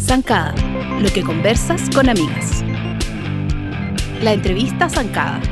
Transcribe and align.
Zancada, 0.00 0.54
lo 1.00 1.08
que 1.12 1.22
conversas 1.22 1.90
con 1.94 2.08
amigas. 2.08 2.62
La 4.22 4.32
entrevista 4.32 4.88
Zancada. 4.88 5.42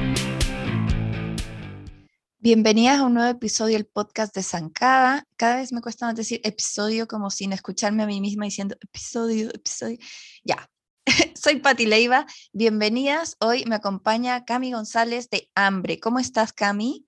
Bienvenidas 2.39 2.99
a 2.99 3.05
un 3.05 3.15
nuevo 3.15 3.31
episodio 3.31 3.77
del 3.77 3.87
podcast 3.87 4.35
de 4.35 4.43
Zancada. 4.43 5.25
Cada 5.37 5.57
vez 5.57 5.73
me 5.73 5.81
cuesta 5.81 6.07
más 6.07 6.17
decir 6.17 6.41
episodio 6.45 7.07
como 7.07 7.31
sin 7.31 7.53
escucharme 7.53 8.05
a 8.05 8.07
mí 8.07 8.21
misma 8.21 8.47
diciendo 8.47 8.77
episodio, 8.81 9.51
episodio. 9.55 9.99
Ya. 10.45 10.71
Soy 11.35 11.61
Pati 11.61 11.87
Leiva. 11.87 12.27
Bienvenidas. 12.53 13.37
Hoy 13.41 13.65
me 13.67 13.75
acompaña 13.75 14.45
Cami 14.45 14.73
González 14.73 15.29
de 15.31 15.51
Hambre. 15.55 16.01
¿Cómo 16.01 16.19
estás, 16.19 16.53
Cami? 16.53 17.08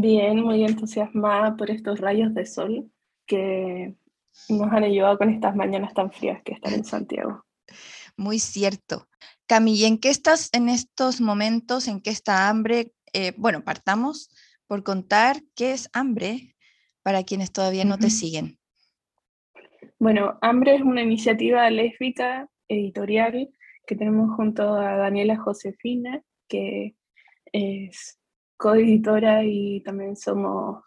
Bien, 0.00 0.40
muy 0.40 0.62
entusiasmada 0.62 1.56
por 1.56 1.72
estos 1.72 1.98
rayos 1.98 2.32
de 2.32 2.46
sol 2.46 2.88
que 3.26 3.96
nos 4.48 4.72
han 4.72 4.84
ayudado 4.84 5.18
con 5.18 5.28
estas 5.28 5.56
mañanas 5.56 5.92
tan 5.92 6.12
frías 6.12 6.40
que 6.44 6.52
están 6.52 6.72
en 6.72 6.84
Santiago. 6.84 7.44
Muy 8.16 8.38
cierto. 8.38 9.08
Cami, 9.48 9.74
¿y 9.74 9.86
en 9.86 9.98
qué 9.98 10.10
estás 10.10 10.50
en 10.52 10.68
estos 10.68 11.20
momentos? 11.20 11.88
¿En 11.88 12.00
qué 12.00 12.10
está 12.10 12.48
hambre? 12.48 12.92
Eh, 13.12 13.32
bueno, 13.36 13.64
partamos 13.64 14.30
por 14.68 14.84
contar 14.84 15.42
qué 15.56 15.72
es 15.72 15.90
hambre 15.92 16.54
para 17.02 17.24
quienes 17.24 17.50
todavía 17.50 17.84
no 17.84 17.98
te 17.98 18.10
siguen. 18.10 18.56
Bueno, 19.98 20.38
Hambre 20.42 20.76
es 20.76 20.82
una 20.82 21.02
iniciativa 21.02 21.68
lésbica 21.70 22.48
editorial 22.68 23.50
que 23.84 23.96
tenemos 23.96 24.36
junto 24.36 24.74
a 24.74 24.96
Daniela 24.96 25.36
Josefina, 25.36 26.22
que 26.46 26.94
es 27.52 28.18
coeditora 28.58 29.44
y 29.44 29.80
también 29.80 30.16
somos 30.16 30.84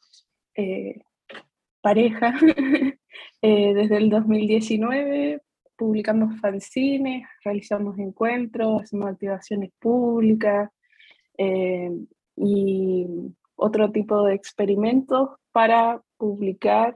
eh, 0.55 1.01
pareja. 1.81 2.33
Eh, 3.43 3.73
desde 3.73 3.97
el 3.97 4.11
2019 4.11 5.41
publicamos 5.75 6.39
fanzines, 6.39 7.27
realizamos 7.43 7.97
encuentros, 7.97 8.83
hacemos 8.83 9.09
activaciones 9.09 9.71
públicas 9.79 10.69
eh, 11.39 11.89
y 12.35 13.07
otro 13.55 13.91
tipo 13.91 14.23
de 14.23 14.35
experimentos 14.35 15.31
para 15.51 16.01
publicar 16.17 16.95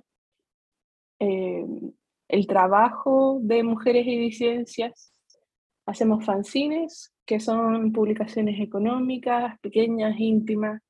el 1.20 2.48
trabajo 2.48 3.40
de 3.42 3.64
mujeres 3.64 4.06
y 4.06 4.18
disidencias. 4.18 5.15
Hacemos 5.86 6.26
fanzines, 6.26 7.14
que 7.26 7.40
son 7.40 7.92
publicaciones 7.92 8.60
económicas, 8.60 9.60
pequeñas, 9.60 10.16
íntimas. 10.20 10.82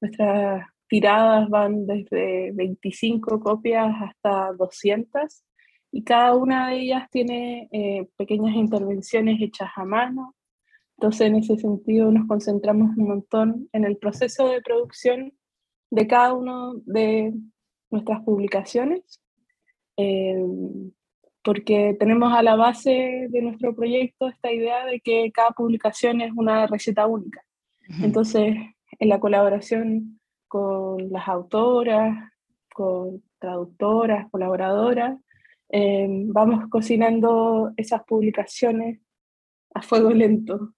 Nuestras 0.00 0.66
tiradas 0.88 1.48
van 1.48 1.86
desde 1.86 2.52
25 2.52 3.40
copias 3.40 3.94
hasta 4.00 4.52
200 4.52 5.44
y 5.90 6.04
cada 6.04 6.34
una 6.34 6.70
de 6.70 6.80
ellas 6.80 7.08
tiene 7.10 7.68
eh, 7.72 8.08
pequeñas 8.16 8.54
intervenciones 8.54 9.40
hechas 9.40 9.70
a 9.76 9.84
mano. 9.84 10.34
Entonces, 10.96 11.28
en 11.28 11.36
ese 11.36 11.56
sentido, 11.56 12.10
nos 12.10 12.26
concentramos 12.26 12.96
un 12.96 13.08
montón 13.08 13.68
en 13.72 13.84
el 13.84 13.96
proceso 13.98 14.48
de 14.48 14.62
producción 14.62 15.32
de 15.90 16.06
cada 16.06 16.34
una 16.34 16.72
de 16.84 17.32
nuestras 17.90 18.22
publicaciones, 18.24 19.20
eh, 19.96 20.36
porque 21.48 21.96
tenemos 21.98 22.30
a 22.34 22.42
la 22.42 22.56
base 22.56 23.26
de 23.30 23.40
nuestro 23.40 23.74
proyecto 23.74 24.28
esta 24.28 24.52
idea 24.52 24.84
de 24.84 25.00
que 25.00 25.32
cada 25.32 25.48
publicación 25.52 26.20
es 26.20 26.30
una 26.36 26.66
receta 26.66 27.06
única. 27.06 27.42
Entonces, 28.02 28.54
en 28.98 29.08
la 29.08 29.18
colaboración 29.18 30.20
con 30.46 31.10
las 31.10 31.26
autoras, 31.26 32.32
con 32.74 33.22
traductoras, 33.38 34.30
colaboradoras. 34.30 35.18
Em, 35.70 36.30
vamos 36.30 36.68
cocinando 36.68 37.72
esas 37.78 38.04
publicaciones 38.04 39.00
a 39.72 39.80
fuego 39.80 40.10
lento. 40.10 40.74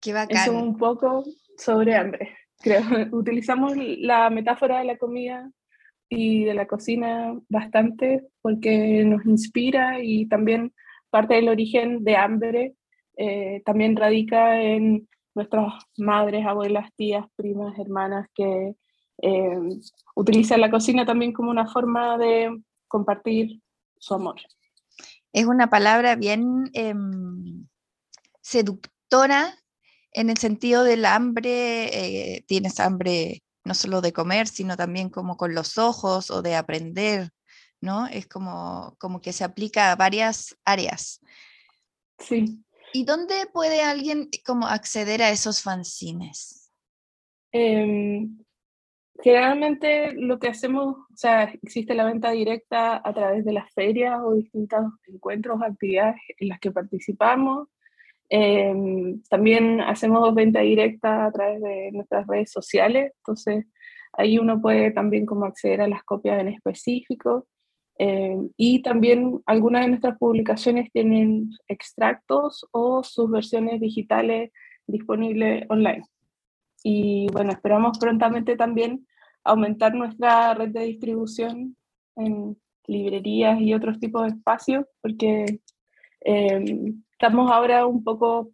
Qué 0.00 0.12
bacán. 0.12 0.36
Eso 0.36 0.52
un 0.52 0.76
poco 0.76 1.24
sobre 1.56 1.96
hambre, 1.96 2.36
creo. 2.60 2.82
Utilizamos 3.10 3.72
la 3.76 4.30
metáfora 4.30 4.78
de 4.78 4.84
la 4.84 4.98
comida 4.98 5.50
y 6.08 6.44
de 6.44 6.54
la 6.54 6.66
cocina 6.66 7.38
bastante 7.48 8.26
porque 8.40 9.04
nos 9.04 9.24
inspira 9.26 10.02
y 10.02 10.26
también 10.26 10.72
parte 11.10 11.34
del 11.34 11.48
origen 11.48 12.04
de 12.04 12.16
hambre 12.16 12.74
eh, 13.16 13.62
también 13.64 13.96
radica 13.96 14.62
en 14.62 15.08
nuestras 15.34 15.74
madres, 15.96 16.46
abuelas, 16.46 16.90
tías, 16.96 17.26
primas, 17.36 17.78
hermanas 17.78 18.28
que 18.34 18.74
eh, 19.22 19.58
utilizan 20.14 20.60
la 20.60 20.70
cocina 20.70 21.04
también 21.04 21.32
como 21.32 21.50
una 21.50 21.66
forma 21.66 22.16
de 22.16 22.62
compartir 22.86 23.60
su 23.98 24.14
amor. 24.14 24.36
Es 25.32 25.46
una 25.46 25.68
palabra 25.68 26.14
bien 26.14 26.70
em, 26.74 27.66
seductora 28.40 29.54
en 30.12 30.30
el 30.30 30.38
sentido 30.38 30.84
del 30.84 31.04
hambre, 31.04 32.36
eh, 32.36 32.44
tienes 32.46 32.80
hambre 32.80 33.42
no 33.64 33.74
solo 33.74 34.00
de 34.00 34.12
comer, 34.12 34.48
sino 34.48 34.76
también 34.76 35.10
como 35.10 35.36
con 35.36 35.54
los 35.54 35.78
ojos 35.78 36.30
o 36.30 36.42
de 36.42 36.56
aprender, 36.56 37.30
¿no? 37.80 38.06
Es 38.06 38.26
como, 38.26 38.96
como 38.98 39.20
que 39.20 39.32
se 39.32 39.44
aplica 39.44 39.92
a 39.92 39.96
varias 39.96 40.56
áreas. 40.64 41.20
Sí. 42.18 42.64
¿Y 42.92 43.04
dónde 43.04 43.46
puede 43.52 43.82
alguien 43.82 44.28
como 44.44 44.66
acceder 44.66 45.22
a 45.22 45.30
esos 45.30 45.62
fanzines? 45.62 46.72
Em, 47.52 48.38
generalmente 49.22 50.12
lo 50.12 50.38
que 50.38 50.48
hacemos, 50.48 50.96
o 50.96 51.16
sea, 51.16 51.44
existe 51.62 51.94
la 51.94 52.04
venta 52.04 52.30
directa 52.30 53.00
a 53.04 53.12
través 53.12 53.44
de 53.44 53.52
las 53.52 53.72
ferias 53.72 54.18
o 54.22 54.34
distintos 54.34 54.86
encuentros, 55.06 55.60
actividades 55.62 56.16
en 56.38 56.48
las 56.48 56.60
que 56.60 56.70
participamos. 56.70 57.68
Em, 58.30 59.22
también 59.30 59.80
hacemos 59.80 60.34
venta 60.34 60.60
directa 60.60 61.26
a 61.26 61.32
través 61.32 61.62
de 61.62 61.90
nuestras 61.92 62.26
redes 62.26 62.50
sociales, 62.50 63.12
entonces 63.18 63.66
ahí 64.12 64.38
uno 64.38 64.60
puede 64.60 64.90
también 64.90 65.24
como 65.24 65.46
acceder 65.46 65.80
a 65.80 65.88
las 65.88 66.02
copias 66.04 66.40
en 66.40 66.48
específico. 66.48 67.46
Eh, 68.00 68.36
y 68.56 68.82
también 68.82 69.40
algunas 69.46 69.82
de 69.82 69.88
nuestras 69.88 70.18
publicaciones 70.18 70.90
tienen 70.92 71.50
extractos 71.66 72.66
o 72.70 73.02
sus 73.02 73.30
versiones 73.30 73.80
digitales 73.80 74.52
disponibles 74.86 75.64
online. 75.68 76.04
Y 76.84 77.26
bueno, 77.32 77.50
esperamos 77.50 77.98
prontamente 77.98 78.56
también 78.56 79.06
aumentar 79.42 79.94
nuestra 79.94 80.54
red 80.54 80.68
de 80.68 80.84
distribución 80.84 81.76
en 82.16 82.56
librerías 82.86 83.60
y 83.60 83.74
otros 83.74 83.98
tipos 83.98 84.22
de 84.22 84.28
espacios, 84.28 84.84
porque 85.00 85.60
eh, 86.24 86.94
estamos 87.18 87.50
ahora 87.50 87.84
un 87.84 88.04
poco 88.04 88.52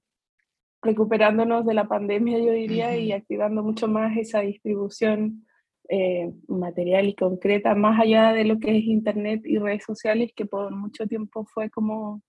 recuperándonos 0.80 1.66
de 1.66 1.75
la 1.75 1.86
pandemia, 1.86 2.38
yo 2.38 2.52
diría, 2.52 2.97
y 2.97 3.12
activando 3.12 3.62
mucho 3.62 3.88
más 3.88 4.16
esa 4.16 4.41
distribución 4.41 5.47
eh, 5.91 6.32
material 6.48 7.06
y 7.06 7.14
concreta, 7.14 7.75
más 7.75 8.00
allá 8.00 8.32
de 8.32 8.47
lo 8.47 8.58
que 8.58 8.78
es 8.78 8.84
Internet 8.84 9.42
y 9.44 9.58
redes 9.58 9.84
sociales, 9.84 10.32
que 10.34 10.47
por 10.47 10.75
mucho 10.75 11.06
tiempo 11.06 11.44
fue 11.44 11.69
como 11.69 12.22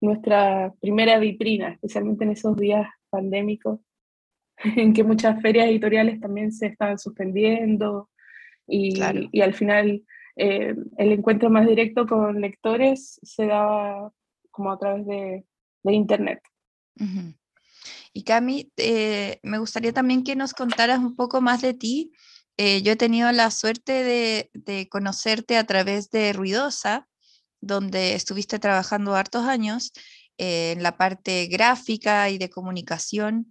nuestra 0.00 0.74
primera 0.80 1.20
vitrina, 1.20 1.68
especialmente 1.74 2.24
en 2.24 2.32
esos 2.32 2.56
días 2.56 2.88
pandémicos, 3.08 3.78
en 4.76 4.92
que 4.92 5.04
muchas 5.04 5.40
ferias 5.40 5.68
editoriales 5.68 6.18
también 6.18 6.50
se 6.50 6.66
estaban 6.66 6.98
suspendiendo 6.98 8.10
y, 8.66 8.98
y 9.30 9.40
al 9.40 9.54
final 9.54 10.02
eh, 10.34 10.74
el 10.98 11.12
encuentro 11.12 11.48
más 11.48 11.64
directo 11.64 12.08
con 12.08 12.40
lectores 12.40 13.20
se 13.22 13.46
daba 13.46 14.10
como 14.50 14.72
a 14.72 14.78
través 14.78 15.06
de, 15.06 15.44
de 15.86 15.96
Internet. 15.96 16.40
Y 18.12 18.22
Cami, 18.22 18.72
eh, 18.76 19.40
me 19.42 19.58
gustaría 19.58 19.92
también 19.92 20.24
que 20.24 20.36
nos 20.36 20.54
contaras 20.54 20.98
un 20.98 21.14
poco 21.16 21.40
más 21.40 21.60
de 21.60 21.74
ti. 21.74 22.12
Eh, 22.56 22.82
yo 22.82 22.92
he 22.92 22.96
tenido 22.96 23.30
la 23.32 23.50
suerte 23.50 23.92
de, 24.54 24.88
conocerte 24.90 25.58
a 25.58 25.64
través 25.64 26.10
de 26.10 26.32
Ruidosa, 26.32 27.06
donde 27.60 28.14
estuviste 28.14 28.58
trabajando 28.58 29.14
hartos 29.14 29.44
años 29.44 29.92
eh, 30.38 30.72
en 30.72 30.82
la 30.82 30.96
parte 30.96 31.46
gráfica 31.46 32.30
y 32.30 32.38
de 32.38 32.50
comunicación. 32.50 33.48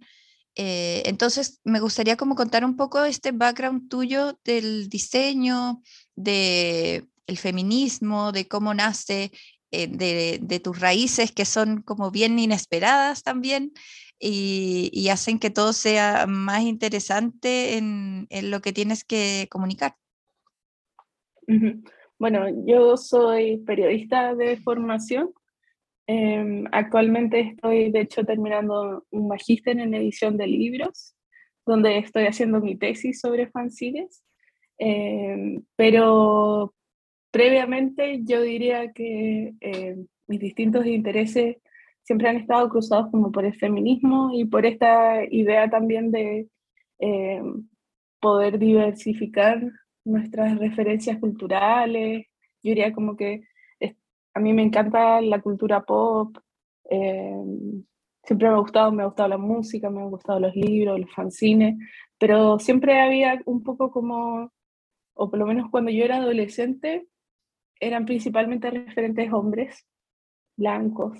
Entonces, 0.58 1.60
me 1.64 1.80
gustaría 1.80 2.16
como 2.16 2.34
contar 2.34 2.64
un 2.64 2.76
poco 2.76 3.04
este 3.04 3.30
background 3.30 3.90
tuyo 3.90 4.38
del 4.42 4.88
diseño, 4.88 5.82
del 6.14 7.10
el 7.26 7.36
feminismo, 7.36 8.32
de 8.32 8.48
cómo 8.48 8.72
nace, 8.72 9.30
de, 9.90 10.38
de, 10.40 10.60
tus 10.60 10.80
raíces 10.80 11.32
que 11.32 11.44
son 11.44 11.82
como 11.82 12.10
bien 12.10 12.38
inesperadas 12.38 13.22
también, 13.22 13.72
y, 14.18 15.08
hacen 15.10 15.38
que 15.38 15.50
todo 15.50 15.72
sea 15.72 16.26
más 16.26 16.62
interesante 16.62 17.76
en, 17.76 18.26
lo 18.50 18.60
que 18.60 18.72
tienes 18.72 19.04
que 19.04 19.46
comunicar. 19.50 19.94
Bueno, 22.18 22.46
yo 22.66 22.96
soy 22.96 23.58
periodista 23.58 24.34
de 24.34 24.56
formación. 24.58 25.32
Em, 26.06 26.64
actualmente 26.72 27.40
estoy, 27.40 27.90
de 27.90 28.00
hecho, 28.00 28.24
terminando 28.24 29.04
un 29.10 29.28
magíster 29.28 29.78
en 29.78 29.94
edición 29.94 30.36
de 30.36 30.46
libros. 30.46 31.12
donde 31.68 31.98
estoy 31.98 32.26
haciendo 32.26 32.60
mi 32.60 32.76
tesis 32.76 33.18
sobre 33.20 33.48
fanzines, 33.48 34.22
em, 34.78 35.64
pero 35.74 36.75
previamente 37.30 38.20
yo 38.24 38.40
diría 38.42 38.92
que 38.92 39.54
em, 39.60 40.06
mis 40.26 40.40
distintos 40.40 40.86
intereses 40.86 41.56
siempre 42.02 42.28
han 42.28 42.36
estado 42.36 42.68
cruzados 42.68 43.10
como 43.10 43.32
por 43.32 43.44
el 43.44 43.54
feminismo 43.54 44.30
y 44.32 44.44
por 44.44 44.66
esta 44.66 45.24
idea 45.30 45.68
también 45.68 46.10
de 46.10 46.48
em, 46.98 47.68
poder 48.20 48.58
diversificar 48.58 49.60
nuestras 50.04 50.58
referencias 50.58 51.18
culturales. 51.18 52.26
Yo 52.62 52.70
diría 52.70 52.92
como 52.92 53.16
que 53.16 53.42
a 54.34 54.40
mí 54.40 54.52
me 54.52 54.62
encanta 54.62 55.20
la 55.22 55.40
cultura 55.40 55.82
pop, 55.82 56.36
siempre 58.26 58.48
me 58.48 58.54
ha 58.54 58.58
gustado, 58.58 58.92
me 58.92 59.02
ha 59.02 59.06
gustado 59.06 59.28
la 59.30 59.38
música, 59.38 59.88
me 59.88 60.02
han 60.02 60.10
gustado 60.10 60.40
los 60.40 60.54
libros, 60.54 61.00
los 61.00 61.10
fanzines, 61.14 61.76
pero 62.18 62.58
siempre 62.58 63.00
había 63.00 63.40
un 63.46 63.62
poco 63.62 63.90
como, 63.90 64.52
o 65.14 65.30
por 65.30 65.38
lo 65.38 65.46
menos 65.46 65.70
cuando 65.70 65.90
yo 65.90 66.04
era 66.04 66.16
adolescente, 66.16 67.06
eran 67.80 68.04
principalmente 68.04 68.70
referentes 68.70 69.32
hombres, 69.32 69.86
blancos, 70.56 71.18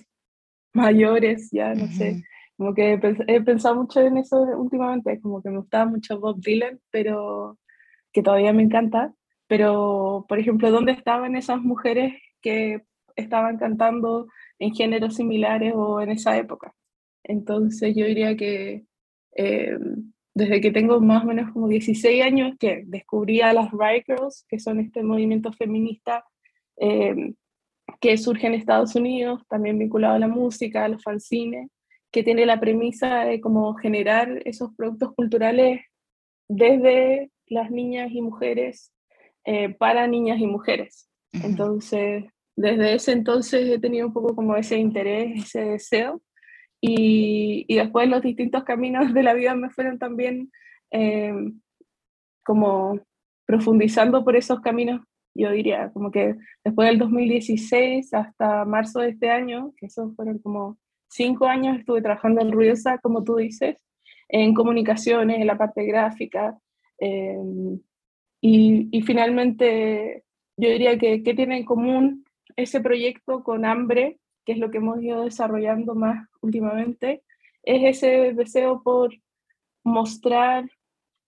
mayores, 0.73 1.49
ya 1.51 1.75
no 1.75 1.87
sé. 1.89 2.23
Como 2.57 2.75
que 2.75 2.99
he 3.27 3.41
pensado 3.43 3.77
mucho 3.77 4.01
en 4.01 4.17
eso 4.17 4.41
últimamente, 4.57 5.21
como 5.21 5.43
que 5.43 5.51
me 5.51 5.59
gustaba 5.59 5.87
mucho 5.87 6.19
Bob 6.19 6.41
Dylan, 6.41 6.81
pero 6.91 7.59
que 8.13 8.23
todavía 8.23 8.53
me 8.53 8.63
encanta. 8.63 9.15
Pero, 9.47 10.25
por 10.29 10.39
ejemplo, 10.39 10.71
¿dónde 10.71 10.93
estaban 10.93 11.37
esas 11.37 11.61
mujeres 11.61 12.15
que 12.41 12.83
estaban 13.15 13.59
cantando 13.59 14.27
en 14.59 14.75
géneros 14.75 15.17
similares 15.17 15.73
o 15.77 16.01
en 16.01 16.11
esa 16.11 16.37
época? 16.37 16.75
Entonces 17.23 17.95
yo 17.95 18.07
diría 18.07 18.37
que 18.37 18.85
eh, 19.37 19.79
desde 20.35 20.61
que 20.61 20.71
tengo 20.71 21.01
más 21.01 21.25
o 21.25 21.27
menos 21.27 21.53
como 21.53 21.69
16 21.69 22.23
años 22.23 22.57
que 22.59 22.85
descubrí 22.87 23.41
a 23.41 23.53
las 23.53 23.71
Riot 23.71 24.05
Girls, 24.07 24.45
que 24.49 24.59
son 24.59 24.81
este 24.81 25.03
movimiento 25.03 25.53
feminista 25.53 26.25
eh, 26.79 27.35
que 28.01 28.17
surge 28.19 28.47
en 28.47 28.55
Estados 28.55 28.95
Unidos, 28.95 29.43
también 29.49 29.79
vinculado 29.79 30.15
a 30.15 30.19
la 30.19 30.29
música, 30.29 30.85
a 30.85 30.89
los 30.89 31.03
fanzines, 31.03 31.69
que 32.11 32.23
tiene 32.23 32.47
la 32.47 32.61
premisa 32.61 33.25
de 33.25 33.41
cómo 33.41 33.75
generar 33.75 34.43
esos 34.45 34.75
productos 34.77 35.15
culturales 35.15 35.81
desde 36.49 37.31
las 37.47 37.71
niñas 37.71 38.11
y 38.13 38.23
mujeres 38.23 38.93
eh, 39.45 39.71
para 39.71 40.07
niñas 40.07 40.39
y 40.41 40.47
mujeres. 40.47 41.09
Entonces, 41.33 42.25
desde 42.57 42.95
ese 42.95 43.13
entonces 43.13 43.69
he 43.69 43.79
tenido 43.79 44.07
un 44.07 44.13
poco 44.13 44.35
como 44.35 44.57
ese 44.57 44.79
interés, 44.79 45.45
ese 45.45 45.65
deseo 45.65 46.23
y, 46.81 47.65
y, 47.69 47.77
después 47.77 48.09
los 48.09 48.23
distintos 48.23 48.65
caminos 48.65 49.13
de 49.13 49.23
la 49.23 49.35
vida 49.35 49.55
me 49.55 49.71
fueron 49.71 49.99
también 49.99 50.51
eh, 50.91 51.33
como 52.45 53.01
profundizando 53.45 54.25
por 54.25 54.37
esos 54.37 54.61
caminos, 54.61 55.03
yo 55.37 55.51
diría, 55.51 55.91
como 55.93 56.11
que 56.11 56.37
después 56.65 56.89
del 56.89 56.99
2016 56.99 58.13
hasta 58.15 58.65
marzo 58.65 59.01
de 59.01 59.11
este 59.11 59.31
año, 59.31 59.73
que 59.77 59.87
esos 59.87 60.15
fueron 60.17 60.39
como 60.39 60.79
cinco 61.09 61.47
años, 61.47 61.79
estuve 61.79 62.03
trabajando 62.03 62.41
en 62.41 62.53
Ruidosa, 62.53 62.99
como 62.99 63.25
tú 63.25 63.37
dices, 63.37 63.83
en 64.29 64.55
comunicaciones, 64.55 65.41
en 65.41 65.47
la 65.47 65.59
parte 65.59 65.85
gráfica, 65.85 66.59
eh, 66.99 67.37
y, 68.41 68.89
y, 68.91 69.03
finalmente 69.03 70.25
yo 70.57 70.71
diría 70.71 70.99
que, 70.99 71.23
¿qué 71.23 71.35
tiene 71.35 71.59
en 71.59 71.65
común 71.65 72.25
ese 72.57 72.81
proyecto 72.81 73.43
con 73.43 73.65
Hambre? 73.65 74.19
que 74.47 74.53
es 74.53 74.59
lo 74.59 74.71
que 74.71 74.79
hemos 74.79 75.03
ido 75.03 75.25
desarrollando 75.25 75.95
más 75.95 76.27
últimamente, 76.41 77.23
es 77.65 77.97
ese 77.97 78.33
deseo 78.33 78.81
por 78.83 79.13
mostrar, 79.83 80.71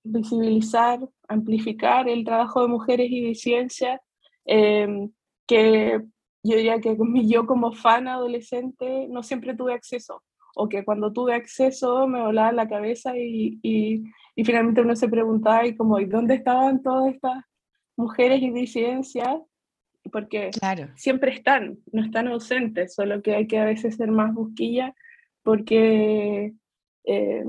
visibilizar, 0.03 1.01
amplificar 1.29 2.09
el 2.09 2.25
trabajo 2.25 2.63
de 2.63 2.69
mujeres 2.69 3.11
y 3.11 3.21
disidencias, 3.21 4.01
eh, 4.45 5.09
que 5.47 6.01
yo 6.43 6.57
diría 6.57 6.81
que 6.81 6.97
yo 7.27 7.47
como 7.47 7.73
fan 7.73 8.09
adolescente 8.09 9.07
no 9.09 9.23
siempre 9.23 9.55
tuve 9.55 9.75
acceso, 9.75 10.23
o 10.55 10.69
que 10.69 10.85
cuando 10.85 11.13
tuve 11.13 11.35
acceso 11.35 12.07
me 12.07 12.23
volaba 12.23 12.53
la 12.53 12.69
cabeza 12.69 13.17
y, 13.17 13.59
y, 13.63 14.05
y 14.35 14.45
finalmente 14.45 14.81
uno 14.81 14.97
se 14.97 15.09
preguntaba 15.09 15.67
y 15.67 15.77
como, 15.77 15.99
¿y 16.01 16.07
dónde 16.07 16.35
estaban 16.35 16.83
todas 16.83 17.15
estas 17.15 17.45
mujeres 17.97 18.41
y 18.43 18.51
disidencias 18.51 19.39
porque 20.11 20.51
siempre 20.97 21.33
están, 21.33 21.79
no 21.93 22.03
están 22.03 22.29
ausentes, 22.29 22.95
solo 22.95 23.23
que 23.23 23.35
hay 23.35 23.47
que 23.47 23.59
a 23.59 23.65
veces 23.65 23.97
ser 23.97 24.11
más 24.11 24.35
busquilla 24.35 24.95
porque 25.43 26.55
eh, 27.05 27.45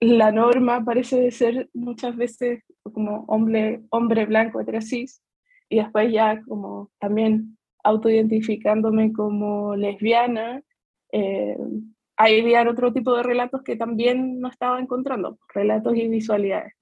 la 0.00 0.30
norma 0.30 0.84
parece 0.84 1.30
ser 1.30 1.70
muchas 1.72 2.16
veces 2.16 2.62
como 2.82 3.24
hombre, 3.28 3.82
hombre 3.90 4.26
blanco 4.26 4.60
heterosis 4.60 5.22
y 5.68 5.76
después 5.76 6.12
ya 6.12 6.42
como 6.42 6.90
también 6.98 7.56
autoidentificándome 7.82 9.12
como 9.12 9.76
lesbiana, 9.76 10.62
eh, 11.12 11.56
ahí 12.16 12.54
otro 12.68 12.92
tipo 12.92 13.16
de 13.16 13.22
relatos 13.22 13.62
que 13.62 13.76
también 13.76 14.40
no 14.40 14.48
estaba 14.48 14.80
encontrando, 14.80 15.38
relatos 15.54 15.96
y 15.96 16.08
visualidades. 16.08 16.74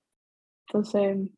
Entonces, 0.66 1.28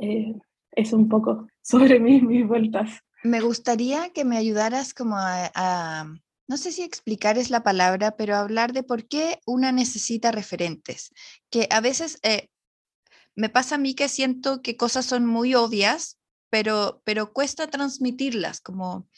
eh, 0.00 0.34
es 0.72 0.92
un 0.92 1.08
poco 1.08 1.46
sobre 1.62 2.00
mí, 2.00 2.20
mis 2.20 2.46
vueltas. 2.46 3.00
Me 3.22 3.40
gustaría 3.40 4.10
que 4.10 4.24
me 4.24 4.36
ayudaras 4.36 4.94
como 4.94 5.16
a, 5.16 6.06
no 6.52 6.58
sé 6.58 6.70
si 6.70 6.82
explicar 6.82 7.38
es 7.38 7.48
la 7.48 7.62
palabra, 7.62 8.14
pero 8.14 8.36
hablar 8.36 8.74
de 8.74 8.82
por 8.82 9.08
qué 9.08 9.40
una 9.46 9.72
necesita 9.72 10.32
referentes, 10.32 11.10
que 11.48 11.66
a 11.70 11.80
veces 11.80 12.18
eh, 12.24 12.50
me 13.34 13.48
pasa 13.48 13.76
a 13.76 13.78
mí 13.78 13.94
que 13.94 14.06
siento 14.06 14.60
que 14.60 14.76
cosas 14.76 15.06
son 15.06 15.24
muy 15.24 15.54
obvias, 15.54 16.18
pero, 16.50 17.00
pero 17.06 17.32
cuesta 17.32 17.68
transmitirlas, 17.68 18.60
como, 18.60 19.08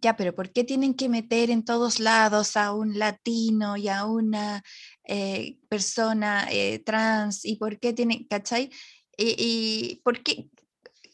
ya, 0.00 0.16
pero 0.16 0.34
¿por 0.34 0.50
qué 0.50 0.64
tienen 0.64 0.94
que 0.94 1.08
meter 1.08 1.50
en 1.50 1.64
todos 1.64 2.00
lados 2.00 2.56
a 2.56 2.72
un 2.72 2.98
latino 2.98 3.76
y 3.76 3.86
a 3.86 4.04
una 4.04 4.64
eh, 5.04 5.58
persona 5.68 6.48
eh, 6.50 6.80
trans? 6.80 7.44
¿Y 7.44 7.58
por 7.58 7.78
qué 7.78 7.92
tienen, 7.92 8.24
cachai? 8.24 8.70
Y, 9.16 9.36
y, 9.38 10.00
por 10.02 10.20
qué, 10.24 10.48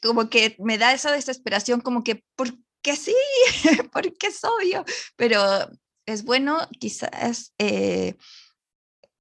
como 0.01 0.31
que 0.31 0.57
me 0.61 0.79
da 0.79 0.95
esa 0.95 1.13
desesperación, 1.13 1.83
como 1.83 2.03
que, 2.03 2.25
¿por 2.37 2.55
qué 2.83 2.97
sí? 2.97 3.15
porque 3.93 4.29
es 4.29 4.43
obvio, 4.45 4.85
pero 5.17 5.41
es 6.07 6.25
bueno 6.25 6.59
quizás 6.79 7.55
eh, 7.59 8.17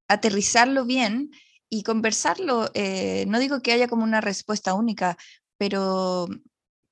aterrizarlo 0.08 0.84
bien 0.84 1.30
y 1.68 1.82
conversarlo. 1.82 2.70
Eh, 2.74 3.24
no 3.28 3.38
digo 3.38 3.60
que 3.60 3.72
haya 3.72 3.88
como 3.88 4.04
una 4.04 4.20
respuesta 4.20 4.74
única, 4.74 5.16
pero 5.58 6.28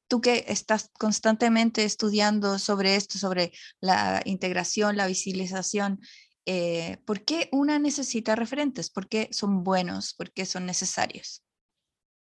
tú 0.09 0.21
que 0.21 0.45
estás 0.49 0.91
constantemente 0.99 1.85
estudiando 1.85 2.59
sobre 2.59 2.97
esto, 2.97 3.19
sobre 3.19 3.53
la 3.81 4.23
integración, 4.25 4.97
la 4.97 5.07
visibilización, 5.07 6.01
eh, 6.47 6.99
¿por 7.05 7.25
qué 7.25 7.49
una 7.51 7.79
necesita 7.79 8.37
referentes? 8.37 8.89
¿Por 8.91 9.09
qué 9.09 9.29
son 9.33 9.65
buenos? 9.65 10.15
¿Por 10.15 10.33
qué 10.33 10.47
son 10.47 10.65
necesarios? 10.65 11.43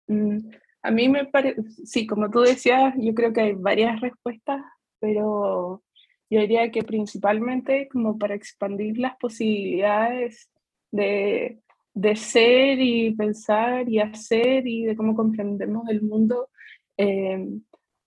Mm, 0.06 0.50
a 0.82 0.90
mí 0.90 1.08
me 1.08 1.26
parece, 1.26 1.62
sí, 1.84 2.06
como 2.06 2.30
tú 2.30 2.40
decías, 2.40 2.94
yo 2.98 3.14
creo 3.14 3.32
que 3.32 3.40
hay 3.40 3.52
varias 3.52 4.00
respuestas, 4.00 4.62
pero 4.98 5.82
yo 6.30 6.40
diría 6.40 6.70
que 6.70 6.82
principalmente 6.82 7.88
como 7.88 8.18
para 8.18 8.34
expandir 8.34 8.98
las 8.98 9.16
posibilidades 9.16 10.50
de, 10.90 11.60
de 11.94 12.16
ser 12.16 12.80
y 12.80 13.14
pensar 13.14 13.88
y 13.88 14.00
hacer 14.00 14.66
y 14.66 14.84
de 14.84 14.96
cómo 14.96 15.14
comprendemos 15.14 15.88
el 15.88 16.02
mundo, 16.02 16.48
eh, 16.96 17.46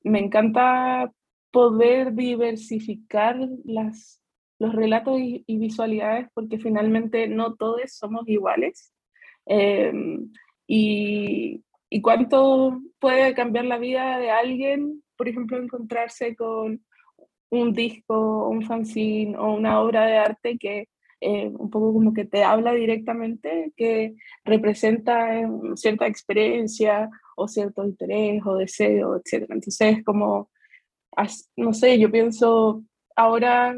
me 0.03 0.19
encanta 0.19 1.11
poder 1.51 2.13
diversificar 2.13 3.37
las, 3.63 4.21
los 4.59 4.73
relatos 4.73 5.19
y, 5.19 5.43
visualidades 5.47 6.27
porque 6.33 6.59
finalmente 6.59 7.27
no 7.27 7.55
todos 7.55 7.81
somos 7.87 8.27
iguales. 8.27 8.91
Eh, 9.45 9.93
y, 10.67 11.64
y 11.95 12.01
cuánto 12.01 12.81
puede 12.99 13.33
cambiar 13.33 13.63
la 13.63 13.77
vida 13.77 14.19
de 14.19 14.29
alguien, 14.29 15.01
por 15.15 15.29
ejemplo, 15.29 15.57
encontrarse 15.57 16.35
con 16.35 16.83
un 17.49 17.71
disco, 17.71 18.49
un 18.49 18.63
fanzine 18.63 19.37
o 19.37 19.53
una 19.53 19.79
obra 19.79 20.05
de 20.05 20.17
arte 20.17 20.57
que 20.57 20.89
eh, 21.21 21.47
un 21.47 21.69
poco 21.69 21.93
como 21.93 22.13
que 22.13 22.25
te 22.25 22.43
habla 22.43 22.73
directamente, 22.73 23.71
que 23.77 24.13
representa 24.43 25.39
eh, 25.39 25.47
cierta 25.75 26.05
experiencia 26.05 27.09
o 27.37 27.47
cierto 27.47 27.85
interés 27.85 28.45
o 28.45 28.57
deseo, 28.57 29.15
etc. 29.15 29.45
Entonces, 29.51 30.03
como, 30.03 30.49
no 31.55 31.71
sé, 31.71 31.97
yo 31.97 32.11
pienso, 32.11 32.83
ahora 33.15 33.73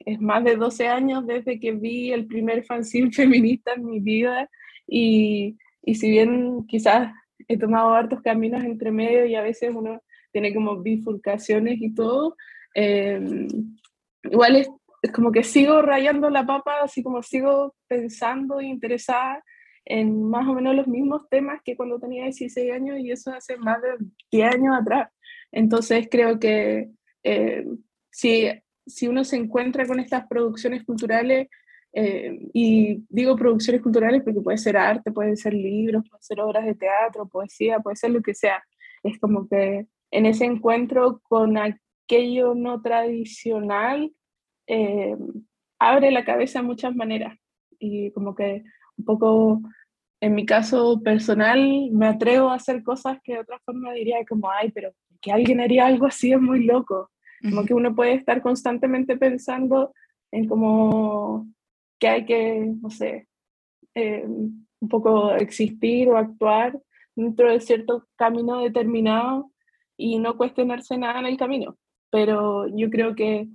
es 0.00 0.20
más 0.20 0.44
de 0.44 0.56
12 0.56 0.86
años 0.86 1.26
desde 1.26 1.58
que 1.58 1.72
vi 1.72 2.12
el 2.12 2.26
primer 2.26 2.62
fanzine 2.66 3.10
feminista 3.10 3.72
en 3.72 3.86
mi 3.86 4.00
vida 4.00 4.50
y, 4.86 5.56
y 5.80 5.94
si 5.94 6.10
bien 6.10 6.66
quizás 6.66 7.10
he 7.46 7.58
tomado 7.58 7.94
hartos 7.94 8.20
caminos 8.22 8.64
entre 8.64 8.90
medio 8.90 9.26
y 9.26 9.34
a 9.34 9.42
veces 9.42 9.72
uno 9.74 10.02
tiene 10.32 10.54
como 10.54 10.82
bifurcaciones 10.82 11.80
y 11.80 11.94
todo. 11.94 12.36
Em, 12.74 13.48
igual 14.24 14.56
es, 14.56 14.68
como 15.12 15.30
que 15.30 15.44
sigo 15.44 15.80
rayando 15.82 16.28
la 16.30 16.44
papa, 16.44 16.82
así 16.82 17.02
como 17.02 17.22
sigo 17.22 17.74
pensando 17.86 18.60
e 18.60 18.66
interesada 18.66 19.42
en 19.84 20.22
más 20.28 20.46
o 20.46 20.54
menos 20.54 20.74
los 20.74 20.86
mismos 20.86 21.28
temas 21.30 21.60
que 21.64 21.76
cuando 21.76 21.98
tenía 21.98 22.24
16 22.24 22.72
años 22.72 22.98
y 22.98 23.10
eso 23.10 23.30
hace 23.32 23.56
más 23.56 23.80
de 23.80 23.96
10 24.30 24.54
años 24.54 24.76
atrás. 24.78 25.10
Entonces 25.50 26.08
creo 26.10 26.38
que 26.38 26.90
eh, 27.22 27.64
si, 28.10 28.48
si 28.86 29.08
uno 29.08 29.24
se 29.24 29.36
encuentra 29.36 29.86
con 29.86 29.98
estas 29.98 30.26
producciones 30.26 30.84
culturales, 30.84 31.48
eh, 31.92 32.38
y 32.52 33.04
digo 33.08 33.36
producciones 33.36 33.82
culturales 33.82 34.22
porque 34.22 34.40
puede 34.40 34.58
ser 34.58 34.76
arte, 34.76 35.10
puede 35.10 35.36
ser 35.36 35.54
libros, 35.54 36.04
puede 36.08 36.22
ser 36.22 36.40
obras 36.40 36.64
de 36.64 36.74
teatro, 36.74 37.28
poesía, 37.28 37.80
puede 37.80 37.96
ser 37.96 38.10
lo 38.10 38.22
que 38.22 38.34
sea. 38.34 38.62
Es 39.02 39.18
como 39.18 39.48
que 39.48 39.86
en 40.10 40.26
ese 40.26 40.44
encuentro 40.44 41.20
con 41.22 41.56
aquello 41.56 42.54
no 42.54 42.80
tradicional, 42.82 44.12
eh, 44.66 45.16
abre 45.78 46.10
la 46.10 46.24
cabeza 46.24 46.60
de 46.60 46.66
muchas 46.66 46.94
maneras. 46.94 47.38
Y 47.78 48.10
como 48.12 48.34
que 48.34 48.64
un 48.96 49.04
poco, 49.04 49.62
en 50.20 50.34
mi 50.34 50.44
caso 50.44 51.00
personal, 51.02 51.90
me 51.92 52.06
atrevo 52.06 52.50
a 52.50 52.56
hacer 52.56 52.82
cosas 52.82 53.18
que 53.22 53.34
de 53.34 53.40
otra 53.40 53.58
forma 53.64 53.92
diría 53.92 54.16
como, 54.28 54.50
ay, 54.50 54.70
pero 54.72 54.92
que 55.20 55.32
alguien 55.32 55.60
haría 55.60 55.86
algo 55.86 56.06
así 56.06 56.32
es 56.32 56.40
muy 56.40 56.64
loco. 56.64 57.10
Como 57.40 57.64
que 57.64 57.72
uno 57.72 57.94
puede 57.94 58.14
estar 58.14 58.42
constantemente 58.42 59.16
pensando 59.16 59.94
en 60.32 60.48
cómo 60.48 61.46
que 61.98 62.08
hay 62.08 62.24
que, 62.24 62.74
no 62.80 62.90
sé, 62.90 63.28
eh, 63.94 64.24
un 64.26 64.88
poco 64.88 65.32
existir 65.34 66.08
o 66.08 66.16
actuar 66.16 66.78
dentro 67.16 67.50
de 67.50 67.60
cierto 67.60 68.06
camino 68.16 68.60
determinado 68.60 69.50
y 69.96 70.18
no 70.18 70.36
cuestionarse 70.36 70.96
nada 70.96 71.20
en 71.20 71.26
el 71.26 71.36
camino. 71.36 71.76
Pero 72.10 72.66
yo 72.68 72.88
creo 72.90 73.14
que 73.14 73.48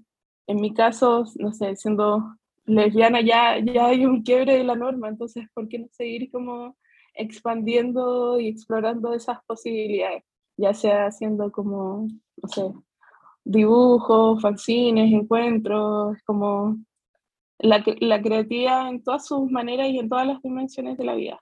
en 0.47 0.61
mi 0.61 0.73
caso, 0.73 1.25
no 1.39 1.53
sé, 1.53 1.75
siendo 1.75 2.35
lesbiana 2.65 3.21
ya, 3.21 3.59
ya 3.59 3.87
hay 3.87 4.05
un 4.05 4.23
quiebre 4.23 4.57
de 4.57 4.63
la 4.63 4.75
norma, 4.75 5.09
entonces, 5.09 5.45
¿por 5.53 5.67
qué 5.67 5.79
no 5.79 5.87
seguir 5.91 6.29
como 6.31 6.75
expandiendo 7.13 8.39
y 8.39 8.47
explorando 8.49 9.13
esas 9.13 9.39
posibilidades? 9.45 10.23
Ya 10.57 10.73
sea 10.73 11.07
haciendo 11.07 11.51
como, 11.51 12.07
no 12.41 12.49
sé, 12.49 12.63
dibujos, 13.43 14.41
fanzines, 14.41 15.11
encuentros, 15.13 16.17
como 16.25 16.77
la, 17.63 17.83
la 18.01 18.21
creatividad 18.21 18.89
en 18.89 19.01
todas 19.01 19.25
sus 19.25 19.49
maneras 19.49 19.87
y 19.89 19.97
en 19.97 20.09
todas 20.09 20.27
las 20.27 20.41
dimensiones 20.41 20.97
de 20.97 21.05
la 21.05 21.15
vida. 21.15 21.39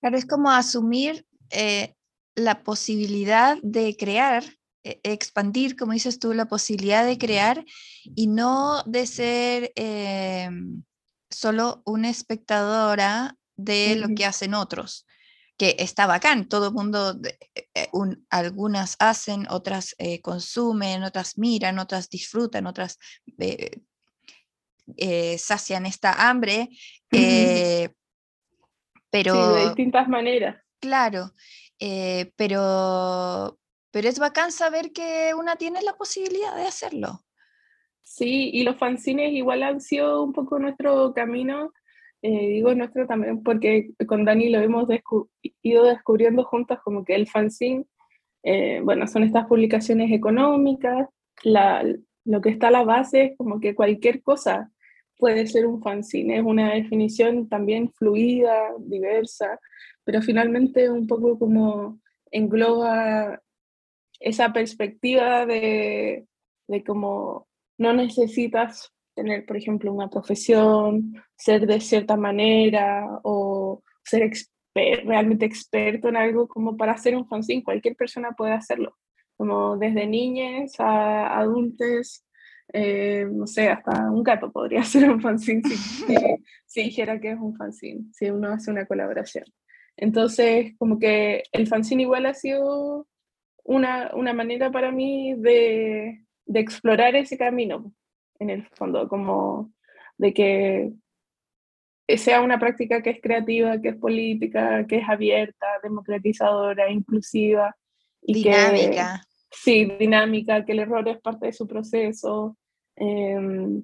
Claro, 0.00 0.16
es 0.16 0.26
como 0.26 0.50
asumir 0.50 1.26
eh, 1.50 1.94
la 2.36 2.62
posibilidad 2.62 3.56
de 3.62 3.96
crear, 3.96 4.44
eh, 4.84 5.00
expandir, 5.02 5.76
como 5.76 5.92
dices 5.92 6.18
tú, 6.18 6.34
la 6.34 6.46
posibilidad 6.46 7.04
de 7.04 7.18
crear 7.18 7.64
y 8.04 8.26
no 8.26 8.82
de 8.84 9.06
ser 9.06 9.72
eh, 9.76 10.50
solo 11.30 11.82
una 11.86 12.10
espectadora 12.10 13.34
de 13.56 13.96
lo 13.96 14.14
que 14.14 14.26
hacen 14.26 14.54
otros, 14.54 15.06
que 15.56 15.74
está 15.80 16.06
bacán, 16.06 16.48
todo 16.48 16.68
el 16.68 16.74
mundo, 16.74 17.18
algunas 18.30 18.94
hacen, 19.00 19.48
otras 19.50 19.96
consumen, 20.22 21.02
otras 21.02 21.36
miran, 21.38 21.80
otras 21.80 22.08
disfrutan, 22.08 22.68
otras 22.68 23.00
sacian 25.38 25.86
esta 25.86 26.28
hambre, 26.28 26.68
pero... 29.10 29.54
de 29.54 29.64
distintas 29.64 30.08
maneras. 30.08 30.56
Claro, 30.80 31.32
eh, 31.80 32.32
pero, 32.36 33.58
pero 33.90 34.08
es 34.08 34.18
bacán 34.18 34.52
saber 34.52 34.92
que 34.92 35.32
una 35.34 35.56
tiene 35.56 35.82
la 35.82 35.94
posibilidad 35.94 36.56
de 36.56 36.66
hacerlo. 36.66 37.24
Sí, 38.02 38.50
y 38.52 38.62
los 38.62 38.76
fanzines 38.76 39.32
igual 39.32 39.62
han 39.62 39.80
sido 39.80 40.22
un 40.22 40.32
poco 40.32 40.58
nuestro 40.58 41.12
camino, 41.12 41.72
eh, 42.22 42.48
digo 42.48 42.74
nuestro 42.74 43.06
también 43.06 43.42
porque 43.42 43.90
con 44.06 44.24
Dani 44.24 44.48
lo 44.48 44.60
hemos 44.60 44.88
ido 45.62 45.84
descubriendo 45.84 46.44
juntas 46.44 46.80
como 46.82 47.04
que 47.04 47.14
el 47.14 47.28
fanzine, 47.28 47.84
eh, 48.42 48.80
bueno, 48.82 49.06
son 49.06 49.24
estas 49.24 49.46
publicaciones 49.46 50.10
económicas, 50.10 51.08
la, 51.42 51.84
lo 52.24 52.40
que 52.40 52.48
está 52.48 52.68
a 52.68 52.72
la 52.72 52.82
base 52.82 53.24
es 53.24 53.36
como 53.36 53.60
que 53.60 53.74
cualquier 53.74 54.22
cosa 54.22 54.70
puede 55.18 55.46
ser 55.46 55.66
un 55.66 55.82
fanzine, 55.82 56.38
es 56.38 56.44
una 56.44 56.74
definición 56.74 57.48
también 57.48 57.92
fluida, 57.92 58.72
diversa, 58.78 59.60
pero 60.04 60.22
finalmente 60.22 60.88
un 60.90 61.06
poco 61.06 61.38
como 61.38 62.00
engloba 62.30 63.42
esa 64.20 64.52
perspectiva 64.52 65.44
de, 65.46 66.26
de 66.68 66.84
cómo 66.84 67.48
no 67.78 67.92
necesitas 67.92 68.92
tener, 69.14 69.44
por 69.46 69.56
ejemplo, 69.56 69.92
una 69.92 70.08
profesión, 70.08 71.14
ser 71.36 71.66
de 71.66 71.80
cierta 71.80 72.16
manera 72.16 73.20
o 73.24 73.82
ser 74.04 74.30
realmente 74.74 75.44
experto 75.44 76.08
en 76.08 76.16
algo 76.16 76.46
como 76.46 76.76
para 76.76 76.92
hacer 76.92 77.16
un 77.16 77.26
fanzine. 77.26 77.64
Cualquier 77.64 77.96
persona 77.96 78.32
puede 78.32 78.52
hacerlo, 78.52 78.96
como 79.36 79.76
desde 79.76 80.06
niñas 80.06 80.78
a 80.78 81.38
adultos 81.38 82.24
eh, 82.72 83.26
no 83.30 83.46
sé, 83.46 83.68
hasta 83.68 84.10
un 84.10 84.22
gato 84.22 84.52
podría 84.52 84.82
ser 84.84 85.10
un 85.10 85.20
fanzine 85.20 85.62
si, 86.66 86.82
dijera 86.82 87.20
que 87.20 87.32
es 87.32 87.38
un 87.38 87.56
fanzine, 87.56 88.04
si 88.12 88.30
uno 88.30 88.52
hace 88.52 88.70
una 88.70 88.86
colaboración. 88.86 89.44
Entonces, 89.96 90.74
como 90.78 90.98
que 90.98 91.42
el 91.52 91.66
fanzine 91.66 92.02
igual 92.02 92.26
ha 92.26 92.34
sido 92.34 93.06
una, 93.64 94.10
una 94.14 94.32
manera 94.32 94.70
para 94.70 94.92
mí 94.92 95.34
de, 95.34 96.24
de, 96.46 96.60
explorar 96.60 97.16
ese 97.16 97.36
camino, 97.36 97.92
en 98.38 98.50
el 98.50 98.66
fondo, 98.68 99.08
como 99.08 99.72
de 100.16 100.32
que 100.32 100.92
sea 102.16 102.40
una 102.40 102.58
práctica 102.58 103.02
que 103.02 103.10
es 103.10 103.20
creativa, 103.20 103.80
que 103.80 103.90
es 103.90 103.96
política, 103.96 104.86
que 104.86 104.98
es 104.98 105.08
abierta, 105.08 105.66
democratizadora, 105.82 106.90
inclusiva. 106.90 107.76
Y 108.22 108.34
dinámica. 108.34 109.27
Sí, 109.50 109.84
dinámica, 109.98 110.64
que 110.64 110.72
el 110.72 110.80
error 110.80 111.08
es 111.08 111.20
parte 111.20 111.46
de 111.46 111.52
su 111.52 111.66
proceso, 111.66 112.56
em, 112.96 113.82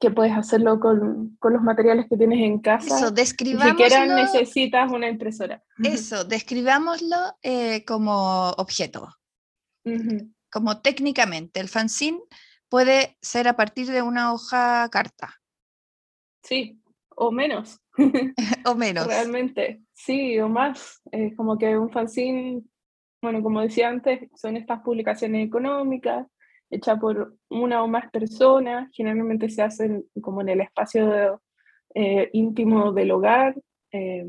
que 0.00 0.10
puedes 0.10 0.32
hacerlo 0.32 0.80
con, 0.80 1.36
con, 1.38 1.52
los 1.52 1.62
materiales 1.62 2.06
que 2.08 2.16
tienes 2.16 2.40
en 2.40 2.58
casa. 2.58 2.96
Eso, 2.96 3.10
describámoslo. 3.10 3.74
Ni 3.74 3.84
siquiera 3.84 4.06
necesitas 4.06 4.90
una 4.90 5.08
impresora. 5.08 5.62
Eso, 5.84 6.24
describámoslo 6.24 7.16
eh, 7.42 7.84
como 7.84 8.50
objeto. 8.50 9.08
Como 10.50 10.80
técnicamente, 10.80 11.60
el 11.60 11.68
fanzine 11.68 12.20
puede 12.68 13.18
ser 13.20 13.48
a 13.48 13.56
partir 13.56 13.86
de 13.88 14.02
una 14.02 14.32
hoja 14.32 14.88
carta. 14.90 15.40
Sí, 16.42 16.80
o 17.10 17.30
menos. 17.30 17.78
o 18.64 18.74
menos. 18.74 19.06
Realmente, 19.06 19.82
sí, 19.92 20.38
o 20.40 20.48
más. 20.48 21.02
Es 21.12 21.36
como 21.36 21.58
que 21.58 21.76
un 21.76 21.90
fanzine 21.90 22.62
bueno, 23.22 23.42
como 23.42 23.60
decía 23.60 23.88
antes, 23.88 24.28
son 24.34 24.56
estas 24.56 24.80
publicaciones 24.80 25.46
económicas 25.46 26.26
hechas 26.70 26.98
por 26.98 27.34
una 27.48 27.82
o 27.82 27.88
más 27.88 28.10
personas, 28.10 28.88
generalmente 28.92 29.50
se 29.50 29.62
hacen 29.62 30.04
como 30.20 30.40
en 30.40 30.50
el 30.50 30.60
espacio 30.60 31.42
eh, 31.94 32.30
íntimo 32.32 32.92
del 32.92 33.10
hogar. 33.10 33.56
Eh, 33.92 34.26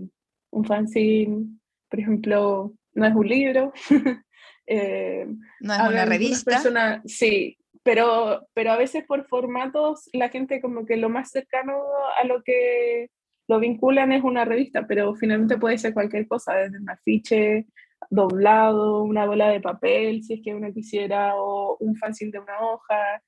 un 0.49 0.65
fanzine, 0.65 1.45
por 1.87 1.99
ejemplo, 1.99 2.73
no 2.93 3.05
es 3.05 3.15
un 3.15 3.27
libro. 3.27 3.73
Eh, 4.67 5.25
no 5.59 5.73
es 5.73 5.79
una 5.81 6.05
revista. 6.05 7.01
sí, 7.03 7.57
pero, 7.83 8.47
pero 8.53 8.71
a 8.71 8.77
veces 8.77 9.03
por 9.05 9.27
formatos 9.27 10.07
la 10.13 10.29
gente 10.29 10.61
como 10.61 10.85
que 10.85 10.95
lo 10.95 11.09
más 11.09 11.31
cercano 11.31 11.73
a 12.21 12.25
lo 12.25 12.41
que 12.41 13.09
lo 13.49 13.59
vinculan 13.59 14.13
es 14.13 14.23
una 14.23 14.45
revista, 14.45 14.85
pero 14.87 15.13
finalmente 15.15 15.57
puede 15.57 15.77
ser 15.77 15.93
cualquier 15.93 16.25
cosa, 16.25 16.53
desde 16.53 16.77
un 16.77 16.89
afiche 16.89 17.65
doblado, 18.09 19.03
una 19.03 19.25
bola 19.25 19.49
de 19.49 19.61
papel, 19.61 20.23
si 20.23 20.35
es 20.35 20.41
que 20.43 20.55
uno 20.55 20.73
quisiera, 20.73 21.35
o 21.35 21.77
un 21.79 21.95
fanzine 21.95 22.31
de 22.31 22.39
una 22.39 22.59
hoja. 22.61 23.21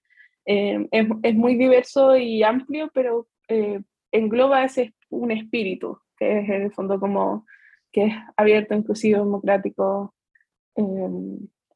Eh, 0.46 0.88
es, 0.92 1.08
es, 1.24 1.36
muy 1.36 1.56
diverso 1.56 2.18
y 2.18 2.44
amplio, 2.44 2.89
pero 2.94 3.27
eh, 3.48 3.82
engloba 4.12 4.63
ese 4.63 4.94
un 5.10 5.32
espíritu, 5.32 6.00
que 6.18 6.39
es 6.39 6.50
en 6.50 6.63
el 6.63 6.74
fondo 6.74 7.00
como 7.00 7.46
que 7.92 8.06
es 8.06 8.13
abierto, 8.36 8.74
inclusivo, 8.74 9.20
democrático. 9.20 10.13
Eh, 10.75 11.10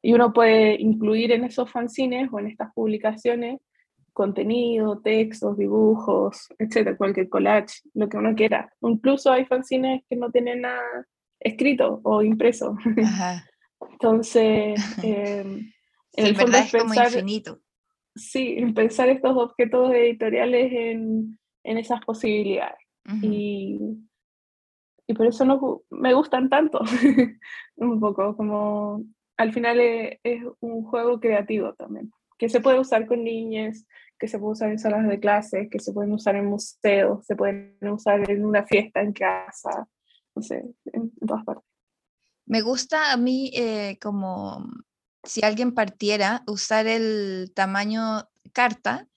y 0.02 0.12
uno 0.12 0.32
puede 0.32 0.80
incluir 0.80 1.32
en 1.32 1.44
esos 1.44 1.70
fanzines 1.70 2.28
o 2.32 2.38
en 2.38 2.48
estas 2.48 2.72
publicaciones 2.74 3.60
contenido, 4.12 5.00
textos, 5.00 5.56
dibujos, 5.56 6.48
etcétera, 6.58 6.96
cualquier 6.96 7.28
collage, 7.28 7.82
lo 7.94 8.08
que 8.08 8.16
uno 8.16 8.34
quiera. 8.34 8.68
Incluso 8.80 9.30
hay 9.30 9.44
fanzines 9.44 10.02
que 10.10 10.16
no 10.16 10.32
tienen 10.32 10.62
nada 10.62 11.06
escrito 11.40 12.00
o 12.04 12.22
impreso. 12.22 12.76
Entonces, 13.92 14.80
em, 15.02 15.72
en 16.14 16.26
el 16.26 16.36
fondo 16.36 16.58
es, 16.58 16.70
pensar, 16.70 17.06
infinito. 17.06 17.60
Sí, 18.14 18.56
pensar 18.74 19.08
estos 19.08 19.36
objetos 19.36 19.92
editoriales 19.92 20.72
en, 20.72 21.38
en 21.64 21.78
esas 21.78 22.00
posibilidades. 22.04 22.78
y, 23.22 23.78
y, 25.06 25.14
por 25.14 25.26
eso 25.26 25.44
no, 25.44 25.82
me 25.90 26.12
gustan 26.14 26.48
tanto, 26.50 26.80
un 27.76 28.00
poco, 28.00 28.36
como 28.36 29.02
al 29.38 29.52
final 29.52 29.80
es, 29.80 30.18
es, 30.22 30.42
un 30.60 30.84
juego 30.84 31.18
creativo 31.20 31.72
también, 31.74 32.10
que 32.36 32.48
se 32.48 32.60
puede 32.60 32.80
usar 32.80 33.06
con 33.06 33.24
niñas, 33.24 33.86
que 34.18 34.28
se 34.28 34.38
pueden 34.38 34.52
usar 34.52 34.70
en 34.70 34.78
salas 34.78 35.08
de 35.08 35.20
clases, 35.20 35.68
que 35.70 35.78
se 35.78 35.92
pueden 35.92 36.12
usar 36.12 36.36
en 36.36 36.46
museos, 36.46 37.24
se 37.24 37.36
pueden 37.36 37.76
usar 37.82 38.28
en 38.30 38.44
una 38.44 38.64
fiesta 38.66 39.00
en 39.00 39.12
casa, 39.12 39.88
no 40.38 40.42
sé, 40.42 40.64
en, 40.92 41.10
todas 41.26 41.44
partes. 41.44 41.64
Me 42.46 42.62
gusta 42.62 43.12
a 43.12 43.16
mí 43.16 43.50
eh, 43.54 43.98
como 44.00 44.70
si 45.24 45.44
alguien 45.44 45.74
partiera, 45.74 46.42
usar 46.46 46.86
el 46.86 47.52
tamaño 47.54 48.28
carta, 48.52 49.08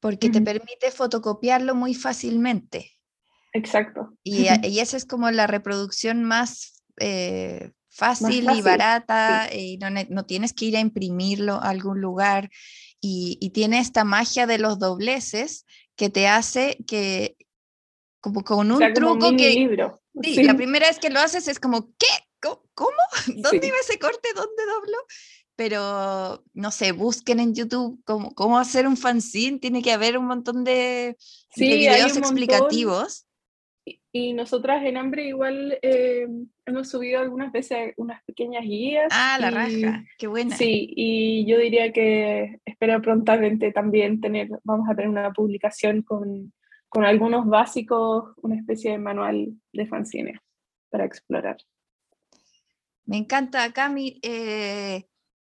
porque 0.00 0.28
te 0.28 0.40
permite 0.40 0.90
fotocopiarlo 0.90 1.74
muy 1.74 1.94
fácilmente. 1.94 2.92
Exacto. 3.52 4.16
Y, 4.22 4.46
y 4.68 4.80
esa 4.80 4.96
es 4.96 5.06
como 5.06 5.30
la 5.30 5.46
reproducción 5.46 6.24
más 6.24 6.82
eh, 6.98 7.72
fácil, 7.88 8.48
y 8.50 8.62
barata, 8.62 9.48
y 9.54 9.78
no, 9.78 9.88
no, 9.90 10.26
tienes 10.26 10.52
que 10.52 10.66
ir 10.66 10.76
a 10.76 10.80
imprimirlo 10.80 11.54
a 11.54 11.70
algún 11.70 12.00
lugar. 12.00 12.50
Y, 13.00 13.38
y, 13.40 13.50
tiene 13.50 13.78
esta 13.78 14.04
magia 14.04 14.46
de 14.46 14.58
los 14.58 14.78
dobleces 14.78 15.66
que 15.94 16.08
te 16.08 16.26
hace 16.26 16.78
que, 16.86 17.36
como 18.20 18.42
con 18.42 18.72
un 18.72 18.94
truco 18.94 19.36
que... 19.36 19.50
Libro. 19.50 20.00
Sí, 20.22 20.42
la 20.42 20.54
primera 20.54 20.86
vez 20.86 20.98
que 20.98 21.10
lo 21.10 21.20
haces 21.20 21.48
es 21.48 21.58
como, 21.58 21.88
¿qué? 21.98 22.06
¿Cómo? 22.74 22.90
¿Dónde 23.36 23.66
iba 23.66 23.76
ese 23.80 23.98
corte? 23.98 24.28
¿Dónde 24.34 24.62
doblo? 24.66 24.96
Pero, 25.56 26.42
no 26.52 26.70
sé, 26.70 26.92
busquen 26.92 27.38
en 27.38 27.54
YouTube 27.54 28.00
cómo, 28.04 28.34
cómo 28.34 28.58
hacer 28.58 28.86
un 28.86 28.96
fanzine. 28.96 29.58
Tiene 29.58 29.82
que 29.82 29.92
haber 29.92 30.18
un 30.18 30.26
montón 30.26 30.64
de, 30.64 31.16
videos 31.56 32.16
explicativos. 32.16 33.26
Y 34.12 34.32
nosotras 34.32 34.84
en 34.84 34.96
Hambre 34.96 35.26
igual 35.26 35.78
eh, 35.82 36.26
hemos 36.64 36.88
subido 36.88 37.20
algunas 37.20 37.52
veces 37.52 37.92
unas 37.96 38.22
pequeñas 38.24 38.64
guías. 38.64 39.08
Ah, 39.10 39.36
la 39.40 39.50
raja, 39.50 40.04
qué 40.18 40.26
buena. 40.26 40.56
Sí, 40.56 40.88
y 40.96 41.44
yo 41.46 41.58
diría 41.58 41.92
que 41.92 42.60
espero 42.64 43.02
prontamente 43.02 43.72
también 43.72 44.20
tener, 44.20 44.48
vamos 44.62 44.88
a 44.88 44.94
tener 44.94 45.10
una 45.10 45.32
publicación 45.32 46.02
con, 46.02 46.52
con 46.94 47.04
algunos 47.04 47.44
básicos, 47.46 48.34
una 48.36 48.54
especie 48.54 48.92
de 48.92 48.98
manual 48.98 49.52
de 49.72 49.86
fanzine 49.88 50.40
para 50.90 51.04
explorar. 51.04 51.56
Me 53.04 53.16
encanta, 53.16 53.72
Cami. 53.72 54.20
Eh, 54.22 55.04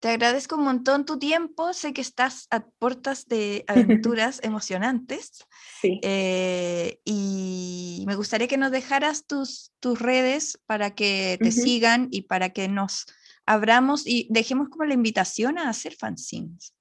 te 0.00 0.08
agradezco 0.10 0.56
un 0.56 0.64
montón 0.64 1.06
tu 1.06 1.18
tiempo. 1.18 1.72
Sé 1.72 1.94
que 1.94 2.02
estás 2.02 2.46
a 2.50 2.66
puertas 2.78 3.26
de 3.26 3.64
aventuras 3.68 4.40
emocionantes. 4.44 5.46
Sí. 5.80 5.98
Eh, 6.02 7.00
y 7.06 8.04
me 8.06 8.16
gustaría 8.16 8.46
que 8.46 8.58
nos 8.58 8.70
dejaras 8.70 9.26
tus, 9.26 9.72
tus 9.80 9.98
redes 9.98 10.60
para 10.66 10.94
que 10.94 11.38
te 11.40 11.52
sigan 11.52 12.08
y 12.10 12.22
para 12.22 12.50
que 12.50 12.68
nos 12.68 13.06
abramos 13.46 14.06
y 14.06 14.28
dejemos 14.28 14.68
como 14.68 14.84
la 14.84 14.92
invitación 14.92 15.56
a 15.56 15.70
hacer 15.70 15.94
fanzines. 15.94 16.74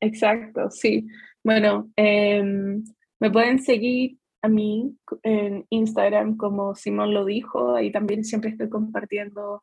Exacto, 0.00 0.70
sí. 0.70 1.06
Bueno, 1.42 1.90
em, 1.96 2.84
me 3.20 3.30
pueden 3.30 3.58
seguir 3.58 4.18
a 4.42 4.48
mí 4.48 4.96
en 5.22 5.66
Instagram 5.70 6.36
como 6.36 6.74
Simón 6.74 7.12
lo 7.14 7.24
dijo. 7.24 7.74
Ahí 7.74 7.90
también 7.90 8.24
siempre 8.24 8.50
estoy 8.50 8.68
compartiendo 8.68 9.62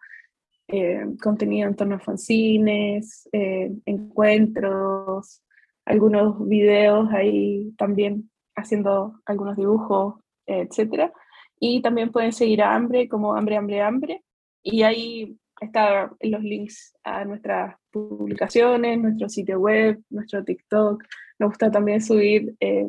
eh, 0.67 1.05
contenido 1.22 1.67
en 1.67 1.75
torno 1.75 1.95
a 1.95 2.00
fanzines, 2.00 3.29
eh, 3.31 3.72
encuentros, 3.86 5.41
algunos 5.86 6.48
videos 6.48 7.10
ahí 7.12 7.74
también 7.77 8.29
haciendo 8.55 9.19
algunos 9.25 9.57
dibujos, 9.57 10.15
etc. 10.45 11.12
Y 11.60 11.81
también 11.81 12.12
pueden 12.12 12.31
seguir 12.31 12.62
a 12.62 12.75
Hambre 12.75 13.07
como 13.07 13.36
Hambre, 13.36 13.57
Hambre, 13.57 13.81
Hambre. 13.81 14.24
Y 14.62 14.83
ahí 14.83 15.38
están 15.60 16.12
los 16.22 16.43
links 16.43 16.93
a 17.03 17.25
nuestras 17.25 17.75
publicaciones, 17.91 19.00
nuestro 19.00 19.29
sitio 19.29 19.60
web, 19.60 20.01
nuestro 20.10 20.43
TikTok. 20.43 21.03
Nos 21.39 21.50
gusta 21.50 21.72
también 21.72 22.01
subir 22.01 22.55
eh, 22.60 22.88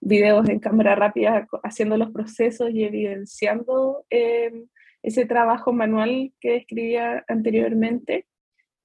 videos 0.00 0.48
en 0.48 0.60
cámara 0.60 0.94
rápida 0.94 1.46
haciendo 1.62 1.96
los 1.96 2.10
procesos 2.10 2.70
y 2.70 2.84
evidenciando 2.84 4.04
ese 5.02 5.26
trabajo 5.26 5.72
manual 5.72 6.32
que 6.40 6.52
describía 6.52 7.24
anteriormente. 7.28 8.26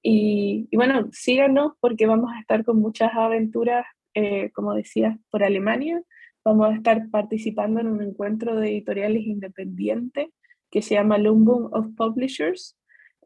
Y, 0.02 0.68
bueno, 0.72 1.08
síganos 1.12 1.72
porque 1.80 2.06
vamos 2.06 2.30
a 2.34 2.40
estar 2.40 2.64
con 2.64 2.78
muchas 2.78 3.12
aventuras, 3.14 3.86
eh, 4.14 4.50
como 4.52 4.74
decías, 4.74 5.16
por 5.30 5.42
Alemania. 5.42 6.02
Vamos 6.44 6.68
a 6.70 6.74
estar 6.74 7.08
participando 7.10 7.80
en 7.80 7.86
un 7.86 8.02
encuentro 8.02 8.56
de 8.56 8.68
editoriales 8.68 9.24
independientes 9.24 10.28
que 10.70 10.82
se 10.82 10.94
llama 10.96 11.18
Lumbum 11.18 11.70
of 11.72 11.86
Publishers, 11.96 12.76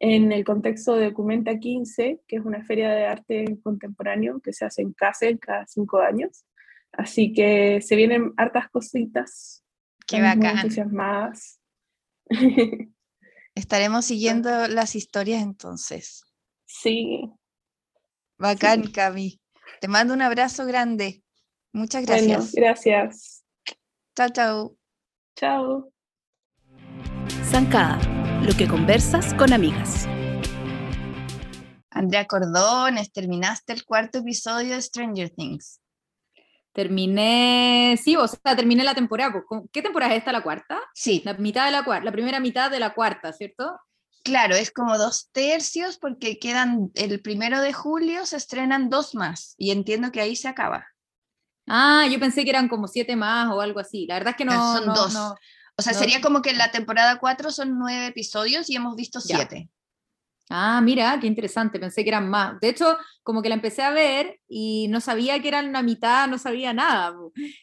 en 0.01 0.31
el 0.31 0.45
contexto 0.45 0.95
de 0.95 1.07
Documenta 1.07 1.59
15, 1.59 2.21
que 2.29 2.37
es 2.37 2.45
una 2.45 2.63
feria 2.63 2.91
de 2.91 3.07
arte 3.07 3.59
contemporáneo 3.63 4.39
que 4.41 4.53
se 4.53 4.65
hace 4.65 4.83
en 4.83 4.93
Kassel 4.93 5.41
cada 5.41 5.67
cinco 5.67 5.99
años. 5.99 6.45
Así 6.93 7.33
que 7.33 7.81
se 7.81 7.97
vienen 7.97 8.33
hartas 8.37 8.69
cositas. 8.71 9.65
Qué 10.07 10.21
bacán. 10.21 10.59
entusiasmadas. 10.59 11.61
Estaremos 13.55 14.05
siguiendo 14.05 14.69
las 14.69 14.95
historias 14.95 15.43
entonces. 15.43 16.25
Sí. 16.67 17.31
Bacán, 18.39 18.91
Cami. 18.91 19.41
Te 19.81 19.89
mando 19.89 20.15
un 20.15 20.23
abrazo 20.23 20.65
grande. 20.65 21.23
Muchas 21.73 22.07
gracias. 22.07 22.53
gracias. 22.53 23.45
Chao, 24.17 24.29
chao. 24.31 24.77
Chao. 25.37 25.93
Zancada, 27.45 27.99
lo 28.43 28.53
que 28.57 28.67
conversas 28.67 29.35
con 29.35 29.53
amigas. 29.53 30.07
Andrea 31.91 32.27
Cordones, 32.27 33.13
terminaste 33.13 33.73
el 33.73 33.85
cuarto 33.85 34.19
episodio 34.19 34.75
de 34.75 34.83
Stranger 34.83 35.31
Things. 35.31 35.81
Terminé, 36.79 37.99
sí, 38.01 38.15
o 38.15 38.29
sea, 38.29 38.55
terminé 38.55 38.85
la 38.85 38.95
temporada. 38.95 39.43
¿Qué 39.73 39.83
temporada 39.83 40.13
es 40.13 40.19
esta, 40.19 40.31
la 40.31 40.45
cuarta? 40.45 40.79
Sí. 40.95 41.23
La 41.25 41.35
mitad 41.35 41.65
de 41.65 41.73
la 41.73 41.83
cuarta, 41.83 42.05
la 42.05 42.13
primera 42.13 42.39
mitad 42.39 42.71
de 42.71 42.79
la 42.79 42.95
cuarta, 42.95 43.33
¿cierto? 43.33 43.81
Claro, 44.23 44.55
es 44.55 44.71
como 44.71 44.97
dos 44.97 45.29
tercios 45.33 45.99
porque 45.99 46.39
quedan 46.39 46.93
el 46.95 47.21
primero 47.21 47.61
de 47.63 47.73
julio, 47.73 48.25
se 48.27 48.37
estrenan 48.37 48.91
dos 48.91 49.17
más 49.17 49.57
y 49.59 49.73
entiendo 49.73 50.13
que 50.13 50.21
ahí 50.21 50.37
se 50.37 50.47
acaba. 50.47 50.87
Ah, 51.67 52.07
yo 52.09 52.21
pensé 52.21 52.45
que 52.45 52.51
eran 52.51 52.69
como 52.69 52.87
siete 52.87 53.17
más 53.17 53.53
o 53.53 53.61
algo 53.61 53.81
así. 53.81 54.07
La 54.07 54.15
verdad 54.15 54.31
es 54.31 54.37
que 54.37 54.45
no. 54.45 54.77
Son 54.77 54.87
dos. 54.95 55.17
o 55.17 55.83
sea, 55.83 55.95
sería 55.95 56.21
como 56.21 56.43
que 56.43 56.51
en 56.51 56.59
la 56.59 56.71
temporada 56.71 57.19
cuatro 57.19 57.51
son 57.51 57.77
nueve 57.77 58.07
episodios 58.07 58.71
y 58.71 58.77
hemos 58.77 58.95
visto 58.95 59.21
siete. 59.21 59.69
Ah, 60.51 60.81
mira, 60.81 61.19
qué 61.21 61.27
interesante, 61.27 61.79
pensé 61.79 62.03
que 62.03 62.11
eran 62.11 62.29
más. 62.31 62.59
De 62.61 62.71
hecho, 62.71 62.97
como 63.23 63.43
que 63.43 63.51
la 63.51 63.55
empecé 63.55 63.83
a 63.83 63.91
ver 63.91 64.41
y 64.49 64.89
no 64.89 65.01
sabía 65.01 65.41
que 65.43 65.49
eran 65.49 65.69
una 65.69 65.83
mitad, 65.83 66.27
no 66.27 66.39
sabía 66.39 66.73
nada. 66.73 67.15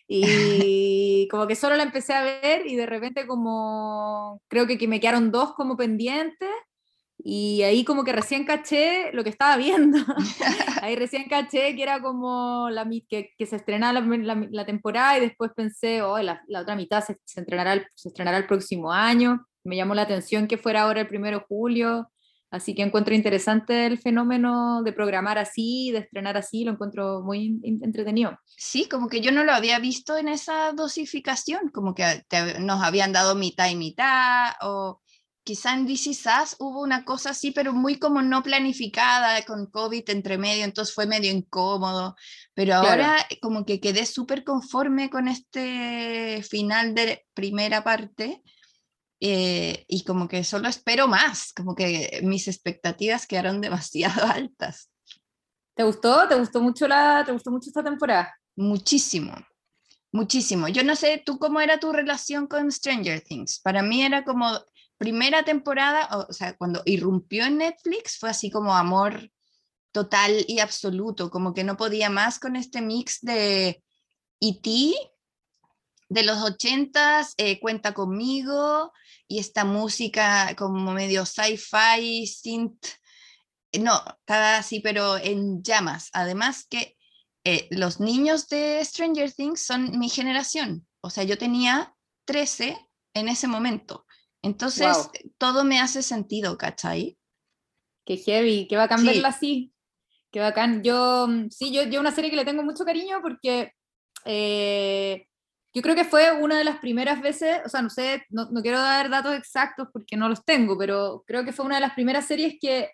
Y 0.08 1.28
como 1.32 1.48
que 1.48 1.56
solo 1.56 1.76
la 1.76 1.84
empecé 1.84 2.13
a 2.13 2.24
ver 2.24 2.67
y 2.67 2.76
de 2.76 2.86
repente 2.86 3.26
como, 3.26 4.41
creo 4.48 4.67
que, 4.67 4.78
que 4.78 4.88
me 4.88 5.00
quedaron 5.00 5.32
dos 5.32 5.54
como 5.56 5.76
pendientes 5.78 6.50
y 7.17 7.63
ahí 7.63 7.84
como 7.86 8.04
que 8.04 8.12
recién 8.12 8.45
caché 8.45 9.12
lo 9.13 9.24
que 9.24 9.32
estaba 9.32 9.58
viendo. 9.58 9.98
ahí 10.84 10.95
recién 10.95 11.28
caché 11.28 11.76
que 11.76 11.82
era 11.82 12.02
como 12.02 12.69
la, 12.69 12.88
que, 13.10 13.32
que 13.36 13.45
se 13.48 13.56
estrenaba 13.56 14.00
la, 14.00 14.48
la, 14.52 14.65
temporada 14.65 15.17
y 15.17 15.21
después 15.21 15.52
pensé, 15.56 16.04
oh, 16.04 16.19
la, 16.19 16.43
la 16.48 16.62
otra 16.62 16.76
mitad 16.76 17.04
se, 17.04 17.17
se, 17.26 17.41
estrenará 17.41 17.84
se 17.95 18.10
estrenará 18.10 18.38
el 18.38 18.45
próximo 18.45 18.91
año. 18.91 19.48
Me 19.63 19.76
llamó 19.76 19.95
la 19.95 20.04
atención 20.04 20.48
que 20.48 20.60
fuera 20.60 20.84
ahora 20.84 21.02
el 21.02 21.08
primero 21.08 21.39
de 21.39 21.45
julio 21.48 22.12
Así 22.56 22.74
que 22.74 22.84
encuentro 22.84 23.13
interesante 23.13 23.86
el 23.86 24.00
fenómeno 24.00 24.82
de 24.82 24.94
programar 24.94 25.38
así, 25.38 25.91
de 25.91 26.00
estrenar 26.00 26.38
así, 26.38 26.63
lo 26.63 26.72
encuentro 26.72 27.22
muy 27.22 27.60
entretenido. 27.63 28.39
Sí, 28.46 28.88
como 28.88 29.10
que 29.10 29.20
yo 29.20 29.34
no 29.34 29.44
lo 29.44 29.52
había 29.52 29.78
visto 29.80 30.18
en 30.18 30.30
esa 30.30 30.72
dosificación, 30.72 31.70
como 31.74 31.94
que 31.94 32.24
nos 32.62 32.82
habían 32.82 33.12
dado 33.12 33.36
mitad 33.36 33.70
y 33.70 33.76
mitad, 33.76 34.54
o 34.62 35.02
quizá 35.44 35.74
en 35.74 35.86
DC 35.86 36.13
SAS 36.13 36.56
hubo 36.60 36.82
una 36.82 37.04
cosa 37.04 37.32
así, 37.32 37.52
pero 37.52 37.74
muy 37.74 38.00
como 38.00 38.22
no 38.22 38.41
planificada, 38.41 39.44
con 39.44 39.65
COVID 39.65 40.10
entre 40.10 40.38
medio, 40.38 40.63
entonces 40.63 40.96
fue 40.96 41.08
medio 41.08 41.32
incómodo, 41.32 42.15
pero 42.54 42.76
ahora 42.76 43.18
como 43.41 43.65
que 43.65 43.82
quedé 43.82 44.06
súper 44.06 44.46
conforme 44.46 45.10
con 45.10 45.28
este 45.28 46.41
final 46.50 46.96
de 46.96 47.26
primera 47.34 47.84
parte 47.84 48.41
eh, 49.28 49.86
y 49.88 50.04
como 50.04 50.28
que 50.28 50.44
solo 50.44 50.68
espero 50.68 51.08
más, 51.08 51.52
como 51.54 51.74
que 51.74 52.20
mis 52.22 52.48
expectativas 52.48 53.26
quedaron 53.26 53.60
demasiado 53.62 54.24
altas. 54.24 54.92
¿Te 55.74 55.84
gustó? 55.84 56.28
¿Te 56.28 56.36
gustó 56.36 56.62
mucho, 56.62 56.88
la, 56.88 57.24
te 57.26 57.32
gustó 57.32 57.50
mucho 57.50 57.72
esta 57.72 57.84
temporada? 57.84 58.38
Muchísimo, 58.56 59.34
muchísimo. 60.12 60.68
Yo 60.68 60.84
no 60.84 60.96
sé, 60.96 61.24
¿tú 61.26 61.40
cómo 61.40 61.60
era 61.60 61.80
tu 61.80 61.92
relación 61.92 62.46
con 62.46 62.72
Stranger 62.72 63.20
Things? 63.22 63.62
Para 63.62 63.82
mí 63.82 64.04
era 64.04 64.24
como 64.24 64.48
primera 65.00 65.44
temporada, 65.44 66.08
o, 66.16 66.32
sea, 66.32 66.56
cuando 66.56 66.84
irrumpió 66.86 67.46
en 67.46 67.58
Netflix 67.58 68.20
fue 68.20 68.30
así 68.30 68.52
como 68.52 68.76
amor 68.76 69.32
total 69.92 70.46
y 70.48 70.60
absoluto, 70.60 71.32
como 71.32 71.56
que 71.56 71.64
no 71.64 71.78
podía 71.78 72.12
más 72.12 72.38
con 72.38 72.56
este 72.56 72.82
mix 72.82 73.22
de 73.22 73.82
E.T., 74.40 74.94
de 76.10 76.24
los 76.24 76.41
ochentas, 76.44 77.34
eh, 77.38 77.60
Cuenta 77.60 77.94
conmigo, 77.94 78.91
y 79.28 79.39
esta 79.39 79.65
música 79.65 80.56
como 80.56 80.91
medio 80.91 81.26
sci-fi, 81.26 82.28
synth, 82.28 82.86
no, 83.80 84.02
estaba 84.20 84.58
así, 84.58 84.80
pero 84.80 85.18
en 85.18 85.62
llamas. 85.63 86.10
Además 86.13 86.65
que 86.70 86.96
eh, 87.44 87.68
los 87.72 88.00
niños 88.00 88.48
de 88.48 88.84
Stranger 88.84 89.32
Things 89.32 89.62
son 89.62 89.98
mi 90.00 90.10
generación. 90.10 90.88
O 91.02 91.10
sea, 91.10 91.24
yo 91.24 91.38
tenía 91.38 91.96
13 92.26 92.78
en 93.13 93.28
ese 93.28 93.48
momento. 93.48 94.06
Entonces, 94.41 94.88
Wow. 94.88 95.12
todo 95.38 95.63
me 95.63 95.80
hace 95.80 96.02
sentido, 96.02 96.58
¿cachai? 96.58 97.18
Qué 98.06 98.18
heavy, 98.18 98.68
qué 98.68 98.78
bacán 98.78 99.00
Sí. 99.00 99.08
verla 99.08 99.30
así. 99.30 99.74
Qué 100.32 100.39
bacán. 100.39 100.84
Yo, 100.84 101.28
mm, 101.28 101.50
sí, 101.50 101.72
yo, 101.72 101.84
yo 101.84 102.00
una 102.00 102.13
serie 102.13 102.30
que 102.30 102.36
le 102.36 102.46
tengo 102.46 102.63
mucho 102.63 102.84
cariño 102.86 103.20
porque 103.22 103.72
eh, 104.26 105.28
yo 105.76 105.82
creo 105.84 105.96
que 105.96 106.06
fue 106.06 106.32
una 106.32 106.58
de 106.58 106.64
las 106.64 106.80
primeras 106.80 107.22
veces, 107.22 107.60
o 107.66 107.70
sea, 107.70 107.82
no 107.84 107.90
sé, 107.92 108.26
no, 108.30 108.50
no 108.52 108.62
quiero 108.64 108.80
dar 108.80 109.10
datos 109.10 109.36
exactos 109.36 109.90
porque 109.94 110.18
no 110.18 110.30
los 110.30 110.44
tengo, 110.46 110.78
pero 110.78 111.24
creo 111.28 111.46
que 111.46 111.54
fue 111.54 111.66
una 111.66 111.76
de 111.76 111.82
las 111.82 111.94
primeras 111.94 112.26
series 112.26 112.56
que, 112.62 112.90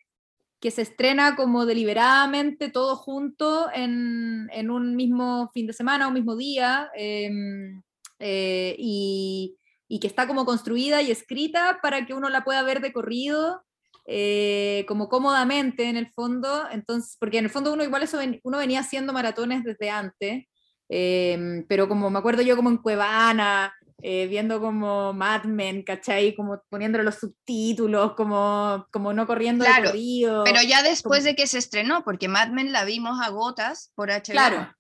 que 0.60 0.72
se 0.72 0.82
estrena 0.84 1.36
como 1.36 1.66
deliberadamente 1.66 2.70
todo 2.70 2.96
junto 2.96 3.70
en, 3.74 4.50
en 4.52 4.72
un 4.72 4.96
mismo 4.96 5.50
fin 5.54 5.68
de 5.68 5.74
semana, 5.74 6.08
un 6.08 6.16
mismo 6.16 6.36
día, 6.36 6.90
em, 6.96 7.82
eh, 8.20 8.76
y, 8.80 9.58
y 9.88 10.00
que 10.00 10.08
está 10.08 10.28
como 10.28 10.46
construida 10.46 11.02
y 11.02 11.12
escrita 11.12 11.80
para 11.82 12.06
que 12.06 12.14
uno 12.14 12.30
la 12.30 12.44
pueda 12.44 12.64
ver 12.64 12.82
de 12.82 12.94
corrido 12.94 13.64
eh, 14.08 14.86
como 14.88 15.08
cómodamente 15.10 15.84
en 15.90 15.96
el 15.98 16.12
fondo, 16.14 16.68
entonces, 16.72 17.16
porque 17.20 17.38
en 17.38 17.46
el 17.46 17.52
fondo 17.52 17.74
uno 17.74 17.84
igual 17.84 18.04
eso 18.04 18.18
ven- 18.18 18.40
uno 18.44 18.58
venía 18.58 18.80
haciendo 18.82 19.14
maratones 19.14 19.64
desde 19.64 19.90
antes, 19.92 20.46
eh, 20.94 21.64
pero 21.70 21.88
como 21.88 22.10
me 22.10 22.20
acuerdo 22.20 22.42
yo 22.42 22.58
como 22.58 22.70
en 22.70 22.78
Cuevana, 22.78 23.74
eh, 24.04 24.28
viendo 24.28 24.60
como 24.60 25.14
Mad 25.14 25.44
Men, 25.46 25.84
¿cachai? 25.84 26.36
Como 26.36 26.62
poniéndole 26.70 27.04
los 27.06 27.16
subtítulos, 27.16 28.14
como, 28.14 28.86
como 28.92 29.14
no 29.14 29.26
corriendo 29.26 29.64
Claro, 29.64 29.84
de 29.84 29.88
corrido. 29.90 30.44
Pero 30.44 30.60
ya 30.68 30.84
después 30.84 31.20
como- 31.20 31.30
de 31.30 31.36
que 31.36 31.48
se 31.48 31.60
estrenó, 31.60 32.04
porque 32.04 32.28
Mad 32.28 32.50
Men 32.50 32.72
la 32.74 32.84
vimos 32.84 33.20
a 33.22 33.30
gotas 33.30 33.92
por 33.96 34.10
HBO. 34.12 34.34
Claro, 34.34 34.76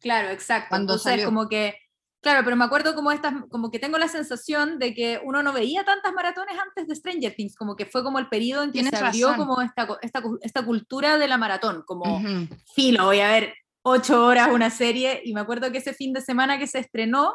claro, 0.00 0.28
exacto. 0.30 0.70
Cuando 0.70 0.94
Entonces, 0.94 1.10
salió. 1.12 1.26
como 1.26 1.48
que, 1.48 1.76
claro, 2.22 2.40
pero 2.44 2.56
me 2.56 2.64
acuerdo 2.64 2.94
como 2.94 3.12
estas, 3.12 3.34
como 3.50 3.70
que 3.70 3.78
tengo 3.78 3.98
la 3.98 4.08
sensación 4.08 4.78
de 4.78 4.94
que 4.94 5.20
uno 5.22 5.42
no 5.42 5.52
veía 5.52 5.84
tantas 5.84 6.12
maratones 6.14 6.56
antes 6.58 6.88
de 6.88 6.94
Stranger 6.96 7.34
Things, 7.36 7.54
como 7.56 7.76
que 7.76 7.84
fue 7.86 8.02
como 8.02 8.18
el 8.18 8.28
periodo 8.28 8.62
en 8.64 8.70
que 8.70 8.80
Tienes 8.80 8.98
se 8.98 9.04
abrió 9.04 9.28
razón. 9.32 9.46
como 9.46 9.60
esta, 9.60 9.86
esta, 10.00 10.22
esta 10.40 10.64
cultura 10.64 11.18
de 11.18 11.28
la 11.28 11.36
maratón, 11.36 11.82
como 11.86 12.16
Ujú. 12.16 12.48
filo, 12.74 13.04
voy 13.04 13.20
a 13.20 13.30
ver 13.32 13.54
ocho 13.82 14.24
horas 14.24 14.48
una 14.52 14.70
serie, 14.70 15.20
y 15.24 15.32
me 15.34 15.40
acuerdo 15.40 15.70
que 15.72 15.78
ese 15.78 15.92
fin 15.92 16.12
de 16.12 16.20
semana 16.20 16.58
que 16.58 16.66
se 16.66 16.78
estrenó, 16.78 17.34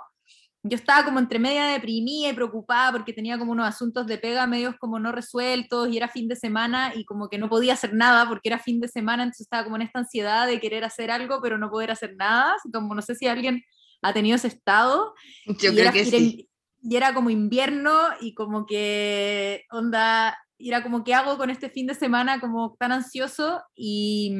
yo 0.64 0.76
estaba 0.76 1.06
como 1.06 1.20
entre 1.20 1.40
media 1.40 1.66
deprimida 1.66 2.30
y 2.30 2.34
preocupada 2.34 2.92
porque 2.92 3.14
tenía 3.14 3.38
como 3.38 3.52
unos 3.52 3.68
asuntos 3.68 4.08
de 4.08 4.18
pega 4.18 4.48
medios 4.48 4.76
como 4.80 5.00
no 5.00 5.12
resueltos 5.12 5.90
y 5.90 5.98
era 5.98 6.10
fin 6.10 6.28
de 6.28 6.36
semana 6.36 6.94
y 6.96 7.06
como 7.06 7.30
que 7.30 7.38
no 7.38 7.48
podía 7.48 7.74
hacer 7.74 7.94
nada 7.94 8.28
porque 8.28 8.50
era 8.50 8.60
fin 8.60 8.80
de 8.80 8.88
semana, 8.88 9.24
entonces 9.24 9.46
estaba 9.46 9.64
como 9.64 9.76
en 9.78 9.84
esta 9.84 10.00
ansiedad 10.00 10.48
de 10.48 10.60
querer 10.60 10.84
hacer 10.84 11.12
algo 11.12 11.40
pero 11.42 11.58
no 11.58 11.70
poder 11.70 11.92
hacer 11.92 12.16
nada, 12.16 12.56
como 12.74 12.96
no 12.96 13.02
sé 13.02 13.16
si 13.16 13.28
alguien 13.28 13.64
ha 14.02 14.14
tenido 14.14 14.36
ese 14.36 14.48
estado. 14.48 15.14
Yo 15.46 15.72
y 15.72 15.76
creo 15.76 15.82
era, 15.82 15.92
que 15.92 16.06
sí. 16.06 16.50
y 16.82 16.96
era 16.96 17.14
como 17.14 17.30
invierno 17.30 17.94
y 18.20 18.34
como 18.34 18.66
que 18.66 19.64
onda, 19.72 20.38
y 20.58 20.70
era 20.70 20.84
como 20.84 21.04
que 21.04 21.14
hago 21.14 21.38
con 21.38 21.50
este 21.50 21.70
fin 21.70 21.88
de 21.88 21.94
semana 21.94 22.40
como 22.40 22.76
tan 22.80 22.92
ansioso 22.92 23.62
y, 23.76 24.34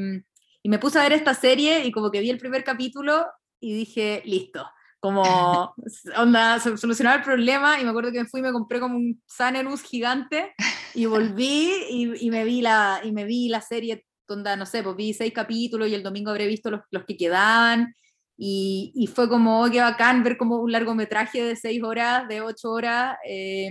y 0.68 0.70
me 0.70 0.80
puse 0.80 1.00
a 1.00 1.04
ver 1.04 1.14
esta 1.14 1.34
serie 1.34 1.86
y 1.86 1.94
como 1.94 2.12
que 2.12 2.20
vi 2.20 2.30
el 2.30 2.40
primer 2.40 2.66
capítulo 2.66 3.26
y 3.62 3.74
dije, 3.74 4.22
listo, 4.26 4.68
como 5.00 5.74
onda, 6.18 6.60
sol- 6.60 6.78
solucionaba 6.78 7.16
el 7.16 7.24
problema 7.24 7.80
y 7.80 7.86
me 7.86 7.90
acuerdo 7.92 8.12
que 8.12 8.20
me 8.22 8.28
fui 8.28 8.42
y 8.42 8.44
me 8.44 8.52
compré 8.52 8.82
como 8.82 8.98
un 8.98 9.24
Sanenus 9.26 9.82
gigante 9.82 10.54
y 10.94 11.06
volví 11.06 11.72
y, 11.90 12.26
y 12.28 12.30
me 12.32 12.44
vi 12.44 12.60
la, 12.62 13.00
y 13.02 13.14
me 13.14 13.24
vi 13.24 13.48
la 13.48 13.62
serie, 13.62 14.06
onda, 14.28 14.58
no 14.58 14.66
sé, 14.66 14.84
pues 14.84 14.98
vi 14.98 15.14
seis 15.14 15.32
capítulos 15.32 15.88
y 15.88 15.94
el 15.96 16.04
domingo 16.04 16.32
habré 16.32 16.48
visto 16.48 16.70
los, 16.70 16.82
los 16.92 17.06
que 17.06 17.16
quedaban. 17.16 17.94
Y, 18.38 18.92
y 18.94 19.08
fue 19.08 19.30
como, 19.30 19.64
oh, 19.64 19.72
qué 19.72 19.80
bacán 19.80 20.22
ver 20.24 20.36
como 20.38 20.58
un 20.58 20.72
largometraje 20.74 21.42
de 21.44 21.56
seis 21.56 21.82
horas, 21.82 22.28
de 22.28 22.42
ocho 22.42 22.72
horas, 22.72 23.16
eh, 23.26 23.70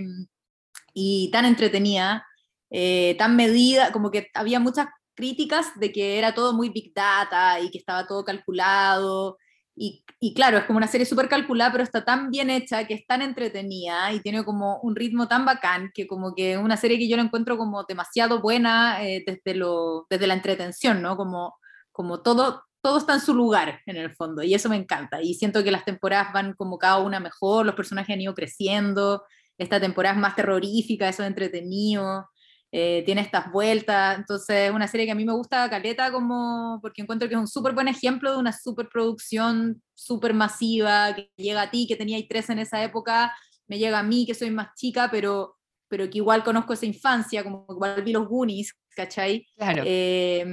y 0.95 1.29
tan 1.31 1.45
entretenida, 1.45 2.25
eh, 2.69 3.15
tan 3.17 3.35
medida, 3.35 3.91
como 3.91 4.11
que 4.11 4.29
había 4.33 4.59
muchas 4.59 4.87
críticas 5.17 5.77
de 5.79 5.91
que 5.91 6.17
era 6.19 6.33
todo 6.33 6.53
muy 6.53 6.69
big 6.69 6.93
data 6.93 7.59
y 7.59 7.71
que 7.71 7.79
estaba 7.79 8.07
todo 8.07 8.23
calculado. 8.23 9.37
Y, 9.79 10.33
claro, 10.33 10.57
es 10.57 10.63
como 10.65 10.77
una 10.77 10.87
serie 10.87 11.05
súper 11.05 11.29
calculada, 11.29 11.71
pero 11.71 11.83
está 11.83 12.03
tan 12.03 12.31
bien 12.31 12.49
hecha, 12.49 12.87
que 12.87 12.95
es 12.95 13.05
tan 13.05 13.21
entretenida 13.21 14.11
y 14.11 14.19
tiene 14.21 14.43
como 14.43 14.79
un 14.81 14.95
ritmo 14.95 15.27
tan 15.27 15.45
bacán, 15.45 15.91
que 15.93 16.07
como 16.07 16.33
que 16.33 16.53
es 16.53 16.57
una 16.57 16.77
serie 16.77 16.97
que 16.97 17.07
yo 17.07 17.17
la 17.17 17.23
encuentro 17.23 17.57
como 17.57 17.83
demasiado 17.83 18.41
buena 18.41 19.03
eh, 19.05 19.23
desde, 19.25 19.55
lo, 19.55 20.07
desde 20.09 20.25
la 20.27 20.33
entretención, 20.33 21.01
¿no? 21.01 21.15
Como, 21.15 21.55
como 21.91 22.21
todo, 22.21 22.63
todo 22.81 22.97
está 22.97 23.15
en 23.15 23.21
su 23.21 23.35
lugar 23.35 23.81
en 23.85 23.97
el 23.97 24.15
fondo 24.15 24.41
y 24.41 24.55
eso 24.55 24.69
me 24.69 24.77
encanta 24.77 25.21
y 25.21 25.35
siento 25.35 25.63
que 25.63 25.71
las 25.71 25.85
temporadas 25.85 26.33
van 26.33 26.53
como 26.53 26.79
cada 26.79 26.97
una 26.97 27.19
mejor, 27.19 27.65
los 27.65 27.75
personajes 27.75 28.15
han 28.15 28.21
ido 28.21 28.33
creciendo, 28.33 29.23
esta 29.57 29.79
temporada 29.79 30.15
es 30.15 30.21
más 30.21 30.35
terrorífica, 30.35 31.09
eso 31.09 31.21
es 31.23 31.27
entretenido, 31.27 32.27
eh, 32.71 33.03
tiene 33.05 33.21
estas 33.21 33.51
vueltas, 33.51 34.17
entonces 34.17 34.67
es 34.69 34.71
una 34.71 34.87
serie 34.87 35.05
que 35.05 35.11
a 35.13 35.15
mí 35.15 35.25
me 35.25 35.33
gusta 35.33 35.69
caleta 35.69 36.11
como 36.11 36.79
porque 36.81 37.01
encuentro 37.01 37.27
que 37.29 37.35
es 37.35 37.39
un 37.39 37.47
súper 37.47 37.73
buen 37.73 37.87
ejemplo 37.87 38.31
de 38.31 38.37
una 38.37 38.51
súper 38.51 38.89
producción 38.89 39.81
súper 39.93 40.33
masiva 40.33 41.15
que 41.15 41.31
llega 41.37 41.61
a 41.63 41.71
ti, 41.71 41.87
que 41.87 41.95
tenía 41.95 42.19
tres 42.27 42.49
en 42.49 42.59
esa 42.59 42.83
época, 42.83 43.33
me 43.67 43.77
llega 43.79 43.99
a 43.99 44.03
mí 44.03 44.25
que 44.25 44.33
soy 44.35 44.51
más 44.51 44.69
chica, 44.75 45.09
pero 45.11 45.55
pero 45.89 46.09
que 46.09 46.17
igual 46.17 46.43
conozco 46.43 46.73
esa 46.73 46.85
infancia, 46.85 47.43
como 47.45 47.65
que 47.65 47.73
igual 47.73 48.01
vi 48.03 48.11
los 48.11 48.27
Goonies, 48.27 48.73
¿cachai? 48.93 49.47
Claro. 49.55 49.83
Eh, 49.85 50.45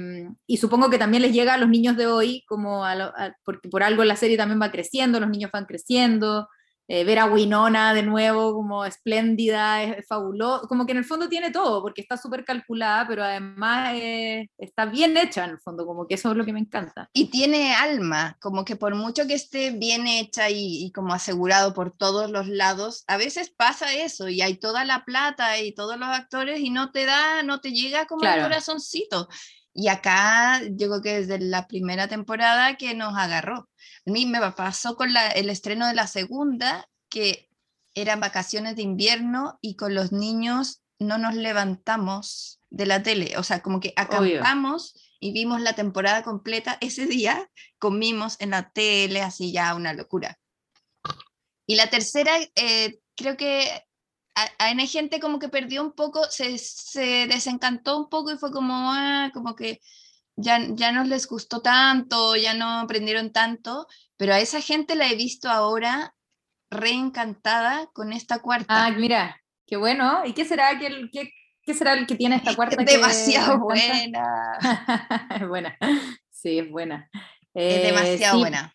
y 0.47 0.55
supongo 0.57 0.89
que 0.89 0.97
también 0.97 1.23
les 1.23 1.33
llega 1.33 1.55
a 1.55 1.57
los 1.57 1.67
niños 1.67 1.97
de 1.97 2.07
hoy, 2.07 2.41
como 2.47 2.85
a 2.85 2.95
lo- 2.95 3.05
a- 3.17 3.35
porque 3.43 3.67
por 3.67 3.83
algo 3.83 4.05
la 4.05 4.15
serie 4.15 4.37
también 4.37 4.61
va 4.61 4.71
creciendo, 4.71 5.19
los 5.19 5.29
niños 5.29 5.51
van 5.51 5.65
creciendo. 5.65 6.47
Eh, 6.87 7.03
ver 7.03 7.19
a 7.19 7.25
Winona 7.25 7.93
de 7.93 8.03
nuevo 8.03 8.53
como 8.53 8.85
espléndida, 8.85 9.81
es, 9.83 9.97
es 9.99 10.07
fabuloso, 10.07 10.67
como 10.67 10.85
que 10.85 10.91
en 10.91 10.99
el 10.99 11.05
fondo 11.05 11.27
tiene 11.29 11.51
todo, 11.51 11.81
porque 11.81 12.01
está 12.01 12.17
súper 12.17 12.45
calculada, 12.45 13.07
pero 13.07 13.23
además 13.23 13.93
eh, 13.95 14.49
está 14.57 14.85
bien 14.85 15.17
hecha 15.17 15.45
en 15.45 15.51
el 15.51 15.59
fondo, 15.59 15.85
como 15.85 16.07
que 16.07 16.15
eso 16.15 16.31
es 16.31 16.37
lo 16.37 16.45
que 16.45 16.53
me 16.53 16.59
encanta. 16.59 17.09
Y 17.13 17.25
tiene 17.31 17.73
alma, 17.73 18.37
como 18.41 18.63
que 18.65 18.75
por 18.75 18.93
mucho 18.95 19.25
que 19.27 19.33
esté 19.33 19.71
bien 19.71 20.07
hecha 20.07 20.49
y, 20.49 20.85
y 20.85 20.91
como 20.91 21.13
asegurado 21.13 21.73
por 21.73 21.91
todos 21.91 22.29
los 22.29 22.47
lados, 22.47 23.03
a 23.07 23.17
veces 23.17 23.49
pasa 23.49 23.93
eso 23.93 24.29
y 24.29 24.41
hay 24.41 24.57
toda 24.57 24.85
la 24.85 25.05
plata 25.05 25.59
y 25.59 25.73
todos 25.73 25.97
los 25.97 26.09
actores 26.09 26.59
y 26.59 26.69
no 26.69 26.91
te 26.91 27.05
da, 27.05 27.43
no 27.43 27.61
te 27.61 27.71
llega 27.71 28.05
como 28.05 28.21
Claro. 28.21 28.41
el 28.41 28.47
corazoncito. 28.47 29.27
Y 29.77 29.89
acá 29.89 30.61
yo 30.63 30.87
creo 30.87 31.01
que 31.01 31.19
desde 31.19 31.37
la 31.37 31.67
primera 31.67 32.07
temporada 32.07 32.77
que 32.77 32.93
nos 32.95 33.13
agarró. 33.17 33.69
A 34.07 34.11
mí 34.11 34.25
me 34.25 34.39
pasó 34.53 34.95
con 34.95 35.11
la- 35.11 35.31
el 35.31 35.49
estreno 35.49 35.85
de 35.87 35.93
la 35.93 36.07
segunda, 36.07 36.87
que 37.09 37.49
eran 37.93 38.21
vacaciones 38.21 38.77
de 38.77 38.83
invierno 38.83 39.59
y 39.61 39.75
con 39.75 39.93
los 39.93 40.13
niños 40.13 40.81
no 40.97 41.17
nos 41.17 41.35
levantamos 41.35 42.61
de 42.69 42.85
la 42.85 43.03
tele. 43.03 43.37
O 43.37 43.43
sea, 43.43 43.61
como 43.61 43.81
que 43.81 43.93
Obvio. 43.97 44.39
acampamos 44.39 44.93
y 45.19 45.33
vimos 45.33 45.59
la 45.59 45.73
temporada 45.73 46.23
completa 46.23 46.77
ese 46.79 47.05
día, 47.05 47.49
comimos 47.77 48.39
en 48.39 48.51
la 48.51 48.69
tele, 48.69 49.21
así 49.21 49.51
ya 49.51 49.75
una 49.75 49.93
locura. 49.93 50.39
Y 51.67 51.75
la 51.75 51.89
tercera, 51.89 52.31
eh, 52.55 52.99
creo 53.15 53.35
que 53.35 53.84
a- 54.35 54.43
a- 54.59 54.67
hay 54.67 54.87
gente 54.87 55.19
como 55.19 55.39
que 55.39 55.49
perdió 55.49 55.81
un 55.83 55.93
poco, 55.93 56.23
se, 56.29 56.57
se 56.57 57.27
desencantó 57.27 57.97
un 57.97 58.09
poco 58.09 58.31
y 58.31 58.37
fue 58.37 58.51
como, 58.51 58.73
ah, 58.93 59.31
como 59.33 59.55
que 59.55 59.79
ya, 60.35 60.59
ya 60.71 60.91
no 60.91 61.03
les 61.05 61.27
gustó 61.27 61.61
tanto, 61.61 62.35
ya 62.35 62.53
no 62.53 62.79
aprendieron 62.81 63.31
tanto, 63.31 63.87
pero 64.17 64.33
a 64.33 64.39
esa 64.39 64.61
gente 64.61 64.95
la 64.95 65.09
he 65.09 65.15
visto 65.15 65.49
ahora 65.49 66.15
reencantada 66.71 67.87
con 67.93 68.13
esta 68.13 68.39
cuarta. 68.39 68.87
Ah, 68.87 68.91
mira, 68.91 69.41
qué 69.67 69.77
bueno. 69.77 70.25
¿Y 70.25 70.33
qué 70.33 70.45
será, 70.45 70.77
que 70.79 70.87
el, 70.87 71.09
qué, 71.11 71.31
qué 71.63 71.73
será 71.73 71.93
el 71.93 72.07
que 72.07 72.15
tiene 72.15 72.35
esta 72.37 72.55
cuarta? 72.55 72.81
Es 72.81 72.87
que 72.87 72.95
demasiado 72.95 73.53
encanta? 73.53 74.05
buena, 74.07 74.59
es 75.29 75.47
buena, 75.47 75.77
sí, 76.29 76.59
es 76.59 76.69
buena. 76.71 77.09
es 77.67 77.81
Eh, 77.81 77.81
demasiado 77.81 78.39
sí, 78.39 78.39
buena. 78.39 78.74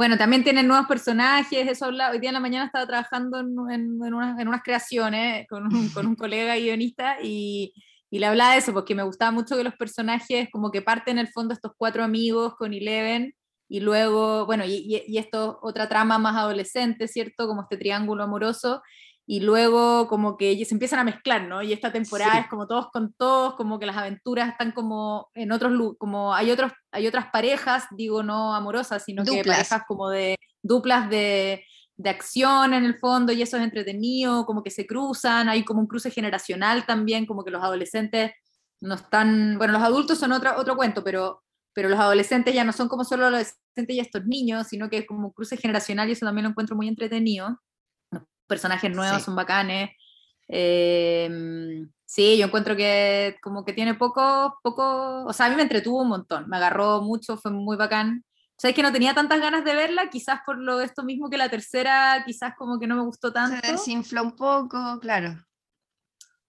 Bueno, 0.00 0.16
también 0.16 0.42
tienen 0.42 0.66
nuevos 0.66 0.86
personajes, 0.86 1.68
eso 1.68 1.84
hablaba, 1.84 2.12
hoy 2.14 2.20
día 2.20 2.30
en 2.30 2.34
la 2.34 2.40
mañana 2.40 2.64
estaba 2.64 2.86
trabajando 2.86 3.38
en, 3.40 3.48
en- 3.70 4.02
en 4.02 4.14
unas, 4.14 4.40
en 4.40 4.48
unas 4.48 4.62
creaciones 4.62 5.46
con 5.46 5.66
un, 5.66 5.90
con 5.90 6.06
un 6.06 6.16
colega 6.16 6.56
guionista 6.56 7.18
y, 7.22 7.74
y 8.10 8.18
le 8.18 8.24
hablaba 8.24 8.52
de 8.52 8.60
eso, 8.60 8.72
porque 8.72 8.94
me 8.94 9.02
gustaba 9.02 9.30
mucho 9.30 9.58
que 9.58 9.62
los 9.62 9.74
personajes 9.74 10.48
como 10.50 10.70
que 10.70 10.80
parten 10.80 11.18
en 11.18 11.26
el 11.26 11.30
fondo 11.30 11.52
estos 11.52 11.72
cuatro 11.76 12.02
amigos 12.02 12.54
con 12.56 12.72
Eleven 12.72 13.34
y 13.68 13.80
luego, 13.80 14.46
bueno, 14.46 14.64
y, 14.64 14.76
y, 14.76 15.02
y 15.06 15.18
esto 15.18 15.58
otra 15.60 15.86
trama 15.86 16.16
más 16.16 16.34
adolescente, 16.34 17.06
¿cierto? 17.06 17.46
Como 17.46 17.60
este 17.60 17.76
triángulo 17.76 18.22
amoroso 18.24 18.80
y 19.32 19.38
luego 19.38 20.08
como 20.08 20.36
que 20.36 20.64
se 20.64 20.74
empiezan 20.74 20.98
a 20.98 21.04
mezclar, 21.04 21.42
¿no? 21.46 21.62
Y 21.62 21.72
esta 21.72 21.92
temporada 21.92 22.32
Sí. 22.32 22.38
es 22.40 22.46
como 22.48 22.66
todos 22.66 22.88
con 22.90 23.14
todos, 23.14 23.54
como 23.54 23.78
que 23.78 23.86
las 23.86 23.96
aventuras 23.96 24.48
están 24.48 24.72
como 24.72 25.30
en 25.34 25.52
otros, 25.52 25.72
como 25.98 26.34
hay 26.34 26.50
otros, 26.50 26.72
hay 26.90 27.06
otras 27.06 27.26
parejas, 27.30 27.84
digo, 27.92 28.24
no 28.24 28.52
amorosas, 28.56 29.04
sino 29.04 29.22
que 29.22 29.30
Duplas. 29.30 29.56
parejas 29.56 29.82
como 29.86 30.10
de 30.10 30.34
duplas 30.64 31.08
de, 31.10 31.64
de 31.96 32.10
acción 32.10 32.74
en 32.74 32.84
el 32.84 32.98
fondo, 32.98 33.30
y 33.32 33.40
eso 33.40 33.56
es 33.56 33.62
entretenido, 33.62 34.44
como 34.46 34.64
que 34.64 34.70
se 34.72 34.84
cruzan, 34.84 35.48
hay 35.48 35.64
como 35.64 35.78
un 35.78 35.86
cruce 35.86 36.10
generacional 36.10 36.84
también, 36.84 37.24
como 37.24 37.44
que 37.44 37.52
los 37.52 37.62
adolescentes 37.62 38.32
no 38.80 38.96
están, 38.96 39.58
bueno, 39.58 39.74
los 39.74 39.82
adultos 39.82 40.18
son 40.18 40.32
otra, 40.32 40.58
otro 40.58 40.74
cuento, 40.74 41.04
pero, 41.04 41.44
pero 41.72 41.88
los 41.88 42.00
adolescentes 42.00 42.52
ya 42.52 42.64
no 42.64 42.72
son 42.72 42.88
como 42.88 43.04
solo 43.04 43.30
los 43.30 43.34
adolescentes 43.46 43.94
y 43.96 44.00
estos 44.00 44.26
niños, 44.26 44.66
sino 44.66 44.90
que 44.90 44.98
es 44.98 45.06
como 45.06 45.32
cruce 45.32 45.56
generacional 45.56 46.08
y 46.08 46.12
eso 46.14 46.26
también 46.26 46.42
lo 46.46 46.50
encuentro 46.50 46.74
muy 46.74 46.88
entretenido. 46.88 47.60
Personajes 48.50 48.90
nuevos 48.90 49.22
son 49.22 49.36
bacanes. 49.36 49.90
Em, 50.48 51.88
sí, 52.04 52.36
yo 52.36 52.46
encuentro 52.46 52.74
que 52.74 53.36
como 53.40 53.64
que 53.64 53.72
tiene 53.72 53.94
poco, 53.94 54.58
poco, 54.64 55.24
o 55.24 55.32
sea, 55.32 55.46
a 55.46 55.48
mí 55.50 55.54
me 55.54 55.62
entretuvo 55.62 56.02
un 56.02 56.08
montón, 56.08 56.48
me 56.48 56.56
agarró 56.56 57.00
mucho, 57.02 57.36
fue 57.36 57.52
muy 57.52 57.76
bacán. 57.76 58.24
Sabes 58.58 58.74
que 58.74 58.82
no 58.82 58.92
tenía 58.92 59.14
tantas 59.14 59.40
ganas 59.40 59.64
de 59.64 59.76
verla, 59.76 60.10
quizás 60.10 60.40
por 60.44 60.58
lo 60.58 60.80
esto 60.80 61.04
mismo 61.04 61.30
que 61.30 61.38
la 61.38 61.48
tercera, 61.48 62.24
quizás 62.26 62.54
como 62.58 62.80
que 62.80 62.88
no 62.88 62.96
me 62.96 63.04
gustó 63.04 63.32
tanto. 63.32 63.64
Se 63.64 63.72
desinfló 63.72 64.24
un 64.24 64.34
poco, 64.34 64.98
claro. 65.00 65.38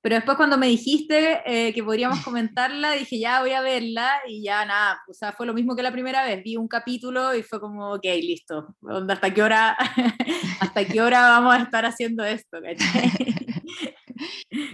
Pero 0.01 0.15
después 0.15 0.35
cuando 0.35 0.57
me 0.57 0.67
dijiste 0.67 1.41
eh, 1.45 1.73
que 1.73 1.83
podríamos 1.83 2.23
comentarla, 2.23 2.93
dije, 2.93 3.19
ya 3.19 3.41
voy 3.41 3.51
a 3.51 3.61
verla 3.61 4.11
y 4.27 4.43
ya 4.43 4.65
nada, 4.65 5.01
o 5.07 5.13
sea, 5.13 5.33
fue 5.33 5.45
lo 5.45 5.53
mismo 5.53 5.75
que 5.75 5.83
la 5.83 5.91
primera 5.91 6.25
vez, 6.25 6.43
vi 6.43 6.57
un 6.57 6.67
capítulo 6.67 7.35
y 7.35 7.43
fue 7.43 7.59
como, 7.59 7.93
ok, 7.93 8.05
listo, 8.21 8.75
¿hasta 9.09 9.33
qué 9.33 9.43
hora, 9.43 9.77
hasta 10.59 10.85
qué 10.85 11.01
hora 11.01 11.29
vamos 11.29 11.55
a 11.55 11.63
estar 11.63 11.85
haciendo 11.85 12.25
esto? 12.25 12.57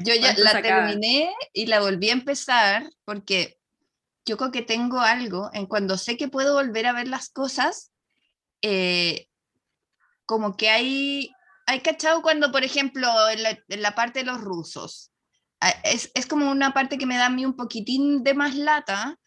Yo 0.05 0.13
ya 0.15 0.33
la 0.37 0.61
terminé 0.61 1.33
y 1.53 1.67
la 1.67 1.79
volví 1.79 2.09
a 2.09 2.13
empezar 2.13 2.89
porque 3.05 3.57
yo 4.25 4.37
creo 4.37 4.51
que 4.51 4.61
tengo 4.61 4.99
algo 4.99 5.49
en 5.53 5.65
cuando 5.65 5.97
sé 5.97 6.17
que 6.17 6.27
puedo 6.27 6.55
volver 6.55 6.85
a 6.85 6.93
ver 6.93 7.07
las 7.07 7.29
cosas, 7.29 7.91
eh, 8.61 9.27
como 10.25 10.57
que 10.57 10.69
hay, 10.69 11.31
hay 11.65 11.79
cachado 11.79 12.21
cuando, 12.21 12.51
por 12.51 12.63
ejemplo, 12.63 13.07
en 13.29 13.81
la, 13.81 13.95
parte 13.95 14.19
de 14.19 14.25
los 14.25 14.41
rusos, 14.41 15.11
es, 15.83 16.11
es, 16.13 16.25
como 16.25 16.51
una 16.51 16.73
parte 16.73 16.97
que 16.97 17.05
me 17.05 17.17
da 17.17 17.27
a 17.27 17.29
mí 17.29 17.45
un 17.45 17.55
poquitín 17.55 18.23
de 18.23 18.33
más 18.33 18.55
lata, 18.55 19.17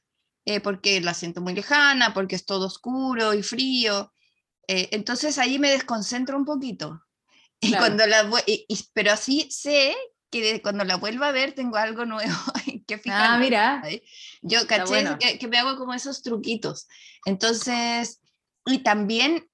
eh, 0.44 0.60
porque 0.60 1.00
la 1.00 1.14
siento 1.14 1.40
muy 1.40 1.54
lejana, 1.54 2.14
porque 2.14 2.36
es 2.36 2.44
todo 2.44 2.66
oscuro 2.66 3.34
y 3.34 3.42
frío. 3.42 4.12
Eh, 4.66 4.88
entonces 4.92 5.38
ahí 5.38 5.58
me 5.58 5.70
desconcentro 5.70 6.36
un 6.36 6.44
poquito. 6.44 7.02
Y 7.62 7.74
cuando 7.74 8.06
la, 8.06 8.26
pero 8.94 9.12
así 9.12 9.46
sé 9.50 9.94
que 10.30 10.62
cuando 10.62 10.82
la 10.84 10.96
vuelva 10.96 11.28
a 11.28 11.32
ver 11.32 11.52
tengo 11.52 11.76
algo 11.76 12.06
nuevo 12.06 12.32
que 12.86 12.96
fijarme. 12.96 13.34
Ah, 13.34 13.38
mira. 13.38 13.82
Yo 14.40 14.66
caché 14.66 15.04
que, 15.38 15.46
me 15.46 15.58
hago 15.58 15.76
como 15.76 15.92
esos 15.92 16.22
truquitos. 16.22 16.88
Entonces, 17.26 18.22
y 18.64 18.78
también, 18.78 19.46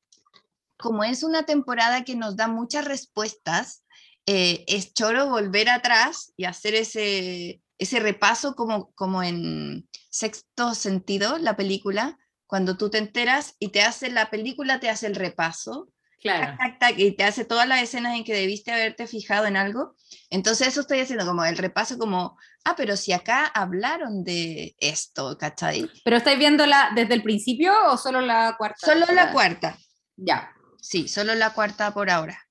como 0.77 1.03
es 1.03 1.25
una 1.25 1.43
temporada 1.45 2.05
que 2.05 2.15
nos 2.15 2.37
da 2.37 2.47
muchas 2.47 2.85
respuestas, 2.85 3.83
eh, 4.27 4.65
es 4.67 4.93
choro 4.93 5.29
volver 5.29 5.69
atrás 5.69 6.33
y 6.37 6.45
hacer 6.45 6.75
ese, 6.75 7.63
ese 7.79 8.01
repaso 8.01 8.55
como, 8.55 8.93
como 8.93 9.23
en 9.23 9.89
sexto 10.11 10.75
sentido, 10.75 11.39
la 11.39 11.57
película, 11.57 12.19
cuando 12.47 12.77
tú 12.77 12.91
te 12.91 12.99
enteras 12.99 13.55
y 13.59 13.69
te 13.69 13.83
hace 13.83 14.11
la 14.11 14.31
película, 14.31 14.81
te 14.81 14.91
hace 14.91 15.07
el 15.07 15.15
repaso 15.15 15.89
Claro. 16.21 16.57
y 16.97 17.13
te 17.13 17.25
hace 17.25 17.45
todas 17.45 17.69
las 17.69 17.83
escenas 17.83 18.17
en 18.17 18.25
que 18.25 18.35
debiste 18.35 18.73
haberte 18.73 19.07
fijado 19.07 19.47
en 19.47 19.57
algo. 19.57 19.95
Entonces 20.31 20.69
eso 20.69 20.81
estoy 20.81 21.01
haciendo 21.01 21.27
como 21.27 21.45
el 21.45 21.57
repaso 21.57 21.99
como, 21.99 22.39
ah, 22.65 22.75
pero 22.77 22.97
si 22.97 23.13
acá 23.13 23.47
hablaron 23.47 24.25
de 24.25 24.75
esto, 24.79 25.37
¿cachai? 25.39 25.89
¿Pero 26.05 26.17
estáis 26.17 26.39
viéndola 26.39 26.91
desde 26.95 27.15
el 27.15 27.23
principio 27.23 27.73
o 27.91 27.97
solo 27.97 28.21
la 28.21 28.57
cuarta? 28.59 28.79
Solo 28.87 29.07
la 29.13 29.31
cuarta. 29.31 29.79
Ya. 30.17 30.51
Sí, 30.81 31.07
solo 31.07 31.35
la 31.35 31.51
cuarta 31.51 31.93
por 31.93 32.11
ahora. 32.11 32.46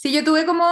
Sí, 0.00 0.12
yo 0.14 0.24
tuve 0.24 0.46
como, 0.46 0.64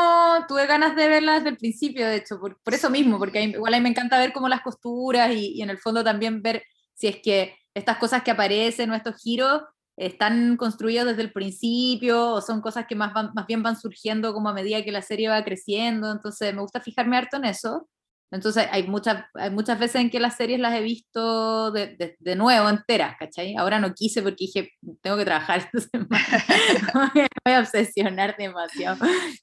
tuve 0.49 0.67
ganas 0.67 0.97
de 0.97 1.07
verla 1.07 1.35
desde 1.35 1.51
el 1.51 1.59
principio, 1.59 2.07
de 2.07 2.17
hecho, 2.17 2.41
por, 2.41 2.59
por 2.63 2.73
eso 2.73 2.89
mismo, 2.89 3.19
porque 3.19 3.43
igual 3.43 3.75
a 3.75 3.77
mí 3.77 3.83
me 3.83 3.91
encanta 3.91 4.19
ver 4.19 4.33
como 4.33 4.49
las 4.49 4.63
costuras 4.63 5.31
y, 5.35 5.61
en 5.61 5.69
el 5.69 5.77
fondo 5.77 6.03
también 6.03 6.41
ver 6.41 6.63
si 6.95 7.09
es 7.09 7.17
que 7.23 7.55
estas 7.75 7.99
cosas 7.99 8.23
que 8.23 8.31
aparecen 8.31 8.91
o 8.91 8.95
estos 8.95 9.17
giros 9.23 9.65
están 9.99 10.57
construidos 10.57 11.09
desde 11.09 11.21
el 11.21 11.33
principio 11.35 12.37
o 12.37 12.41
son 12.41 12.63
cosas 12.63 12.87
que 12.87 12.95
más, 12.95 13.13
más 13.13 13.47
bien 13.47 13.63
van 13.63 13.79
surgiendo 13.79 14.33
como 14.33 14.49
a 14.49 14.55
medida 14.55 14.83
que 14.83 14.93
la 14.93 15.03
serie 15.03 15.29
va 15.29 15.45
creciendo, 15.45 16.11
entonces 16.11 16.55
me 16.55 16.63
gusta 16.63 16.81
fijarme 16.81 17.19
harto 17.19 17.37
en 17.37 17.45
eso. 17.45 17.87
Entonces 18.31 18.67
hay 18.71 18.87
muchas, 18.87 19.25
hay 19.35 19.51
muchas 19.51 19.79
veces 19.79 20.03
en 20.03 20.11
que 20.11 20.21
las 20.21 20.37
series 20.37 20.61
las 20.61 20.75
he 20.75 20.83
visto 20.83 21.73
de, 21.73 22.17
de, 22.19 22.37
nuevo, 22.37 22.69
enteras, 22.69 23.17
¿cachai? 23.19 23.57
Ahora 23.57 23.79
no 23.79 23.95
quise 23.95 24.21
porque 24.21 24.45
dije, 24.45 24.71
tengo 25.01 25.17
que 25.17 25.25
trabajar 25.25 25.61
esta 25.61 25.81
semana, 25.93 26.45
me 27.15 27.27
voy 27.45 27.55
a 27.55 27.61
obsesionar 27.61 28.37
demasiado. 28.37 28.99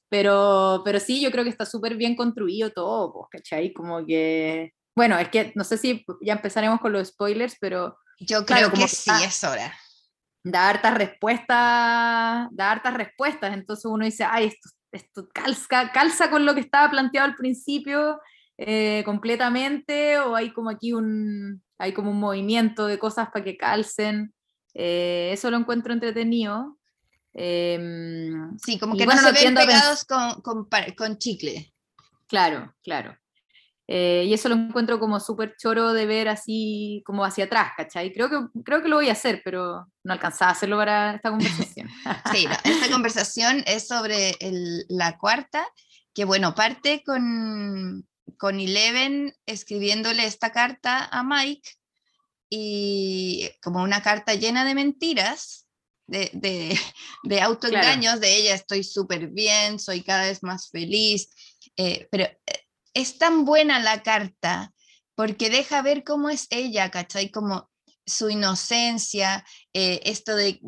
Pero, 0.08 0.82
pero 0.84 1.00
sí, 1.00 1.20
yo 1.20 1.32
creo 1.32 1.42
que 1.42 1.50
está 1.50 1.66
súper 1.66 1.96
bien 1.96 2.14
construido 2.14 2.70
todo, 2.70 3.12
pues, 3.12 3.42
¿cachai? 3.42 3.72
Como 3.72 4.06
que, 4.06 4.72
bueno, 4.94 5.18
es 5.18 5.28
que 5.30 5.52
no 5.56 5.64
sé 5.64 5.78
si 5.78 6.04
ya 6.22 6.34
empezaremos 6.34 6.80
con 6.80 6.92
los 6.92 7.08
spoilers, 7.08 7.56
pero... 7.60 7.98
Yo 8.20 8.46
creo 8.46 8.70
que 8.70 8.88
sí, 8.88 9.10
es 9.24 9.42
hora 9.44 9.72
da 10.48 10.68
hartas 10.68 10.94
respuestas, 10.94 12.46
da 12.52 12.70
hartas 12.70 12.94
respuestas, 12.94 13.52
entonces 13.52 13.84
uno 13.86 14.04
dice, 14.04 14.24
ay, 14.24 14.46
esto, 14.46 14.68
esto 14.92 15.28
calza, 15.34 15.90
calza 15.92 16.30
con 16.30 16.46
lo 16.46 16.54
que 16.54 16.60
estaba 16.60 16.88
planteado 16.88 17.26
al 17.26 17.34
principio 17.34 18.20
eh, 18.58 19.02
completamente, 19.04 20.18
o 20.18 20.34
hay 20.34 20.52
como 20.52 20.70
aquí 20.70 20.92
un, 20.92 21.62
hay 21.78 21.92
como 21.92 22.10
un 22.10 22.20
movimiento 22.20 22.86
de 22.86 22.98
cosas 22.98 23.28
para 23.30 23.44
que 23.44 23.56
calcen, 23.56 24.34
eh, 24.74 25.30
eso 25.32 25.50
lo 25.50 25.56
encuentro 25.56 25.92
entretenido. 25.92 26.78
Em, 27.32 28.56
sí, 28.58 28.78
como 28.78 28.96
que 28.96 29.06
no 29.06 29.16
se 29.16 29.32
ven 29.32 29.54
pegados 29.54 30.04
con, 30.04 30.40
con, 30.40 30.68
con 30.96 31.18
chicle. 31.18 31.72
Claro, 32.28 32.74
claro. 32.82 33.16
Eh, 33.88 34.24
y 34.26 34.34
eso 34.34 34.48
lo 34.48 34.56
encuentro 34.56 34.98
como 34.98 35.20
súper 35.20 35.54
choro 35.56 35.92
de 35.92 36.06
ver 36.06 36.28
así 36.28 37.02
como 37.06 37.24
hacia 37.24 37.44
atrás, 37.44 37.72
¿cachai? 37.76 38.12
Creo 38.12 38.28
que, 38.28 38.62
creo 38.64 38.82
que 38.82 38.88
lo 38.88 38.96
voy 38.96 39.08
a 39.08 39.12
hacer, 39.12 39.42
pero 39.44 39.86
no 40.02 40.12
alcanzaba 40.12 40.50
a 40.50 40.54
hacerlo 40.54 40.76
para 40.76 41.14
esta 41.14 41.30
conversación. 41.30 41.88
sí, 42.32 42.48
esta 42.64 42.90
conversación 42.90 43.62
es 43.66 43.86
sobre 43.86 44.30
el, 44.40 44.84
la 44.88 45.16
cuarta, 45.18 45.64
que 46.12 46.24
bueno, 46.24 46.54
parte 46.54 47.04
con, 47.04 48.04
con 48.38 48.60
Eleven 48.60 49.34
escribiéndole 49.46 50.24
esta 50.26 50.52
carta 50.52 51.04
a 51.04 51.22
Mike 51.22 51.70
y 52.48 53.50
como 53.62 53.82
una 53.82 54.02
carta 54.02 54.34
llena 54.34 54.64
de 54.64 54.74
mentiras, 54.74 55.66
de, 56.06 56.30
de, 56.32 56.78
de 57.24 57.40
autoengaños, 57.40 58.20
de 58.20 58.36
ella 58.36 58.54
estoy 58.54 58.84
súper 58.84 59.28
bien, 59.28 59.78
soy 59.78 60.02
cada 60.02 60.24
vez 60.24 60.42
más 60.42 60.70
feliz, 60.70 61.30
eh, 61.76 62.08
pero 62.10 62.24
eh, 62.24 62.40
es 62.94 63.18
tan 63.18 63.44
buena 63.44 63.78
la 63.80 64.02
carta 64.02 64.72
porque 65.14 65.50
deja 65.50 65.82
ver 65.82 66.04
cómo 66.04 66.28
es 66.28 66.46
ella, 66.50 66.90
¿cachai? 66.90 67.30
Como 67.30 67.70
su 68.06 68.30
inocencia, 68.30 69.44
eh, 69.72 70.00
esto 70.04 70.36
de, 70.36 70.60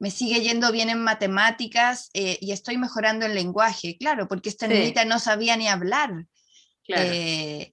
me 0.00 0.10
sigue 0.10 0.40
yendo 0.40 0.72
bien 0.72 0.90
en 0.90 1.00
matemáticas 1.00 2.10
eh, 2.12 2.38
y 2.40 2.50
estoy 2.50 2.76
mejorando 2.76 3.24
el 3.24 3.34
lenguaje, 3.34 3.96
claro, 3.98 4.26
porque 4.26 4.48
esta 4.48 4.66
niñita 4.66 5.04
no 5.04 5.20
sabía 5.20 5.56
ni 5.56 5.68
hablar, 5.68 6.26
eh, 6.88 7.72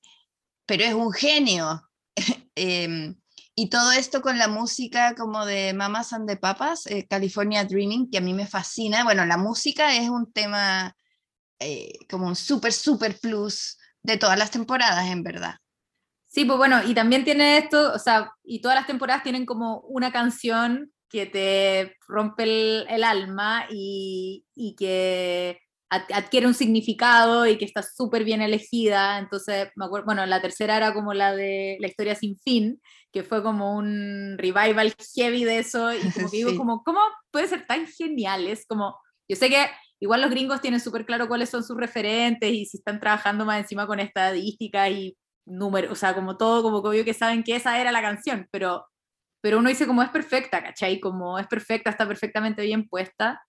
pero 0.65 0.83
es 0.83 0.93
un 0.93 1.11
genio. 1.11 1.89
Em, 2.55 3.15
y 3.55 3.69
todo 3.69 3.91
esto 3.91 4.21
con 4.21 4.37
la 4.37 4.47
música 4.47 5.15
como 5.15 5.43
de 5.43 5.73
Mamas 5.73 6.13
and 6.13 6.27
the 6.27 6.37
Papas, 6.37 6.83
California 7.09 7.63
Dreaming, 7.63 8.11
que 8.11 8.19
a 8.19 8.21
mí 8.21 8.31
me 8.31 8.45
fascina. 8.45 9.03
Bueno, 9.03 9.25
la 9.25 9.37
música 9.37 9.95
es 9.95 10.07
un 10.09 10.31
tema 10.31 10.95
eh, 11.65 11.99
como 12.09 12.27
un 12.27 12.35
súper, 12.35 12.73
súper 12.73 13.17
plus 13.19 13.77
de 14.01 14.17
todas 14.17 14.37
las 14.37 14.51
temporadas, 14.51 15.07
en 15.07 15.23
verdad. 15.23 15.55
Sí, 16.27 16.43
pues 16.45 16.57
bueno, 16.57 16.83
y 16.83 16.93
también 16.93 17.23
tiene 17.23 17.57
esto, 17.57 17.93
o 17.93 17.99
sea, 17.99 18.31
y 18.43 18.59
todas 18.59 18.75
las 18.75 18.87
temporadas 18.87 19.23
tienen 19.23 19.45
como 19.45 19.79
una 19.81 20.11
canción 20.11 20.91
que 21.07 21.25
te 21.25 21.95
rompe 22.07 22.43
el, 22.93 23.03
alma 23.03 23.65
y, 23.69 24.45
y, 24.55 24.75
que 24.75 25.59
adquiere 25.93 26.47
un 26.47 26.53
significado 26.53 27.45
y 27.45 27.57
que 27.57 27.65
está 27.65 27.83
súper 27.83 28.23
bien 28.23 28.41
elegida. 28.41 29.19
Entonces, 29.19 29.69
me 29.75 29.85
acuerdo, 29.85 30.05
bueno, 30.05 30.25
la 30.25 30.41
tercera 30.41 30.77
era 30.77 30.93
como 30.93 31.13
la 31.13 31.35
de 31.35 31.77
La 31.79 31.87
historia 31.87 32.15
sin 32.15 32.37
fin, 32.39 32.81
que 33.11 33.23
fue 33.23 33.43
como 33.43 33.75
un 33.75 34.35
revival 34.37 34.93
heavy 35.15 35.43
de 35.43 35.59
eso, 35.59 35.93
y 35.93 35.99
como 36.13 36.29
que 36.29 36.37
digo, 36.37 36.57
como, 36.57 36.83
¿cómo 36.83 36.99
puede 37.31 37.47
ser 37.47 37.65
tan 37.67 37.87
genial? 37.87 38.47
Es 38.47 38.65
como, 38.65 38.97
yo 39.29 39.35
sé 39.35 39.49
que 39.49 39.67
igual 39.99 40.21
los 40.21 40.31
gringos 40.31 40.61
tienen 40.61 40.79
súper 40.79 41.05
claro 41.05 41.27
cuáles 41.27 41.49
son 41.49 41.63
sus 41.63 41.77
referentes 41.77 42.51
y 42.51 42.65
si 42.65 42.77
están 42.77 42.99
trabajando 42.99 43.45
más 43.45 43.61
encima 43.61 43.87
con 43.87 43.99
estadísticas 43.99 44.89
y 44.91 45.17
números, 45.45 45.91
o 45.91 45.95
sea, 45.95 46.15
como 46.15 46.37
todo, 46.37 46.63
como 46.63 46.81
que 46.81 46.89
obvio 46.89 47.05
que 47.05 47.13
saben 47.13 47.43
que 47.43 47.55
esa 47.55 47.79
era 47.79 47.91
la 47.91 48.01
canción, 48.01 48.47
pero, 48.51 48.85
pero 49.41 49.59
uno 49.59 49.69
dice 49.69 49.87
como 49.87 50.03
es 50.03 50.09
perfecta, 50.09 50.63
¿cachai? 50.63 50.99
Como 50.99 51.39
es 51.39 51.47
perfecta, 51.47 51.89
está 51.89 52.07
perfectamente 52.07 52.63
bien 52.63 52.87
puesta. 52.87 53.41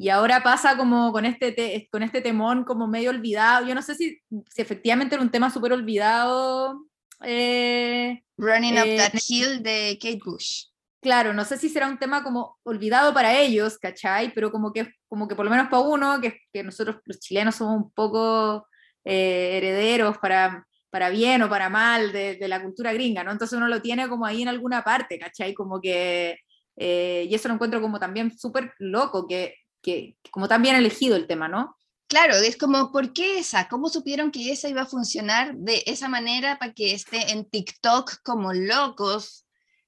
Y 0.00 0.10
ahora 0.10 0.42
pasa 0.42 0.76
como 0.76 1.10
con 1.12 1.24
este, 1.24 1.88
con 1.90 2.04
este 2.04 2.20
temón 2.20 2.64
como 2.64 2.86
medio 2.86 3.10
olvidado. 3.10 3.66
Yo 3.66 3.74
no 3.74 3.82
sé 3.82 3.96
si, 3.96 4.20
si 4.48 4.62
efectivamente 4.62 5.16
era 5.16 5.24
un 5.24 5.30
tema 5.30 5.50
súper 5.50 5.72
olvidado. 5.72 6.86
Eh, 7.24 8.22
Running 8.36 8.78
Up 8.78 8.86
eh, 8.86 8.96
That 8.96 9.20
Hill 9.28 9.62
de 9.62 9.98
Kate 10.00 10.20
Bush 10.24 10.66
claro, 11.00 11.32
no 11.32 11.44
sé 11.44 11.56
si 11.56 11.68
será 11.68 11.88
un 11.88 11.98
tema 11.98 12.22
como 12.22 12.58
olvidado 12.64 13.14
para 13.14 13.38
ellos, 13.38 13.78
¿cachai? 13.78 14.32
Pero 14.34 14.50
como 14.50 14.72
que, 14.72 14.92
como 15.08 15.28
que 15.28 15.34
por 15.34 15.44
lo 15.44 15.50
menos 15.50 15.68
para 15.68 15.82
uno, 15.82 16.20
que, 16.20 16.40
que 16.52 16.62
nosotros 16.62 16.96
los 17.04 17.18
chilenos 17.20 17.54
somos 17.56 17.76
un 17.76 17.90
poco 17.92 18.66
eh, 19.04 19.58
herederos 19.58 20.18
para 20.18 20.64
para 20.90 21.10
bien 21.10 21.42
o 21.42 21.50
para 21.50 21.68
mal 21.68 22.12
de, 22.12 22.36
de, 22.36 22.48
la 22.48 22.62
cultura 22.62 22.94
gringa, 22.94 23.22
¿no? 23.22 23.30
Entonces 23.30 23.56
uno 23.58 23.68
lo 23.68 23.82
tiene 23.82 24.08
como 24.08 24.24
ahí 24.24 24.40
en 24.40 24.48
alguna 24.48 24.82
parte, 24.82 25.18
¿cachai? 25.18 25.52
Como 25.52 25.82
que, 25.82 26.38
eh, 26.76 27.26
y 27.28 27.34
eso 27.34 27.48
lo 27.48 27.54
encuentro 27.54 27.82
como 27.82 28.00
también 28.00 28.36
súper 28.36 28.72
loco, 28.78 29.26
que, 29.28 29.54
que, 29.82 30.16
como 30.30 30.48
tan 30.48 30.62
bien 30.62 30.76
elegido 30.76 31.16
el 31.16 31.26
tema, 31.26 31.48
¿no? 31.48 31.76
Claro, 32.08 32.36
es 32.36 32.56
como, 32.56 32.90
¿por 32.90 33.12
qué 33.12 33.38
esa? 33.38 33.68
¿Cómo 33.68 33.90
supieron 33.90 34.30
que 34.30 34.50
esa 34.50 34.68
iba 34.68 34.82
a 34.82 34.86
funcionar 34.86 35.54
de 35.56 35.82
esa 35.86 36.08
manera 36.08 36.58
para 36.58 36.72
que 36.72 36.94
esté 36.94 37.32
en 37.32 37.44
TikTok 37.44 38.22
como 38.22 38.54
locos? 38.54 39.44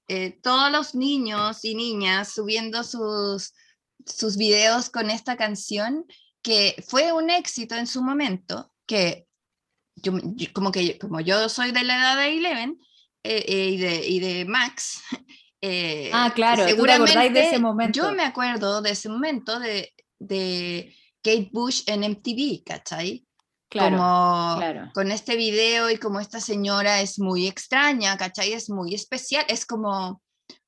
Eh, 0.07 0.39
todos 0.43 0.71
los 0.71 0.93
niños 0.93 1.63
y 1.63 1.73
niñas 1.73 2.33
subiendo 2.33 2.83
sus, 2.83 3.53
sus 4.05 4.37
videos 4.37 4.89
con 4.89 5.09
esta 5.09 5.35
canción, 5.35 6.05
que 6.43 6.83
fue 6.87 7.11
un 7.11 7.29
éxito 7.29 7.75
en 7.75 7.87
su 7.87 8.03
momento, 8.03 8.71
que 8.85 9.25
yo, 9.95 10.13
como 10.53 10.71
que 10.71 10.97
como 10.97 11.21
yo 11.21 11.49
soy 11.49 11.71
de 11.71 11.83
la 11.83 11.97
edad 11.97 12.17
de 12.17 12.37
Eleven 12.37 12.79
eh, 13.23 13.45
eh, 13.47 13.69
y, 13.69 13.77
de, 13.77 14.07
y, 14.07 14.19
de, 14.19 14.45
Max, 14.45 15.01
ah, 16.13 16.31
claro, 16.33 16.65
seguramente 16.67 17.29
de 17.29 17.47
ese 17.47 17.59
momento. 17.59 17.99
yo 17.99 18.11
me 18.13 18.23
acuerdo 18.23 18.81
de 18.81 18.91
ese 18.91 19.09
momento 19.09 19.59
de, 19.59 19.93
de 20.19 20.95
Kate 21.23 21.49
Bush 21.51 21.83
en 21.85 22.03
MTV, 22.03 22.63
¿cachai? 22.65 23.25
Claro, 23.69 23.97
como 23.97 24.57
claro. 24.57 24.91
con 24.93 25.11
este 25.11 25.37
video 25.37 25.89
y 25.89 25.97
como 25.97 26.19
esta 26.19 26.41
señora 26.41 26.99
es 26.99 27.19
muy 27.19 27.47
extraña, 27.47 28.17
¿cachai? 28.17 28.51
Es 28.51 28.69
muy 28.69 28.93
especial, 28.93 29.45
es 29.47 29.65
como, 29.65 30.21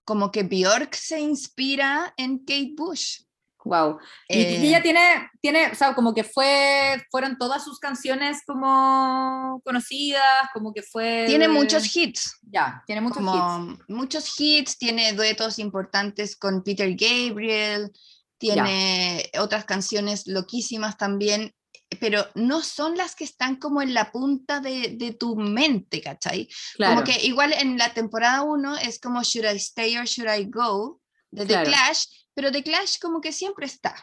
como 0.05 0.31
que 0.31 0.43
Bjork 0.43 0.93
se 0.93 1.19
inspira 1.19 2.13
en 2.15 2.39
Kate 2.39 2.73
Bush. 2.77 3.22
Wow. 3.65 3.97
Y, 4.27 4.37
Eh, 4.39 4.59
y 4.61 4.67
ella 4.67 4.81
tiene, 4.81 5.29
tiene, 5.41 5.67
o 5.71 5.75
sea, 5.75 5.93
como 5.95 6.13
que 6.13 6.23
fue, 6.23 7.01
fueron 7.09 7.37
todas 7.37 7.63
sus 7.63 7.79
canciones 7.79 8.41
como 8.45 9.61
conocidas, 9.63 10.49
como 10.53 10.73
que 10.73 10.81
fue... 10.81 11.23
Tiene 11.27 11.47
muchos 11.47 11.95
hits, 11.95 12.39
Ya, 12.41 12.83
tiene 12.85 13.01
muchos 13.01 13.17
hits. 13.21 13.29
como 13.29 13.77
muchos 13.87 14.39
hits, 14.39 14.77
tiene 14.77 15.13
duetos 15.13 15.59
importantes 15.59 16.35
con 16.35 16.63
Peter 16.63 16.89
Gabriel, 16.95 17.91
tiene 18.37 19.29
otras 19.39 19.63
canciones 19.65 20.27
loquísimas 20.27 20.97
también, 20.97 21.53
pero 21.99 22.25
no 22.35 22.61
son 22.61 22.97
las 22.97 23.15
que 23.15 23.23
están 23.23 23.55
como 23.57 23.81
en 23.81 23.93
la 23.93 24.11
punta 24.11 24.59
de, 24.59 24.95
de 24.97 25.13
tu 25.13 25.35
mente, 25.35 26.01
¿cachai? 26.01 26.49
Claro. 26.75 26.95
Como 26.95 27.05
que 27.05 27.25
igual 27.25 27.53
en 27.53 27.77
la 27.77 27.93
temporada 27.93 28.41
1 28.41 28.77
es 28.77 28.99
como 28.99 29.21
Should 29.23 29.47
I 29.49 29.57
Stay 29.57 29.97
or 29.97 30.05
Should 30.05 30.29
I 30.29 30.45
Go 30.49 30.99
de 31.31 31.45
The 31.45 31.53
Claro. 31.53 31.69
Clash, 31.69 32.05
pero 32.33 32.51
The 32.51 32.63
Clash 32.63 32.99
como 32.99 33.21
que 33.21 33.31
siempre 33.31 33.65
está, 33.65 33.95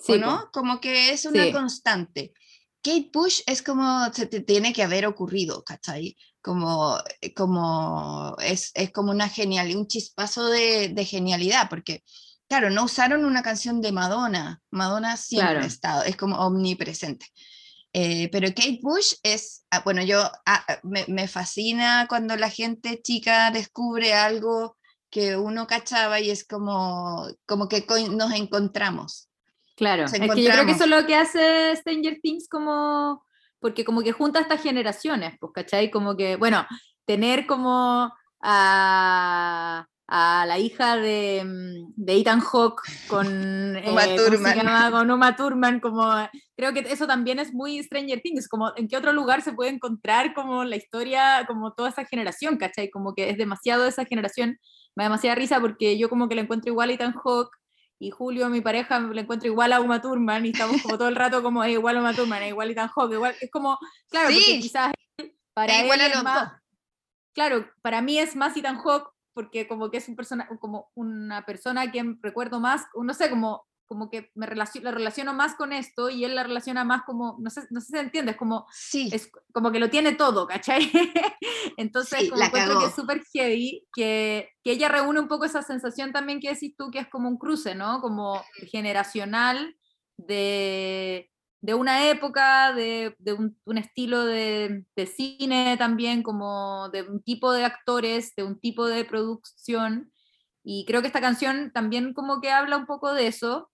Sí, 0.00 0.12
¿o 0.12 0.14
po. 0.14 0.20
¿no? 0.26 0.50
Como 0.52 0.80
que 0.80 1.10
es 1.12 1.24
una 1.24 1.44
Sí. 1.46 1.52
constante. 1.52 2.32
Kate 2.82 3.10
Bush 3.12 3.40
es 3.46 3.62
como 3.62 4.12
se 4.14 4.26
te 4.26 4.40
tiene 4.40 4.72
que 4.72 4.84
haber 4.84 5.04
ocurrido, 5.06 5.64
¿cachai? 5.64 6.16
Como, 6.40 6.96
eh, 7.20 7.34
como 7.34 8.36
es, 8.40 8.70
es 8.74 8.92
como 8.92 9.10
una 9.10 9.28
genial, 9.28 9.74
un 9.76 9.88
chispazo 9.88 10.46
de, 10.46 10.88
de 10.90 11.04
genialidad, 11.04 11.68
porque 11.68 12.04
claro, 12.48 12.70
no 12.70 12.84
usaron 12.84 13.24
una 13.26 13.42
canción 13.42 13.82
de 13.82 13.92
Madonna, 13.92 14.62
Madonna 14.70 15.16
siempre 15.16 15.50
Claro. 15.54 15.64
ha 15.64 15.66
estado, 15.66 16.02
es 16.04 16.16
como 16.16 16.36
omnipresente. 16.38 17.26
Eh, 17.92 18.28
pero 18.30 18.48
Kate 18.48 18.78
Bush 18.82 19.14
es, 19.22 19.64
ah, 19.70 19.80
bueno, 19.84 20.02
yo 20.04 20.20
ah, 20.22 20.64
ah, 20.68 20.78
me, 20.84 21.04
me 21.08 21.26
fascina 21.26 22.06
cuando 22.08 22.36
la 22.36 22.48
gente 22.50 23.02
chica 23.02 23.50
descubre 23.50 24.14
algo 24.14 24.77
que 25.10 25.36
uno 25.36 25.66
cachaba 25.66 26.20
y 26.20 26.30
es 26.30 26.46
como, 26.46 27.26
como 27.46 27.68
que 27.68 27.86
nos 28.10 28.32
encontramos. 28.32 29.28
Claro, 29.76 30.02
Nos 30.02 30.12
es 30.12 30.20
que 30.20 30.26
yo 30.26 30.32
creo 30.32 30.66
que 30.66 30.72
encontramos. 30.72 30.74
eso 30.74 30.84
es 30.84 30.90
lo 30.90 31.06
que 31.06 31.14
hace 31.14 31.76
Stranger 31.76 32.18
Things 32.20 32.48
como, 32.48 33.24
porque 33.60 33.84
como 33.84 34.02
que 34.02 34.12
junta 34.12 34.40
estas 34.40 34.62
generaciones, 34.62 35.36
pues, 35.40 35.52
¿cachai? 35.54 35.90
Como 35.90 36.16
que, 36.16 36.36
bueno, 36.36 36.66
tener 37.04 37.46
como 37.46 38.12
a, 38.42 39.86
a 40.10 40.46
la 40.46 40.58
hija 40.58 40.96
de, 40.96 41.44
mm, 41.44 41.92
de 41.94 42.16
Ethan 42.16 42.40
Hawke 42.40 42.82
con, 43.08 43.26
eh, 43.76 43.90
Uma 43.90 44.04
¿cómo 44.04 44.16
se 44.16 44.16
Thurman. 44.16 44.56
llama? 44.56 44.90
con 44.90 45.10
Uma 45.10 45.36
Thurman, 45.36 45.80
como, 45.80 46.10
creo 46.56 46.72
que 46.72 46.80
eso 46.80 47.06
también 47.06 47.38
es 47.38 47.52
muy 47.52 47.82
Stranger 47.82 48.20
Things, 48.22 48.48
como 48.48 48.72
en 48.76 48.88
qué 48.88 48.96
otro 48.96 49.12
lugar 49.12 49.42
se 49.42 49.52
puede 49.52 49.70
encontrar 49.70 50.32
como 50.32 50.64
la 50.64 50.76
historia, 50.76 51.44
como 51.46 51.74
toda 51.74 51.90
esa 51.90 52.06
generación, 52.06 52.56
¿cachai? 52.56 52.90
Como 52.90 53.14
que 53.14 53.28
es 53.28 53.36
demasiado 53.36 53.86
esa 53.86 54.06
generación, 54.06 54.58
me 54.96 55.04
da 55.04 55.10
demasiada 55.10 55.34
risa 55.36 55.60
porque 55.60 55.98
yo 55.98 56.08
como 56.08 56.28
que 56.28 56.34
la 56.34 56.40
encuentro 56.40 56.70
igual 56.70 56.88
a 56.88 56.92
Ethan 56.94 57.12
Hawke, 57.12 57.54
y 58.00 58.10
Julio, 58.10 58.48
mi 58.48 58.60
pareja, 58.60 59.00
le 59.00 59.22
encuentro 59.22 59.48
igual 59.48 59.72
a 59.72 59.80
Uma 59.80 60.00
Thurman 60.00 60.46
y 60.46 60.50
estamos 60.50 60.80
como 60.82 60.96
todo 60.96 61.08
el 61.08 61.16
rato 61.16 61.42
como 61.42 61.64
es 61.64 61.72
igual 61.72 61.96
a 61.96 62.00
Uma 62.00 62.14
Thurman, 62.14 62.44
es 62.44 62.50
igual 62.50 62.68
a 62.68 62.72
Ethan 62.72 62.88
Hawke, 62.88 63.12
igual, 63.12 63.34
es 63.40 63.50
como, 63.50 63.76
claro, 64.08 64.28
porque 64.28 64.60
quizás 64.60 64.92
para 65.52 65.82
igual 65.82 66.00
él 66.00 66.12
a 66.12 66.14
los 66.14 66.24
más, 66.24 66.52
claro, 67.34 67.66
para 67.82 68.00
mí 68.00 68.18
es 68.18 68.36
más 68.36 68.56
Ethan 68.56 68.78
Hawke 68.78 69.10
porque 69.38 69.68
como 69.68 69.88
que 69.88 69.98
es 69.98 70.08
un 70.08 70.16
persona, 70.16 70.48
como 70.60 70.90
una 70.96 71.46
persona 71.46 71.92
que 71.92 72.02
recuerdo 72.20 72.58
más, 72.58 72.86
no 73.00 73.14
sé, 73.14 73.30
como, 73.30 73.68
como 73.86 74.10
que 74.10 74.32
me 74.34 74.46
relaciono, 74.46 74.90
lo 74.90 74.96
relaciono 74.96 75.32
más 75.32 75.54
con 75.54 75.72
esto 75.72 76.10
y 76.10 76.24
él 76.24 76.34
la 76.34 76.42
relaciona 76.42 76.82
más 76.82 77.02
como, 77.04 77.36
no 77.38 77.48
sé, 77.48 77.60
no 77.70 77.80
sé 77.80 77.86
si 77.86 77.92
se 77.92 78.00
entiende, 78.00 78.32
es 78.32 78.36
como, 78.36 78.66
Sí, 78.72 79.08
es 79.12 79.30
como 79.52 79.70
que 79.70 79.78
lo 79.78 79.90
tiene 79.90 80.16
todo, 80.16 80.48
¿cachai? 80.48 80.90
Entonces, 81.76 82.18
Sí, 82.18 82.30
como 82.30 82.40
la 82.40 82.46
encuentro 82.46 82.72
que 82.72 82.78
cagó. 82.80 82.88
es 82.88 82.96
súper 82.96 83.22
heavy, 83.32 83.86
que, 83.94 84.50
que 84.64 84.72
ella 84.72 84.88
reúne 84.88 85.20
un 85.20 85.28
poco 85.28 85.44
esa 85.44 85.62
sensación 85.62 86.10
también 86.10 86.40
que 86.40 86.52
decís 86.52 86.74
tú, 86.76 86.90
que 86.90 86.98
es 86.98 87.06
como 87.06 87.28
un 87.28 87.38
cruce, 87.38 87.76
¿no? 87.76 88.00
Como 88.00 88.42
generacional 88.72 89.76
de, 90.16 91.30
de 91.60 91.74
una 91.74 92.08
época, 92.08 92.72
de, 92.72 93.16
de 93.18 93.32
un, 93.32 93.58
un 93.64 93.78
estilo 93.78 94.24
de, 94.24 94.84
de 94.94 95.06
cine 95.06 95.76
también, 95.76 96.22
como 96.22 96.88
de 96.90 97.02
un 97.02 97.22
tipo 97.22 97.52
de 97.52 97.64
actores, 97.64 98.34
de 98.36 98.44
un 98.44 98.60
tipo 98.60 98.86
de 98.86 99.04
producción. 99.04 100.12
Y 100.62 100.84
creo 100.86 101.00
que 101.00 101.08
esta 101.08 101.20
canción 101.20 101.72
también 101.72 102.14
como 102.14 102.40
que 102.40 102.50
habla 102.50 102.76
un 102.76 102.86
poco 102.86 103.12
de 103.12 103.26
eso. 103.26 103.70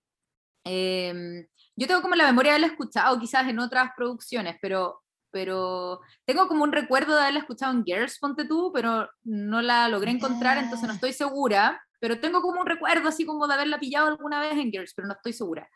Em, 0.63 1.45
yo 1.75 1.87
tengo 1.87 2.01
como 2.01 2.15
la 2.15 2.25
memoria 2.25 2.51
de 2.51 2.55
haberla 2.57 2.73
escuchado 2.73 3.19
quizás 3.19 3.47
en 3.47 3.59
otras 3.59 3.91
producciones, 3.95 4.57
pero, 4.61 5.01
pero 5.31 5.99
tengo 6.25 6.47
como 6.47 6.63
un 6.63 6.71
recuerdo 6.71 7.13
de 7.13 7.21
haberla 7.21 7.41
escuchado 7.41 7.73
en 7.73 7.83
Girls, 7.83 8.17
ponte 8.19 8.45
tú, 8.45 8.71
pero 8.73 9.09
no 9.23 9.61
la 9.61 9.87
logré 9.89 10.11
encontrar, 10.11 10.57
entonces 10.57 10.87
no 10.87 10.95
estoy 10.95 11.13
segura, 11.13 11.81
pero 11.99 12.19
tengo 12.19 12.41
como 12.41 12.61
un 12.61 12.67
recuerdo 12.67 13.09
así 13.09 13.25
como 13.25 13.47
de 13.47 13.53
haberla 13.53 13.79
pillado 13.79 14.07
alguna 14.07 14.39
vez 14.39 14.53
en 14.53 14.71
Girls, 14.71 14.93
pero 14.95 15.07
no 15.07 15.13
estoy 15.13 15.33
segura. 15.33 15.69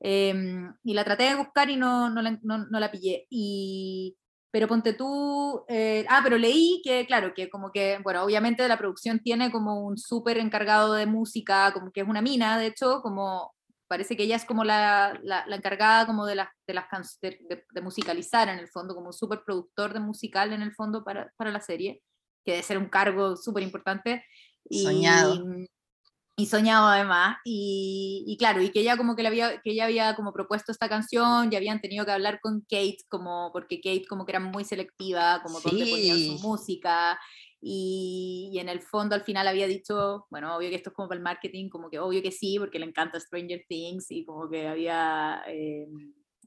Em, 0.00 0.74
y 0.84 0.94
la 0.94 1.04
traté 1.04 1.24
de 1.24 1.36
buscar 1.36 1.70
y 1.70 1.76
no, 1.76 2.10
no, 2.10 2.22
la, 2.22 2.38
no, 2.42 2.66
no 2.66 2.80
la 2.80 2.90
pillé. 2.90 3.26
Y, 3.30 4.16
pero 4.50 4.68
ponte 4.68 4.92
tú, 4.94 5.64
eh, 5.68 6.06
ah, 6.08 6.20
pero 6.22 6.38
leí 6.38 6.80
que, 6.84 7.06
claro, 7.06 7.34
que 7.34 7.48
como 7.50 7.70
que, 7.72 7.98
bueno, 8.02 8.22
obviamente 8.24 8.66
la 8.68 8.78
producción 8.78 9.20
tiene 9.20 9.50
como 9.50 9.80
un 9.82 9.98
súper 9.98 10.38
encargado 10.38 10.94
de 10.94 11.06
música, 11.06 11.72
como 11.72 11.90
que 11.92 12.00
es 12.02 12.08
una 12.08 12.22
mina, 12.22 12.58
de 12.58 12.66
hecho, 12.66 13.00
como 13.02 13.52
parece 13.88 14.16
que 14.16 14.24
ella 14.24 14.34
es 14.36 14.44
como 14.44 14.64
la, 14.64 15.18
la, 15.22 15.46
la 15.46 15.56
encargada 15.56 16.06
como 16.06 16.26
de 16.26 16.34
las, 16.34 16.48
de, 16.66 16.74
las 16.74 16.88
can- 16.88 17.04
de, 17.22 17.38
de- 17.48 17.64
de 17.70 17.80
musicalizar 17.82 18.48
en 18.48 18.58
el 18.58 18.68
fondo, 18.68 18.94
como 18.94 19.08
un 19.08 19.12
súper 19.12 19.42
productor 19.44 19.92
de 19.92 20.00
musical 20.00 20.52
en 20.52 20.62
el 20.62 20.74
fondo 20.74 21.04
para, 21.04 21.30
para 21.36 21.50
la 21.52 21.60
serie, 21.60 22.02
que 22.44 22.52
debe 22.52 22.62
ser 22.64 22.78
un 22.78 22.88
cargo 22.88 23.36
súper 23.36 23.62
importante. 23.62 24.24
Soñado. 24.70 25.34
Y 25.34 25.66
soñado 26.44 26.86
además, 26.88 27.38
y, 27.44 28.22
y 28.26 28.36
claro, 28.36 28.60
y 28.60 28.68
que 28.70 28.80
ella 28.80 28.98
como 28.98 29.16
que, 29.16 29.22
le 29.22 29.28
había, 29.28 29.62
que 29.62 29.70
ella 29.70 29.86
había 29.86 30.14
como 30.14 30.34
propuesto 30.34 30.70
esta 30.70 30.86
canción, 30.90 31.50
y 31.50 31.56
habían 31.56 31.80
tenido 31.80 32.04
que 32.04 32.12
hablar 32.12 32.40
con 32.42 32.60
Kate, 32.60 32.98
como, 33.08 33.50
porque 33.54 33.80
Kate 33.80 34.04
como 34.06 34.26
que 34.26 34.32
era 34.32 34.40
muy 34.40 34.62
selectiva, 34.64 35.40
como 35.42 35.60
donde 35.62 35.86
ponían 35.86 36.18
Sí. 36.18 36.26
su 36.26 36.38
música, 36.46 37.18
y, 37.58 38.50
y 38.52 38.58
en 38.58 38.68
el 38.68 38.82
fondo 38.82 39.14
al 39.14 39.22
final 39.24 39.48
había 39.48 39.66
dicho, 39.66 40.26
bueno, 40.30 40.54
obvio 40.54 40.68
que 40.68 40.74
esto 40.76 40.90
es 40.90 40.94
como 40.94 41.08
para 41.08 41.16
el 41.18 41.24
marketing, 41.24 41.70
como 41.70 41.88
que 41.88 41.98
obvio 41.98 42.20
que 42.22 42.30
sí, 42.32 42.58
porque 42.58 42.78
le 42.78 42.84
encanta 42.84 43.18
Stranger 43.18 43.64
Things, 43.66 44.10
y 44.10 44.26
como 44.26 44.50
que 44.50 44.68
había, 44.68 45.42
eh, 45.48 45.86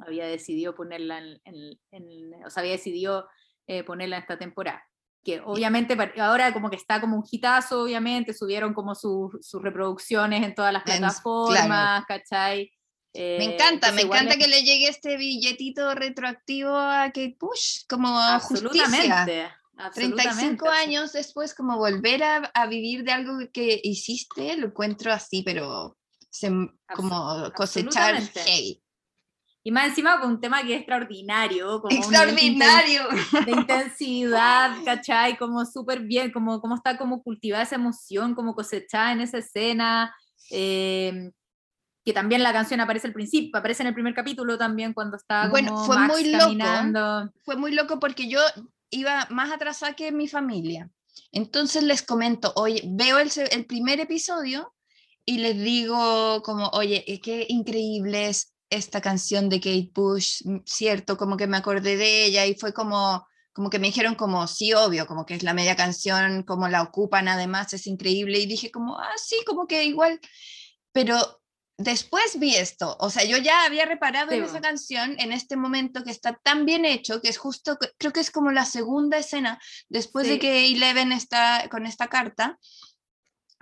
había 0.02 0.26
decidido 0.28 0.76
ponerla 0.76 1.18
en, 1.18 1.42
en- 1.46 1.80
en- 1.92 2.46
o 2.46 2.50
sea, 2.52 2.62
había 2.62 2.74
decidido 2.74 3.28
eh, 3.68 3.84
ponerla 3.84 4.18
en 4.18 4.22
esta 4.22 4.38
temporada 4.38 4.84
que 5.24 5.42
obviamente 5.42 5.98
ahora 6.20 6.54
como 6.54 6.70
que 6.70 6.76
está 6.78 7.00
como 7.02 7.18
un 7.18 7.24
hitazo, 7.30 7.84
obviamente, 7.84 8.34
subieron 8.34 8.74
como 8.74 8.96
sus 8.96 9.32
sus 9.42 9.62
reproducciones 9.62 10.44
en 10.44 10.56
todas 10.56 10.72
las 10.74 10.84
plataformas, 10.84 12.06
¿cachai? 12.08 12.72
Me 13.14 13.46
Eh, 13.46 13.54
encanta, 13.56 13.64
me 13.92 14.02
entonces 14.02 14.04
igual 14.06 14.20
encanta 14.22 14.36
es- 14.36 14.44
que 14.46 14.50
le 14.50 14.64
llegue 14.64 14.88
este 14.88 15.18
billetito 15.18 15.96
retroactivo 15.96 16.76
a 16.76 17.06
Kate 17.08 17.38
Bush, 17.40 17.86
como 17.90 18.08
justicia. 18.40 18.86
Absolutamente. 19.24 19.52
35 19.94 20.68
absolutamente, 20.68 20.70
años 20.70 21.14
después, 21.14 21.56
como 21.56 21.78
volver 21.78 22.22
a, 22.24 22.36
a 22.54 22.68
vivir 22.68 23.04
de 23.04 23.12
algo 23.14 23.34
que 23.54 23.80
hiciste, 23.84 24.56
lo 24.58 24.68
encuentro 24.68 25.12
así, 25.14 25.42
pero 25.42 25.98
sem- 26.32 26.78
como 26.94 27.52
cosechar 27.56 28.16
absolutamente. 28.16 28.82
Y 29.64 29.72
más 29.72 29.88
encima 29.90 30.20
con 30.22 30.32
un 30.32 30.40
tema 30.42 30.64
que 30.64 30.74
es 30.74 30.80
extraordinario. 30.80 31.82
Como 31.82 31.96
Extraordinario. 31.96 33.04
de 33.46 33.52
intensidad, 33.52 34.72
¿cachai? 34.86 35.38
Como 35.38 35.66
súper 35.66 36.00
bien, 36.02 36.32
como, 36.32 36.62
como 36.62 36.76
está 36.76 36.98
como 36.98 37.22
cultivada 37.22 37.64
esa 37.64 37.76
emoción, 37.76 38.36
como 38.36 38.56
cosechada 38.56 39.12
en 39.12 39.22
esa 39.22 39.38
escena. 39.40 40.16
eh, 40.52 41.32
que 42.06 42.14
también 42.14 42.42
la 42.42 42.54
canción 42.54 42.80
aparece 42.80 43.08
al 43.08 43.14
principio, 43.14 43.60
aparece 43.60 43.84
en 43.84 43.88
el 43.88 43.94
primer 43.94 44.16
capítulo 44.16 44.58
también 44.58 44.94
cuando 44.94 45.18
está 45.18 45.50
Bueno, 45.50 45.74
como 45.74 45.86
fue 45.86 45.98
Max 45.98 46.14
muy 46.14 46.32
loco. 46.32 46.44
caminando. 46.46 47.32
Fue 47.44 47.56
muy 47.58 47.72
loco 47.74 48.00
porque 48.00 48.28
yo 48.30 48.40
iba 48.90 49.28
más 49.30 49.52
atrasada 49.52 49.94
que 49.94 50.12
mi 50.12 50.28
familia. 50.28 50.90
Entonces 51.32 51.84
les 51.84 52.02
comento, 52.02 52.54
oye, 52.56 52.82
veo 52.88 53.20
el, 53.20 53.30
el 53.52 53.66
primer 53.66 54.00
episodio 54.00 54.74
y 55.26 55.40
les 55.40 55.60
digo 55.62 56.42
como, 56.42 56.70
oye, 56.70 57.04
qué 57.22 57.46
increíble 57.50 58.30
es 58.30 58.54
esta 58.70 59.02
canción 59.02 59.50
de 59.50 59.60
Kate 59.60 59.92
Bush, 59.94 60.42
mm, 60.46 60.60
cierto, 60.66 61.18
como 61.18 61.38
que 61.38 61.48
me 61.48 61.58
acordé 61.58 61.98
de 61.98 62.26
ella 62.26 62.46
y 62.46 62.56
fue 62.56 62.74
como, 62.74 63.26
como 63.54 63.70
que 63.70 63.80
me 63.80 63.88
dijeron 63.88 64.16
como, 64.16 64.48
sí, 64.48 64.74
obvio, 64.74 65.08
como 65.08 65.26
que 65.26 65.36
es 65.36 65.44
la 65.44 65.54
media 65.54 65.76
canción, 65.76 66.44
como 66.44 66.68
la 66.68 66.82
ocupan 66.82 67.28
además, 67.28 67.74
es 67.74 67.88
increíble 67.88 68.40
y 68.40 68.46
dije 68.46 68.72
como, 68.72 68.98
ah, 69.00 69.14
sí, 69.18 69.38
como 69.46 69.68
que 69.68 69.86
igual, 69.86 70.20
pero 70.92 71.42
después 71.78 72.38
vi 72.40 72.56
esto, 72.56 72.98
o 73.00 73.10
sea, 73.10 73.24
yo 73.24 73.38
ya 73.38 73.64
había 73.64 73.86
reparado 73.86 74.32
en 74.34 74.44
esa 74.44 74.60
canción 74.60 75.16
en 75.18 75.32
este 75.32 75.56
momento 75.56 76.04
que 76.04 76.12
está 76.12 76.38
tan 76.44 76.66
bien 76.66 76.84
hecho, 76.84 77.22
que 77.22 77.30
es 77.30 77.38
justo, 77.38 77.78
creo 77.98 78.12
que 78.12 78.20
es 78.20 78.32
como 78.32 78.52
la 78.52 78.66
segunda 78.66 79.18
escena 79.18 79.60
después 79.88 80.28
de 80.28 80.40
que 80.40 80.68
Eleven 80.68 81.14
está 81.14 81.70
con 81.72 81.86
esta 81.86 82.08
carta 82.08 82.60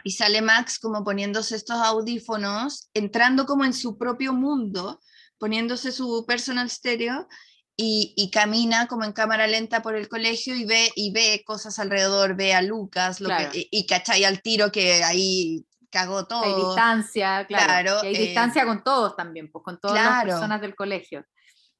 y 0.08 0.12
sale 0.12 0.42
Max 0.42 0.80
como 0.80 1.04
poniéndose 1.04 1.58
estos 1.58 1.76
audífonos, 1.76 2.90
entrando 2.94 3.46
como 3.46 3.66
en 3.66 3.74
su 3.74 3.98
propio 3.98 4.32
mundo, 4.32 5.02
poniéndose 5.38 5.92
su 5.92 6.24
personal 6.26 6.70
stereo 6.70 7.28
y, 7.76 8.30
camina 8.32 8.88
como 8.88 9.04
en 9.04 9.12
cámara 9.12 9.48
lenta 9.48 9.82
por 9.82 9.98
el 9.98 10.08
colegio 10.08 10.56
y 10.56 10.64
ve, 10.64 10.94
y 10.96 11.12
ve 11.12 11.44
cosas 11.46 11.78
alrededor, 11.78 12.38
ve 12.38 12.54
a 12.54 12.62
Lucas 12.62 13.20
lo 13.20 13.30
y, 13.54 13.68
y 13.70 13.86
cachai 13.86 14.24
al 14.24 14.42
tiro 14.42 14.72
que 14.72 15.04
ahí 15.04 15.66
cagó 15.90 16.26
todo. 16.26 16.44
Hay 16.44 16.54
distancia, 16.54 17.46
claro. 17.46 18.00
hay 18.00 18.16
distancia 18.16 18.64
eh, 18.64 18.66
con 18.66 18.86
todos 18.86 19.14
también, 19.18 19.52
pues 19.52 19.62
con 19.66 19.78
todas 19.78 20.02
las 20.02 20.24
personas 20.24 20.62
del 20.62 20.74
colegio. 20.74 21.26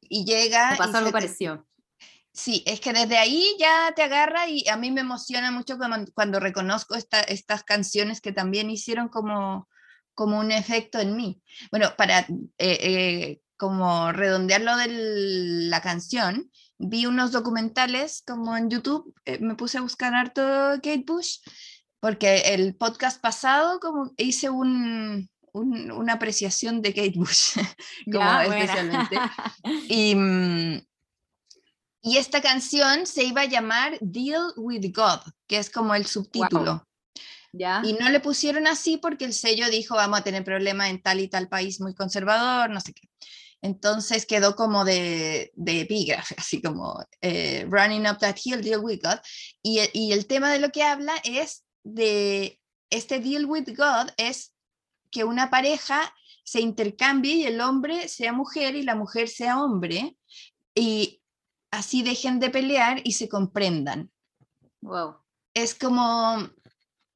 Y 0.02 0.26
llega... 0.26 0.72
Me 0.72 0.78
pasó 0.78 0.98
algo 0.98 1.12
parecido. 1.12 1.66
Sí, 2.38 2.64
es 2.68 2.80
que 2.80 2.94
desde 2.94 3.18
ahí 3.18 3.56
ya 3.60 3.92
te 3.96 4.04
agarra 4.04 4.48
y 4.48 4.68
a 4.70 4.78
mí 4.78 4.92
me 4.92 5.02
emociona 5.02 5.50
mucho 5.50 5.76
cuando, 6.14 6.40
reconozco 6.40 6.96
estas 6.96 7.64
canciones 7.64 8.22
que 8.22 8.32
también 8.32 8.70
hicieron 8.70 9.10
como, 9.10 9.68
como 10.14 10.40
un 10.40 10.52
efecto 10.52 11.00
en 11.00 11.16
mí. 11.16 11.42
Bueno, 11.72 11.90
para 11.98 12.20
eh, 12.20 12.28
eh, 12.60 13.42
como 13.58 14.12
redondear 14.12 14.62
lo 14.62 14.78
de 14.78 14.86
la 14.88 15.82
canción, 15.82 16.52
vi 16.78 17.08
unos 17.08 17.32
documentales 17.32 18.22
como 18.26 18.56
en 18.56 18.70
YouTube, 18.70 19.16
me 19.40 19.56
puse 19.56 19.80
a 19.80 19.82
buscar 19.82 20.14
harto 20.14 20.44
Kate 20.76 21.06
Bush 21.08 21.40
porque 22.00 22.54
el 22.54 22.76
podcast 22.76 23.20
pasado 23.20 23.80
como 23.80 24.12
hice 24.16 24.52
un, 24.52 25.28
una 25.54 26.14
apreciación 26.14 26.82
de 26.82 26.94
Kate 26.94 27.14
Bush, 27.16 27.58
como 28.12 28.42
especialmente. 28.42 29.18
Y, 29.90 30.16
mm, 30.16 30.87
y, 32.02 32.18
esta 32.18 32.42
canción 32.42 33.06
se 33.06 33.24
iba 33.24 33.42
a 33.42 33.46
llamar 33.46 33.98
Deal 34.02 34.54
with 34.56 34.94
God, 34.94 35.20
que 35.48 35.58
es 35.58 35.70
como 35.70 35.96
el 35.96 36.06
subtítulo. 36.06 36.88
¿Ya? 37.54 37.82
Y 37.84 37.94
no 37.94 38.10
le 38.10 38.20
pusieron 38.20 38.68
así 38.68 38.98
porque 38.98 39.26
el 39.26 39.34
sello 39.34 39.70
dijo, 39.70 39.96
vamos 39.96 40.20
a 40.20 40.24
tener 40.24 40.44
problemas 40.44 40.90
en 40.90 41.02
tal 41.02 41.20
y 41.20 41.28
tal 41.28 41.48
país 41.48 41.82
muy 41.82 41.96
conservador, 41.96 42.70
no 42.70 42.80
sé 42.82 42.94
qué. 42.94 43.08
Entonces 43.62 44.26
quedó 44.26 44.56
como 44.56 44.86
de, 44.86 45.52
de 45.56 45.82
epígrafe, 45.82 46.36
así 46.38 46.62
como 46.62 47.04
eh, 47.22 47.66
Running 47.70 48.08
Up 48.08 48.20
That 48.20 48.38
Hill, 48.44 48.62
Deal 48.62 48.82
with 48.82 49.02
God. 49.04 49.20
Y, 49.64 49.80
y 49.94 50.12
el 50.14 50.28
tema 50.28 50.52
de 50.52 50.60
lo 50.60 50.72
que 50.72 50.84
habla 50.84 51.16
es 51.24 51.64
de 51.84 52.60
este 52.90 53.20
deal 53.20 53.46
with 53.46 53.68
God 53.76 54.10
es 54.18 54.54
que 55.12 55.24
una 55.24 55.50
pareja 55.50 56.14
se 56.44 56.62
intercambie 56.62 57.36
y 57.36 57.46
el 57.46 57.60
hombre 57.62 58.08
sea 58.08 58.32
mujer 58.32 58.76
y 58.76 58.84
la 58.84 58.96
mujer 58.96 59.28
sea 59.28 59.62
hombre 59.62 60.16
y 60.74 61.22
así 61.72 62.04
dejen 62.04 62.40
de 62.40 62.50
pelear 62.50 63.02
y 63.04 63.14
se 63.14 63.30
comprendan. 63.30 64.12
Wow. 64.82 65.18
Es 65.54 65.74
como, 65.76 66.50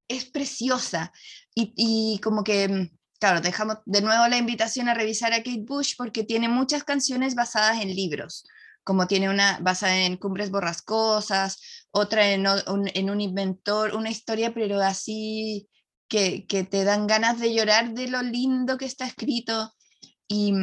es 0.08 0.26
preciosa 0.26 1.12
y, 1.54 1.74
y 1.76 2.20
como 2.20 2.44
que, 2.44 2.92
claro, 3.20 3.42
dejamos 3.42 3.78
de 3.86 4.02
nuevo 4.02 4.28
la 4.28 4.38
invitación 4.38 4.90
a 4.90 4.94
revisar 4.94 5.34
a 5.34 5.44
Kate 5.44 5.64
Bush 5.66 5.94
porque 5.98 6.24
tiene 6.24 6.50
muchas 6.50 6.84
canciones 6.84 7.36
basadas 7.36 7.82
en 7.82 7.96
libros 7.96 8.46
como 8.84 9.08
tiene 9.08 9.30
una 9.30 9.60
basada 9.62 9.98
en 10.06 10.18
Cumbres 10.18 10.50
Borrascosas, 10.50 11.86
otra 11.92 12.32
en, 12.32 12.46
un 12.48 13.22
inventor, 13.22 13.96
una 13.96 14.10
historia 14.10 14.54
pero 14.54 14.80
así 14.82 15.70
que, 16.08 16.46
te 16.48 16.84
dan 16.84 17.08
ganas 17.08 17.40
de 17.40 17.54
llorar 17.54 17.94
de 17.94 18.08
lo 18.08 18.22
lindo 18.22 18.78
que 18.78 18.86
está 18.86 19.06
escrito. 19.06 19.74
Y, 20.28 20.54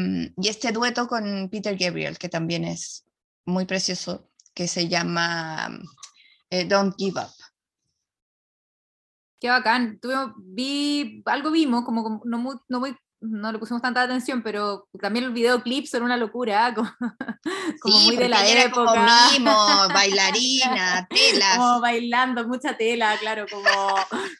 este 0.43 0.73
dueto 0.73 1.07
con 1.07 1.49
Peter 1.51 1.77
Gabriel, 1.77 2.19
que 2.19 2.29
también 2.29 2.65
es 2.65 3.05
muy 3.49 3.65
precioso, 3.65 4.29
que 4.55 4.69
se 4.69 4.89
llama 4.89 5.69
eh, 6.51 6.67
Don't 6.67 6.95
Give 6.97 7.21
Up. 7.21 7.31
Qué 9.41 9.49
bacán. 9.49 10.01
vi, 10.39 11.23
algo 11.27 11.51
vimos, 11.51 11.85
como, 11.85 12.21
no, 12.25 12.39
muy, 12.39 12.57
no 12.69 12.81
muy 12.81 12.97
no 13.21 13.51
le 13.51 13.59
pusimos 13.59 13.83
tanta 13.83 14.03
atención, 14.03 14.43
pero 14.43 14.87
también 15.01 15.25
los 15.25 15.35
videoclips 15.35 15.91
son 15.91 16.03
una 16.05 16.17
locura, 16.17 16.73
como, 16.75 16.91
muy 18.05 18.17
de 18.17 18.29
la 18.29 18.47
época. 18.47 18.93
Como 18.93 19.33
mimo, 19.33 19.89
bailarina, 19.93 21.09
telas. 21.11 21.57
Como 21.57 21.81
bailando, 21.81 22.47
mucha 22.47 22.77
tela, 22.77 23.17
claro, 23.19 23.47
como, 23.51 23.71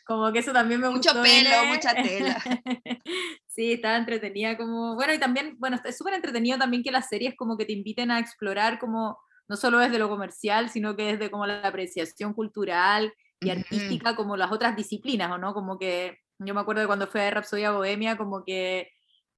como 0.07 0.33
que 0.33 0.39
eso 0.41 0.53
también 0.53 0.81
me 0.81 0.89
Mucho 0.89 1.13
gustó. 1.13 1.19
Mucho 1.19 1.31
pelo, 1.31 1.65
mucha 1.67 1.95
tela. 1.95 2.43
sí, 3.47 3.73
estaba 3.73 3.97
entretenida 3.97 4.57
como, 4.57 4.95
bueno, 4.95 5.13
y 5.13 5.19
también, 5.19 5.57
bueno, 5.59 5.79
es 5.85 5.97
súper 5.97 6.15
entretenido 6.15 6.59
también 6.59 6.83
que 6.83 6.93
las 6.93 7.09
series 7.09 7.35
como 7.37 7.57
que 7.57 7.65
te 7.65 7.73
inviten 7.73 8.11
a 8.11 8.21
explorar 8.21 8.79
como, 8.79 9.19
no 9.49 9.57
solo 9.57 9.79
desde 9.79 9.99
lo 9.99 10.09
comercial, 10.09 10.71
sino 10.71 10.95
que 10.95 11.17
desde 11.17 11.31
como 11.31 11.47
la 11.47 11.67
apreciación 11.67 12.33
cultural 12.33 13.13
y 13.41 13.51
artística, 13.51 14.15
como 14.17 14.37
las 14.37 14.53
otras 14.53 14.77
disciplinas, 14.77 15.31
¿o 15.33 15.39
no? 15.39 15.55
Como 15.55 15.79
que 15.79 16.19
yo 16.39 16.55
me 16.55 16.61
acuerdo 16.61 16.81
de 16.83 16.87
cuando 16.87 17.07
fue 17.07 17.27
a 17.27 17.31
Rapsodia 17.31 17.73
Bohemia, 17.73 18.17
como 18.17 18.45
que 18.45 18.91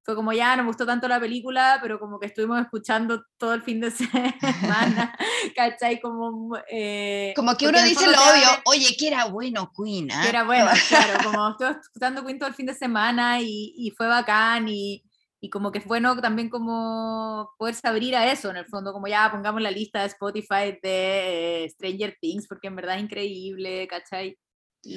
fue 0.02 0.14
como 0.14 0.32
ya, 0.32 0.56
no 0.56 0.62
me 0.62 0.68
gustó 0.68 0.86
tanto 0.86 1.08
la 1.08 1.20
película, 1.20 1.78
pero 1.82 1.98
como 1.98 2.18
que 2.18 2.26
estuvimos 2.26 2.60
escuchando 2.60 3.22
todo 3.36 3.54
el 3.54 3.62
fin 3.62 3.80
de 3.80 3.90
semana, 3.90 5.14
¿cachai? 5.56 6.00
Como, 6.00 6.56
eh, 6.70 7.32
como 7.36 7.56
que 7.56 7.68
uno 7.68 7.82
dice 7.82 8.06
lo 8.06 8.12
obvio, 8.12 8.48
oye, 8.66 8.96
que 8.98 9.08
era 9.08 9.26
bueno 9.26 9.70
Queen, 9.76 10.10
¿eh? 10.10 10.14
Que 10.22 10.28
era 10.30 10.44
bueno, 10.44 10.70
claro, 10.88 11.24
como 11.24 11.50
estuve 11.50 11.70
escuchando 11.82 12.24
Queen 12.24 12.38
todo 12.38 12.48
el 12.48 12.54
fin 12.54 12.66
de 12.66 12.74
semana 12.74 13.40
y, 13.40 13.74
y 13.76 13.90
fue 13.90 14.06
bacán 14.06 14.68
y, 14.68 15.04
y, 15.40 15.50
como 15.50 15.70
que 15.70 15.78
es 15.80 15.84
bueno 15.84 16.18
también 16.20 16.48
como 16.48 17.50
poderse 17.58 17.86
abrir 17.86 18.16
a 18.16 18.30
eso, 18.32 18.50
en 18.50 18.56
el 18.56 18.66
fondo, 18.66 18.92
como 18.92 19.06
ya 19.06 19.30
pongamos 19.30 19.60
la 19.60 19.70
lista 19.70 20.00
de 20.00 20.06
Spotify 20.06 20.78
de 20.82 21.64
eh, 21.64 21.70
Stranger 21.70 22.16
Things, 22.20 22.46
porque 22.48 22.68
en 22.68 22.76
verdad 22.76 22.96
es 22.96 23.02
increíble, 23.02 23.86
¿cachai? 23.86 24.38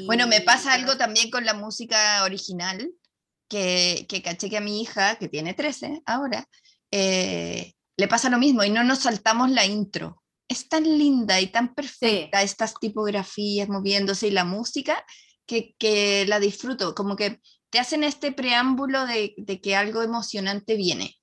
Bueno, 0.06 0.28
me 0.28 0.42
pasa 0.42 0.74
algo 0.74 0.98
también 0.98 1.30
con 1.30 1.46
la 1.46 1.54
música 1.54 2.24
original, 2.24 2.92
que, 3.50 4.06
que 4.08 4.22
caché 4.22 4.50
que 4.50 4.58
a 4.58 4.62
mi 4.62 4.82
hija, 4.82 5.18
que 5.18 5.30
tiene 5.30 5.54
13 5.54 6.02
ahora, 6.06 6.48
eh, 6.92 7.74
le 7.98 8.08
pasa 8.08 8.30
lo 8.30 8.38
mismo 8.38 8.64
y 8.64 8.70
no 8.70 8.84
nos 8.84 9.00
saltamos 9.00 9.52
la 9.52 9.66
intro. 9.66 10.24
Es 10.48 10.68
tan 10.70 10.84
linda 10.84 11.40
y 11.40 11.48
tan 11.48 11.74
perfecta 11.74 12.42
estas 12.42 12.74
tipografías 12.76 13.70
moviéndose 13.70 14.28
y 14.28 14.32
la 14.32 14.44
música 14.44 15.06
que, 15.46 15.76
que, 15.78 16.26
la 16.28 16.40
disfruto, 16.40 16.96
como 16.96 17.16
que 17.16 17.40
te 17.70 17.80
hacen 17.80 18.04
este 18.04 18.32
preámbulo 18.32 19.06
de, 19.06 19.34
de 19.38 19.62
que 19.62 19.76
algo 19.76 20.02
emocionante 20.02 20.76
viene. 20.76 21.16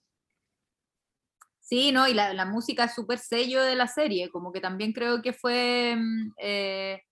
Sí, 1.60 1.92
no, 1.92 2.08
y 2.08 2.14
la, 2.14 2.34
la 2.34 2.46
música 2.46 2.84
es 2.84 2.94
súper 2.94 3.20
sello 3.20 3.62
de 3.62 3.76
la 3.76 3.86
serie, 3.86 4.28
como 4.30 4.52
que 4.52 4.60
también 4.60 4.92
creo 4.92 5.22
que 5.22 5.32
fue 5.32 5.94
mm, 5.96 6.32
eh, 6.38 7.02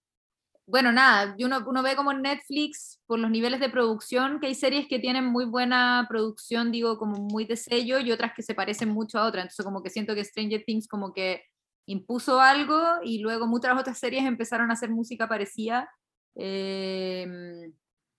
bueno, 0.68 0.92
nada, 0.92 1.34
uno, 1.38 1.64
uno 1.66 1.82
ve 1.82 1.96
como 1.96 2.12
en 2.12 2.20
Netflix, 2.20 3.00
por 3.06 3.18
los 3.18 3.30
niveles 3.30 3.58
de 3.58 3.70
producción, 3.70 4.38
que 4.38 4.48
hay 4.48 4.54
series 4.54 4.86
que 4.86 4.98
tienen 4.98 5.24
muy 5.24 5.46
buena 5.46 6.04
producción, 6.10 6.70
digo, 6.70 6.98
como 6.98 7.16
muy 7.16 7.46
de 7.46 7.56
sello, 7.56 7.98
y 7.98 8.12
otras 8.12 8.32
que 8.36 8.42
se 8.42 8.54
parecen 8.54 8.90
mucho 8.90 9.18
a 9.18 9.24
otras. 9.24 9.44
Entonces, 9.44 9.64
como 9.64 9.82
que 9.82 9.88
siento 9.88 10.14
que 10.14 10.22
Stranger 10.22 10.62
Things 10.66 10.86
como 10.86 11.14
que 11.14 11.42
impuso 11.86 12.38
algo 12.38 12.82
y 13.02 13.20
luego 13.20 13.46
muchas 13.46 13.80
otras 13.80 13.98
series 13.98 14.26
empezaron 14.26 14.70
a 14.70 14.74
hacer 14.74 14.90
música 14.90 15.26
parecida. 15.26 15.90
Em, 16.34 17.72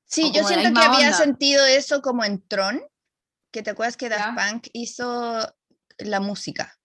sí, 0.06 0.32
yo 0.34 0.44
siento 0.44 0.74
que 0.74 0.86
había 0.86 1.14
sentido 1.14 1.64
eso 1.68 2.02
como 2.02 2.24
en 2.24 2.42
Tron, 2.48 2.82
que 3.52 3.62
te 3.62 3.70
acuerdas 3.70 3.96
que 3.96 4.10
Daft 4.10 4.36
Punk 4.36 4.68
hizo 4.74 5.56
la 6.00 6.20
música, 6.20 6.76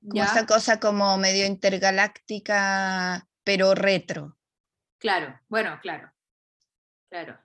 como 0.00 0.24
esa 0.24 0.46
cosa 0.46 0.80
como 0.80 1.16
medio 1.16 1.46
intergaláctica, 1.46 3.28
pero 3.44 3.76
retro. 3.76 4.36
Claro, 5.02 5.36
bueno, 5.48 5.80
claro, 5.82 6.12
claro. 7.10 7.36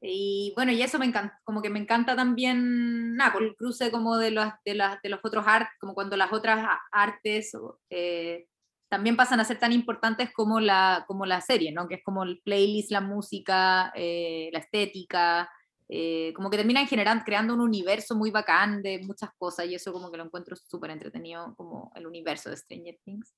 Y 0.00 0.54
bueno, 0.56 0.72
y 0.72 0.80
eso 0.80 0.98
me 0.98 1.04
encanta, 1.04 1.38
como 1.44 1.60
que 1.60 1.68
me 1.68 1.78
encanta 1.78 2.16
también, 2.16 3.14
nada, 3.14 3.30
por 3.34 3.42
el 3.42 3.54
cruce 3.56 3.90
como 3.90 4.16
de 4.16 4.30
los, 4.30 4.46
de, 4.64 4.72
de 5.02 5.08
los 5.10 5.20
otros 5.22 5.44
artes, 5.46 5.74
como 5.80 5.92
cuando 5.92 6.16
las 6.16 6.32
otras 6.32 6.66
artes 6.90 7.52
eh, 7.90 8.46
también 8.88 9.16
pasan 9.16 9.38
a 9.38 9.44
ser 9.44 9.58
tan 9.58 9.72
importantes 9.72 10.30
como 10.32 10.60
la, 10.60 11.04
como 11.06 11.26
la 11.26 11.42
serie, 11.42 11.72
¿no? 11.72 11.88
Que 11.88 11.96
es 11.96 12.02
como 12.02 12.22
el 12.22 12.40
playlist, 12.42 12.90
la 12.90 13.02
música, 13.02 13.92
eh, 13.94 14.48
la 14.50 14.60
estética, 14.60 15.50
eh, 15.90 16.32
como 16.34 16.48
que 16.48 16.56
terminan 16.56 16.86
generando, 16.86 17.22
creando 17.22 17.52
un 17.52 17.60
universo 17.60 18.14
muy 18.14 18.30
bacán 18.30 18.80
de 18.80 19.00
muchas 19.00 19.28
cosas 19.36 19.66
y 19.66 19.74
eso 19.74 19.92
como 19.92 20.10
que 20.10 20.16
lo 20.16 20.24
encuentro 20.24 20.56
súper 20.56 20.92
entretenido, 20.92 21.54
como 21.54 21.92
el 21.94 22.06
universo 22.06 22.48
de 22.48 22.56
Stranger 22.56 22.98
Things. 23.04 23.34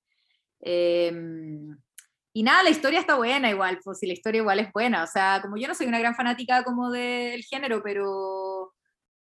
Y 2.33 2.43
nada, 2.45 2.62
la 2.62 2.70
historia 2.70 3.01
está 3.01 3.16
buena 3.16 3.51
igual, 3.51 3.81
pues 3.83 3.99
si 3.99 4.07
la 4.07 4.12
historia 4.12 4.41
igual 4.41 4.61
es 4.61 4.72
buena, 4.72 5.03
o 5.03 5.07
sea, 5.07 5.41
como 5.43 5.57
yo 5.57 5.66
no 5.66 5.74
soy 5.74 5.87
una 5.87 5.99
gran 5.99 6.14
fanática 6.14 6.62
como 6.62 6.91
del 6.91 7.43
género, 7.43 7.83
pero, 7.83 8.72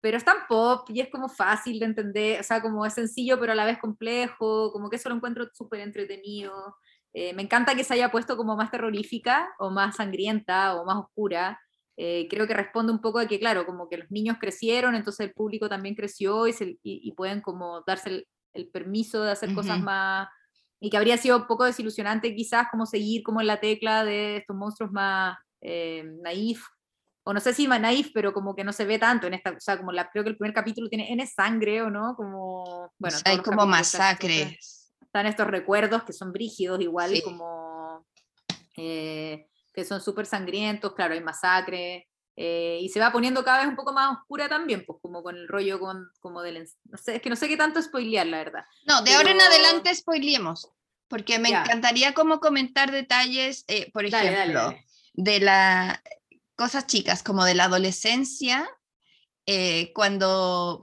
pero 0.00 0.18
es 0.18 0.24
tan 0.24 0.46
pop 0.46 0.88
y 0.90 1.00
es 1.00 1.08
como 1.08 1.28
fácil 1.30 1.78
de 1.80 1.86
entender, 1.86 2.40
o 2.40 2.42
sea, 2.42 2.60
como 2.60 2.84
es 2.84 2.92
sencillo 2.92 3.40
pero 3.40 3.52
a 3.52 3.54
la 3.54 3.64
vez 3.64 3.78
complejo, 3.78 4.70
como 4.72 4.90
que 4.90 4.96
eso 4.96 5.08
lo 5.08 5.14
encuentro 5.14 5.48
súper 5.54 5.80
entretenido. 5.80 6.76
Eh, 7.14 7.32
me 7.32 7.42
encanta 7.42 7.74
que 7.74 7.84
se 7.84 7.94
haya 7.94 8.10
puesto 8.10 8.36
como 8.36 8.56
más 8.56 8.70
terrorífica 8.70 9.48
o 9.58 9.70
más 9.70 9.96
sangrienta 9.96 10.74
o 10.74 10.84
más 10.84 10.98
oscura. 10.98 11.58
Eh, 11.96 12.28
creo 12.30 12.46
que 12.46 12.54
responde 12.54 12.92
un 12.92 13.00
poco 13.00 13.18
a 13.18 13.26
que, 13.26 13.40
claro, 13.40 13.66
como 13.66 13.88
que 13.88 13.96
los 13.96 14.10
niños 14.10 14.36
crecieron, 14.38 14.94
entonces 14.94 15.26
el 15.26 15.32
público 15.32 15.68
también 15.68 15.94
creció 15.94 16.46
y, 16.46 16.54
y, 16.82 17.12
pueden 17.12 17.40
como 17.40 17.82
darse 17.86 18.24
el, 18.52 18.68
permiso 18.70 19.22
de 19.22 19.32
hacer 19.32 19.54
cosas 19.54 19.80
más... 19.80 20.28
Y 20.80 20.90
que 20.90 20.96
habría 20.96 21.16
sido 21.16 21.36
un 21.36 21.46
poco 21.46 21.64
desilusionante 21.64 22.34
quizás 22.34 22.68
como 22.70 22.86
seguir 22.86 23.22
como 23.22 23.40
en 23.40 23.46
la 23.46 23.60
tecla 23.60 24.04
de 24.04 24.38
estos 24.38 24.56
monstruos 24.56 24.92
más 24.92 25.36
eh, 25.60 26.04
naif, 26.22 26.62
o 27.24 27.34
no 27.34 27.40
sé 27.40 27.52
si 27.52 27.68
más 27.68 27.80
naif, 27.80 28.10
pero 28.14 28.32
como 28.32 28.54
que 28.54 28.64
no 28.64 28.72
se 28.72 28.84
ve 28.84 28.98
tanto 28.98 29.26
en 29.26 29.34
esta, 29.34 29.50
o 29.50 29.60
sea, 29.60 29.76
como 29.76 29.92
la, 29.92 30.08
creo 30.10 30.24
que 30.24 30.30
el 30.30 30.36
primer 30.36 30.54
capítulo 30.54 30.88
tiene 30.88 31.12
N 31.12 31.26
sangre, 31.26 31.82
¿o 31.82 31.90
no? 31.90 32.14
Como, 32.16 32.92
bueno, 32.98 33.18
hay 33.24 33.38
como 33.38 33.66
masacres 33.66 34.78
están 35.08 35.26
estos 35.26 35.46
recuerdos 35.46 36.04
que 36.04 36.12
son 36.12 36.32
brígidos 36.32 36.80
igual, 36.80 37.20
como 37.24 38.06
eh, 38.76 39.48
que 39.72 39.84
son 39.84 40.02
súper 40.02 40.26
sangrientos, 40.26 40.94
claro, 40.94 41.14
hay 41.14 41.22
masacre, 41.22 42.06
eh, 42.40 42.78
y 42.80 42.88
se 42.88 43.00
va 43.00 43.10
poniendo 43.10 43.42
cada 43.42 43.58
vez 43.58 43.68
un 43.68 43.76
poco 43.76 43.92
más 43.92 44.16
oscura 44.16 44.48
también, 44.48 44.84
pues 44.86 44.98
como 45.02 45.22
con 45.22 45.36
el 45.36 45.48
rollo 45.48 45.80
con, 45.80 46.08
como 46.20 46.42
del... 46.42 46.68
No 46.84 46.96
sé, 46.96 47.16
es 47.16 47.22
que 47.22 47.30
no 47.30 47.36
sé 47.36 47.48
qué 47.48 47.56
tanto 47.56 47.82
spoilear, 47.82 48.26
la 48.26 48.38
verdad. 48.38 48.64
No, 48.86 49.02
de 49.02 49.14
ahora 49.14 49.32
en 49.32 49.40
adelante 49.40 49.94
spoileemos, 49.94 50.70
porque 51.08 51.38
me 51.38 51.48
encantaría 51.48 52.14
como 52.14 52.38
comentar 52.38 52.92
detalles, 52.92 53.64
eh, 53.66 53.90
por 53.90 54.04
ejemplo, 54.04 54.74
de 55.14 55.40
las 55.40 56.00
cosas 56.54 56.86
chicas, 56.86 57.22
como 57.22 57.44
de 57.44 57.54
la 57.54 57.64
adolescencia, 57.64 58.68
cuando 59.94 60.82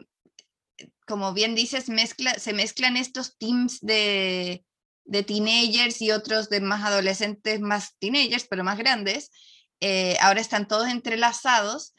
como 1.06 1.34
bien 1.34 1.56
dices, 1.56 1.89
mezcla, 1.89 2.34
se 2.36 2.53
mezclan 2.53 2.97
estos 2.97 3.38
teams 3.38 3.80
de, 3.82 4.66
de 5.06 5.24
teenagers 5.24 6.01
y 6.01 6.12
otros 6.12 6.49
de 6.49 6.62
más 6.62 6.84
adolescentes, 6.84 7.62
más 7.62 7.95
teenagers, 7.99 8.45
pero 8.49 8.64
más 8.64 8.78
grandes. 8.78 9.32
Eh, 9.80 10.17
ahora 10.21 10.41
están 10.41 10.67
todos 10.67 10.88
entrelazados 10.88 11.93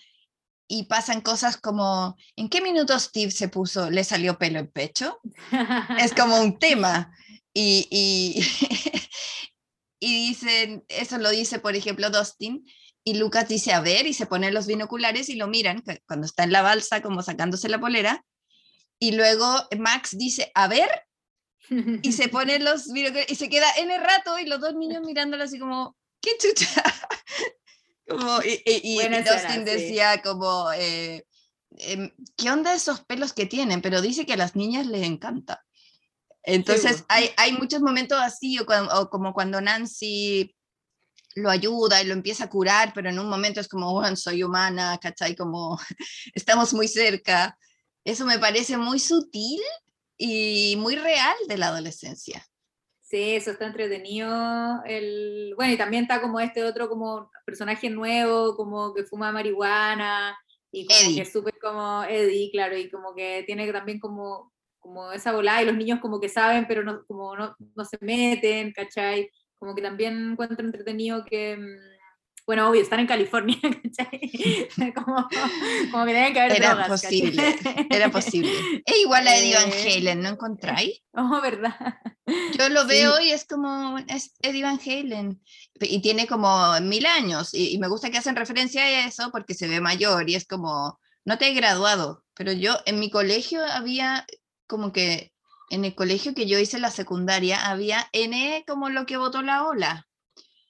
y 0.68 0.85
pasan 0.85 1.20
cosas 1.20 1.57
como, 1.57 2.16
¿en 2.35 2.49
qué 2.49 2.61
minuto 2.61 2.99
Steve 2.99 3.31
se 3.31 3.49
puso, 3.49 3.91
le 3.91 4.05
salió 4.05 4.39
pelo 4.39 4.59
en 4.59 4.68
pecho? 4.68 5.20
es 5.99 6.12
como 6.16 6.41
un 6.41 6.59
tema. 6.59 7.12
Y, 7.53 7.87
y, 7.91 8.45
y, 10.01 10.29
dicen, 10.29 10.85
eso 10.89 11.18
lo 11.18 11.31
dice, 11.31 11.59
por 11.59 11.77
ejemplo, 11.77 12.11
Dustin, 12.11 12.66
y 13.05 13.14
Lucas 13.14 13.49
dice, 13.49 13.72
a 13.72 13.81
ver, 13.81 14.07
y 14.07 14.14
se 14.14 14.27
ponen 14.27 14.53
los 14.53 14.66
binoculares 14.66 15.29
y 15.29 15.37
lo 15.37 15.47
miran, 15.47 15.83
cuando 16.07 16.27
está 16.27 16.43
en 16.43 16.53
la 16.53 16.62
balsa, 16.62 17.03
como 17.03 17.22
sacándose 17.22 17.68
la 17.68 17.81
polera, 17.81 18.24
y 18.99 19.12
luego 19.12 19.47
Max 19.79 20.16
dice, 20.18 20.51
a 20.55 20.68
ver, 20.68 20.89
y 22.03 22.12
se 22.12 22.29
pone 22.29 22.59
los 22.59 22.87
y 22.89 23.35
se 23.35 23.49
queda 23.49 23.66
en 23.79 23.91
el 23.91 24.01
rato 24.01 24.39
y 24.39 24.47
los 24.47 24.61
dos 24.61 24.74
niños 24.74 25.03
mirándolo 25.05 25.45
así 25.45 25.59
como, 25.59 25.97
qué 26.20 26.33
chucha. 26.39 26.83
Como, 28.09 28.41
y, 28.43 28.63
y, 28.65 28.97
Dustin 28.99 29.65
decía 29.65 30.23
como, 30.23 30.73
eh, 30.73 31.27
em, 31.79 32.11
¿qué 32.37 32.51
onda 32.51 32.75
esos 32.75 33.01
pelos 33.05 33.33
que 33.33 33.47
tienen? 33.47 33.83
Pero 33.83 34.01
dice 34.01 34.27
que 34.27 34.35
a 34.35 34.37
las 34.37 34.57
niñas 34.57 34.87
les 34.87 35.03
encanta. 35.05 35.65
Entonces 36.43 37.05
hay, 37.09 37.31
hay 37.37 37.53
muchos 37.53 37.81
momentos 37.81 38.19
así, 38.21 38.59
o, 38.59 38.65
o, 38.65 39.11
como 39.11 39.35
cuando 39.35 39.61
Nancy 39.61 40.55
lo 41.35 41.51
ayuda 41.51 42.03
y 42.03 42.07
lo 42.07 42.15
empieza 42.15 42.45
a 42.45 42.49
curar, 42.49 42.93
pero 42.95 43.11
en 43.11 43.19
un 43.19 43.29
momento 43.29 43.61
es 43.61 43.69
como, 43.69 43.93
bueno, 43.93 44.17
soy 44.17 44.43
humana, 44.43 44.99
¿cachai? 45.03 45.37
Como 45.37 45.79
estamos 46.35 46.73
muy 46.73 46.89
cerca. 46.89 47.59
Eso 48.05 48.25
me 48.25 48.39
parece 48.39 48.77
muy 48.77 48.99
sutil 48.99 49.61
y 50.17 50.77
muy 50.79 50.97
real 50.97 51.37
de 51.49 51.59
la 51.59 51.69
adolescencia. 51.69 52.47
Sí, 53.07 53.37
eso 53.37 53.53
está 53.53 53.67
entretenido. 53.67 54.83
El... 54.85 55.55
Bueno, 55.57 55.73
y 55.73 55.77
también 55.77 56.03
está 56.03 56.21
como 56.21 56.41
este 56.41 56.65
otro 56.65 56.89
como 56.89 57.31
personaje 57.45 57.89
nuevo, 57.89 58.57
como 58.57 58.93
que 58.95 59.05
fuma 59.05 59.31
marihuana 59.31 60.37
y 60.73 60.87
como 60.87 61.15
que 61.15 61.23
es 61.23 61.33
súper 61.33 61.55
como 61.61 62.03
Eddie, 62.03 62.51
claro, 62.51 62.77
y 62.77 62.91
como 62.91 63.15
que 63.15 63.45
tiene 63.47 63.71
también 63.73 64.01
como, 64.01 64.53
como 64.81 65.13
esa 65.13 65.33
volada 65.33 65.63
y 65.63 65.67
los 65.67 65.77
niños 65.77 66.01
como 66.01 66.21
que 66.21 66.29
saben, 66.29 66.67
pero 66.67 66.83
no, 66.83 67.05
como 67.07 67.37
no, 67.37 67.55
no 67.77 67.85
se 67.85 67.97
meten, 68.01 68.73
¿cachai? 68.73 69.31
Como 69.57 69.77
que 69.77 69.83
también 69.83 70.33
encuentro 70.33 70.67
entretenido 70.67 71.25
que 71.25 71.57
mm, 71.57 71.96
bueno, 72.47 72.69
obvio, 72.69 72.81
están 72.81 73.01
en 73.01 73.09
California, 73.09 73.59
¿cachai? 73.83 74.69
Como, 74.95 75.29
como 75.91 76.05
que 76.07 76.13
tienen 76.13 76.33
que 76.33 76.41
haber 76.41 76.57
Era 76.57 76.87
posible, 76.87 77.59
era 77.91 78.11
posible. 78.11 78.53
Es 78.85 78.97
igual 79.03 79.27
a 79.27 79.37
Eddie 79.37 79.57
Van 79.57 79.73
eh, 79.73 79.97
Halen, 79.97 80.21
¿no 80.21 80.29
encontráis? 80.29 81.03
Oh, 81.13 81.41
verdad. 81.41 81.75
Yo 82.57 82.69
lo 82.69 82.87
veo 82.87 83.21
y 83.21 83.33
es 83.33 83.45
como, 83.47 83.99
es 84.09 84.35
Eddie 84.41 84.63
Van 84.63 84.79
Halen. 84.79 85.43
Y 85.81 86.01
tiene 86.01 86.29
como 86.29 86.81
mil 86.83 87.05
años. 87.07 87.53
Y, 87.53 87.75
y 87.75 87.79
me 87.79 87.89
gusta 87.89 88.11
que 88.11 88.19
hacen 88.19 88.37
referencia 88.37 88.83
a 88.83 89.07
eso 89.07 89.31
porque 89.33 89.55
se 89.55 89.67
ve 89.67 89.81
mayor 89.81 90.31
y 90.31 90.37
es 90.37 90.47
como, 90.47 91.01
no 91.25 91.39
te 91.39 91.49
he 91.49 91.55
graduado. 91.55 92.25
Pero 92.35 92.53
yo 92.53 92.77
en 92.87 93.01
mi 93.01 93.11
colegio 93.11 93.65
había 93.65 94.25
como 94.69 94.93
que 94.93 95.33
en 95.71 95.85
el 95.85 95.95
colegio 95.95 96.35
que 96.35 96.47
yo 96.47 96.59
hice 96.59 96.79
la 96.79 96.91
secundaria 96.91 97.67
había 97.67 98.09
N 98.13 98.65
como 98.67 98.89
lo 98.89 99.05
que 99.05 99.17
votó 99.17 99.43
la 99.43 99.65
ola. 99.65 100.06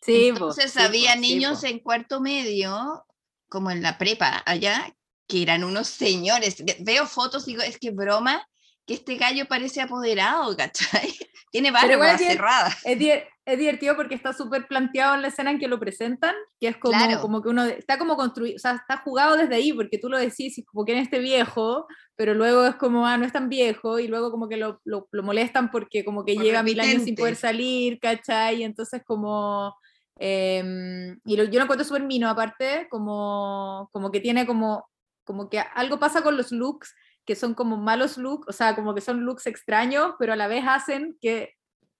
Entonces 0.07 0.77
había 0.77 1.17
niños 1.17 1.65
en 1.65 1.81
cuarto 1.81 2.21
medio, 2.21 3.05
como 3.49 3.71
en 3.71 3.83
la 3.83 3.99
prepa 3.99 4.43
allá, 4.47 4.95
que 5.27 5.43
eran 5.43 5.65
unos 5.65 5.89
señores. 5.89 6.63
Veo 6.81 7.07
fotos 7.07 7.47
y 7.49 7.53
digo, 7.53 7.63
es 7.63 7.79
que 7.79 7.91
broma, 7.91 8.47
que 8.87 8.95
este 8.95 9.17
gallo 9.17 9.47
parece 9.47 9.81
apoderado, 9.81 10.57
¿cachai? 10.57 11.13
Tiene 11.51 11.71
barba 11.71 12.19
cerrada. 12.19 12.69
Es, 12.85 12.99
es, 13.45 13.59
divertido 13.59 13.97
porque 13.97 14.15
está 14.15 14.33
súper 14.33 14.67
planteado 14.67 15.15
en 15.15 15.23
la 15.23 15.29
escena 15.29 15.51
en 15.51 15.59
que 15.59 15.69
lo 15.69 15.79
presentan, 15.81 16.35
que 16.61 16.69
es 16.69 16.77
como, 16.77 17.21
como 17.21 17.43
que 17.43 17.49
uno 17.49 17.65
está 17.65 17.99
como 17.99 18.17
construido, 18.17 18.57
o 18.57 18.59
sea, 18.59 18.73
está 18.73 18.99
jugado 18.99 19.37
desde 19.37 19.55
ahí, 19.55 19.73
porque 19.73 19.99
tú 19.99 20.09
lo 20.09 20.19
decís, 20.19 20.63
como 20.67 20.85
que 20.85 20.93
en 20.93 20.99
este 20.99 21.19
viejo, 21.19 21.87
pero 22.17 22.35
luego 22.35 22.67
es 22.67 22.75
como, 22.75 23.07
ah, 23.07 23.17
no 23.17 23.25
es 23.25 23.33
tan 23.33 23.49
viejo, 23.49 23.99
y 23.99 24.09
luego 24.09 24.31
como 24.31 24.49
que 24.49 24.57
lo, 24.57 24.81
lo, 24.85 25.09
molestan 25.23 25.71
porque 25.71 26.05
como 26.05 26.25
que 26.25 26.37
llega 26.37 26.63
mil 26.63 26.79
años 26.81 27.05
sin 27.05 27.15
poder 27.15 27.37
salir, 27.37 27.99
¿cachai? 28.01 28.61
Y 28.61 28.65
entonces 28.65 29.03
como 29.05 29.75
Em, 30.19 31.21
y 31.25 31.37
yo 31.37 31.45
lo 31.45 31.63
encuentro 31.63 31.85
súper 31.85 32.03
mino, 32.03 32.29
aparte, 32.29 32.89
como, 32.91 33.91
como 33.93 34.11
que 34.11 34.21
tiene 34.21 34.47
como, 34.47 34.89
como 35.25 35.51
que 35.51 35.61
algo 35.61 35.99
pasa 35.99 36.23
con 36.23 36.37
los 36.37 36.53
looks, 36.53 36.95
que 37.27 37.37
son 37.37 37.55
como 37.55 37.77
malos 37.77 38.17
looks, 38.17 38.49
o 38.49 38.53
sea, 38.53 38.75
como 38.75 38.95
que 38.95 39.01
son 39.01 39.21
looks 39.21 39.47
extraños, 39.47 40.15
pero 40.19 40.33
a 40.33 40.37
la 40.37 40.47
vez 40.47 40.65
hacen 40.67 41.19
que, 41.21 41.55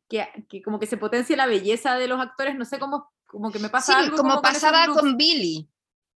que, 0.09 0.27
que 0.49 0.63
como 0.63 0.79
que 0.79 0.87
se 0.87 0.97
potencie 0.97 1.37
la 1.37 1.47
belleza 1.47 1.97
de 1.97 2.09
los 2.09 2.21
actores, 2.21 2.57
no 2.57 2.65
sé 2.65 2.79
cómo, 2.79 3.13
como 3.27 3.51
que 3.51 3.59
me 3.59 3.69
pasa 3.69 3.99
algo. 3.99 4.17
Como, 4.17 4.41
pasaba 4.41 4.87
con, 4.87 5.17
Billy. 5.17 5.69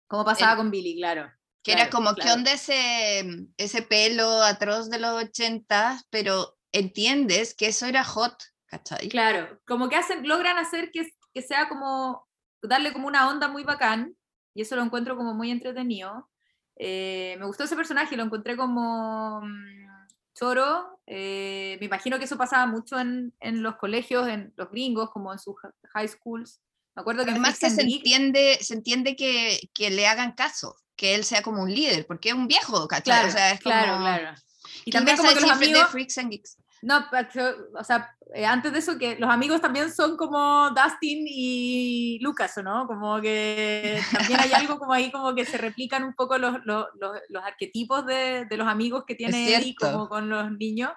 Como 0.07 0.23
pasaba 0.23 0.57
con 0.57 0.69
Billy, 0.69 0.97
claro. 0.97 1.31
Que 1.63 1.73
era 1.73 1.89
como, 1.89 2.13
que 2.13 2.21
¿qué 2.21 2.31
onda 2.31 2.53
ese, 2.53 3.49
ese 3.57 3.81
pelo 3.81 4.41
atroz 4.43 4.89
de 4.89 4.99
los 4.99 5.23
80, 5.23 6.01
pero 6.09 6.57
entiendes 6.71 7.55
que 7.55 7.67
eso 7.67 7.85
era 7.85 8.03
hot, 8.03 8.35
¿cachai? 8.67 9.09
Claro, 9.09 9.59
como 9.65 9.89
que 9.89 9.95
hacen, 9.95 10.27
logran 10.27 10.57
hacer 10.57 10.91
que 10.91 11.09
que 11.38 11.43
sea 11.43 11.69
como, 11.69 12.27
darle 12.63 12.91
como 12.93 13.07
una 13.07 13.29
onda 13.29 13.47
muy 13.47 13.63
bacán, 13.63 14.15
y 14.55 14.61
eso 14.63 14.75
lo 14.75 14.81
encuentro 14.81 15.15
como 15.15 15.35
muy 15.35 15.51
entretenido. 15.51 16.27
Eh, 16.75 17.35
me 17.38 17.45
gustó 17.45 17.65
ese 17.65 17.75
personaje, 17.75 18.17
lo 18.17 18.23
encontré 18.23 18.57
como 18.57 19.41
mm, 19.41 20.07
choro. 20.33 20.99
Eh, 21.05 21.77
me 21.79 21.85
imagino 21.85 22.17
que 22.17 22.25
eso 22.25 22.38
pasaba 22.38 22.65
mucho 22.65 22.99
en, 22.99 23.35
en, 23.39 23.61
los 23.61 23.75
colegios, 23.75 24.27
en 24.27 24.51
los 24.57 24.71
gringos, 24.71 25.11
como 25.11 25.31
en 25.31 25.38
sus 25.38 25.53
high 25.93 26.07
schools. 26.07 26.59
Me 26.95 27.01
acuerdo 27.01 27.23
que 27.23 27.29
Además 27.29 27.59
que 27.59 27.69
se 27.69 27.83
entiende, 27.83 28.57
se 28.59 28.73
entiende 28.73 29.15
que, 29.15 29.59
que, 29.75 29.91
le 29.91 30.07
hagan 30.07 30.31
caso, 30.31 30.75
que 30.95 31.13
él 31.13 31.23
sea 31.23 31.43
como 31.43 31.61
un 31.61 31.71
líder, 31.71 32.07
porque 32.07 32.29
es 32.29 32.35
un 32.35 32.47
viejo, 32.47 32.88
¿cachai? 32.88 33.13
Claro, 33.13 33.27
o 33.27 33.31
sea, 33.31 33.51
es 33.51 33.59
claro, 33.59 33.99
claro. 33.99 34.35
Y 34.85 34.91
también 34.91 35.17
como 35.17 35.29
que 35.29 35.41
los 35.41 35.51
amigos... 35.51 35.81
De 35.81 35.85
Freaks 35.85 36.17
and 36.17 36.31
Geeks? 36.31 36.57
No, 36.82 37.05
o 37.73 37.84
sea, 37.84 38.15
eh, 38.36 38.45
antes 38.45 38.71
de 38.71 38.80
eso, 38.80 38.97
que 38.97 39.17
los 39.17 39.30
amigos 39.30 39.61
también 39.61 39.91
son 39.91 40.15
como 40.15 40.69
Dustin 40.69 41.25
y 41.28 42.19
Lucas, 42.21 42.53
¿no? 42.63 42.86
Como 42.86 43.19
que 43.21 43.99
también 44.11 44.39
hay 44.39 44.51
algo 44.53 44.78
como 44.78 44.93
ahí, 44.93 45.11
como 45.11 45.34
que 45.34 45.45
se 45.45 45.57
replican 45.57 46.03
un 46.03 46.13
poco 46.13 46.38
los, 46.38 46.63
los, 46.65 46.86
los, 46.95 47.43
arquetipos 47.43 48.05
de, 48.05 48.45
de, 48.45 48.57
los 48.57 48.67
amigos 48.67 49.05
que 49.07 49.15
tiene 49.15 49.55
Eddie 49.55 49.75
como 49.75 50.07
con 50.07 50.30
los 50.30 50.51
niños. 50.51 50.91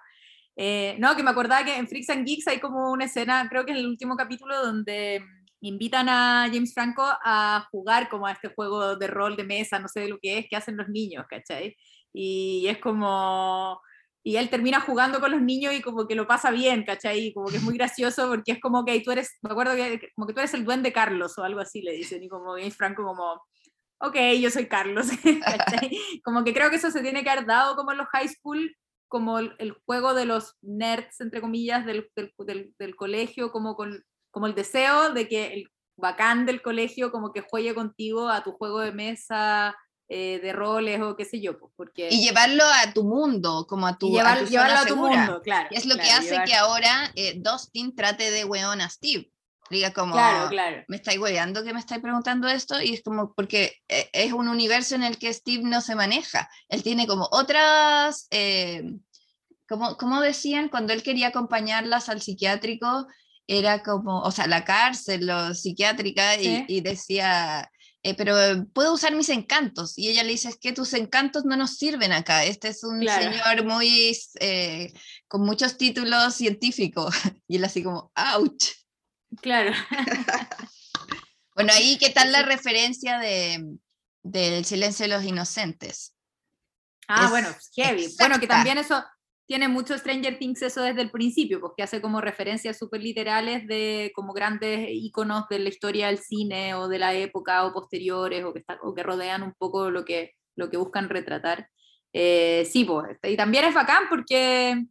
Eh, 0.56 0.96
no, 0.98 1.16
que 1.16 1.22
me 1.22 1.30
acordaba 1.30 1.64
que 1.64 1.76
en 1.76 1.88
Freaks 1.88 2.10
and 2.10 2.26
Geeks 2.26 2.48
hay 2.48 2.60
como 2.60 2.90
una 2.90 3.06
escena, 3.06 3.48
creo 3.48 3.64
que 3.64 3.70
en 3.70 3.78
el 3.78 3.86
último 3.86 4.16
capítulo, 4.16 4.60
donde 4.62 5.22
invitan 5.62 6.08
a 6.08 6.48
James 6.52 6.74
Franco 6.74 7.02
a 7.02 7.66
jugar 7.70 8.08
como 8.08 8.26
a 8.26 8.32
este 8.32 8.48
juego 8.48 8.96
de 8.96 9.06
rol 9.06 9.36
de 9.36 9.44
mesa, 9.44 9.78
no 9.78 9.88
sé 9.88 10.00
de 10.00 10.08
lo 10.08 10.18
que 10.18 10.38
es, 10.38 10.46
que 10.48 10.56
hacen 10.56 10.76
los 10.76 10.88
niños, 10.88 11.26
¿cachai? 11.28 11.76
Y 12.12 12.66
es 12.66 12.78
como 12.78 13.80
y 14.22 14.36
él 14.36 14.50
termina 14.50 14.80
jugando 14.80 15.20
con 15.20 15.30
los 15.30 15.40
niños 15.40 15.72
y 15.74 15.80
como 15.80 16.06
que 16.06 16.14
lo 16.14 16.26
pasa 16.26 16.50
bien, 16.50 16.84
¿cachai? 16.84 17.26
Y 17.26 17.32
como 17.32 17.48
que 17.48 17.56
es 17.56 17.62
muy 17.62 17.76
gracioso 17.76 18.28
porque 18.28 18.52
es 18.52 18.60
como 18.60 18.84
que 18.84 19.00
tú 19.00 19.12
eres, 19.12 19.38
me 19.42 19.50
acuerdo 19.50 19.74
que 19.74 20.10
como 20.14 20.26
que 20.26 20.34
tú 20.34 20.40
eres 20.40 20.54
el 20.54 20.64
duende 20.64 20.92
Carlos 20.92 21.38
o 21.38 21.42
algo 21.42 21.60
así 21.60 21.80
le 21.80 21.92
dicen, 21.92 22.22
y 22.22 22.28
como 22.28 22.58
y 22.58 22.70
Franco 22.70 23.02
como, 23.02 23.42
ok, 23.98 24.16
yo 24.40 24.50
soy 24.50 24.66
Carlos, 24.66 25.08
¿cachai? 25.44 25.98
Como 26.22 26.44
que 26.44 26.52
creo 26.52 26.70
que 26.70 26.76
eso 26.76 26.90
se 26.90 27.02
tiene 27.02 27.22
que 27.24 27.30
haber 27.30 27.46
dado 27.46 27.76
como 27.76 27.92
en 27.92 27.98
los 27.98 28.08
high 28.08 28.28
school, 28.28 28.76
como 29.08 29.38
el, 29.38 29.54
el 29.58 29.72
juego 29.86 30.14
de 30.14 30.26
los 30.26 30.56
nerds, 30.62 31.20
entre 31.20 31.40
comillas, 31.40 31.86
del, 31.86 32.10
del, 32.14 32.32
del, 32.38 32.74
del 32.78 32.96
colegio, 32.96 33.50
como, 33.50 33.74
con, 33.74 34.04
como 34.30 34.46
el 34.46 34.54
deseo 34.54 35.12
de 35.12 35.28
que 35.28 35.54
el 35.54 35.68
bacán 35.96 36.46
del 36.46 36.62
colegio 36.62 37.12
como 37.12 37.32
que 37.32 37.42
juegue 37.42 37.74
contigo 37.74 38.28
a 38.28 38.42
tu 38.42 38.52
juego 38.52 38.80
de 38.80 38.92
mesa, 38.92 39.76
eh, 40.12 40.40
de 40.42 40.52
roles 40.52 41.00
o 41.00 41.14
qué 41.16 41.24
sé 41.24 41.40
yo, 41.40 41.56
pues, 41.58 41.72
porque... 41.76 42.08
Y 42.10 42.20
llevarlo 42.20 42.64
a 42.64 42.92
tu 42.92 43.04
mundo, 43.04 43.64
como 43.68 43.86
a 43.86 43.96
tu, 43.96 44.08
y 44.08 44.12
llevar- 44.18 44.38
a 44.38 44.44
tu 44.44 44.50
llevarlo 44.50 44.76
a 44.78 44.82
tu 44.82 44.88
segura. 44.94 45.16
mundo, 45.16 45.40
claro. 45.42 45.68
Y 45.70 45.76
es 45.76 45.86
lo 45.86 45.94
que 45.94 46.02
claro, 46.02 46.18
hace 46.18 46.30
llevar- 46.32 46.46
que 46.46 46.54
ahora 46.54 47.12
eh, 47.14 47.34
Dustin 47.38 47.94
trate 47.94 48.30
de 48.32 48.44
weón 48.44 48.80
a 48.80 48.90
Steve. 48.90 49.30
Diga 49.70 49.92
como, 49.92 50.14
Claro, 50.14 50.48
claro. 50.48 50.84
me 50.88 50.96
estáis 50.96 51.20
hueveando 51.20 51.62
que 51.62 51.72
me 51.72 51.78
estáis 51.78 52.02
preguntando 52.02 52.48
esto 52.48 52.82
y 52.82 52.94
es 52.94 53.02
como 53.04 53.32
porque 53.34 53.76
eh, 53.86 54.10
es 54.12 54.32
un 54.32 54.48
universo 54.48 54.96
en 54.96 55.04
el 55.04 55.16
que 55.16 55.32
Steve 55.32 55.62
no 55.62 55.80
se 55.80 55.94
maneja. 55.94 56.50
Él 56.68 56.82
tiene 56.82 57.06
como 57.06 57.28
otras, 57.30 58.26
eh, 58.32 58.82
como, 59.68 59.96
como 59.96 60.20
decían, 60.22 60.70
cuando 60.70 60.92
él 60.92 61.04
quería 61.04 61.28
acompañarlas 61.28 62.08
al 62.08 62.20
psiquiátrico, 62.20 63.06
era 63.46 63.84
como, 63.84 64.22
o 64.22 64.30
sea, 64.32 64.48
la 64.48 64.64
cárcel, 64.64 65.26
lo 65.26 65.54
psiquiátrica, 65.54 66.34
y, 66.36 66.44
Sí. 66.44 66.64
y 66.66 66.80
decía, 66.80 67.70
eh, 68.02 68.14
pero 68.14 68.34
puedo 68.72 68.94
usar 68.94 69.14
mis 69.14 69.28
encantos. 69.28 69.96
Y 69.98 70.08
ella 70.08 70.22
le 70.22 70.30
dice, 70.32 70.48
es 70.48 70.56
que 70.56 70.72
tus 70.72 70.92
encantos 70.94 71.44
no 71.44 71.56
nos 71.56 71.76
sirven 71.76 72.12
acá. 72.12 72.44
Este 72.44 72.68
es 72.68 72.82
un 72.84 73.00
Claro. 73.00 73.30
señor 73.32 73.64
muy, 73.66 74.16
eh, 74.40 74.92
con 75.28 75.42
muchos 75.42 75.76
títulos 75.76 76.34
científicos. 76.34 77.14
Y 77.48 77.56
él 77.56 77.64
así 77.64 77.82
como, 77.82 78.12
ouch. 78.36 78.64
Claro. 79.42 79.72
Bueno, 81.54 81.72
ahí, 81.74 81.98
¿qué 81.98 82.08
tal 82.08 82.32
la 82.32 82.42
referencia 82.42 83.18
de, 83.18 83.62
del 84.22 84.64
silencio 84.64 85.04
de 85.04 85.08
los 85.14 85.24
inocentes? 85.24 86.14
Ah, 87.06 87.24
Es 87.24 87.30
bueno, 87.30 87.48
heavy. 87.74 88.08
Bueno, 88.18 88.40
que 88.40 88.46
también 88.46 88.78
eso 88.78 89.04
tiene 89.50 89.66
mucho 89.66 89.98
Stranger 89.98 90.38
Things 90.38 90.62
eso 90.62 90.80
desde 90.80 91.02
el 91.02 91.10
principio, 91.10 91.60
porque 91.60 91.82
hace 91.82 92.00
como 92.00 92.20
referencias 92.20 92.78
súper 92.78 93.02
literales 93.02 93.66
de 93.66 94.12
como 94.14 94.32
grandes 94.32 94.86
íconos 94.92 95.48
de 95.50 95.58
la 95.58 95.68
historia 95.70 96.06
del 96.06 96.18
cine 96.18 96.74
o 96.76 96.86
de 96.86 97.00
la 97.00 97.14
época 97.14 97.64
o 97.64 97.72
posteriores 97.72 98.44
o 98.44 98.52
que, 98.52 98.60
está- 98.60 98.78
o 98.84 98.94
que 98.94 99.02
rodean 99.02 99.42
un 99.42 99.52
poco 99.58 99.90
lo 99.90 100.04
que, 100.04 100.34
lo 100.54 100.70
que 100.70 100.76
buscan 100.76 101.08
retratar. 101.08 101.68
Eh, 102.12 102.64
sí, 102.70 102.84
pues, 102.84 103.18
y 103.24 103.36
también 103.36 103.64
es 103.64 103.74
bacán 103.74 104.04
porque 104.08 104.84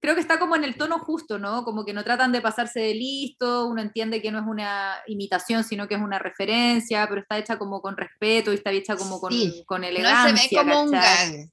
creo 0.00 0.14
que 0.14 0.20
está 0.20 0.38
como 0.38 0.54
en 0.54 0.62
el 0.62 0.76
tono 0.76 1.00
justo, 1.00 1.40
¿no? 1.40 1.64
Como 1.64 1.84
que 1.84 1.92
no 1.92 2.04
tratan 2.04 2.30
de 2.30 2.40
pasarse 2.40 2.78
de 2.78 2.94
listo, 2.94 3.66
uno 3.66 3.82
entiende 3.82 4.22
que 4.22 4.30
no 4.30 4.38
es 4.38 4.46
una 4.46 4.98
imitación, 5.08 5.64
sino 5.64 5.88
que 5.88 5.96
es 5.96 6.00
una 6.00 6.20
referencia, 6.20 7.08
pero 7.08 7.22
está 7.22 7.38
hecha 7.38 7.58
como 7.58 7.82
con 7.82 7.96
respeto 7.96 8.52
y 8.52 8.54
está 8.54 8.70
hecha 8.70 8.94
como 8.96 9.20
con, 9.20 9.32
Sí, 9.32 9.64
con 9.66 9.80
No 9.80 9.88
elegancia. 9.88 10.36
se 10.48 10.56
ve 10.56 10.62
como 10.62 10.84
un 10.84 10.92
¿cachai? 10.92 11.38
gag. 11.38 11.48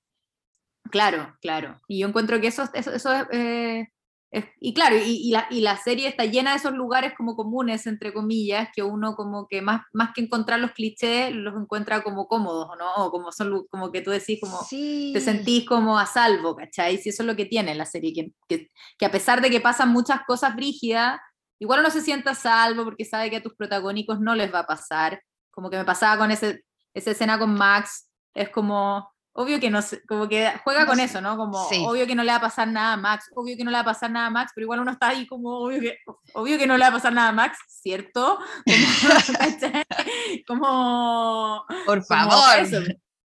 Claro, 0.92 1.36
claro. 1.42 1.80
Y 1.88 2.00
yo 2.00 2.08
encuentro 2.08 2.40
que 2.42 2.48
eso, 2.48 2.64
eso, 2.74 2.92
eso 2.94 3.14
es, 3.14 3.26
eh, 3.32 3.88
es- 4.32 4.46
Y 4.60 4.74
claro, 4.74 4.98
y, 4.98 5.02
y 5.28 5.32
la, 5.32 5.48
y 5.50 5.62
la 5.62 5.78
serie 5.78 6.08
está 6.08 6.26
llena 6.26 6.52
de 6.52 6.58
esos 6.58 6.74
lugares 6.74 7.14
como 7.16 7.36
comunes, 7.36 7.88
entre 7.88 8.14
comillas, 8.14 8.70
que 8.76 8.84
uno 8.84 9.16
como 9.16 9.48
que 9.48 9.62
más, 9.62 9.82
más 9.94 10.12
que 10.14 10.22
encontrar 10.22 10.60
los 10.60 10.72
clichés, 10.72 11.34
los 11.34 11.56
encuentra 11.56 12.02
como 12.04 12.28
cómodos, 12.28 12.70
¿no? 12.78 13.06
O 13.06 13.12
como 13.12 13.32
son 13.32 13.66
como 13.70 13.92
que 13.92 14.02
tú 14.02 14.12
decís, 14.12 14.40
como 14.42 14.58
Sí. 14.64 15.12
te 15.14 15.22
sentís 15.22 15.66
como 15.66 15.98
a 15.98 16.06
salvo, 16.06 16.56
¿cachai? 16.56 16.98
Si 16.98 17.10
eso 17.10 17.24
es 17.24 17.28
lo 17.28 17.36
que 17.38 17.46
tiene 17.46 17.74
la 17.76 17.86
serie, 17.86 18.14
que, 18.14 18.32
que, 18.50 18.70
que 18.98 19.06
a 19.06 19.12
pesar 19.12 19.42
de 19.42 19.50
que 19.50 19.62
pasan 19.62 19.90
muchas 19.94 20.22
cosas 20.28 20.56
brígidas, 20.56 21.20
igual 21.60 21.80
uno 21.80 21.90
se 21.90 22.02
sienta 22.02 22.32
a 22.32 22.36
salvo 22.36 22.84
porque 22.84 23.06
sabe 23.06 23.30
que 23.30 23.38
a 23.38 23.44
tus 23.44 23.56
protagónicos 23.56 24.20
no 24.20 24.36
les 24.36 24.54
va 24.54 24.60
a 24.60 24.68
pasar. 24.68 25.22
Como 25.52 25.70
que 25.70 25.78
me 25.78 25.86
pasaba 25.86 26.18
con 26.18 26.32
ese, 26.32 26.64
esa 26.94 27.12
escena 27.12 27.40
con 27.40 27.54
Max, 27.56 28.10
es 28.36 28.50
como, 28.50 29.10
obvio 29.40 29.60
que 29.60 29.70
no 29.70 29.80
como 30.08 30.28
que 30.28 30.52
juega 30.64 30.82
No 30.82 30.88
con 30.88 30.96
sé, 30.98 31.04
eso, 31.04 31.22
¿no? 31.22 31.38
Como, 31.38 31.70
sí. 31.70 31.84
obvio 31.86 32.08
que 32.08 32.16
no 32.16 32.24
le 32.24 32.32
va 32.32 32.38
a 32.38 32.42
pasar 32.42 32.68
nada 32.68 32.94
a 32.94 32.98
Max, 32.98 33.30
obvio 33.36 33.56
que 33.56 33.64
no 33.64 33.70
le 33.72 33.76
va 33.78 33.82
a 33.82 33.86
pasar 33.86 34.10
nada 34.10 34.28
a 34.28 34.30
Max, 34.32 34.52
pero 34.56 34.66
igual 34.66 34.80
uno 34.80 34.92
está 34.92 35.10
ahí 35.10 35.28
como, 35.28 35.60
obvio 35.60 35.80
que, 35.80 35.98
obvio 36.34 36.58
que 36.58 36.66
no 36.66 36.76
le 36.76 36.84
va 36.84 36.88
a 36.90 36.94
pasar 36.94 37.14
nada 37.14 37.30
a 37.30 37.34
Max, 37.34 37.58
¿cierto? 37.68 38.40
Como. 38.66 38.68
Como, 40.48 41.66
Por 41.86 42.06
como 42.06 42.32
favor. 42.32 42.60
eso, 42.60 42.80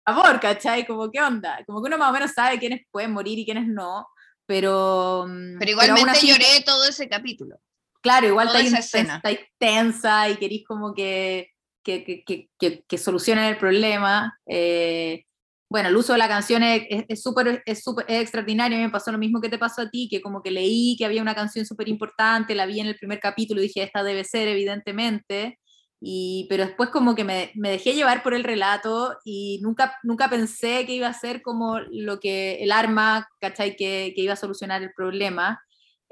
por 0.04 0.14
favor, 0.14 0.40
¿cachai? 0.40 0.86
Como, 0.86 1.10
¿qué 1.10 1.20
onda? 1.20 1.60
Como 1.66 1.80
que 1.82 1.86
uno 1.88 1.98
más 1.98 2.10
o 2.10 2.12
menos 2.12 2.32
sabe 2.32 2.58
quiénes 2.58 2.82
pueden 2.90 3.12
morir 3.12 3.38
y 3.38 3.44
quiénes 3.44 3.66
no, 3.68 4.06
pero... 4.46 5.24
mm, 5.28 5.58
Pero 5.58 5.70
igualmente 5.70 6.10
así- 6.10 6.28
lloré 6.28 6.62
todo 6.64 6.84
ese 6.88 7.08
capítulo. 7.08 7.56
Claro, 8.00 8.26
igual 8.26 8.48
estáis, 8.48 8.72
estáis 8.94 9.38
tensa 9.58 10.28
y 10.28 10.36
queréis 10.36 10.64
como 10.66 10.92
que, 10.92 11.50
que, 11.84 12.02
que, 12.04 12.24
que, 12.24 12.48
que- 12.58 12.84
que 12.86 12.98
solucionen 12.98 13.44
el 13.44 13.56
problema. 13.56 14.36
eh, 14.46 15.24
bueno, 15.72 15.88
el 15.88 15.96
uso 15.96 16.12
de 16.12 16.18
la 16.18 16.28
canción 16.28 16.62
es 16.62 16.82
es- 16.90 17.04
es 17.08 17.22
súper 17.22 17.62
es 17.66 17.82
súper- 17.82 18.06
es 18.08 18.20
extraordinario. 18.22 18.78
Me 18.78 18.90
pasó 18.90 19.10
lo 19.12 19.18
mismo 19.18 19.40
que 19.40 19.48
te 19.48 19.58
pasó 19.58 19.82
a 19.82 19.90
ti, 19.90 20.08
que 20.10 20.20
como 20.20 20.42
que 20.42 20.50
leí 20.50 20.96
que 20.98 21.04
había 21.06 21.22
una 21.22 21.34
canción 21.34 21.66
súper 21.66 21.88
importante, 21.88 22.54
la 22.54 22.66
vi 22.66 22.80
en 22.80 22.86
el 22.88 22.96
primer 22.96 23.20
capítulo 23.20 23.60
y 23.60 23.64
dije, 23.68 23.82
esta 23.82 24.02
debe 24.04 24.24
ser, 24.24 24.48
evidentemente. 24.48 25.58
Y, 26.04 26.46
pero 26.50 26.66
después 26.66 26.90
como 26.90 27.14
que 27.14 27.24
me, 27.24 27.52
me 27.54 27.70
dejé 27.70 27.94
llevar 27.94 28.22
por 28.24 28.34
el 28.34 28.42
relato 28.44 29.16
y 29.24 29.60
nunca, 29.62 29.96
nunca 30.02 30.28
pensé 30.28 30.84
que 30.86 30.94
iba 30.94 31.06
a 31.08 31.12
ser 31.14 31.42
como 31.42 31.78
lo 31.80 32.18
que 32.20 32.56
el 32.62 32.72
arma, 32.72 33.28
¿cachai? 33.40 33.76
Que, 33.76 34.12
que 34.16 34.22
iba 34.22 34.32
a 34.34 34.36
solucionar 34.36 34.82
el 34.82 34.92
problema. 34.96 35.60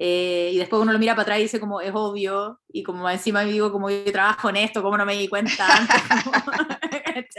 Eh, 0.03 0.53
y 0.55 0.57
después 0.57 0.81
uno 0.81 0.95
lo 0.95 0.99
mira 0.99 1.13
para 1.15 1.25
atrás 1.25 1.39
y 1.41 1.43
dice 1.43 1.61
como 1.61 1.83
es 1.83 1.91
obvio, 1.95 2.59
y 2.73 2.83
como 2.83 3.09
encima 3.11 3.43
digo 3.45 3.71
como 3.71 3.91
yo 3.91 4.11
trabajo 4.11 4.49
en 4.49 4.57
esto, 4.57 4.83
¿cómo 4.83 4.97
no 4.97 5.05
me 5.05 5.15
di 5.15 5.29
cuenta 5.29 5.67
antes? 5.77 6.01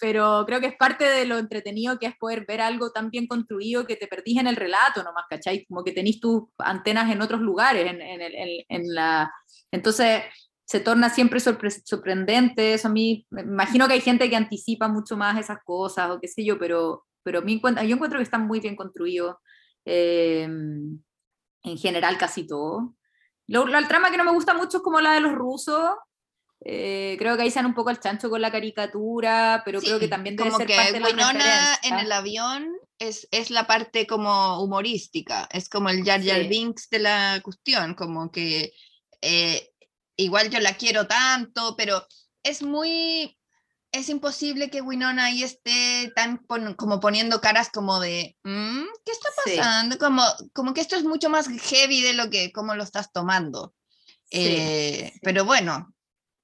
Pero 0.00 0.44
creo 0.46 0.60
que 0.60 0.66
es 0.66 0.76
parte 0.76 1.04
de 1.04 1.24
lo 1.24 1.38
entretenido 1.38 1.98
que 1.98 2.06
es 2.06 2.16
poder 2.16 2.44
ver 2.46 2.60
algo 2.60 2.90
tan 2.90 3.10
bien 3.10 3.26
construido 3.28 3.86
que 3.86 3.94
te 3.96 4.06
perdís 4.08 4.38
en 4.38 4.46
el 4.48 4.56
relato 4.56 5.02
nomás, 5.04 5.24
¿cachai? 5.30 5.64
Como 5.66 5.84
que 5.84 5.92
tenés 5.92 6.18
tus 6.20 6.42
antenas 6.58 7.10
en 7.12 7.22
otros 7.22 7.40
lugares, 7.40 7.86
en, 7.90 8.00
en 8.02 8.20
en- 8.20 8.64
en 8.68 8.94
la... 8.94 9.32
Entonces 9.70 10.22
se 10.64 10.80
torna 10.80 11.10
siempre 11.10 11.38
sorpre- 11.40 11.80
sorprendente, 11.84 12.74
eso 12.74 12.88
a 12.88 12.90
mí, 12.90 13.24
me 13.30 13.42
imagino 13.42 13.86
que 13.86 13.94
hay 13.94 14.00
gente 14.00 14.28
que 14.28 14.36
anticipa 14.36 14.88
mucho 14.88 15.16
más 15.16 15.38
esas 15.38 15.58
cosas 15.64 16.10
o 16.10 16.20
qué 16.20 16.28
sé 16.28 16.44
yo, 16.44 16.58
pero, 16.58 17.06
pero 17.22 17.38
a 17.38 17.42
mí 17.42 17.60
yo 17.62 17.94
encuentro 17.94 18.18
que 18.18 18.24
están 18.24 18.46
muy 18.46 18.60
bien 18.60 18.76
construidos 18.76 19.36
eh, 19.88 20.42
en 20.44 21.78
general 21.78 22.18
casi 22.18 22.46
todo. 22.46 22.94
Lo, 23.46 23.66
la 23.66 23.86
trama 23.88 24.10
que 24.10 24.18
no 24.18 24.24
me 24.24 24.32
gusta 24.32 24.54
mucho 24.54 24.78
es 24.78 24.82
como 24.82 25.00
la 25.00 25.12
de 25.14 25.20
los 25.20 25.32
rusos. 25.32 25.90
eh, 26.64 27.16
creo 27.18 27.36
que 27.36 27.44
ahí 27.44 27.50
se 27.50 27.60
un 27.64 27.72
poco 27.74 27.90
al 27.90 28.00
chancho 28.00 28.28
con 28.28 28.40
la 28.42 28.50
caricatura, 28.50 29.62
pero 29.64 29.80
creo 29.80 29.98
que 29.98 30.06
Sí, 30.06 30.10
también 30.10 30.36
debe 30.36 30.50
como 30.50 30.58
ser 30.58 30.66
que 30.66 30.74
parte 30.76 30.92
de 30.92 31.00
la 31.00 31.06
Winona 31.06 31.78
en 31.84 31.98
el 32.00 32.12
avión 32.12 32.68
es, 32.98 33.28
es 33.30 33.50
la 33.50 33.66
parte 33.66 34.06
como 34.06 34.60
humorística, 34.62 35.48
es 35.52 35.68
como 35.68 35.88
el 35.88 36.04
Jar 36.04 36.20
Jar 36.22 36.42
Sí. 36.42 36.48
Binks 36.48 36.90
de 36.90 36.98
la 36.98 37.40
cuestión, 37.44 37.94
como 37.94 38.30
que 38.32 38.72
eh, 39.22 39.70
igual 40.16 40.50
yo 40.50 40.58
la 40.60 40.76
quiero 40.76 41.06
tanto, 41.06 41.76
pero 41.76 42.04
es 42.42 42.62
muy, 42.62 43.37
es 43.92 44.08
imposible 44.08 44.70
que 44.70 44.82
Winona 44.82 45.26
ahí 45.26 45.42
esté 45.42 46.12
tan 46.14 46.38
pon- 46.46 46.74
como 46.74 47.00
poniendo 47.00 47.40
caras 47.40 47.70
como 47.70 48.00
de, 48.00 48.36
"Mm, 48.44 48.84
¿qué 49.04 49.12
está 49.12 49.28
Sí. 49.44 49.56
pasando? 49.56 49.98
Como, 49.98 50.22
como 50.52 50.74
que 50.74 50.80
esto 50.80 50.96
es 50.96 51.04
mucho 51.04 51.30
más 51.30 51.48
heavy 51.48 52.02
de 52.02 52.12
lo 52.12 52.28
que, 52.30 52.52
como 52.52 52.74
lo 52.74 52.82
estás 52.82 53.12
tomando. 53.12 53.74
Sí, 54.30 54.44
Eh, 54.46 55.10
sí. 55.14 55.20
Pero 55.22 55.44
bueno, 55.46 55.94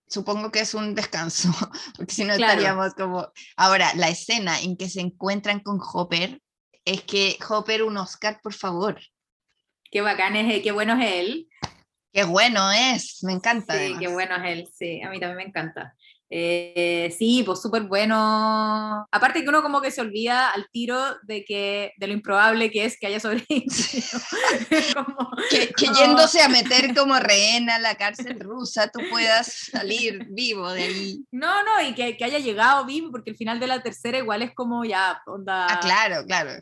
supongo 0.09 0.51
que 0.51 0.61
es 0.61 0.73
un 0.75 0.95
descanso, 0.95 1.49
porque 1.97 2.15
si 2.15 2.25
no 2.25 2.35
Claro. 2.37 2.53
estaríamos 2.53 2.95
como... 2.95 3.29
Ahora, 3.57 3.93
la 3.95 4.09
escena 4.09 4.59
en 4.61 4.77
que 4.77 4.89
se 4.89 5.01
encuentran 5.01 5.61
con 5.61 5.79
Hopper, 5.81 6.41
es 6.87 7.03
que 7.03 7.37
Hopper 7.49 7.83
un 7.83 7.97
Oscar, 7.99 8.41
por 8.43 8.55
favor. 8.55 9.01
Qué 9.91 10.01
bacán 10.01 10.35
es, 10.37 10.63
qué 10.63 10.73
bueno 10.73 10.99
es 11.01 11.13
él. 11.13 11.49
Qué 12.13 12.25
bueno 12.25 12.71
es, 12.73 13.19
me 13.23 13.33
encanta. 13.33 13.75
Sí, 13.75 13.81
además. 13.81 14.01
qué 14.01 14.09
bueno 14.09 14.37
es 14.37 14.53
él, 14.53 14.69
sí, 14.73 15.03
a 15.03 15.11
mí 15.11 15.19
también 15.21 15.37
me 15.37 15.45
encanta. 15.45 15.95
Eh, 16.37 17.15
sí, 17.17 17.45
pues 17.47 17.63
súper 17.63 17.85
bueno. 17.85 19.07
Aparte 19.13 19.43
que 19.45 19.49
uno 19.49 19.63
como 19.63 19.81
que 19.81 19.93
se 19.93 20.01
olvida 20.01 20.51
al 20.51 20.69
tiro 20.73 20.99
de 21.23 21.45
que 21.45 21.93
de 21.97 22.07
lo 22.09 22.13
improbable 22.13 22.73
que 22.73 22.85
es 22.85 22.99
que 22.99 23.07
haya 23.07 23.21
sobrevivido. 23.21 23.67
Como- 24.95 25.31
Que, 25.49 25.69
que 25.69 25.87
No. 25.87 25.93
yéndose 25.95 26.43
a 26.43 26.49
meter 26.49 26.93
como 26.93 27.17
rehén 27.21 27.71
a 27.71 27.79
la 27.79 27.95
cárcel 27.95 28.41
rusa, 28.41 28.89
tú 28.89 28.99
puedas 29.11 29.47
salir 29.71 30.27
vivo 30.31 30.69
de 30.73 30.83
ahí. 30.83 31.25
No, 31.31 31.63
no, 31.63 31.81
y 31.89 31.95
que, 31.95 32.17
que 32.17 32.25
haya 32.25 32.41
llegado 32.41 32.85
vivo, 32.85 33.13
porque 33.13 33.31
el 33.31 33.37
final 33.37 33.61
de 33.61 33.69
la 33.69 33.81
tercera 33.83 34.19
igual 34.19 34.43
es 34.43 34.53
como 34.57 34.85
ya, 34.85 35.23
onda, 35.27 35.67
Ah, 35.71 35.79
claro, 35.81 36.25
claro. 36.27 36.61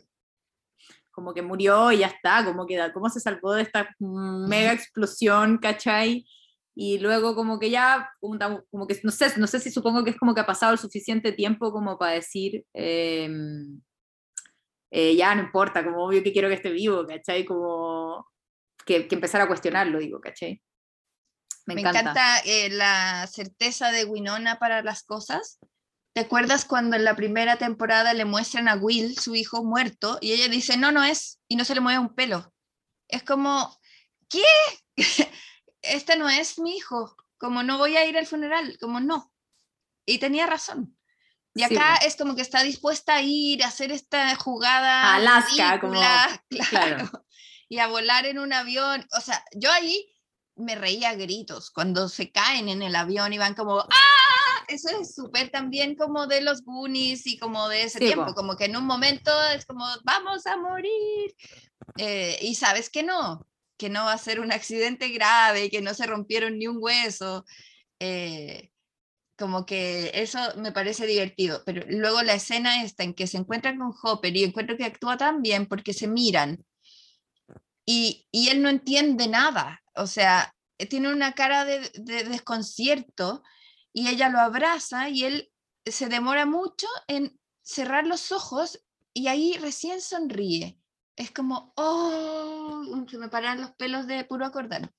como 1.09 1.33
que 1.33 1.41
murió 1.41 1.91
y 1.91 1.99
ya 1.99 2.07
está, 2.07 2.45
como 2.45 2.67
que 2.67 2.79
cómo 2.93 3.09
se 3.09 3.19
salvó 3.19 3.53
de 3.53 3.63
esta 3.63 3.89
mega 3.99 4.71
explosión, 4.73 5.57
¿cachai? 5.57 6.27
Y 6.75 6.97
luego 6.99 7.35
como 7.35 7.59
que 7.59 7.69
ya, 7.69 8.09
como, 8.19 8.87
que 8.87 8.99
no 9.03 9.11
sé, 9.11 9.31
no 9.37 9.47
sé 9.47 9.59
si 9.59 9.69
supongo 9.69 10.03
que 10.03 10.09
es 10.11 10.17
como 10.17 10.33
que 10.33 10.41
ha 10.41 10.45
pasado 10.45 10.73
el 10.73 10.79
suficiente 10.79 11.31
tiempo 11.31 11.71
como 11.71 11.97
para 11.99 12.13
decir, 12.13 12.65
em, 12.73 13.79
eh, 14.91 15.15
ya 15.15 15.35
no 15.35 15.43
importa, 15.43 15.83
como 15.83 16.05
obvio 16.05 16.23
que 16.23 16.33
quiero 16.33 16.49
que 16.49 16.55
esté 16.55 16.71
vivo, 16.71 17.05
¿cachai? 17.05 17.45
Como 17.45 18.27
que, 18.85 19.07
que 19.07 19.15
empezar 19.15 19.41
a 19.41 19.47
cuestionarlo, 19.47 19.99
digo, 19.99 20.19
¿cachai? 20.19 20.61
Me, 21.65 21.79
encanta, 21.79 22.39
eh, 22.39 22.69
la 22.69 23.25
certeza 23.27 23.91
de 23.91 24.05
Winona 24.05 24.59
para 24.59 24.81
las 24.81 25.03
cosas. 25.03 25.59
¿Te 26.13 26.21
acuerdas 26.21 26.65
cuando 26.65 26.95
en 26.95 27.05
la 27.05 27.15
primera 27.15 27.57
temporada 27.57 28.13
le 28.13 28.25
muestran 28.25 28.67
a 28.67 28.75
Will, 28.75 29.17
su 29.17 29.35
hijo 29.35 29.63
muerto, 29.63 30.17
y 30.21 30.33
ella 30.33 30.47
dice, 30.47 30.77
no, 30.77 30.91
no 30.91 31.03
es, 31.03 31.39
y 31.47 31.55
no 31.55 31.65
se 31.65 31.73
le 31.73 31.81
mueve 31.81 31.99
un 31.99 32.13
pelo? 32.13 32.53
Es 33.07 33.23
como, 33.23 33.75
¿qué? 34.29 34.43
este 35.83 36.15
no 36.15 36.29
es 36.29 36.57
mi 36.59 36.75
hijo, 36.75 37.15
como 37.37 37.61
no 37.63 37.77
voy 37.77 37.97
a 37.97 38.05
ir 38.05 38.17
al 38.17 38.25
funeral, 38.25 38.77
como 38.79 38.99
no. 38.99 39.31
Y 40.05 40.17
tenía 40.17 40.47
razón. 40.47 40.97
Y 41.55 41.63
acá 41.63 41.97
es 41.97 42.15
como 42.15 42.35
que 42.35 42.41
está 42.41 42.63
dispuesta 42.63 43.15
a 43.15 43.21
ir 43.21 43.63
a 43.63 43.67
hacer 43.67 43.91
esta 43.91 44.35
jugada. 44.35 45.03
A 45.03 45.15
Alaska, 45.15 45.79
como. 45.79 46.01
Claro, 46.69 47.09
Y 47.69 47.77
a 47.79 47.87
volar 47.87 48.25
en 48.25 48.39
un 48.39 48.53
avión. 48.53 49.05
O 49.15 49.21
sea, 49.21 49.43
yo 49.53 49.71
ahí 49.71 50.09
me 50.55 50.75
reía 50.75 51.09
a 51.09 51.15
gritos 51.15 51.69
cuando 51.69 52.09
se 52.09 52.31
caen 52.31 52.69
en 52.69 52.81
el 52.81 52.95
avión 52.95 53.33
y 53.33 53.37
van 53.37 53.55
como 53.55 53.79
¡Ah! 53.79 54.65
Eso 54.67 54.89
es 55.01 55.13
súper 55.13 55.49
también 55.49 55.95
como 55.95 56.25
de 56.25 56.41
los 56.41 56.63
Goonies 56.63 57.27
y 57.27 57.37
como 57.37 57.67
de 57.67 57.83
ese 57.83 57.99
tiempo, 57.99 58.33
como 58.33 58.55
que 58.55 58.65
en 58.65 58.77
un 58.77 58.85
momento 58.85 59.31
es 59.55 59.65
como 59.65 59.85
vamos 60.03 60.45
a 60.45 60.57
morir 60.57 61.35
eh, 61.97 62.39
y 62.41 62.55
sabes 62.55 62.89
que 62.89 63.03
no, 63.03 63.45
que 63.83 63.89
no 63.89 64.05
va 64.05 64.13
a 64.13 64.17
ser 64.17 64.39
un 64.39 64.53
accidente 64.53 65.09
grave, 65.09 65.69
que 65.69 65.81
no 65.81 65.93
se 65.93 66.07
rompieron 66.07 66.57
ni 66.57 66.67
un 66.67 66.77
hueso. 66.79 67.43
Eh, 67.99 68.71
como 69.37 69.65
que 69.65 70.09
eso 70.13 70.39
me 70.55 70.71
parece 70.71 71.05
divertido, 71.05 71.63
pero 71.65 71.83
luego 71.89 72.21
la 72.21 72.35
escena 72.35 72.81
está 72.81 73.03
en 73.03 73.13
que 73.13 73.27
se 73.27 73.35
encuentran 73.35 73.77
con 73.77 73.91
Hopper 74.01 74.33
y 74.37 74.45
encuentro 74.45 74.77
que 74.77 74.85
actúa 74.85 75.17
tan 75.17 75.41
bien 75.41 75.65
porque 75.65 75.91
se 75.91 76.07
miran 76.07 76.63
y, 77.85 78.25
y 78.31 78.47
él 78.47 78.61
no 78.61 78.69
entiende 78.69 79.27
nada, 79.27 79.83
o 79.95 80.07
sea, 80.07 80.55
tiene 80.89 81.11
una 81.11 81.33
cara 81.33 81.65
de, 81.65 81.91
de, 81.95 82.23
desconcierto 82.23 83.43
y 83.91 84.07
ella 84.07 84.29
lo 84.29 84.39
abraza 84.39 85.09
y 85.09 85.25
él 85.25 85.51
se 85.85 86.07
demora 86.07 86.45
mucho 86.45 86.87
en 87.09 87.37
cerrar 87.63 88.07
los 88.07 88.31
ojos 88.31 88.81
y 89.13 89.27
ahí 89.27 89.57
recién 89.57 89.99
sonríe. 89.99 90.77
Es 91.15 91.31
como, 91.31 91.73
oh, 91.75 93.05
se 93.07 93.17
me 93.17 93.29
paran 93.29 93.61
los 93.61 93.71
pelos 93.71 94.07
de 94.07 94.23
puro 94.25 94.45
acordar. 94.45 94.91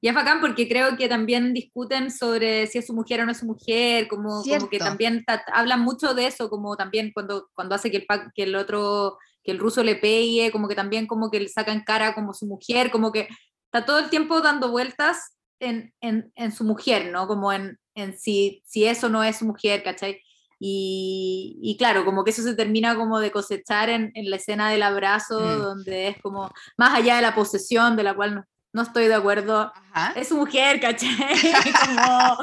Y 0.00 0.08
es 0.08 0.14
bacán 0.14 0.42
porque 0.42 0.68
creo 0.68 0.98
que 0.98 1.08
también 1.08 1.54
discuten 1.54 2.10
sobre 2.10 2.66
si 2.66 2.76
es 2.76 2.86
su 2.86 2.92
mujer 2.92 3.22
o 3.22 3.24
no 3.24 3.32
es 3.32 3.38
su 3.38 3.46
mujer, 3.46 4.06
como, 4.06 4.42
como 4.42 4.68
que 4.68 4.78
también 4.78 5.24
hablan 5.50 5.80
mucho 5.80 6.12
de 6.12 6.26
eso, 6.26 6.50
como 6.50 6.76
también 6.76 7.10
cuando, 7.14 7.48
cuando 7.54 7.74
hace 7.74 7.90
que 7.90 7.96
el, 7.96 8.06
que 8.34 8.42
el 8.42 8.54
otro, 8.54 9.16
que 9.42 9.52
el 9.52 9.58
ruso 9.58 9.82
le 9.82 9.96
pegue, 9.96 10.52
como 10.52 10.68
que 10.68 10.74
también 10.74 11.06
como 11.06 11.30
que 11.30 11.40
le 11.40 11.48
sacan 11.48 11.84
cara 11.84 12.14
como 12.14 12.34
su 12.34 12.44
mujer, 12.44 12.90
como 12.90 13.12
que 13.12 13.28
está 13.64 13.86
todo 13.86 13.98
el 13.98 14.10
tiempo 14.10 14.42
dando 14.42 14.70
vueltas 14.70 15.38
en, 15.58 15.94
en, 16.02 16.30
en 16.34 16.52
su 16.52 16.64
mujer, 16.64 17.10
¿no? 17.10 17.26
Como 17.26 17.50
en, 17.50 17.78
en 17.94 18.18
si, 18.18 18.62
si 18.66 18.84
eso 18.84 19.08
no 19.08 19.24
es 19.24 19.38
su 19.38 19.46
mujer, 19.46 19.82
¿cachai? 19.82 20.20
Y, 20.58 21.58
y, 21.62 21.76
claro, 21.76 22.04
como 22.04 22.24
que 22.24 22.30
eso 22.30 22.42
se 22.42 22.54
termina 22.54 22.96
como 22.96 23.18
de 23.20 23.30
cosechar 23.30 23.90
en, 23.90 24.12
en 24.14 24.30
la 24.30 24.36
escena 24.36 24.70
del 24.70 24.82
abrazo, 24.82 25.40
mm. 25.40 25.62
donde 25.62 26.08
es 26.08 26.22
como 26.22 26.50
más 26.76 26.94
allá 26.94 27.16
de 27.16 27.22
la 27.22 27.34
posesión, 27.34 27.96
de 27.96 28.02
la 28.02 28.14
cual 28.14 28.34
no, 28.34 28.44
no 28.74 28.82
estoy 28.82 29.06
de 29.06 29.14
acuerdo. 29.14 29.72
Es 30.16 30.28
su 30.28 30.36
mujer, 30.36 30.80
¿cachai? 30.80 31.08
como, 31.86 32.36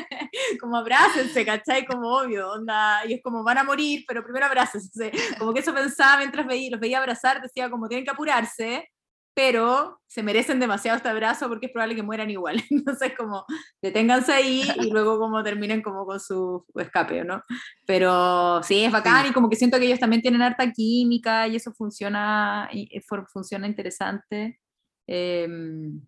como 0.60 0.76
abrácense, 0.78 1.44
¿cachai? 1.44 1.84
Como 1.84 2.08
obvio, 2.08 2.50
onda. 2.50 3.02
Y 3.06 3.12
es 3.12 3.22
como 3.22 3.44
van 3.44 3.58
a 3.58 3.64
morir, 3.64 4.02
pero 4.08 4.24
primero 4.24 4.46
abrácense. 4.46 5.12
Como 5.38 5.52
que 5.52 5.60
eso 5.60 5.74
pensaba 5.74 6.16
mientras 6.16 6.46
veía, 6.46 6.70
los 6.70 6.80
veía 6.80 6.98
abrazar, 6.98 7.42
decía 7.42 7.68
como 7.68 7.88
tienen 7.88 8.06
que 8.06 8.10
apurarse, 8.10 8.90
pero 9.36 10.00
se 10.06 10.22
merecen 10.22 10.58
demasiado 10.58 10.96
este 10.96 11.10
abrazo 11.10 11.46
porque 11.46 11.66
es 11.66 11.72
probable 11.72 11.94
que 11.94 12.02
mueran 12.02 12.30
igual. 12.30 12.64
Entonces, 12.70 13.12
como 13.14 13.44
deténganse 13.82 14.32
ahí 14.32 14.66
y 14.80 14.90
luego 14.90 15.18
como 15.18 15.42
terminen 15.42 15.82
como 15.82 16.06
con 16.06 16.18
su 16.18 16.64
escape, 16.74 17.22
¿no? 17.22 17.42
Pero 17.86 18.62
sí, 18.62 18.82
es 18.82 18.90
bacán 18.90 19.26
y 19.26 19.32
como 19.34 19.50
que 19.50 19.56
siento 19.56 19.78
que 19.78 19.84
ellos 19.84 20.00
también 20.00 20.22
tienen 20.22 20.40
harta 20.40 20.72
química 20.72 21.46
y 21.48 21.56
eso 21.56 21.70
funciona, 21.74 22.70
y 22.72 22.88
funciona 23.30 23.66
interesante. 23.66 24.58
Em, 25.06 26.00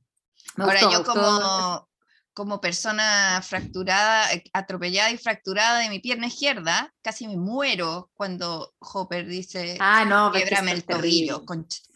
Ahora 0.56 0.80
yo 0.90 1.04
como, 1.04 1.86
como 2.32 2.62
persona 2.62 3.42
fracturada, 3.42 4.32
eh, 4.32 4.42
atropellada 4.54 5.10
y 5.10 5.18
fracturada 5.18 5.80
de 5.80 5.90
mi 5.90 5.98
pierna 5.98 6.28
izquierda, 6.28 6.94
casi 7.02 7.28
me 7.28 7.36
muero 7.36 8.10
cuando 8.14 8.72
Hopper 8.78 9.26
dice, 9.26 9.76
ah, 9.80 10.06
no, 10.06 10.32
quiebrame 10.32 10.72
el 10.72 10.84
tobillo. 10.84 11.44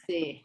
Sí. 0.06 0.44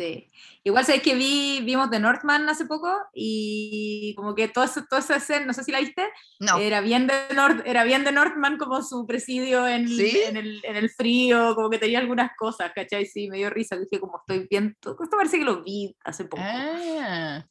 Sí. 0.00 0.32
Igual 0.64 0.86
sabéis 0.86 1.02
que 1.02 1.14
vi, 1.14 1.60
vimos 1.62 1.90
The 1.90 2.00
Northman 2.00 2.48
hace 2.48 2.64
poco 2.64 2.90
y 3.12 4.14
como 4.16 4.34
que 4.34 4.48
toda 4.48 4.64
esa 4.64 5.16
escena, 5.16 5.44
no 5.44 5.52
sé 5.52 5.62
si 5.62 5.72
la 5.72 5.80
viste, 5.80 6.08
no. 6.38 6.56
era, 6.56 6.80
bien 6.80 7.06
de 7.06 7.14
North, 7.34 7.60
era 7.66 7.84
bien 7.84 8.02
de 8.02 8.12
Northman 8.12 8.56
como 8.56 8.82
su 8.82 9.06
presidio 9.06 9.68
en, 9.68 9.86
en, 9.88 10.36
el, 10.38 10.64
en, 10.64 10.76
el, 10.76 10.88
frío, 10.88 11.54
como 11.54 11.68
que 11.68 11.76
tenía 11.76 11.98
algunas 11.98 12.30
cosas, 12.34 12.72
¿cachai? 12.74 13.04
Sí, 13.04 13.28
me 13.28 13.36
dio 13.36 13.50
risa, 13.50 13.76
dije 13.76 14.00
como 14.00 14.20
estoy 14.20 14.46
viendo, 14.50 14.74
esto 14.74 15.16
parece 15.18 15.38
que 15.38 15.44
lo 15.44 15.62
vi 15.62 15.94
hace 16.02 16.24
poco. 16.24 16.42
Ah. 16.46 17.44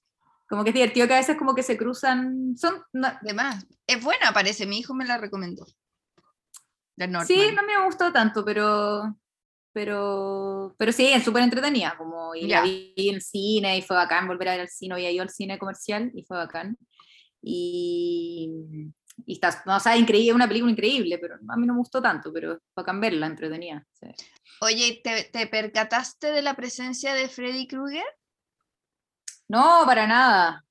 Como 0.47 0.63
que 0.63 0.71
es 0.71 0.73
divertido 0.73 1.07
que 1.07 1.13
a 1.13 1.17
veces 1.17 1.37
como 1.37 1.53
que 1.53 1.61
se 1.61 1.77
cruzan, 1.77 2.57
son... 2.57 2.81
De 3.21 3.33
más, 3.35 3.63
es 3.85 4.03
buena 4.03 4.33
parece, 4.33 4.65
mi 4.65 4.79
hijo 4.79 4.95
me 4.95 5.05
la 5.05 5.19
recomendó. 5.19 5.67
Sí, 7.27 7.51
no 7.55 7.61
me 7.63 7.85
gustó 7.85 8.11
tanto, 8.11 8.43
pero 8.43 9.15
pero, 9.73 10.75
pero 10.77 10.91
sí, 10.91 11.07
es 11.07 11.23
súper 11.23 11.43
entretenida, 11.43 11.95
como 11.97 12.33
y 12.35 12.47
la 12.47 12.61
vi 12.63 12.93
en 12.95 13.21
cine 13.21 13.77
y 13.77 13.81
fue 13.81 13.95
bacán 13.95 14.27
volver 14.27 14.49
a 14.49 14.51
ver 14.51 14.61
al 14.61 14.69
cine, 14.69 14.95
había 14.95 15.11
ido 15.11 15.23
al 15.23 15.29
cine 15.29 15.59
comercial 15.59 16.11
y 16.13 16.23
fue 16.23 16.37
bacán. 16.37 16.77
Y, 17.41 18.51
y 19.25 19.33
está, 19.33 19.63
no, 19.65 19.77
o 19.77 19.79
sea, 19.79 19.95
increíble, 19.95 20.33
una 20.33 20.47
película 20.47 20.71
increíble, 20.71 21.17
pero 21.19 21.35
a 21.35 21.57
mí 21.57 21.65
no 21.65 21.73
me 21.73 21.79
gustó 21.79 22.01
tanto, 22.01 22.33
pero 22.33 22.59
bacán 22.75 22.99
verla, 22.99 23.27
entretenida. 23.27 23.85
Oye, 24.61 25.01
¿te, 25.03 25.25
¿te, 25.25 25.47
percataste 25.47 26.31
de 26.31 26.41
la 26.41 26.55
presencia 26.55 27.13
de 27.13 27.29
Freddy 27.29 27.67
Krueger? 27.67 28.03
No, 29.47 29.83
para 29.85 30.05
nada. 30.05 30.65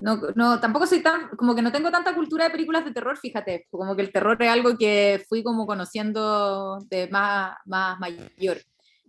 No, 0.00 0.20
no, 0.34 0.60
tampoco 0.60 0.86
soy 0.86 1.02
tan, 1.02 1.28
como 1.36 1.54
que 1.54 1.62
no 1.62 1.72
tengo 1.72 1.90
tanta 1.90 2.14
cultura 2.14 2.44
de 2.44 2.50
películas 2.50 2.84
de 2.84 2.92
terror, 2.92 3.18
fíjate, 3.18 3.66
como 3.70 3.94
que 3.96 4.02
el 4.02 4.12
terror 4.12 4.40
es 4.42 4.48
algo 4.48 4.76
que 4.76 5.24
fui 5.28 5.42
como 5.42 5.66
conociendo 5.66 6.78
de 6.88 7.08
más, 7.08 7.56
más 7.66 7.98
mayor. 7.98 8.62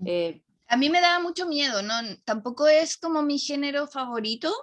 Eh, 0.05 0.41
a 0.67 0.77
mí 0.77 0.89
me 0.89 1.01
da 1.01 1.19
mucho 1.19 1.47
miedo, 1.47 1.81
¿no? 1.81 1.93
Tampoco 2.25 2.67
es 2.67 2.97
como 2.97 3.21
mi 3.23 3.37
género 3.37 3.87
favorito, 3.87 4.53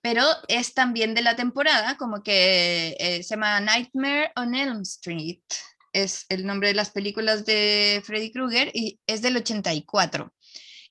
pero 0.00 0.24
es 0.48 0.74
también 0.74 1.14
de 1.14 1.22
la 1.22 1.36
temporada, 1.36 1.96
como 1.96 2.22
que 2.22 2.96
eh, 2.98 3.22
se 3.22 3.34
llama 3.34 3.60
Nightmare 3.60 4.32
on 4.36 4.54
Elm 4.54 4.80
Street, 4.82 5.42
es 5.92 6.26
el 6.28 6.46
nombre 6.46 6.68
de 6.68 6.74
las 6.74 6.90
películas 6.90 7.44
de 7.44 8.02
Freddy 8.04 8.32
Krueger 8.32 8.70
y 8.74 9.00
es 9.06 9.22
del 9.22 9.36
84. 9.36 10.32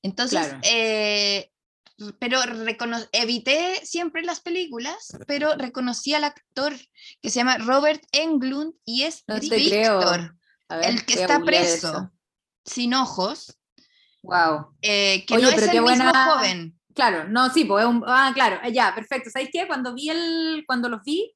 Entonces, 0.02 0.40
claro. 0.40 0.60
eh, 0.64 1.50
pero 2.20 2.39
evité 3.12 3.80
siempre 3.84 4.24
las 4.24 4.39
películas, 4.39 5.18
pero 5.28 5.56
reconocí 5.56 6.14
al 6.14 6.24
actor 6.24 6.74
que 7.22 7.30
se 7.30 7.39
llama 7.39 7.58
Robert 7.58 8.02
Englund 8.12 8.74
y 8.86 9.04
es 9.04 9.24
no 9.28 9.39
Victor, 9.39 10.36
el 10.70 11.06
que 11.06 11.14
está 11.14 11.41
preso, 11.41 12.12
sin 12.66 12.93
ojos. 12.93 13.58
Wow. 14.24 14.76
Eh, 14.82 15.26
que 15.26 15.38
no 15.38 15.50
es 15.50 15.62
el 15.62 15.82
mismo 15.82 16.12
joven. 16.14 16.76
Claro, 16.93 17.28
no, 17.30 17.50
sí, 17.50 17.66
pues 17.66 17.86
un, 17.86 18.04
ah, 18.06 18.32
claro, 18.34 18.60
ya, 18.70 18.93
perfecto. 18.93 19.30
¿Sabéis 19.30 19.52
qué? 19.54 19.68
Cuando 19.68 19.93
vi 19.93 20.10
el, 20.10 20.64
cuando 20.68 20.89
los 20.89 21.02
vi, 21.04 21.34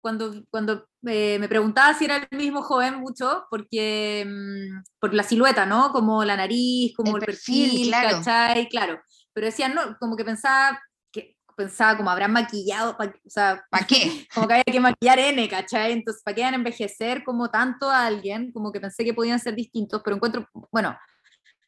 cuando, 0.00 0.42
cuando 0.50 0.88
eh, 1.06 1.38
me 1.38 1.48
preguntaba 1.48 1.94
si 1.94 2.06
era 2.06 2.16
el 2.16 2.38
mismo 2.38 2.62
joven 2.62 2.96
mucho, 2.96 3.44
porque 3.50 4.24
mm, 4.26 4.82
por 4.98 5.14
la 5.14 5.22
silueta, 5.22 5.64
¿no? 5.64 5.92
Como 5.92 6.24
la 6.24 6.36
nariz, 6.36 6.94
como 6.96 7.16
el, 7.16 7.24
perfil, 7.24 7.88
claro. 7.88 8.18
¿cachai? 8.18 8.68
Claro 8.68 9.00
pero 9.36 9.48
decían, 9.48 9.74
no, 9.74 9.98
como 9.98 10.16
que 10.16 10.24
pensaba, 10.24 10.80
que 11.12 11.36
pensaba 11.54 11.98
como 11.98 12.08
habrán 12.08 12.32
maquillado, 12.32 12.96
o 12.98 13.30
sea, 13.30 13.62
¿para 13.70 13.86
qué? 13.86 14.26
Como 14.34 14.48
que 14.48 14.54
había 14.54 14.64
que 14.64 14.80
maquillar 14.80 15.18
N, 15.18 15.46
¿cachai? 15.46 15.92
Entonces, 15.92 16.22
¿para 16.22 16.34
qué 16.34 16.40
van 16.40 16.54
a 16.54 16.56
envejecer 16.56 17.22
como 17.22 17.50
tanto 17.50 17.90
a 17.90 18.06
alguien? 18.06 18.50
Como 18.50 18.72
que 18.72 18.80
pensé 18.80 19.04
que 19.04 19.12
podían 19.12 19.38
ser 19.38 19.54
distintos, 19.54 20.00
pero 20.02 20.16
encuentro, 20.16 20.48
bueno, 20.72 20.96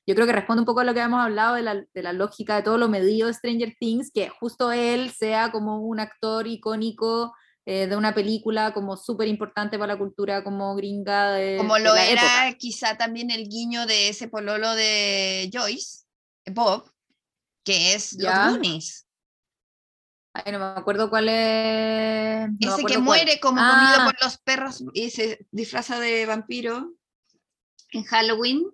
yo 0.06 0.14
creo 0.14 0.26
que 0.26 0.32
responde 0.32 0.62
un 0.62 0.64
poco 0.64 0.80
a 0.80 0.84
lo 0.84 0.94
que 0.94 1.00
habíamos 1.02 1.22
hablado 1.22 1.56
de 1.56 1.62
la, 1.62 1.74
de 1.74 2.02
la 2.02 2.14
lógica 2.14 2.56
de 2.56 2.62
todo 2.62 2.78
lo 2.78 2.88
medido 2.88 3.26
de 3.26 3.34
Stranger 3.34 3.74
Things, 3.78 4.10
que 4.14 4.30
justo 4.30 4.72
él 4.72 5.10
sea 5.10 5.52
como 5.52 5.80
un 5.80 6.00
actor 6.00 6.46
icónico 6.46 7.34
eh, 7.66 7.86
de 7.86 7.96
una 7.96 8.14
película 8.14 8.72
como 8.72 8.96
súper 8.96 9.28
importante 9.28 9.78
para 9.78 9.92
la 9.92 9.98
cultura 9.98 10.42
como 10.42 10.74
gringa 10.74 11.32
de 11.32 11.58
Como 11.58 11.76
lo 11.76 11.92
de 11.92 12.00
la 12.00 12.08
era 12.08 12.46
época. 12.46 12.58
quizá 12.58 12.96
también 12.96 13.30
el 13.30 13.46
guiño 13.46 13.84
de 13.84 14.08
ese 14.08 14.26
pololo 14.28 14.74
de 14.74 15.50
Joyce, 15.52 16.06
Bob, 16.46 16.90
que 17.68 17.94
es 17.94 18.12
¿Ya? 18.12 18.46
los 18.46 18.54
Goonies. 18.54 19.06
Ay, 20.32 20.52
no 20.52 20.58
me 20.58 20.64
acuerdo 20.64 21.10
cuál 21.10 21.28
es. 21.28 22.48
no 22.60 22.74
Ese 22.74 22.84
que 22.84 22.98
muere 22.98 23.38
cuál. 23.40 23.54
como 23.54 23.60
Ah, 23.62 23.92
comido 23.92 24.10
por 24.10 24.24
los 24.24 24.38
perros 24.38 24.84
y 24.94 25.10
se 25.10 25.46
disfraza 25.50 26.00
de 26.00 26.24
vampiro 26.24 26.94
en 27.92 28.04
Halloween. 28.04 28.64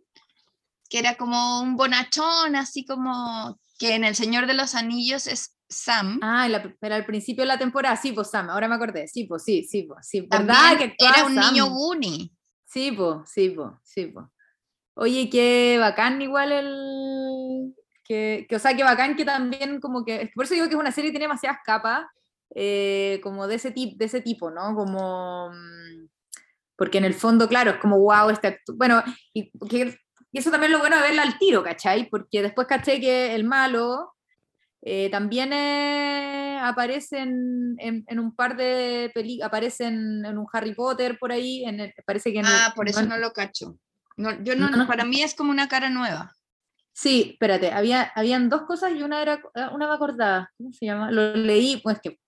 que 0.88 0.99
era 1.01 1.16
como 1.16 1.61
un 1.62 1.76
bonachón, 1.76 2.55
así 2.55 2.84
como 2.84 3.59
que 3.80 3.95
en 3.97 4.05
El 4.05 4.14
Señor 4.14 4.47
de 4.47 4.55
los 4.55 4.76
Anillos 4.76 5.26
es 5.26 5.57
Sam. 5.68 6.20
Ah, 6.22 6.47
pero 6.78 6.95
al 6.95 7.05
principio 7.07 7.42
de 7.42 7.49
la 7.49 7.59
temporada, 7.59 7.97
sí, 7.97 8.12
pues 8.12 8.30
Sam, 8.30 8.49
ahora 8.51 8.68
me 8.68 8.76
acordé, 8.76 9.09
sí, 9.09 9.24
pues 9.24 9.42
sí, 9.42 9.64
sí, 9.64 9.82
pues 9.84 10.07
sí, 10.07 10.20
¿verdad? 10.30 10.78
Que 10.78 10.95
era 10.99 11.24
un 11.24 11.34
niño 11.34 11.66
Goonie. 11.68 12.30
Sí, 12.64 12.92
pues, 12.92 13.28
sí, 13.28 13.51
pues, 13.51 13.70
sí, 13.82 14.07
pues. 14.07 14.26
Oye, 14.95 15.28
qué 15.30 15.78
bacán 15.80 16.22
igual 16.22 16.53
el... 16.53 17.74
Que, 18.05 18.46
que, 18.48 18.57
o 18.57 18.59
sea, 18.59 18.76
qué 18.76 18.84
bacán 18.84 19.16
que 19.16 19.24
también 19.24 19.80
como 19.80 20.05
que... 20.05 20.30
Por 20.34 20.44
eso 20.44 20.55
digo 20.55 20.66
que 20.66 20.74
es 20.74 20.80
una 20.80 20.92
serie 20.92 21.11
que 21.11 21.14
tiene 21.14 21.24
demasiadas 21.24 21.59
capas, 21.64 22.05
eh, 22.55 23.20
como 23.22 23.46
de 23.46 23.55
ese, 23.57 23.70
tip, 23.70 23.98
de 23.98 24.05
ese 24.05 24.20
tipo, 24.20 24.50
¿no? 24.50 24.74
Como... 24.74 25.50
Mm, 25.50 26.09
porque 26.76 26.98
en 26.98 27.05
el 27.05 27.14
fondo, 27.14 27.48
claro, 27.48 27.72
es 27.72 27.76
como, 27.78 27.98
wow, 27.98 28.30
este... 28.30 28.61
Bueno, 28.74 29.02
y, 29.32 29.50
que, 29.68 29.98
eso 30.32 30.50
también 30.50 30.72
es 30.72 30.78
lo 30.78 30.80
bueno 30.80 30.96
de 30.96 31.02
verla 31.02 31.22
al 31.22 31.38
tiro, 31.38 31.62
¿cachai? 31.62 32.09
Porque 32.11 32.42
después 32.42 32.66
caché 32.66 33.00
que 33.00 33.34
el 33.34 33.44
malo 33.44 34.14
eh, 34.82 35.09
también 35.09 35.52
eh, 35.52 36.59
aparece 36.61 37.20
en, 37.20 37.76
en, 37.78 38.18
un 38.18 38.36
par 38.36 38.57
de 38.57 39.11
películas, 39.14 39.46
aparece 39.46 39.86
en, 39.86 40.26
un 40.26 40.46
Harry 40.52 40.74
Potter 40.74 41.18
por 41.18 41.32
ahí, 41.32 41.64
en 41.64 41.90
parece 42.05 42.32
que... 42.32 42.42
ah, 42.44 42.72
por 42.76 42.88
eso 42.88 43.02
no, 43.02 43.16
lo 43.16 43.32
cacho. 43.32 43.78
yo 44.16 44.57
no, 44.57 44.86
para 44.86 45.05
mí 45.05 45.22
es 45.22 45.34
como 45.34 45.50
una 45.50 45.68
cara 45.68 45.88
nueva. 45.88 46.34
Sí, 46.97 47.30
espérate, 47.32 47.72
había, 47.72 48.03
habían 48.14 48.49
dos 48.49 48.62
cosas 48.62 48.92
y 48.92 49.03
una 49.03 49.20
era, 49.20 49.42
una 49.72 49.88
me 49.88 49.95
acordaba, 49.95 50.51
¿cómo 50.57 50.72
se 50.72 50.86
llama? 50.86 51.11
Lo 51.11 51.34
leí, 51.34 51.80
pues 51.82 51.99
que 52.01 52.20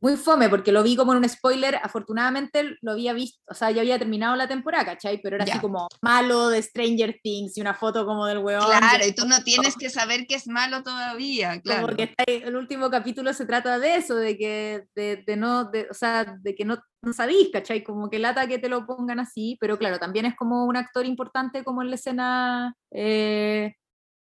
muy 0.00 0.16
fome, 0.16 0.48
porque 0.48 0.72
lo 0.72 0.82
vi 0.82 0.96
como 0.96 1.12
en 1.12 1.18
un 1.18 1.28
spoiler, 1.28 1.76
afortunadamente 1.76 2.76
lo 2.80 2.92
había 2.92 3.12
visto, 3.12 3.40
o 3.46 3.54
sea, 3.54 3.70
ya 3.70 3.82
había 3.82 3.98
terminado 3.98 4.34
la 4.34 4.48
temporada, 4.48 4.84
¿cachai? 4.84 5.20
Pero 5.22 5.36
era 5.36 5.44
así 5.44 5.58
como 5.58 5.88
malo 6.00 6.48
de 6.48 6.62
Stranger 6.62 7.20
Things 7.22 7.56
y 7.56 7.60
una 7.60 7.74
foto 7.74 8.06
como 8.06 8.26
del 8.26 8.38
huevón. 8.38 8.66
Claro, 8.66 9.06
y 9.06 9.12
tú 9.12 9.26
no 9.26 9.42
tienes 9.44 9.76
que 9.76 9.90
saber 9.90 10.26
que 10.26 10.36
es 10.36 10.48
malo 10.48 10.82
todavía, 10.82 11.60
claro. 11.60 11.82
Porque 11.82 12.14
el 12.26 12.56
último 12.56 12.90
capítulo 12.90 13.32
se 13.34 13.46
trata 13.46 13.78
de 13.78 13.96
eso, 13.96 14.16
de 14.16 14.38
que, 14.38 14.84
de, 14.94 15.22
de 15.26 15.36
no, 15.36 15.64
de, 15.64 15.86
o 15.90 15.94
sea, 15.94 16.36
de 16.40 16.54
que 16.54 16.64
no, 16.64 16.82
no 17.02 17.12
sabís, 17.12 17.50
¿cachai? 17.52 17.82
Como 17.84 18.08
que 18.08 18.18
lata 18.18 18.46
que 18.46 18.58
te 18.58 18.68
lo 18.68 18.86
pongan 18.86 19.20
así, 19.20 19.58
pero 19.60 19.78
claro, 19.78 19.98
también 19.98 20.24
es 20.24 20.34
como 20.34 20.64
un 20.64 20.76
actor 20.76 21.04
importante 21.04 21.62
como 21.64 21.82
en 21.82 21.90
la 21.90 21.96
escena... 21.96 22.74
Eh, 22.90 23.74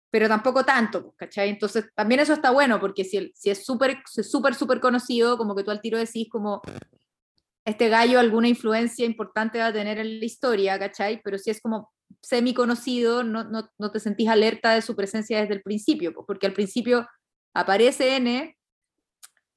pero 0.10 0.28
tampoco 0.28 0.64
tanto, 0.64 1.04
pues, 1.04 1.16
¿cachai? 1.18 1.50
Entonces, 1.50 1.86
también 1.96 2.20
eso 2.20 2.34
está 2.34 2.52
bueno, 2.52 2.80
porque 2.80 3.04
si, 3.04 3.32
si 3.36 3.50
es 3.50 3.66
súper, 3.66 3.98
súper, 4.06 4.56
súper 4.56 4.80
conocido, 4.80 5.38
como 5.38 5.56
que 5.56 5.64
tú 5.64 5.72
al 5.72 5.82
tiro 5.82 5.98
decís 5.98 6.28
como, 6.30 6.62
este 7.66 7.90
gallo 7.90 8.20
alguna 8.20 8.48
influencia 8.48 9.06
importante 9.06 9.60
va 9.60 9.68
a 9.68 9.74
tener 9.74 9.98
en 9.98 10.20
la 10.20 10.26
historia, 10.26 10.80
¿cachai? 10.80 11.22
Pero 11.22 11.38
si 11.38 11.50
es 11.50 11.62
como 11.62 11.92
semi 12.22 12.54
conocido, 12.54 13.24
no, 13.24 13.44
no, 13.44 13.70
no 13.78 13.92
te 13.92 14.00
sentís 14.00 14.30
alerta 14.30 14.74
de 14.74 14.82
su 14.82 14.96
presencia 14.96 15.42
desde 15.42 15.56
el 15.56 15.62
principio, 15.62 16.14
pues, 16.14 16.26
porque 16.26 16.48
al 16.48 16.54
principio 16.54 17.08
aparece 17.54 18.16
N, 18.16 18.58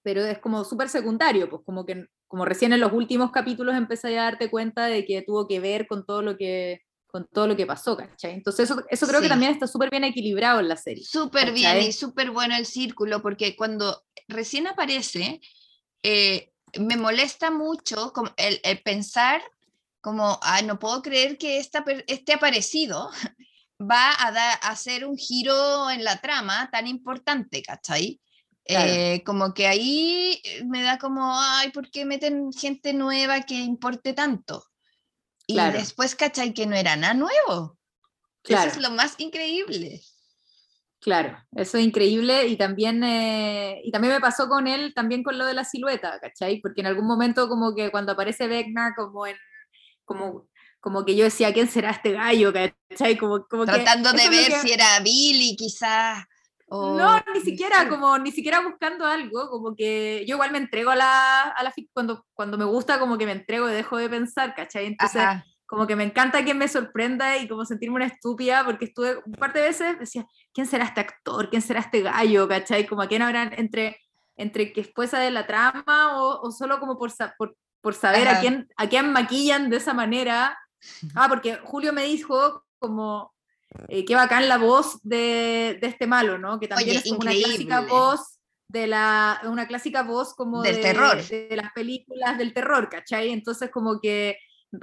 pero 0.03 0.22
es 0.22 0.38
como 0.38 0.64
súper 0.64 0.88
secundario, 0.88 1.48
pues 1.48 1.62
como 1.64 1.86
que 1.86 2.07
como 2.26 2.44
recién 2.44 2.72
en 2.72 2.78
los 2.78 2.92
últimos 2.92 3.32
capítulos 3.32 3.74
empecé 3.74 4.16
a 4.16 4.22
darte 4.22 4.51
cuenta 4.51 4.86
de 4.86 5.05
que 5.05 5.22
tuvo 5.22 5.48
que 5.48 5.59
ver 5.59 5.88
con 5.88 6.07
todo 6.07 6.22
lo 6.22 6.36
que 6.36 6.80
con 7.11 7.26
todo 7.28 7.46
lo 7.46 7.56
que 7.56 7.66
pasó, 7.66 7.96
¿cachai? 7.96 8.34
Entonces 8.34 8.70
eso, 8.70 8.82
eso 8.88 9.06
creo 9.06 9.20
que 9.20 9.28
también 9.28 9.52
está 9.52 9.66
súper 9.66 9.90
bien 9.90 10.04
equilibrado 10.04 10.61
en 10.61 10.68
la 10.68 10.76
serie. 10.76 11.04
Súper 11.04 11.52
bien 11.52 11.82
y 11.82 11.92
súper 11.92 12.30
bueno 12.30 12.56
el 12.56 12.66
círculo, 12.66 13.22
porque 13.22 13.56
cuando 13.56 14.04
recién 14.28 14.66
aparece, 14.66 15.40
eh, 16.02 16.52
me 16.78 16.96
molesta 16.96 17.50
mucho 17.50 18.12
el, 18.36 18.61
el, 18.62 18.82
pensar 18.82 19.42
como, 20.00 20.38
ay, 20.42 20.64
no 20.64 20.78
puedo 20.78 21.02
creer 21.02 21.36
que 21.36 21.58
esta, 21.58 21.84
este 22.06 22.32
aparecido 22.32 23.11
va 23.80 24.11
a, 24.12 24.28
a 24.28 24.70
hacer 24.70 25.04
un 25.04 25.16
giro 25.16 25.90
en 25.90 26.04
la 26.04 26.20
trama 26.20 26.70
tan 26.70 26.86
importante, 26.86 27.62
¿cachai? 27.62 28.20
Eh, 28.72 29.22
como 29.24 29.52
que 29.52 29.66
ahí 29.66 30.40
me 30.66 30.82
da 30.82 30.98
como, 30.98 31.32
ay, 31.34 31.70
¿por 31.70 31.90
qué 31.90 32.04
meten 32.04 32.52
gente 32.52 32.92
nueva 32.92 33.42
que 33.42 33.54
importe 33.54 34.12
tanto? 34.12 34.64
Y 35.53 35.72
después, 35.72 36.14
¿cachai? 36.14 36.55
Que 36.55 36.66
no 36.66 36.76
era 36.76 36.96
nada 36.96 37.14
nuevo. 37.14 37.78
Eso 38.44 38.66
es 38.66 38.78
lo 38.78 38.90
más 38.90 39.14
increíble. 39.18 40.01
Claro, 41.01 41.38
eso 41.57 41.78
es 41.78 41.84
increíble 41.84 42.46
y 42.46 42.57
también, 42.57 43.03
eh, 43.03 43.80
y 43.82 43.90
también 43.90 44.12
me 44.12 44.20
pasó 44.20 44.48
con 44.48 44.66
él, 44.66 44.92
también 44.94 45.22
con 45.22 45.38
lo 45.38 45.46
de 45.46 45.55
la 45.55 45.64
silueta, 45.64 46.20
¿cachai? 46.20 46.61
Porque 46.61 46.82
en 46.82 46.88
algún 46.88 47.07
momento 47.07 47.48
como 47.48 47.74
que 47.74 47.90
cuando 47.90 48.12
aparece 48.12 48.48
Vecna 48.48 48.92
como 48.94 49.26
en, 49.26 49.36
como, 50.05 50.48
como 50.78 51.07
que 51.07 51.16
yo 51.16 51.24
decía, 51.24 51.55
¿quién 51.55 51.68
será 51.68 51.92
este 51.92 52.12
gallo? 52.12 52.53
¿cachai? 52.53 53.16
Como, 53.16 53.46
como 53.46 53.64
Tratando 53.64 54.12
de 54.12 54.28
ver 54.28 54.53
si 54.61 54.72
era 54.72 55.01
Billy 55.01 55.57
quizás. 55.57 56.22
No, 56.70 57.20
ni 57.34 57.40
siquiera, 57.40 57.88
como, 57.88 58.16
ni 58.18 58.30
siquiera 58.30 58.60
buscando 58.60 59.04
algo, 59.04 59.50
como 59.50 59.74
que 59.74 60.24
yo 60.26 60.36
igual 60.36 60.52
me 60.52 60.58
entrego 60.58 60.90
a 60.90 60.96
la, 60.96 61.42
a 61.42 61.64
la 61.64 61.72
cuando, 61.92 62.24
cuando 62.32 62.56
me 62.56 62.64
gusta, 62.64 63.00
como 63.00 63.18
que 63.18 63.26
me 63.26 63.32
entrego 63.32 63.68
y 63.68 63.72
dejo 63.72 63.96
de 63.96 64.08
pensar, 64.08 64.54
¿cachai? 64.54 64.86
Entonces, 64.86 65.22
como 65.66 65.86
que 65.88 65.96
me 65.96 66.04
encanta 66.04 66.44
que 66.44 66.54
me 66.54 66.68
sorprenda 66.68 67.36
y 67.38 67.48
como 67.48 67.64
sentirme 67.64 67.96
una 67.96 68.06
estúpida, 68.06 68.64
porque 68.64 68.84
estuve 68.84 69.16
un 69.24 69.32
par 69.32 69.52
de 69.52 69.62
veces, 69.62 69.98
decía, 69.98 70.24
¿quién 70.52 70.66
será 70.66 70.84
este 70.84 71.00
actor? 71.00 71.50
¿Quién 71.50 71.62
será 71.62 71.80
este 71.80 72.02
gallo? 72.02 72.46
¿cachai? 72.46 72.86
Como 72.86 73.02
a 73.02 73.08
quién 73.08 73.22
habrán 73.22 73.52
entre, 73.56 74.00
entre 74.36 74.72
que 74.72 74.84
fuese 74.84 75.16
de 75.16 75.32
la 75.32 75.48
trama 75.48 76.20
o, 76.20 76.40
o 76.40 76.52
solo 76.52 76.78
como 76.78 76.96
por, 76.96 77.10
por, 77.36 77.56
por 77.80 77.94
saber 77.94 78.28
a 78.28 78.40
quién, 78.40 78.68
a 78.76 78.88
quién 78.88 79.12
maquillan 79.12 79.70
de 79.70 79.78
esa 79.78 79.94
manera. 79.94 80.56
Ah, 81.14 81.28
porque 81.28 81.56
Julio 81.62 81.92
me 81.92 82.04
dijo 82.04 82.64
como 82.78 83.34
eh, 83.88 84.04
qué 84.04 84.14
bacán 84.14 84.48
la 84.48 84.58
voz 84.58 85.00
de, 85.02 85.78
de, 85.80 85.86
este 85.86 86.06
malo, 86.06 86.38
¿no? 86.38 86.58
Que 86.58 86.68
también 86.68 86.96
es 86.96 87.10
una 87.10 87.30
clásica 87.30 87.80
voz 87.82 88.38
de 88.68 88.86
la, 88.86 89.40
una 89.44 89.66
clásica 89.66 90.02
voz 90.02 90.34
como 90.34 90.62
del 90.62 90.76
de, 90.76 90.82
terror. 90.82 91.22
De, 91.22 91.56
las 91.56 91.72
películas 91.72 92.38
del 92.38 92.52
terror, 92.52 92.88
¿cachai? 92.88 93.30
Entonces 93.30 93.70
como 93.70 94.00
que, 94.00 94.38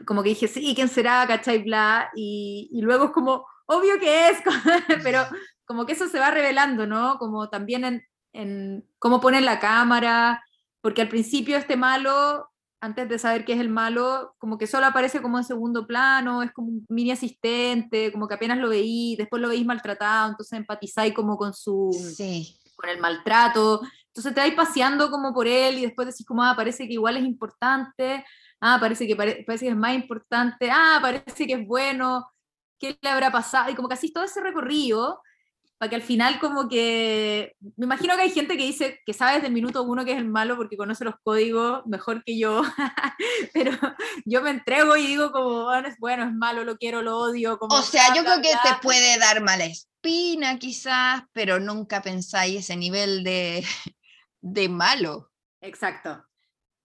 como 0.05 0.23
que 0.23 0.29
dije, 0.29 0.47
sí, 0.47 0.73
¿quién 0.75 0.89
será? 0.89 1.25
¿cachai? 1.27 1.63
Bla, 1.63 2.11
y, 2.15 2.69
y 2.71 2.81
luego 2.81 3.05
es 3.05 3.11
como, 3.11 3.45
obvio 3.65 3.99
que 3.99 4.29
es, 4.29 4.38
pero 5.03 5.25
como 5.65 5.85
que 5.85 5.93
eso 5.93 6.07
se 6.07 6.19
va 6.19 6.31
revelando, 6.31 6.88
¿no? 6.88 7.17
Como 7.17 7.49
también 7.49 7.83
en, 7.83 8.07
en 8.33 8.89
cómo 8.99 9.19
ponen 9.19 9.45
la 9.45 9.59
cámara, 9.59 10.43
porque 10.81 11.01
al 11.01 11.09
principio 11.09 11.57
este 11.57 11.75
malo 11.75 12.49
antes 12.80 13.09
de 13.09 13.17
saber 13.17 13.43
qué 13.43 13.53
es 13.53 13.59
el 13.59 13.69
malo, 13.69 14.36
como 14.38 14.57
que 14.57 14.67
solo 14.67 14.86
aparece 14.86 15.21
como 15.21 15.38
en 15.38 15.43
segundo 15.43 15.88
plano, 15.88 16.43
es 16.43 16.51
como 16.51 16.69
un 16.69 16.86
mini 16.89 17.11
asistente, 17.11 18.11
como 18.11 18.28
que 18.28 18.36
apenas 18.36 18.59
lo 18.59 18.69
veí, 18.69 19.15
después 19.15 19.41
lo 19.41 19.49
veis 19.49 19.65
maltratado, 19.65 20.30
entonces 20.30 20.57
empatizáis 20.59 21.13
como 21.13 21.38
con 21.38 21.53
su, 21.53 21.89
con 22.75 22.89
el 22.89 22.99
maltrato, 22.99 23.82
entonces 24.07 24.34
te 24.34 24.41
vais 24.41 24.53
paseando 24.53 25.09
como 25.09 25.34
por 25.34 25.47
él 25.47 25.80
y 25.80 25.82
después 25.82 26.07
decís 26.07 26.25
como, 26.25 26.43
ah, 26.43 26.53
parece 26.55 26.88
que 26.88 26.93
igual 26.93 27.17
es 27.17 27.23
importante, 27.23 28.23
ah, 28.61 28.78
parece 28.80 29.07
que, 29.07 29.15
parece 29.15 29.65
que 29.65 29.69
es 29.69 29.75
más 29.75 29.95
importante, 29.95 30.69
ah, 30.71 30.99
parece 31.01 31.47
que 31.47 31.53
es 31.53 31.67
bueno, 31.67 32.28
¿qué 32.80 32.97
le 33.01 33.09
habrá 33.09 33.32
pasado? 33.32 33.71
Y 33.71 33.75
como 33.75 33.88
que 33.88 33.95
así 33.95 34.11
todo 34.11 34.23
ese 34.23 34.41
recorrido, 34.41 35.21
para 35.78 35.89
que 35.89 35.95
al 35.95 36.01
final 36.01 36.39
como 36.39 36.67
que, 36.67 37.55
me 37.75 37.86
imagino 37.86 38.15
que 38.15 38.23
hay 38.23 38.32
gente 38.32 38.57
que 38.57 38.65
dice 38.65 38.99
que 39.05 39.13
sabe 39.13 39.36
desde 39.36 39.47
el 39.47 39.53
minuto 39.53 39.84
uno 39.84 40.03
que 40.03 40.13
es 40.13 40.17
el 40.17 40.28
malo 40.28 40.55
porque 40.55 40.78
conoce 40.78 41.05
los 41.05 41.15
códigos 41.23 41.86
mejor 41.86 42.23
que 42.23 42.38
yo, 42.38 42.63
pero 43.53 43.71
yo 44.25 44.41
me 44.41 44.49
entrego 44.49 44.97
y 44.97 45.05
digo 45.05 45.32
como, 45.32 45.65
bueno, 45.65 45.88
es 45.88 45.95
bueno, 45.99 46.23
es 46.23 46.34
malo, 46.34 46.63
lo 46.63 46.78
quiero, 46.78 47.01
lo 47.01 47.17
odio. 47.17 47.59
Como, 47.59 47.75
o 47.75 47.82
sea, 47.82 48.13
yo 48.15 48.23
creo 48.23 48.41
que 48.41 48.49
te 48.49 48.75
puede 48.82 49.17
dar 49.19 49.41
mala 49.41 49.65
espina 49.65 50.57
quizás, 50.57 51.21
pero 51.32 51.59
nunca 51.59 52.01
pensáis 52.01 52.59
ese 52.59 52.75
nivel 52.75 53.23
de, 53.23 53.63
de 54.41 54.69
malo. 54.69 55.32
Exacto. 55.61 56.23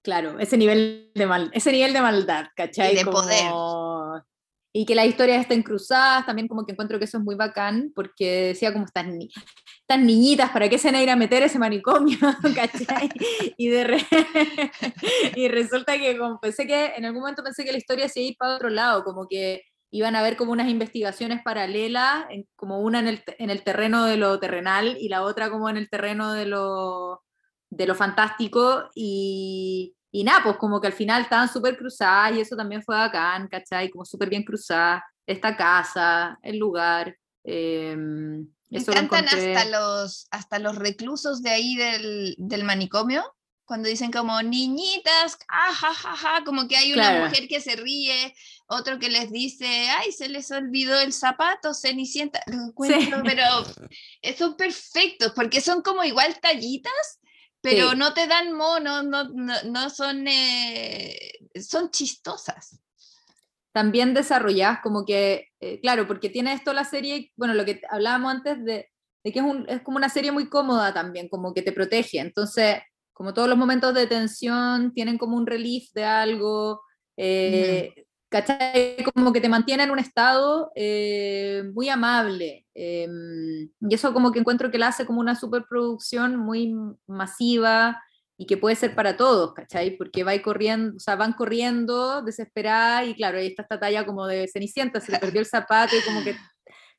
Claro, 0.03 0.39
ese 0.41 0.57
nivel 0.57 1.13
de 1.15 1.27
mal, 1.27 1.51
ese 1.55 1.71
nivel 1.71 1.93
de 1.93 2.01
maldad, 2.03 2.47
¿cachai? 2.57 2.93
Y 2.93 2.97
de 2.97 3.05
poder 3.05 3.53
y 4.73 4.87
que 4.87 4.95
las 4.95 5.07
historias 5.07 5.43
estén 5.43 5.63
cruzadas, 5.63 6.25
también 6.25 6.49
como 6.49 6.65
que 6.65 6.73
encuentro 6.73 6.99
que 6.99 7.05
eso 7.05 7.19
es 7.19 7.25
muy 7.25 7.35
bacán, 7.35 7.93
porque 7.95 8.49
decía 8.49 8.73
como 8.73 8.87
estas, 8.87 9.07
ni 9.07 9.31
niñitas, 9.99 10.51
¿para 10.51 10.69
qué 10.71 10.79
se 10.79 10.89
van 10.89 10.95
a 10.95 11.03
ir 11.03 11.11
a 11.11 11.17
meter 11.17 11.43
ese 11.43 11.59
manicomio? 11.59 12.17
¿cachai? 12.55 13.11
Y, 13.59 13.69
de 13.69 14.03
y 15.37 15.49
resulta 15.49 15.99
que 15.99 16.17
como 16.17 16.41
pensé 16.41 16.67
que, 16.67 16.93
en 16.97 17.05
algún 17.05 17.21
momento 17.21 17.43
pensé 17.43 17.65
que 17.65 17.73
la 17.73 17.79
historia 17.79 18.09
se 18.09 18.21
iba 18.21 18.27
a 18.27 18.31
ir 18.31 18.37
para 18.39 18.55
otro 18.57 18.71
lado, 18.71 19.05
como 19.05 19.27
que 19.29 19.63
iban 19.91 20.17
a 20.17 20.21
haber 20.21 20.37
como 20.37 20.53
unas 20.53 20.71
investigaciones 20.71 21.43
paralelas, 21.43 22.25
como 22.57 22.81
una 22.81 23.01
en 23.01 23.09
el, 23.09 23.23
en 23.39 23.51
el 23.51 23.63
terreno 23.63 24.07
de 24.07 24.17
lo 24.17 24.41
terrenal 24.41 24.97
y 24.99 25.11
la 25.11 25.23
otra 25.23 25.51
como 25.51 25.69
en 25.69 25.77
el 25.77 25.91
terreno 25.91 26.33
de 26.33 26.47
lo, 26.47 27.23
de 27.69 27.87
lo 27.87 27.95
fantástico, 27.95 28.89
y 28.95 29.95
y 30.13 30.23
nada, 30.25 30.43
pues 30.45 30.57
como 30.59 30.81
que 30.81 30.87
al 30.89 30.93
final 30.93 31.23
estaban 31.23 31.51
súper 31.53 31.77
cruzadas 31.77 32.37
y 32.37 32.41
eso 32.41 32.55
también 32.55 32.83
fue 32.83 32.95
bacán, 32.95 33.49
¿cachai? 33.49 33.89
Como 33.91 34.05
súper 34.05 34.29
bien 34.29 34.45
cruzadas, 34.45 35.03
esta 35.27 35.57
casa, 35.57 36.39
el 36.43 36.59
lugar. 36.59 37.17
Eh, 37.45 37.97
Me 37.97 38.79
encantan 38.79 39.25
hasta 39.27 39.65
los, 39.65 40.27
hasta 40.31 40.59
los 40.59 40.77
reclusos 40.77 41.43
de 41.43 41.51
ahí 41.51 41.75
del, 41.77 42.35
del 42.39 42.63
manicomio. 42.65 43.25
cuando 43.65 43.89
dicen 43.89 44.11
como 44.13 44.43
niñitas, 44.43 45.39
ajajaja, 45.49 46.45
como 46.45 46.69
que 46.69 46.77
hay 46.77 46.93
una 46.93 47.05
Claro. 47.11 47.25
mujer 47.25 47.49
que 47.49 47.61
se 47.61 47.75
ríe, 47.77 48.35
otro 48.67 48.99
que 48.99 49.09
les 49.09 49.31
dice, 49.33 49.67
ay, 49.99 50.13
se 50.13 50.29
les 50.29 50.51
olvidó 50.51 51.01
el 51.01 51.13
zapato, 51.15 51.73
cenicienta, 51.73 52.43
lo 52.49 52.65
encuentro, 52.69 53.23
pero 53.25 53.43
eh, 54.21 54.37
son 54.37 54.57
perfectos, 54.57 55.33
porque 55.35 55.61
son 55.63 55.81
como 55.81 56.05
igual 56.05 56.39
tallitas, 56.41 57.21
pero 57.63 57.91
Sí. 57.93 57.97
no 57.97 58.13
te 58.13 58.27
dan 58.27 58.53
mono, 58.53 59.03
no, 59.03 59.25
no, 59.31 59.55
no 59.65 59.91
son, 59.91 60.27
eh, 60.29 61.33
son 61.61 61.91
chistosas. 61.91 62.79
también 63.73 64.13
desarrolladas, 64.13 64.81
como 64.83 65.07
que, 65.07 65.49
eh, 65.61 65.81
claro, 65.81 66.07
porque 66.07 66.29
tiene 66.29 66.53
esto 66.53 66.75
la 66.75 66.85
serie, 66.85 67.33
bueno, 67.37 67.55
lo 67.55 67.65
que 67.65 67.81
hablábamos 67.91 68.31
antes 68.35 68.63
de, 68.67 68.91
de 69.25 69.33
que 69.33 69.39
es, 69.39 69.45
un- 69.47 69.65
es 69.67 69.81
como 69.81 69.97
una 69.97 70.11
serie 70.11 70.31
muy 70.31 70.51
cómoda 70.51 70.93
también, 70.93 71.29
como 71.31 71.55
que 71.55 71.63
te 71.63 71.73
protege. 71.73 72.19
Entonces, 72.19 72.81
como 73.15 73.33
todos 73.33 73.49
los 73.49 73.57
momentos 73.57 73.95
de 73.95 74.07
tensión 74.07 74.93
tienen 74.93 75.17
como 75.17 75.39
un 75.39 75.47
relief 75.47 75.91
de 75.95 76.05
algo, 76.05 76.83
eh, 77.17 78.02
¿cachai? 78.33 78.97
Como 79.15 79.33
que 79.33 79.41
te 79.41 79.49
mantiene 79.49 79.85
en 79.85 79.91
un 79.91 79.99
estado 79.99 80.73
eh, 80.75 81.63
muy 81.75 81.89
amable. 81.89 82.67
eh, 82.75 83.07
y 83.81 83.95
eso 83.95 84.13
como 84.13 84.33
que 84.33 84.41
encuentro 84.41 84.71
que 84.71 84.79
la 84.79 84.89
hace 84.89 85.07
como 85.07 85.21
una 85.21 85.37
superproducción 85.37 86.37
muy 86.37 86.75
masiva 87.07 88.03
y 88.39 88.47
que 88.47 88.57
puede 88.57 88.75
ser 88.75 88.95
para 88.95 89.17
todos, 89.17 89.53
¿cachai? 89.55 89.97
Porque 89.97 90.25
va 90.25 90.33
corriendo, 90.43 90.97
o 90.97 91.01
sea, 91.01 91.17
van 91.17 91.35
corriendo 91.35 92.23
desesperada 92.23 93.05
y 93.05 93.15
claro, 93.15 93.39
ahí 93.39 93.49
está 93.49 93.63
esta 93.63 93.79
talla 93.79 94.07
como 94.07 94.27
de 94.27 94.49
Cenicienta, 94.49 95.01
se 95.01 95.13
le 95.13 95.19
perdió 95.19 95.41
el 95.41 95.47
zapato 95.47 95.95
y 95.95 96.03
como 96.03 96.25
que 96.25 96.35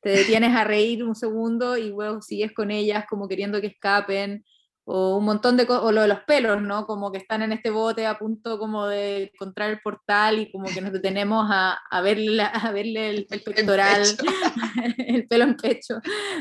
te 0.00 0.10
detienes 0.10 0.54
a 0.54 0.64
reír 0.64 1.02
un 1.02 1.14
segundo 1.14 1.76
y 1.76 1.90
luego 1.90 2.22
sigues 2.22 2.52
con 2.52 2.70
ellas 2.70 3.04
como 3.08 3.26
queriendo 3.26 3.60
que 3.60 3.66
escapen 3.68 4.44
o 4.86 5.16
un 5.16 5.24
montón 5.24 5.56
de 5.56 5.66
cosas, 5.66 5.84
o 5.84 5.92
lo 5.92 6.02
de 6.02 6.08
los 6.08 6.20
pelos, 6.20 6.60
¿no? 6.60 6.86
Como 6.86 7.10
que 7.10 7.18
están 7.18 7.42
en 7.42 7.52
este 7.52 7.70
bote 7.70 8.06
a 8.06 8.18
punto 8.18 8.58
como 8.58 8.86
de 8.86 9.30
encontrar 9.34 9.70
el 9.70 9.80
portal 9.80 10.38
y 10.38 10.52
como 10.52 10.66
que 10.66 10.80
nos 10.82 10.92
detenemos 10.92 11.46
a, 11.50 11.80
a 11.90 12.00
verle, 12.02 12.42
a 12.42 12.70
verle 12.70 13.10
el, 13.10 13.26
el 13.30 13.42
pectoral, 13.42 14.02
el 14.98 15.26
pelo 15.26 15.44
en 15.44 15.56
pecho, 15.56 16.00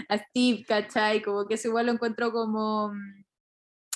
a 0.09 0.17
Steve, 0.17 0.63
¿cachai? 0.67 1.21
Como 1.21 1.45
que 1.45 1.53
eso 1.55 1.69
igual 1.69 1.85
lo 1.85 1.93
encuentro 1.93 2.31
como... 2.31 2.91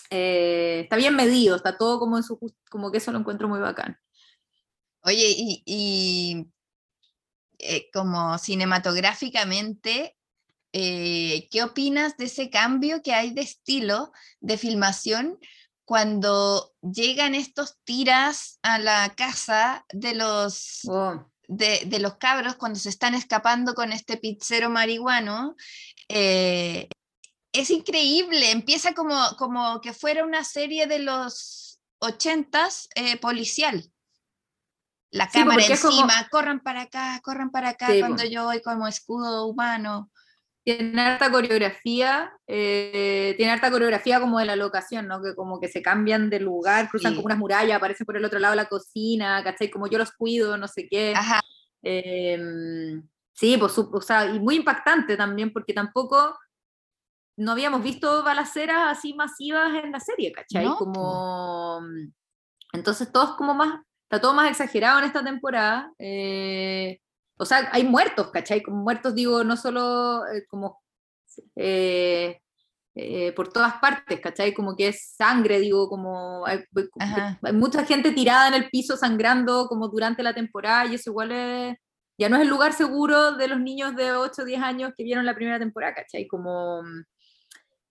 eh, 0.09 0.81
está 0.83 0.95
bien 0.95 1.15
medido, 1.15 1.55
está 1.55 1.77
todo 1.77 1.99
como 1.99 2.17
en 2.17 2.23
su... 2.23 2.39
como 2.69 2.91
que 2.91 2.99
eso 2.99 3.11
lo 3.11 3.19
encuentro 3.19 3.49
muy 3.49 3.59
bacán. 3.59 3.97
Oye, 5.03 5.33
y, 5.37 5.63
y, 5.65 6.47
eh, 7.59 7.89
como 7.91 8.37
cinematográficamente, 8.37 10.15
eh, 10.73 11.47
¿qué 11.51 11.63
opinas 11.63 12.17
de 12.17 12.25
ese 12.25 12.49
cambio 12.49 13.01
que 13.01 13.13
hay 13.13 13.31
de 13.31 13.41
estilo 13.41 14.11
de 14.39 14.57
filmación 14.57 15.39
cuando 15.85 16.73
llegan 16.81 17.33
estos 17.35 17.77
tiras 17.85 18.59
a 18.61 18.77
la 18.77 19.13
casa 19.15 19.85
de 19.93 20.15
los, 20.15 20.81
Oh, 20.87 21.25
de, 21.47 21.83
de 21.85 21.99
los 21.99 22.15
cabros 22.17 22.55
cuando 22.55 22.77
se 22.77 22.89
están 22.89 23.15
escapando 23.15 23.73
con 23.73 23.91
este 23.93 24.17
pizzero 24.17 24.69
marihuano? 24.69 25.55
eh, 26.09 26.89
es 27.53 27.69
increíble, 27.71 28.51
empieza 28.51 28.93
como, 28.93 29.17
como 29.37 29.81
que 29.81 29.93
fuera 29.93 30.23
una 30.25 30.43
serie 30.43 30.85
de 30.85 30.99
los 30.99 31.79
ochentas 31.99 32.87
eh, 32.95 33.17
policial. 33.17 33.83
La 35.09 35.25
Sí, 35.25 35.39
cámara 35.39 35.57
porque 35.61 35.73
es 35.73 35.81
como- 35.81 35.93
encima, 36.01 36.27
corran 36.29 36.59
para 36.59 36.81
acá, 36.81 37.19
corran 37.23 37.49
para 37.49 37.69
acá 37.69 37.87
Sí, 37.93 37.99
cuando 37.99 38.23
po. 38.23 38.29
yo 38.29 38.43
voy 38.43 38.61
como 38.61 38.87
escudo 38.87 39.47
humano. 39.47 40.11
Tiene 40.75 41.01
harta 41.01 41.31
coreografía, 41.31 42.29
eh, 42.45 43.33
tiene 43.37 43.53
harta 43.53 43.71
coreografía 43.71 44.19
como 44.19 44.37
de 44.39 44.45
la 44.45 44.57
locación, 44.57 45.07
¿no? 45.07 45.21
Que 45.21 45.33
como 45.33 45.61
que 45.61 45.69
se 45.69 45.81
cambian 45.81 46.29
de 46.29 46.41
lugar, 46.41 46.89
cruzan 46.89 47.11
Sí. 47.13 47.15
como 47.15 47.27
unas 47.27 47.37
murallas, 47.37 47.77
aparecen 47.77 48.05
por 48.05 48.17
el 48.17 48.25
otro 48.25 48.37
lado 48.37 48.53
la 48.53 48.65
cocina, 48.67 49.41
¿cachai? 49.45 49.69
Como 49.69 49.87
yo 49.87 49.97
los 49.97 50.11
cuido, 50.11 50.57
no 50.57 50.67
sé 50.67 50.87
qué. 50.89 51.13
Ajá, 51.15 51.39
Eh, 51.83 52.37
sí, 53.31 53.55
pues, 53.57 53.77
o 53.77 54.01
sea, 54.01 54.25
y 54.25 54.39
muy 54.41 54.55
impactante 54.55 55.15
también, 55.15 55.53
porque 55.53 55.73
tampoco 55.73 56.37
no 57.37 57.51
habíamos 57.53 57.81
visto 57.81 58.23
balaceras 58.23 58.97
así 58.97 59.13
masivas 59.13 59.71
en 59.81 59.91
la 59.93 59.99
serie, 60.01 60.33
¿cachai? 60.33 60.65
No, 60.65 60.75
como, 60.75 61.79
entonces 62.73 63.09
todo 63.11 63.23
es 63.23 63.29
como 63.37 63.53
más, 63.53 63.79
está 64.03 64.19
todo 64.19 64.33
más 64.33 64.49
exagerado 64.51 64.99
en 64.99 65.05
esta 65.05 65.23
temporada. 65.23 65.93
eh, 65.99 66.99
o 67.37 67.45
sea, 67.45 67.69
hay 67.71 67.83
muertos, 67.83 68.31
¿cachai? 68.31 68.61
Como 68.61 68.77
muertos, 68.83 69.13
digo, 69.15 69.43
no 69.43 69.57
solo 69.57 70.25
eh, 70.27 70.45
como 70.47 70.81
eh, 71.55 72.39
eh, 72.95 73.31
por 73.33 73.53
todas 73.53 73.75
partes, 73.75 74.19
¿cachai? 74.19 74.53
Como 74.53 74.75
que 74.75 74.87
es 74.87 75.13
sangre, 75.15 75.59
digo, 75.59 75.87
como 75.87 76.45
hay, 76.47 76.63
Ajá. 76.99 77.39
hay 77.43 77.53
mucha 77.53 77.85
gente 77.85 78.11
tirada 78.11 78.47
en 78.47 78.55
el 78.55 78.69
piso 78.69 78.97
sangrando 78.97 79.67
como 79.67 79.87
durante 79.87 80.23
la 80.23 80.33
temporada 80.33 80.87
y 80.87 80.95
eso 80.95 81.11
igual 81.11 81.31
es, 81.31 81.77
ya 82.17 82.27
no 82.27 82.37
es 82.37 82.41
el 82.41 82.47
lugar 82.47 82.73
seguro 82.73 83.33
de 83.33 83.47
los 83.47 83.59
niños 83.59 83.95
de 83.95 84.13
8 84.13 84.41
o 84.41 84.45
10 84.45 84.61
años 84.61 84.93
que 84.97 85.03
vieron 85.03 85.27
la 85.27 85.35
primera 85.35 85.59
temporada, 85.59 85.93
¿cachai? 85.93 86.25
Como, 86.27 86.81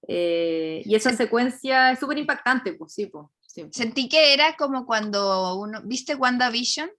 eh, 0.08 0.82
y 0.84 0.94
esa 0.96 1.12
secuencia 1.12 1.92
es 1.92 2.00
súper 2.00 2.18
impactante, 2.18 2.74
pues 2.74 2.92
sí, 2.92 3.06
pues, 3.06 3.26
sí. 3.46 3.68
sentí 3.72 4.08
que 4.08 4.34
era 4.34 4.56
como 4.56 4.86
cuando 4.86 5.56
uno, 5.56 5.82
¿viste 5.84 6.16
WandaVision? 6.16 6.90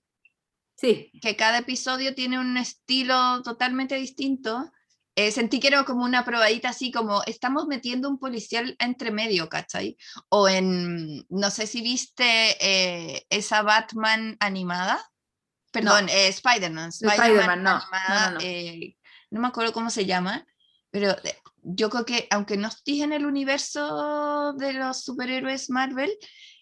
Sí, 0.80 1.12
que 1.22 1.36
cada 1.36 1.58
episodio 1.58 2.14
tiene 2.14 2.40
un 2.40 2.56
estilo 2.56 3.42
totalmente 3.42 3.96
distinto. 3.96 4.72
eh, 5.16 5.32
sentí 5.32 5.60
que 5.60 5.70
era 5.70 5.84
como 5.84 6.06
una 6.06 6.24
probadita 6.24 6.70
así, 6.70 6.92
como 6.92 7.24
estamos 7.26 7.66
metiendo 7.66 8.08
un 8.08 8.20
policial 8.20 8.76
entre 8.78 9.10
medio, 9.10 9.50
¿cachai? 9.50 9.98
O 10.30 10.48
en, 10.48 11.26
no 11.30 11.50
sé 11.50 11.66
si 11.66 11.82
viste 11.82 12.24
eh, 12.62 13.26
esa 13.30 13.64
Batman 13.64 14.38
animada, 14.40 15.04
perdón, 15.72 16.08
eh, 16.10 16.28
Spider-Man, 16.28 16.90
Spider-Man, 16.90 17.64
no, 17.64 17.72
no, 17.72 17.82
animada, 17.82 18.30
no, 18.30 18.36
no. 18.36 18.40
eh, 18.42 18.96
no 19.32 19.42
me 19.42 19.48
acuerdo 19.48 19.74
cómo 19.74 19.90
se 19.90 20.06
llama, 20.06 20.46
pero 20.92 21.12
eh, 21.24 21.36
yo 21.64 21.90
creo 21.90 22.06
que 22.06 22.28
aunque 22.30 22.56
no 22.56 22.68
estés 22.68 23.02
en 23.02 23.12
el 23.12 23.26
universo 23.26 24.54
de 24.54 24.74
los 24.74 25.04
superhéroes 25.04 25.72
Marvel, 25.72 26.12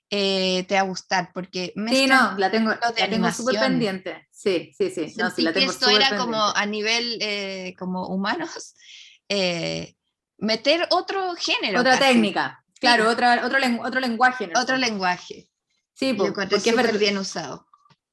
eh, 0.09 0.65
te 0.67 0.75
va 0.75 0.81
a 0.81 0.83
gustar, 0.83 1.31
porque 1.33 1.73
sí, 1.89 2.07
no, 2.07 2.37
la 2.37 2.51
tengo, 2.51 2.71
la 2.71 3.09
tengo 3.09 3.31
súper 3.31 3.59
pendiente. 3.59 4.27
Sí, 4.31 4.71
sí, 4.77 4.89
sí, 4.89 5.13
no, 5.17 5.31
sí, 5.31 5.41
la 5.41 5.51
que 5.51 5.59
tengo 5.59 5.71
esto 5.71 5.89
súper 5.89 6.01
era 6.01 6.17
como 6.17 6.53
pendiente. 6.53 6.59
a 6.59 6.65
nivel 6.65 7.17
eh, 7.21 7.75
como 7.77 8.07
humanos, 8.07 8.75
eh, 9.29 9.95
meter 10.37 10.87
otro 10.91 11.33
género. 11.35 11.79
Otra 11.79 11.97
casi, 11.97 12.13
técnica, 12.13 12.63
claro, 12.79 13.09
otra, 13.09 13.45
otro, 13.45 13.57
otro 13.83 13.99
lenguaje. 13.99 14.45
Otro 14.45 14.75
fondo. 14.75 14.77
lenguaje. 14.77 15.49
Sí, 15.93 16.13
porque 16.13 16.43
es 16.51 16.99
bien 16.99 17.17
usado. 17.17 17.65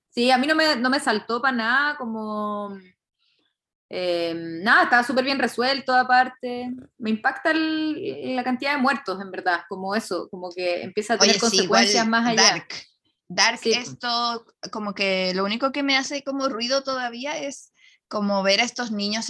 Sí, 0.08 0.30
a 0.30 0.38
mí 0.38 0.46
no 0.46 0.54
me, 0.54 0.76
no 0.76 0.90
me 0.90 1.00
saltó 1.00 1.40
para 1.40 1.56
nada, 1.56 1.96
como... 1.96 2.78
eh, 3.94 4.32
nada, 4.34 4.84
estaba 4.84 5.04
súper 5.04 5.22
bien 5.24 5.38
resuelto 5.38 5.94
aparte. 5.94 6.70
Me 6.96 7.10
impacta 7.10 7.50
el- 7.50 8.34
la 8.34 8.42
cantidad 8.42 8.74
de 8.74 8.80
muertos, 8.80 9.20
en 9.20 9.30
verdad, 9.30 9.60
como 9.68 9.94
eso, 9.94 10.28
como 10.30 10.50
que 10.50 10.82
empieza 10.82 11.14
a 11.14 11.18
tener 11.18 11.32
Oye, 11.36 11.40
sí, 11.40 11.40
consecuencias 11.40 12.06
más 12.08 12.26
allá. 12.26 12.42
Dark. 12.42 12.68
Dark, 13.28 13.58
Sí, 13.58 13.74
po. 13.74 13.80
esto 13.80 14.44
como 14.70 14.94
que 14.94 15.34
lo 15.34 15.44
único 15.44 15.72
que 15.72 15.82
me 15.82 15.96
hace 15.98 16.24
como 16.24 16.48
ruido 16.48 16.82
todavía 16.82 17.36
es 17.38 17.72
como 18.08 18.42
ver 18.42 18.60
a 18.60 18.64
estos 18.64 18.92
niños 18.92 19.28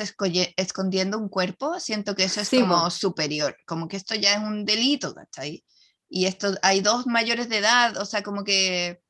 escondiendo 0.56 1.18
un 1.18 1.28
cuerpo. 1.28 1.80
Siento 1.80 2.14
que 2.14 2.24
eso 2.24 2.40
es 2.40 2.48
Sí, 2.48 2.60
como 2.60 2.84
po. 2.84 2.90
superior, 2.90 3.56
como 3.66 3.88
que 3.88 3.96
esto 3.96 4.14
ya 4.14 4.34
es 4.34 4.38
un 4.38 4.64
delito, 4.64 5.12
¿cachai? 5.12 5.64
Y 6.08 6.26
esto, 6.26 6.54
hay 6.62 6.82
dos 6.82 7.06
mayores 7.06 7.48
de 7.48 7.58
edad, 7.58 7.96
o 7.96 8.04
sea, 8.04 8.22
como 8.22 8.44
que, 8.44 9.01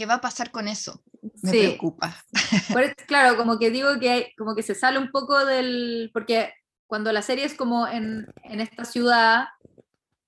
¿qué 0.00 0.06
va 0.06 0.14
a 0.14 0.20
pasar 0.22 0.50
con 0.50 0.66
eso? 0.66 1.02
Me 1.42 1.50
Sí. 1.50 1.58
preocupa. 1.58 2.16
Por 2.80 2.82
eso, 2.84 2.94
claro, 3.06 3.36
como 3.36 3.58
que 3.58 3.70
digo 3.70 3.98
que 4.00 4.08
hay- 4.10 4.34
como 4.38 4.54
que 4.54 4.62
se 4.62 4.74
sale 4.74 4.98
un 4.98 5.10
poco 5.10 5.44
del. 5.44 6.08
Porque 6.14 6.54
cuando 6.86 7.12
la 7.12 7.20
serie 7.20 7.44
es 7.44 7.52
como 7.52 7.86
en, 7.86 8.26
en 8.44 8.60
esta 8.62 8.86
ciudad, 8.86 9.44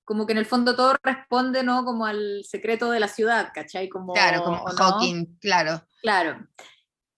como 0.05 0.27
que 0.27 0.33
en 0.33 0.39
el 0.39 0.45
fondo 0.45 0.77
todo 0.77 0.95
responde, 1.03 1.63
¿no? 1.63 1.87
Como 1.87 2.05
al 2.05 2.43
secreto 2.45 2.91
de 2.91 3.01
la 3.01 3.09
ciudad, 3.09 3.49
¿cachai? 3.55 3.89
Como, 3.89 4.13
Claro, 4.13 4.45
como. 4.45 4.63
Hawking, 4.67 5.39
claro. 5.41 5.83
Claro. 6.03 6.47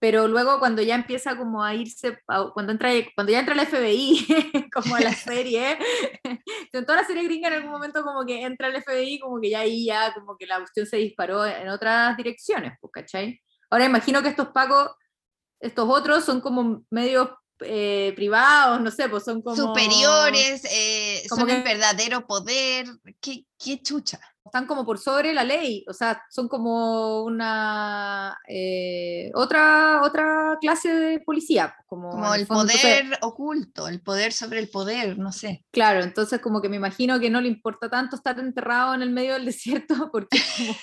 Pero 0.05 0.27
luego 0.27 0.59
cuando 0.59 0.83
ya 0.83 0.93
empieza 0.93 1.35
como 1.35 1.63
a 1.63 1.73
irse, 1.73 2.19
cuando, 2.53 2.71
entra, 2.71 2.91
cuando 3.15 3.33
ya 3.33 3.39
entra 3.39 3.55
el 3.55 3.65
FBI, 3.65 4.27
como 4.71 4.95
a 4.95 4.99
la 4.99 5.13
serie, 5.15 5.79
en 6.71 6.85
toda 6.85 7.01
la 7.01 7.07
serie 7.07 7.23
gringa 7.23 7.47
en 7.47 7.55
algún 7.55 7.71
momento 7.71 8.03
como 8.03 8.23
que 8.23 8.43
entra 8.43 8.67
el 8.67 8.83
FBI, 8.83 9.17
como 9.19 9.41
que 9.41 9.49
ya 9.49 9.61
ahí 9.61 9.85
ya 9.87 10.13
como 10.13 10.37
que 10.37 10.45
la 10.45 10.59
cuestión 10.59 10.85
se 10.85 10.97
disparó 10.97 11.43
en 11.43 11.69
otras 11.69 12.15
direcciones, 12.17 12.73
pues, 12.79 12.91
¿cachai? 12.93 13.41
Ahora 13.71 13.85
imagino 13.85 14.21
que 14.21 14.29
estos 14.29 14.49
pacos, 14.49 14.91
estos 15.59 15.89
otros 15.89 16.23
son 16.23 16.39
como 16.39 16.83
medios 16.91 17.29
eh, 17.61 18.13
privados, 18.15 18.81
no 18.81 18.91
sé, 18.91 19.09
pues 19.09 19.23
son 19.23 19.41
como... 19.41 19.55
Superiores, 19.55 20.65
eh, 20.65 21.23
como 21.29 21.41
son 21.41 21.49
el 21.49 21.63
que- 21.63 21.69
verdadero 21.73 22.27
poder. 22.27 22.85
¿Qué, 23.19 23.47
qué 23.57 23.81
chucha? 23.81 24.19
Están 24.45 24.67
como 24.67 24.85
por 24.85 24.99
sobre 24.99 25.33
la 25.33 25.43
ley, 25.43 25.83
o 25.87 25.93
sea, 25.93 26.21
son 26.29 26.47
como 26.47 27.23
una 27.23 28.37
eh, 28.47 29.31
otra, 29.33 30.01
otra 30.03 30.57
clase 30.61 30.93
de 30.93 31.19
policía. 31.19 31.75
Como, 31.87 32.33
el 32.33 32.45
fondo, 32.45 32.63
entonces- 32.63 32.81
poder 33.01 33.17
oculto, 33.21 33.87
el 33.87 34.01
poder 34.01 34.31
sobre 34.33 34.59
el 34.59 34.69
poder, 34.69 35.17
no 35.17 35.31
sé. 35.31 35.65
Claro, 35.71 36.01
entonces 36.03 36.39
como 36.41 36.61
que 36.61 36.69
me 36.69 36.75
imagino 36.75 37.19
que 37.19 37.29
no 37.29 37.41
le 37.41 37.47
importa 37.47 37.89
tanto 37.89 38.15
estar 38.15 38.37
enterrado 38.39 38.93
en 38.93 39.01
el 39.01 39.09
medio 39.09 39.33
del 39.33 39.45
desierto 39.45 40.09
porque 40.11 40.37
como, 40.57 40.75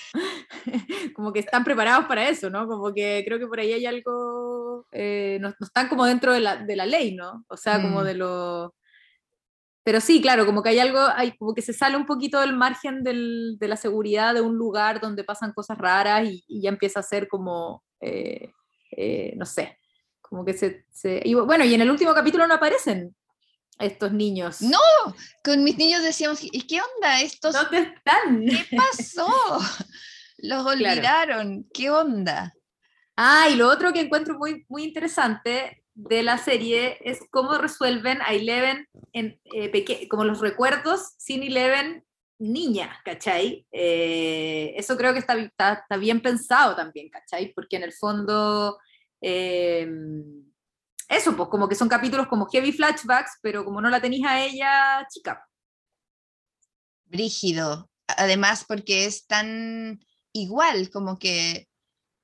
como 1.15 1.33
que 1.33 1.39
están 1.39 1.63
preparados 1.63 2.05
para 2.05 2.27
eso, 2.27 2.49
¿no? 2.49 2.67
Como 2.67 2.93
que 2.93 3.23
creo 3.25 3.39
que 3.39 3.47
por 3.47 3.59
ahí 3.59 3.73
hay 3.73 3.85
algo, 3.85 4.85
eh, 4.91 5.37
no, 5.41 5.49
no 5.49 5.65
están 5.65 5.87
como 5.87 6.05
dentro 6.05 6.33
de 6.33 6.39
la, 6.41 6.57
de 6.57 6.75
la 6.75 6.85
ley, 6.85 7.15
¿no? 7.15 7.45
O 7.47 7.57
sea, 7.57 7.81
como 7.81 8.01
Mm. 8.01 8.05
de 8.05 8.13
lo... 8.15 8.75
Pero 9.83 9.99
sí, 9.99 10.21
claro, 10.21 10.45
como 10.45 10.63
que 10.63 10.69
hay 10.69 10.79
algo, 10.79 10.99
hay, 11.15 11.35
como 11.37 11.53
que 11.53 11.61
se 11.61 11.73
sale 11.73 11.97
un 11.97 12.05
poquito 12.05 12.39
del 12.39 12.53
margen 12.55 13.03
del- 13.03 13.57
de 13.59 13.67
la 13.67 13.75
seguridad 13.75 14.33
de 14.33 14.41
un 14.41 14.55
lugar 14.55 15.01
donde 15.01 15.23
pasan 15.25 15.51
cosas 15.53 15.77
raras 15.77 16.25
y, 16.25 16.43
y 16.47 16.61
ya 16.61 16.69
empieza 16.69 17.01
a 17.01 17.03
ser 17.03 17.27
como, 17.27 17.83
eh, 17.99 18.51
eh, 18.95 19.33
no 19.35 19.45
sé, 19.45 19.77
como 20.21 20.45
que 20.45 20.53
se, 20.53 20.85
se- 20.91 21.21
y 21.25 21.33
bueno, 21.33 21.65
y 21.65 21.73
en 21.73 21.81
el 21.81 21.91
último 21.91 22.13
capítulo 22.13 22.47
no 22.47 22.53
aparecen 22.53 23.13
estos 23.79 24.13
niños. 24.13 24.61
No, 24.61 24.77
Con 25.43 25.63
mis 25.63 25.77
niños 25.77 26.01
decíamos, 26.03 26.39
¿y 26.41 26.65
qué 26.67 26.79
onda 26.81 27.21
estos? 27.21 27.53
¿Dónde 27.53 27.79
están? 27.79 28.45
¿Qué 28.45 28.77
pasó? 28.77 29.27
Los 30.37 30.65
olvidaron, 30.65 31.67
¿qué 31.73 31.89
onda? 31.89 32.53
Ah, 33.15 33.47
y 33.51 33.55
lo 33.55 33.67
otro 33.69 33.91
que 33.93 34.01
encuentro 34.01 34.37
muy, 34.37 34.65
muy 34.69 34.83
interesante 34.83 35.82
de 35.95 36.23
la 36.23 36.37
serie 36.37 36.97
es 37.01 37.19
cómo 37.29 37.57
resuelven 37.57 38.21
a 38.21 38.33
Eleven 38.33 38.87
en, 39.13 39.39
eh, 39.53 40.07
como 40.09 40.23
los 40.23 40.39
recuerdos 40.39 41.13
sin 41.17 41.43
Eleven 41.43 42.03
niña, 42.39 42.99
¿cachai? 43.05 43.65
Eh, 43.71 44.73
eso 44.75 44.97
creo 44.97 45.13
que 45.13 45.19
está, 45.19 45.37
está 45.37 45.97
bien 45.97 46.21
pensado 46.21 46.75
también, 46.75 47.09
¿cachai? 47.09 47.53
Porque 47.53 47.77
en 47.77 47.83
el 47.83 47.93
fondo, 47.93 48.79
eh, 49.21 49.87
eso, 51.07 51.35
pues 51.37 51.49
como 51.49 51.69
que 51.69 51.75
son 51.75 51.87
capítulos 51.87 52.27
como 52.27 52.47
heavy 52.47 52.71
flashbacks, 52.71 53.37
pero 53.41 53.63
como 53.63 53.79
no 53.79 53.89
la 53.89 54.01
tenéis 54.01 54.25
a 54.25 54.43
ella, 54.43 55.07
chica. 55.09 55.47
Brígido. 57.05 57.89
Además, 58.07 58.65
porque 58.67 59.05
es 59.05 59.25
tan 59.25 59.99
igual, 60.33 60.89
como 60.89 61.17
que 61.17 61.67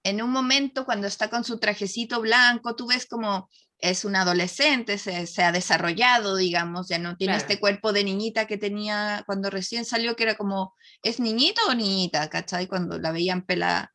en 0.03 0.21
un 0.21 0.31
momento 0.31 0.85
cuando 0.85 1.07
está 1.07 1.29
con 1.29 1.43
su 1.43 1.59
trajecito 1.59 2.21
blanco, 2.21 2.75
tú 2.75 2.87
ves 2.87 3.05
como 3.05 3.49
es 3.79 4.03
un 4.03 4.15
adolescente, 4.15 4.97
se, 4.97 5.25
se 5.25 5.41
ha 5.43 5.51
desarrollado, 5.53 6.35
digamos, 6.35 6.89
ya 6.89 6.99
no 6.99 7.15
tiene 7.15 7.33
Claro. 7.35 7.41
este 7.47 7.59
cuerpo 7.59 7.93
de 7.93 8.03
niñita 8.03 8.45
que 8.45 8.57
tenía 8.57 9.23
cuando 9.25 9.49
recién 9.49 9.85
salió, 9.85 10.15
que 10.17 10.23
era 10.23 10.35
como, 10.35 10.73
¿es 11.01 11.19
niñito 11.21 11.61
o 11.69 11.73
niñita? 11.73 12.29
¿Cachai? 12.29 12.67
Cuando 12.67 12.99
la 12.99 13.11
veían 13.11 13.43
pelada. 13.45 13.93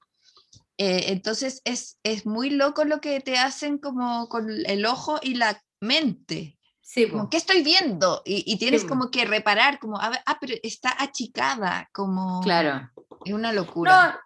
Eh, 0.78 1.12
entonces 1.12 1.60
es, 1.64 1.98
es 2.02 2.24
muy 2.26 2.50
loco 2.50 2.84
lo 2.84 3.00
que 3.00 3.20
te 3.20 3.38
hacen 3.38 3.78
como 3.78 4.28
con 4.28 4.48
el 4.66 4.86
ojo 4.86 5.20
y 5.22 5.34
la 5.34 5.62
mente. 5.80 6.58
Sí, 6.80 7.08
Como. 7.08 7.28
¿qué 7.30 7.36
estoy 7.38 7.62
viendo? 7.62 8.22
Y, 8.24 8.42
y 8.46 8.58
tienes 8.58 8.84
como 8.84 9.10
que 9.10 9.24
reparar, 9.24 9.78
como, 9.78 9.98
ah, 9.98 10.38
pero 10.40 10.54
está 10.62 10.94
achicada, 10.98 11.88
como... 11.92 12.40
claro. 12.42 12.90
Es 13.24 13.32
una 13.32 13.52
locura. 13.52 14.06
No, 14.12 14.18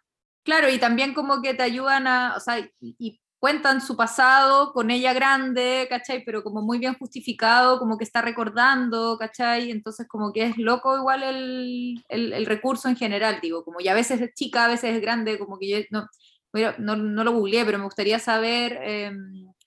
claro, 0.49 0.71
y 0.71 0.79
también 0.79 1.13
como 1.13 1.43
que 1.43 1.53
te 1.53 1.63
ayudan 1.63 2.07
a, 2.07 2.35
o 2.37 2.41
sea, 2.41 2.59
y, 2.59 2.71
y 2.99 3.21
cuentan 3.39 3.81
su 3.83 3.97
pasado 3.97 4.73
con 4.73 4.91
ella 4.91 5.13
grande, 5.13 5.87
¿cachai? 5.91 6.25
Pero 6.25 6.43
como 6.43 6.63
muy 6.63 6.79
bien 6.79 6.95
justificado, 6.99 7.79
como 7.79 7.99
que 7.99 8.05
está 8.05 8.23
recordando, 8.23 9.17
¿cachai? 9.19 9.71
Entonces 9.71 10.09
como 10.09 10.33
que 10.33 10.45
es 10.45 10.57
loco 10.59 10.97
igual 10.97 11.23
el, 11.23 12.03
el- 12.09 12.33
el 12.33 12.47
recurso 12.47 12.89
en 12.89 12.97
general, 12.97 13.39
digo, 13.43 13.63
como 13.65 13.79
ya 13.81 13.93
a 13.93 13.95
veces 13.95 14.21
es 14.23 14.33
chica, 14.35 14.65
a 14.65 14.69
veces 14.69 14.95
es 14.97 15.01
grande, 15.03 15.39
como 15.39 15.59
que 15.59 15.69
yo 15.69 15.77
no, 15.91 16.07
mira, 16.55 16.75
no, 16.79 16.97
no 16.97 17.23
lo 17.25 17.33
googleé, 17.33 17.65
pero 17.67 17.79
me 17.79 17.85
gustaría 17.85 18.19
saber, 18.19 18.79
eh, 18.83 19.13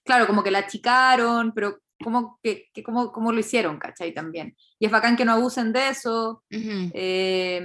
claro, 0.04 0.26
como 0.28 0.44
que 0.44 0.52
la 0.52 0.60
achicaron, 0.60 1.54
pero 1.54 1.78
cómo, 2.04 2.40
que, 2.44 2.66
que 2.74 2.82
cómo, 2.84 3.12
cómo 3.12 3.32
lo 3.32 3.40
hicieron, 3.40 3.78
¿cachai? 3.78 4.14
También. 4.14 4.56
Y 4.80 4.86
es 4.88 4.92
bacán 4.92 5.16
que 5.16 5.24
no 5.26 5.34
abusen 5.34 5.72
de 5.72 5.90
eso. 5.90 6.44
Eh, 6.94 7.62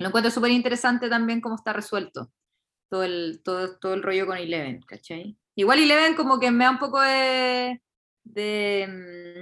lo 0.00 0.08
encuentro 0.08 0.30
súper 0.32 0.50
interesante 0.50 1.08
también 1.08 1.40
cómo 1.40 1.54
está 1.56 1.72
resuelto 1.72 2.30
todo 2.90 3.04
el, 3.04 3.40
todo, 3.44 3.78
todo 3.78 3.94
el 3.94 4.02
rollo 4.02 4.26
con 4.26 4.36
Eleven, 4.36 4.80
¿cachai? 4.82 5.38
Igual 5.54 5.78
Eleven 5.80 6.16
como 6.16 6.40
que 6.40 6.50
me 6.50 6.64
da 6.64 6.72
un 6.72 6.78
poco 6.80 7.00
de, 7.00 7.80
de, 8.24 8.86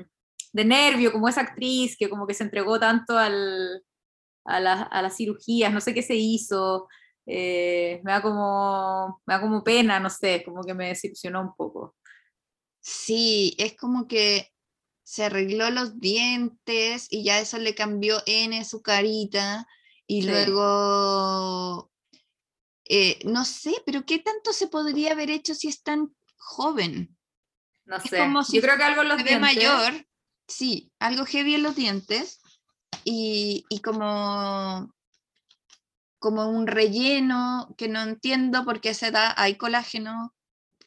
mm, 0.05 0.11
de 0.53 0.65
nervio, 0.67 1.13
como 1.13 1.29
esa 1.29 1.41
actriz 1.43 1.97
que 1.99 2.11
como 2.11 2.27
que 2.27 2.35
se 2.35 2.45
entregó 2.45 2.79
tanto 2.79 3.17
al, 3.19 3.83
a, 4.45 4.61
la- 4.61 4.83
a 4.83 5.03
las 5.03 5.17
cirugías, 5.17 5.73
no 5.73 5.81
sé 5.81 5.95
qué 5.95 6.03
se 6.03 6.17
hizo, 6.17 6.89
eh, 7.27 8.01
me, 8.05 8.13
da 8.13 8.23
como, 8.23 9.23
me 9.27 9.35
da 9.35 9.41
como 9.41 9.65
pena, 9.65 10.01
no 10.01 10.11
sé, 10.11 10.43
como 10.45 10.63
que 10.65 10.75
me 10.75 10.89
decepcionó 10.89 11.41
un 11.43 11.55
poco. 11.55 11.97
Sí, 12.81 13.55
es 13.59 13.77
como 13.77 14.07
que 14.09 14.51
se 15.05 15.25
arregló 15.25 15.71
los 15.71 16.01
dientes 16.01 17.07
y 17.11 17.25
ya 17.25 17.41
eso 17.41 17.59
le 17.59 17.75
cambió 17.75 18.19
N 18.27 18.65
su 18.65 18.83
carita 18.83 19.67
y 20.11 20.23
Sí. 20.23 20.29
luego, 20.29 21.93
eh, 22.87 23.19
no 23.25 23.45
sé, 23.45 23.75
pero 23.87 24.05
¿qué 24.05 24.19
tanto 24.19 24.53
se 24.53 24.67
podría 24.67 25.13
haber 25.13 25.31
hecho 25.31 25.55
si 25.55 25.69
es 25.69 25.83
tan 25.83 26.13
joven? 26.39 27.17
No 27.85 27.97
Es 27.99 28.11
sé, 28.11 28.19
como 28.19 28.43
si 28.43 28.57
yo 28.57 28.63
creo 28.63 28.77
que 28.77 28.83
algo 28.85 29.03
en 29.03 29.09
los 29.09 29.19
dientes- 29.19 29.41
mayor, 29.41 30.07
sí, 30.49 30.91
algo 30.99 31.25
heavy 31.27 31.55
en 31.55 31.63
los 31.63 31.77
dientes 31.77 32.41
y, 33.05 33.65
y 33.69 33.81
como, 33.81 34.93
como 36.19 36.49
un 36.49 36.67
relleno 36.67 37.75
que 37.77 37.89
no 37.89 38.01
entiendo 38.03 38.65
por 38.65 38.81
qué 38.81 38.95
se 38.95 39.11
da, 39.11 39.35
hay 39.37 39.57
colágeno 39.57 40.35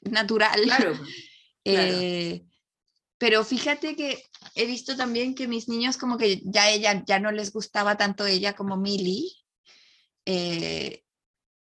natural. 0.02 0.62
Claro, 0.64 0.94
claro. 1.64 1.94
Pero 3.22 3.46
fíjate 3.46 3.96
que 3.96 4.24
he 4.56 4.66
visto 4.66 4.98
también 4.98 5.36
que 5.36 5.48
mis 5.48 5.70
niños 5.70 5.96
como 5.96 6.18
que 6.18 6.42
ya 6.44 6.72
ella 6.72 7.04
ya 7.06 7.20
no 7.20 7.32
les 7.32 7.54
gustaba 7.54 7.96
tanto 7.96 8.26
ella 8.26 8.54
como 8.56 8.78
Millie 8.78 9.30
eh, 10.26 11.04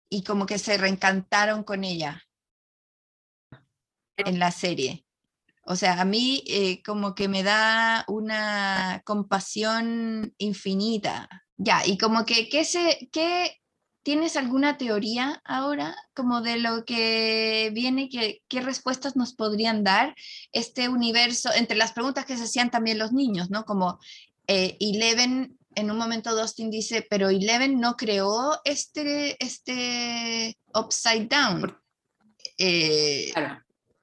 y 0.09 0.22
como 0.22 0.46
que 0.46 0.61
se 0.61 0.78
reencantaron 0.78 1.64
con 1.64 1.82
ella 1.82 2.22
en 4.16 4.38
la 4.38 4.53
serie. 4.53 5.05
O 5.64 5.74
sea, 5.74 6.01
a 6.01 6.05
mí 6.05 6.44
eh, 6.46 6.84
como 6.84 7.16
que 7.16 7.26
me 7.26 7.42
da 7.42 8.05
una 8.07 9.03
compasión 9.05 10.32
infinita. 10.38 11.28
Ya, 11.57 11.84
y 11.84 11.98
como 11.98 12.24
que, 12.24 12.48
¿qué 12.48 12.64
se, 12.64 13.09
qué, 13.11 13.59
¿tienes 14.03 14.36
alguna 14.36 14.78
teoría 14.78 15.40
ahora 15.44 15.96
como 16.14 16.40
de 16.40 16.59
lo 16.59 16.84
que 16.84 17.70
viene? 17.74 18.09
Que, 18.09 18.42
¿Qué 18.48 18.61
respuestas 18.61 19.16
nos 19.16 19.34
podrían 19.34 19.84
dar 19.84 20.14
este 20.53 20.88
universo? 20.88 21.51
Entre 21.55 21.76
las 21.76 21.92
preguntas 21.92 22.24
que 22.24 22.36
se 22.36 22.44
hacían 22.44 22.70
también 22.70 22.98
los 22.98 23.12
niños, 23.12 23.51
¿no? 23.51 23.64
Como 23.64 23.98
eh, 24.46 24.76
Eleven, 24.80 25.59
en 25.74 25.90
un 25.90 25.98
momento 25.98 26.34
Dustin 26.34 26.70
dice, 26.70 27.07
pero 27.09 27.28
Eleven 27.28 27.78
no 27.78 27.96
creó 27.96 28.61
este, 28.64 29.36
este 29.44 30.59
Upside 30.74 31.26
Down. 31.28 31.76
Eh, 32.59 33.30
claro. 33.32 33.62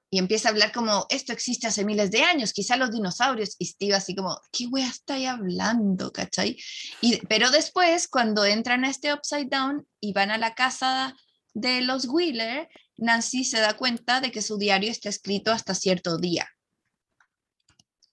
Y 0.10 0.20
empieza 0.20 0.48
a 0.48 0.52
hablar 0.52 0.72
como, 0.72 1.06
esto 1.10 1.34
existe 1.34 1.68
hace 1.68 1.84
miles 1.84 2.12
de 2.12 2.24
años, 2.24 2.54
quizá 2.54 2.78
los 2.78 2.92
dinosaurios, 2.92 3.56
y 3.60 3.66
Steve 3.66 3.96
así 3.96 4.16
como, 4.16 4.40
¿qué 4.52 4.68
wea 4.68 4.88
estáis 4.88 5.28
hablando? 5.28 6.14
¿Cachai? 6.14 6.58
Y, 7.02 7.18
pero 7.28 7.52
después, 7.52 8.08
cuando 8.08 8.46
entran 8.46 8.86
a 8.86 8.90
este 8.90 9.14
Upside 9.14 9.50
Down 9.50 9.86
y 10.00 10.14
van 10.14 10.32
a 10.32 10.38
la 10.38 10.56
casa 10.56 11.16
de 11.54 11.82
los 11.82 12.06
Wheeler, 12.06 12.70
Nancy 12.98 13.44
se 13.44 13.60
da 13.60 13.76
cuenta 13.76 14.22
de 14.22 14.32
que 14.32 14.42
su 14.42 14.58
diario 14.58 14.92
está 14.92 15.10
escrito 15.10 15.52
hasta 15.52 15.76
cierto 15.76 16.18
día. 16.18 16.48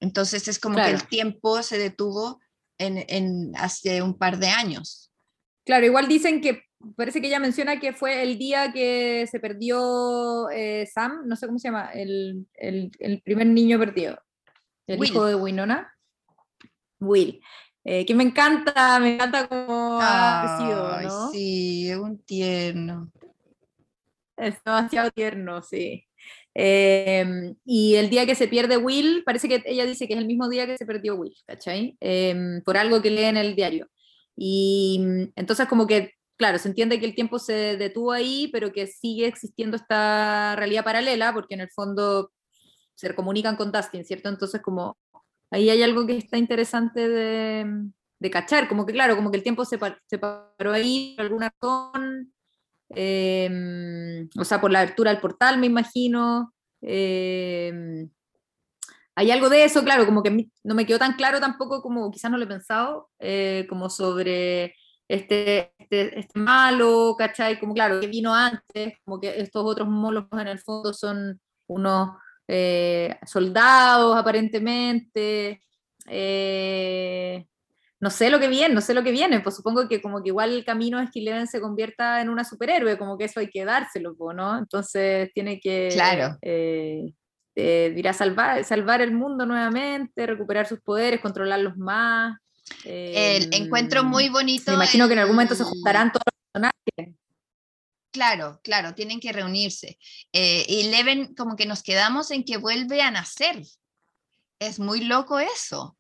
Entonces 0.01 0.49
es 0.49 0.59
como 0.59 0.77
que 0.77 0.91
el 0.91 1.07
tiempo 1.07 1.62
se 1.62 1.79
detuvo 1.79 2.41
en, 2.79 3.05
en 3.09 3.53
hace 3.57 4.03
un 4.03 4.19
par 4.19 4.39
de 4.39 4.49
años. 4.49 5.12
Claro, 5.65 5.87
igual 5.87 6.09
dicen 6.09 6.41
que 6.41 6.65
parece 6.97 7.20
que 7.20 7.27
ella 7.28 7.39
menciona 7.40 7.78
que 7.81 7.93
fue 7.93 8.23
el 8.23 8.39
día 8.39 8.73
que 8.73 9.27
se 9.31 9.40
perdió 9.40 10.48
eh, 10.51 10.86
Sam, 10.93 11.23
no 11.27 11.36
sé 11.36 11.47
cómo 11.47 11.59
se 11.59 11.69
llama, 11.69 11.90
el, 11.93 12.47
el- 12.55 12.90
el 12.98 13.23
primer 13.23 13.47
niño 13.47 13.78
perdido, 13.78 14.19
el 14.86 14.98
Will. 14.98 15.11
hijo 15.11 15.27
de 15.27 15.35
Winona. 15.35 15.93
Will. 17.01 17.40
Eh, 17.85 18.06
que 18.06 18.15
me 18.15 18.24
encanta, 18.24 18.98
me 18.98 19.15
encanta 19.15 19.47
cómo 19.47 19.98
ha 20.01 20.40
crecido, 20.56 21.01
¿no? 21.02 21.31
Sí, 21.31 21.90
es 21.90 21.97
un 21.98 22.19
tierno. 22.24 23.11
Es 24.36 24.56
demasiado 24.65 25.11
tierno, 25.11 25.62
sí. 25.62 26.06
Eh, 26.55 27.55
y 27.65 27.97
el 27.97 28.09
día 28.11 28.24
que 28.27 28.35
se 28.35 28.48
pierde 28.48 28.77
Will, 28.78 29.23
parece 29.24 29.48
que 29.48 29.62
ella 29.66 29.85
dice 29.85 30.06
que 30.09 30.15
es 30.15 30.19
el 30.20 30.27
mismo 30.27 30.48
día 30.48 30.66
que 30.66 30.78
se 30.78 30.86
perdió 30.86 31.15
Will, 31.16 31.36
¿cachai? 31.47 31.97
Eh, 32.01 32.61
por 32.65 32.77
algo 32.77 33.02
que 33.02 33.11
lee 33.11 33.24
en 33.24 33.36
el 33.36 33.55
diario. 33.55 33.89
Y 34.36 34.98
mm, 35.01 35.23
entonces 35.36 35.66
como 35.69 35.86
que, 35.86 36.12
claro, 36.36 36.59
se 36.59 36.69
entiende 36.69 37.01
que 37.01 37.06
el 37.06 37.15
tiempo 37.15 37.39
se 37.39 37.77
detuvo 37.77 38.12
ahí, 38.12 38.48
pero 38.52 38.73
que 38.73 38.86
sigue 38.86 39.27
existiendo 39.27 39.77
esta 39.77 40.56
realidad 40.56 40.85
paralela, 40.85 41.32
porque 41.32 41.55
en 41.55 41.61
el 41.62 41.70
fondo 41.70 42.32
se 42.94 43.15
comunican 43.15 43.56
con 43.56 43.73
Dustin, 43.73 44.05
¿cierto? 44.05 44.28
Entonces 44.28 44.61
como 44.62 44.97
ahí 45.51 45.70
hay 45.70 45.82
algo 45.82 46.06
que 46.06 46.16
está 46.16 46.39
interesante 46.39 47.09
de, 47.09 47.66
de 48.19 48.31
cachar, 48.31 48.69
como 48.69 48.86
que 48.86 48.93
claro, 48.93 49.16
como 49.16 49.31
que 49.31 49.36
el 49.36 49.43
tiempo 49.43 49.65
se, 49.65 49.78
se 50.06 50.19
paró 50.19 50.73
ahí 50.73 51.15
por 51.16 51.24
alguna 51.24 51.55
razón, 51.61 52.32
em, 52.90 54.28
o 54.39 54.44
sea, 54.44 54.61
por 54.61 54.70
la 54.70 54.81
abertura 54.81 55.11
del 55.11 55.20
portal, 55.20 55.59
me 55.59 55.66
imagino. 55.66 56.52
Em, 56.81 58.09
hay 59.16 59.31
algo 59.31 59.48
de 59.48 59.65
eso, 59.65 59.85
claro, 59.85 60.06
como 60.06 60.23
que 60.23 60.48
no 60.65 60.74
me 60.74 60.86
quedó 60.86 60.98
tan 60.98 61.15
claro 61.15 61.40
tampoco 61.40 61.82
como 61.82 62.11
quizás 62.11 62.31
no 62.31 62.39
lo 62.39 62.44
he 62.44 62.48
pensado, 62.48 63.11
eh, 63.20 63.66
como 63.69 63.89
sobre 63.89 64.74
este, 65.09 65.73
este, 65.79 66.19
este, 66.19 66.39
malo, 66.39 67.15
¿cachai? 67.19 67.59
Como 67.59 67.75
claro, 67.75 68.01
que 68.01 68.07
vino 68.07 68.35
antes, 68.35 68.95
como 69.05 69.21
que 69.21 69.41
estos 69.41 69.65
otros 69.65 69.89
monólogos 69.89 70.41
en 70.41 70.49
el 70.49 70.59
fondo 70.59 70.93
son 70.93 71.41
unos 71.67 72.11
eh, 72.49 73.17
soldados 73.27 74.17
aparentemente. 74.17 75.61
Eh, 76.09 77.47
no 78.01 78.11
sé 78.11 78.29
lo 78.29 78.39
que 78.39 78.49
viene, 78.49 78.75
no 78.75 78.83
sé 78.83 78.93
lo 78.93 79.03
que 79.03 79.13
viene, 79.13 79.41
pues 79.41 79.57
supongo 79.57 79.89
que 79.89 80.03
como 80.03 80.23
que 80.23 80.29
igual 80.29 80.53
el 80.53 80.65
camino 80.65 81.01
es 81.01 81.11
que 81.11 81.21
Eleven 81.21 81.47
se 81.47 81.61
convierta 81.61 82.21
en 82.21 82.29
una 82.29 82.45
superhéroe, 82.45 82.99
como 82.99 83.17
que 83.17 83.25
eso 83.25 83.41
hay 83.41 83.49
que 83.49 83.65
dárselo, 83.65 84.15
¿no? 84.35 84.59
Entonces 84.59 85.31
tiene 85.33 85.59
que 85.59 85.89
claro. 85.91 86.37
eh, 86.43 87.15
eh 87.57 88.13
salvar, 88.13 88.63
salvar 88.65 89.01
el 89.01 89.13
mundo 89.13 89.47
nuevamente, 89.47 90.27
recuperar 90.27 90.67
sus 90.67 90.81
poderes, 90.81 91.21
controlarlos 91.21 91.79
más. 91.79 92.37
El 92.85 93.53
encuentro 93.55 94.01
em, 94.01 94.07
muy 94.07 94.28
bonito. 94.28 94.70
Me 94.70 94.77
imagino 94.77 95.07
que 95.07 95.15
en 95.15 95.20
algún 95.20 95.36
momento 95.36 95.55
se 95.55 95.65
juntarán 95.65 96.12
todos 96.12 96.24
los 96.27 96.43
personajes. 96.53 97.24
Claro, 98.15 98.61
claro, 98.62 98.95
tienen 98.95 99.19
que 99.19 99.32
reunirse. 99.32 99.99
Eh, 100.32 100.65
y 100.69 100.85
Leven, 100.85 101.35
como 101.35 101.57
que 101.57 101.66
nos 101.66 101.82
quedamos 101.82 102.31
en 102.31 102.45
que 102.45 102.59
vuelve 102.59 103.03
a 103.03 103.11
nacer. 103.11 103.61
Es 104.61 104.78
muy 104.78 105.01
loco 105.01 105.41
eso. 105.41 105.97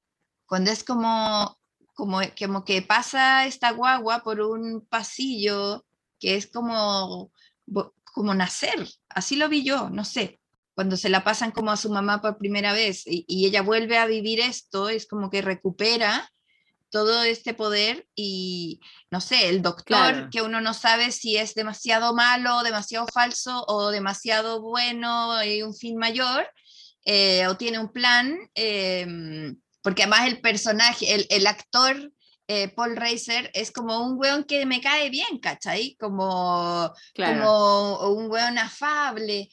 Cuando 0.46 0.70
es 0.70 0.84
como, 0.84 1.58
como, 1.94 2.20
como 2.38 2.64
que 2.64 2.82
pasa 2.82 3.46
esta 3.46 3.72
guagua 3.72 4.22
por 4.22 4.40
un 4.40 4.86
pasillo 4.86 5.84
que 6.20 6.36
es 6.36 6.46
como, 6.46 7.32
como 8.04 8.34
nacer. 8.34 8.88
Así 9.08 9.34
lo 9.34 9.48
vi 9.48 9.64
yo, 9.64 9.90
no 9.90 10.04
sé. 10.04 10.38
Cuando 10.74 10.96
se 10.96 11.08
la 11.08 11.24
pasan 11.24 11.50
como 11.50 11.72
a 11.72 11.76
su 11.76 11.90
mamá 11.90 12.22
por 12.22 12.38
primera 12.38 12.72
vez 12.72 13.06
y, 13.06 13.24
y 13.26 13.46
ella 13.46 13.62
vuelve 13.62 13.98
a 13.98 14.06
vivir 14.06 14.38
esto, 14.38 14.88
es 14.88 15.06
como 15.06 15.30
que 15.30 15.42
recupera 15.42 16.32
todo 16.94 17.24
este 17.24 17.54
poder 17.54 18.06
y, 18.14 18.80
no 19.10 19.20
sé, 19.20 19.48
el 19.48 19.62
doctor, 19.62 20.30
que 20.30 20.42
uno 20.42 20.60
no 20.60 20.74
sabe 20.74 21.10
si 21.10 21.36
es 21.36 21.56
demasiado 21.56 22.14
malo, 22.14 22.62
demasiado 22.62 23.08
falso 23.12 23.64
o 23.66 23.90
demasiado 23.90 24.62
bueno 24.62 25.42
y 25.42 25.62
un 25.62 25.74
fin 25.74 25.96
mayor, 25.96 26.48
eh, 27.04 27.48
o 27.48 27.56
tiene 27.56 27.80
un 27.80 27.90
plan, 27.90 28.38
em, 28.54 29.56
porque 29.82 30.04
además 30.04 30.28
el 30.28 30.40
personaje, 30.40 31.12
el, 31.14 31.26
el 31.30 31.46
actor... 31.48 32.12
Eh, 32.46 32.68
Paul 32.68 32.94
Reiser 32.94 33.50
es 33.54 33.72
como 33.72 34.06
un 34.06 34.18
weón 34.18 34.44
que 34.44 34.66
me 34.66 34.82
cae 34.82 35.08
bien, 35.08 35.38
¿cachai? 35.40 35.96
Como, 35.98 36.92
como 37.16 38.10
un 38.10 38.30
weón 38.30 38.58
afable. 38.58 39.48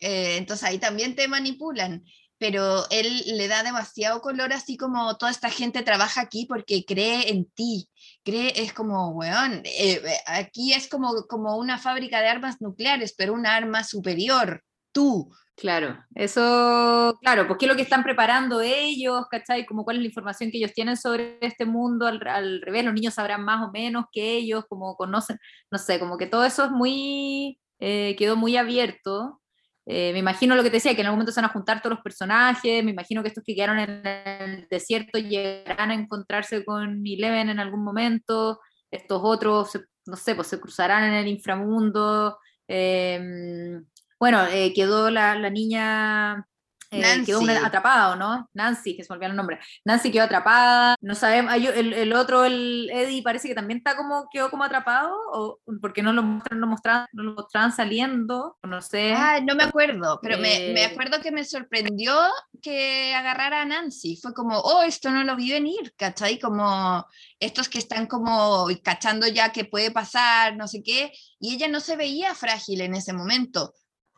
Eh, 0.00 0.38
entonces 0.38 0.68
ahí 0.68 0.78
también 0.78 1.14
te 1.14 1.28
manipulan 1.28 2.02
pero 2.42 2.82
él 2.90 3.22
le 3.36 3.46
da 3.46 3.62
demasiado 3.62 4.20
color, 4.20 4.52
así 4.52 4.76
como 4.76 5.16
toda 5.16 5.30
esta 5.30 5.48
gente 5.48 5.84
trabaja 5.84 6.22
aquí 6.22 6.44
porque 6.44 6.84
cree 6.84 7.30
en 7.30 7.44
ti, 7.44 7.88
cree, 8.24 8.52
es 8.56 8.72
como, 8.72 9.10
weón, 9.10 9.62
eh, 9.64 10.02
eh, 10.04 10.16
aquí 10.26 10.72
es 10.72 10.88
como, 10.88 11.28
como 11.28 11.56
una 11.56 11.78
fábrica 11.78 12.20
de 12.20 12.26
armas 12.26 12.60
nucleares, 12.60 13.14
pero 13.16 13.32
una 13.32 13.54
arma 13.54 13.84
superior, 13.84 14.64
tú. 14.90 15.32
Claro, 15.54 16.04
eso, 16.16 17.16
claro, 17.22 17.46
porque 17.46 17.66
es 17.66 17.70
lo 17.70 17.76
que 17.76 17.82
están 17.82 18.02
preparando 18.02 18.60
ellos, 18.60 19.24
¿cachai? 19.30 19.64
Como 19.64 19.84
cuál 19.84 19.98
es 19.98 20.02
la 20.02 20.08
información 20.08 20.50
que 20.50 20.58
ellos 20.58 20.72
tienen 20.72 20.96
sobre 20.96 21.38
este 21.42 21.64
mundo, 21.64 22.08
al, 22.08 22.60
revés, 22.60 22.84
los 22.84 22.94
niños 22.94 23.14
sabrán 23.14 23.44
más 23.44 23.62
o 23.68 23.70
menos 23.70 24.06
que 24.10 24.34
ellos, 24.38 24.64
como 24.68 24.96
conocen, 24.96 25.38
no 25.70 25.78
sé, 25.78 26.00
como 26.00 26.18
que 26.18 26.26
todo 26.26 26.44
eso 26.44 26.64
es 26.64 26.70
muy, 26.72 27.60
eh, 27.78 28.16
quedó 28.18 28.34
muy 28.34 28.56
abierto 28.56 29.41
eh, 29.86 30.12
me 30.12 30.20
imagino 30.20 30.54
lo 30.54 30.62
que 30.62 30.70
te 30.70 30.76
decía, 30.76 30.94
que 30.94 31.00
en 31.00 31.06
algún 31.06 31.18
momento 31.18 31.32
se 31.32 31.40
van 31.40 31.50
a 31.50 31.52
juntar 31.52 31.82
todos 31.82 31.96
los 31.96 32.04
personajes, 32.04 32.84
me 32.84 32.92
imagino 32.92 33.22
que 33.22 33.28
estos 33.28 33.42
que 33.44 33.54
quedaron 33.54 33.78
en 33.78 34.06
el 34.06 34.68
desierto 34.68 35.18
llegarán 35.18 35.90
a 35.90 35.94
encontrarse 35.94 36.64
con 36.64 37.02
Eleven 37.04 37.50
en 37.50 37.58
algún 37.58 37.82
momento, 37.82 38.60
estos 38.90 39.20
otros, 39.24 39.70
no 40.06 40.16
sé, 40.16 40.34
pues 40.34 40.48
se 40.48 40.60
cruzarán 40.60 41.04
en 41.04 41.14
el 41.14 41.28
inframundo. 41.28 42.38
Em, 42.68 43.84
bueno, 44.20 44.44
eh, 44.46 44.72
quedó 44.74 45.10
la, 45.10 45.34
la 45.36 45.50
niña 45.50 46.46
eh, 46.92 47.22
quedó 47.24 47.40
atrapada, 47.64 48.16
no? 48.16 48.48
Nancy, 48.52 48.94
que 48.94 49.02
se 49.02 49.10
me 49.10 49.16
olvidó 49.16 49.30
el 49.30 49.36
nombre. 49.36 49.58
Nancy 49.84 50.10
quedó 50.10 50.24
atrapada, 50.24 50.96
no 51.00 51.14
sabemos, 51.14 51.54
el, 51.54 51.92
el, 51.94 52.12
otro, 52.12 52.44
el 52.44 52.90
Eddie, 52.92 53.22
parece 53.22 53.48
que 53.48 53.54
también 53.54 53.78
está 53.78 53.96
como, 53.96 54.28
quedó 54.30 54.50
como 54.50 54.64
atrapado, 54.64 55.16
o 55.32 55.58
porque 55.80 56.02
no 56.02 56.12
lo 56.12 56.22
mostraron, 56.22 56.60
no 56.60 56.66
mostraban, 56.66 57.06
no 57.12 57.22
lo 57.22 57.34
mostraban 57.34 57.72
saliendo, 57.72 58.58
no 58.62 58.82
sé. 58.82 59.14
Ah, 59.14 59.40
no 59.40 59.54
me 59.54 59.64
acuerdo, 59.64 60.20
pero 60.22 60.36
me, 60.36 60.72
me, 60.74 60.82
eh, 60.82 60.84
acuerdo 60.84 61.20
que 61.22 61.32
me 61.32 61.44
sorprendió 61.44 62.14
que 62.60 63.14
agarrara 63.14 63.62
a 63.62 63.64
Nancy, 63.64 64.18
fue 64.20 64.34
como, 64.34 64.58
oh, 64.58 64.82
esto 64.82 65.10
no 65.10 65.24
lo 65.24 65.34
vi 65.34 65.50
venir, 65.50 65.94
¿cachai? 65.96 66.38
Como 66.38 67.06
estos 67.40 67.68
que 67.68 67.78
están 67.78 68.06
como 68.06 68.66
cachando 68.82 69.26
ya 69.26 69.50
que 69.50 69.64
puede 69.64 69.90
pasar, 69.90 70.56
no 70.56 70.68
sé 70.68 70.82
qué, 70.82 71.12
y 71.40 71.54
ella 71.54 71.68
no 71.68 71.80
se 71.80 71.96
veía 71.96 72.34
frágil 72.34 72.82
en 72.82 72.94
ese 72.94 73.12
momento 73.12 73.72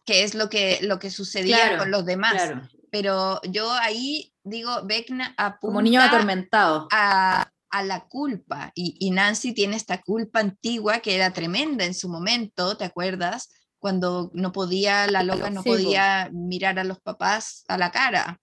que 0.05 0.22
es 0.22 0.35
lo 0.35 0.48
que, 0.48 0.78
lo 0.82 0.98
que 0.98 1.10
sucedía 1.10 1.78
con 1.78 1.90
los 1.90 2.05
demás. 2.05 2.52
Pero 2.90 3.40
yo 3.43 3.72
ahí 3.72 4.32
digo, 4.44 4.82
Vecna 4.85 5.35
apunta 5.36 5.59
Como 5.60 5.82
niño 5.82 6.01
atormentado. 6.01 6.86
A, 6.93 7.51
a 7.70 7.82
la 7.82 8.06
culpa. 8.06 8.70
Y, 8.74 8.97
y, 9.01 9.10
Nancy 9.10 9.52
tiene 9.52 9.76
esta 9.76 10.01
culpa 10.01 10.40
antigua 10.40 11.01
que 11.01 11.16
era 11.16 11.32
tremenda 11.32 11.85
en 11.85 11.94
su 11.94 12.09
momento, 12.09 12.76
¿te 12.76 12.85
acuerdas? 12.85 13.52
Cuando 13.81 14.31
no 14.32 14.52
podía, 14.52 15.09
la 15.09 15.24
loca 15.24 15.51
no 15.51 15.62
podía 15.62 16.31
mirar 16.32 16.78
a 16.78 16.85
los 16.85 17.01
papás 17.01 17.64
a 17.68 17.76
la 17.76 17.90
cara, 17.90 18.40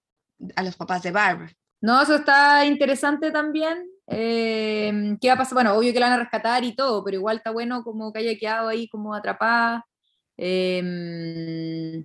a 0.56 0.64
los 0.64 0.76
papás 0.76 1.02
de 1.04 1.12
Barb. 1.12 1.50
No, 1.80 2.02
eso 2.02 2.16
está 2.16 2.66
interesante 2.66 3.32
también. 3.32 3.90
Eh, 4.08 5.18
¿Qué 5.20 5.30
va 5.30 5.36
a 5.36 5.38
pasar? 5.38 5.54
Bueno, 5.54 5.74
obvio 5.74 5.94
que 5.94 6.00
la 6.00 6.10
van 6.10 6.20
a 6.20 6.24
rescatar 6.24 6.64
y 6.64 6.76
todo, 6.76 7.04
pero 7.04 7.18
igual 7.18 7.38
está 7.38 7.52
bueno 7.52 7.84
como 7.84 8.12
que 8.12 8.20
haya 8.20 8.38
quedado 8.38 8.68
ahí 8.68 8.88
como 8.90 9.16
atrapada. 9.16 9.86
Eh, 10.44 12.04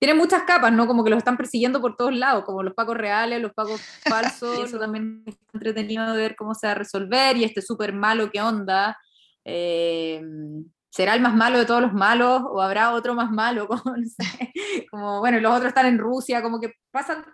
tiene 0.00 0.14
muchas 0.14 0.42
capas, 0.42 0.72
¿no? 0.72 0.86
Como 0.86 1.04
que 1.04 1.10
los 1.10 1.18
están 1.18 1.36
persiguiendo 1.36 1.80
por 1.80 1.96
todos 1.96 2.14
lados, 2.14 2.44
como 2.44 2.62
los 2.62 2.74
pacos 2.74 2.96
reales, 2.96 3.40
los 3.40 3.52
pacos 3.52 3.80
falsos, 4.42 4.64
eso 4.64 4.78
también 4.78 5.22
es 5.26 5.36
entretenido 5.52 6.12
de 6.12 6.20
ver 6.20 6.36
cómo 6.36 6.54
se 6.54 6.66
va 6.66 6.72
a 6.72 6.76
resolver, 6.76 7.36
y 7.36 7.44
este 7.44 7.62
súper 7.62 7.92
malo, 7.92 8.30
¿qué 8.30 8.40
onda? 8.40 8.98
Em, 9.44 10.64
¿Será 10.90 11.14
el 11.14 11.20
más 11.20 11.34
malo 11.34 11.58
de 11.58 11.66
todos 11.66 11.82
los 11.82 11.92
malos 11.92 12.42
o 12.50 12.60
habrá 12.60 12.92
otro 12.92 13.14
más 13.14 13.30
malo? 13.30 13.68
Como, 13.84 13.96
no 13.96 14.06
sé, 14.06 14.52
como 14.90 15.20
bueno, 15.20 15.38
los 15.40 15.52
otros 15.52 15.68
están 15.68 15.86
en 15.86 15.98
Rusia, 15.98 16.42
como 16.42 16.60
que 16.60 16.72
pasan 16.90 17.24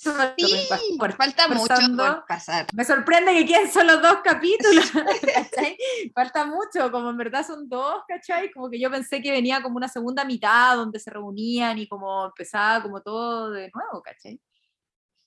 Sí, 0.00 0.66
falta 1.14 1.46
mucho 1.48 1.74
por 1.94 2.24
pasar. 2.26 2.66
Me 2.72 2.86
sorprende 2.86 3.34
que 3.34 3.44
queden 3.44 3.70
solo 3.70 3.98
dos 3.98 4.20
capítulos, 4.24 4.90
Falta 6.14 6.46
mucho, 6.46 6.90
como 6.90 7.10
en 7.10 7.18
verdad 7.18 7.46
son 7.46 7.68
dos, 7.68 8.02
¿cachai? 8.08 8.50
Como 8.50 8.70
que 8.70 8.80
yo 8.80 8.90
pensé 8.90 9.20
que 9.20 9.30
venía 9.30 9.60
como 9.60 9.76
una 9.76 9.88
segunda 9.88 10.24
mitad 10.24 10.76
donde 10.76 10.98
se 10.98 11.10
reunían 11.10 11.78
y 11.78 11.86
como 11.86 12.24
empezaba 12.24 12.82
como 12.82 13.02
todo 13.02 13.50
de 13.50 13.70
nuevo, 13.74 14.02
¿cachai? 14.02 14.40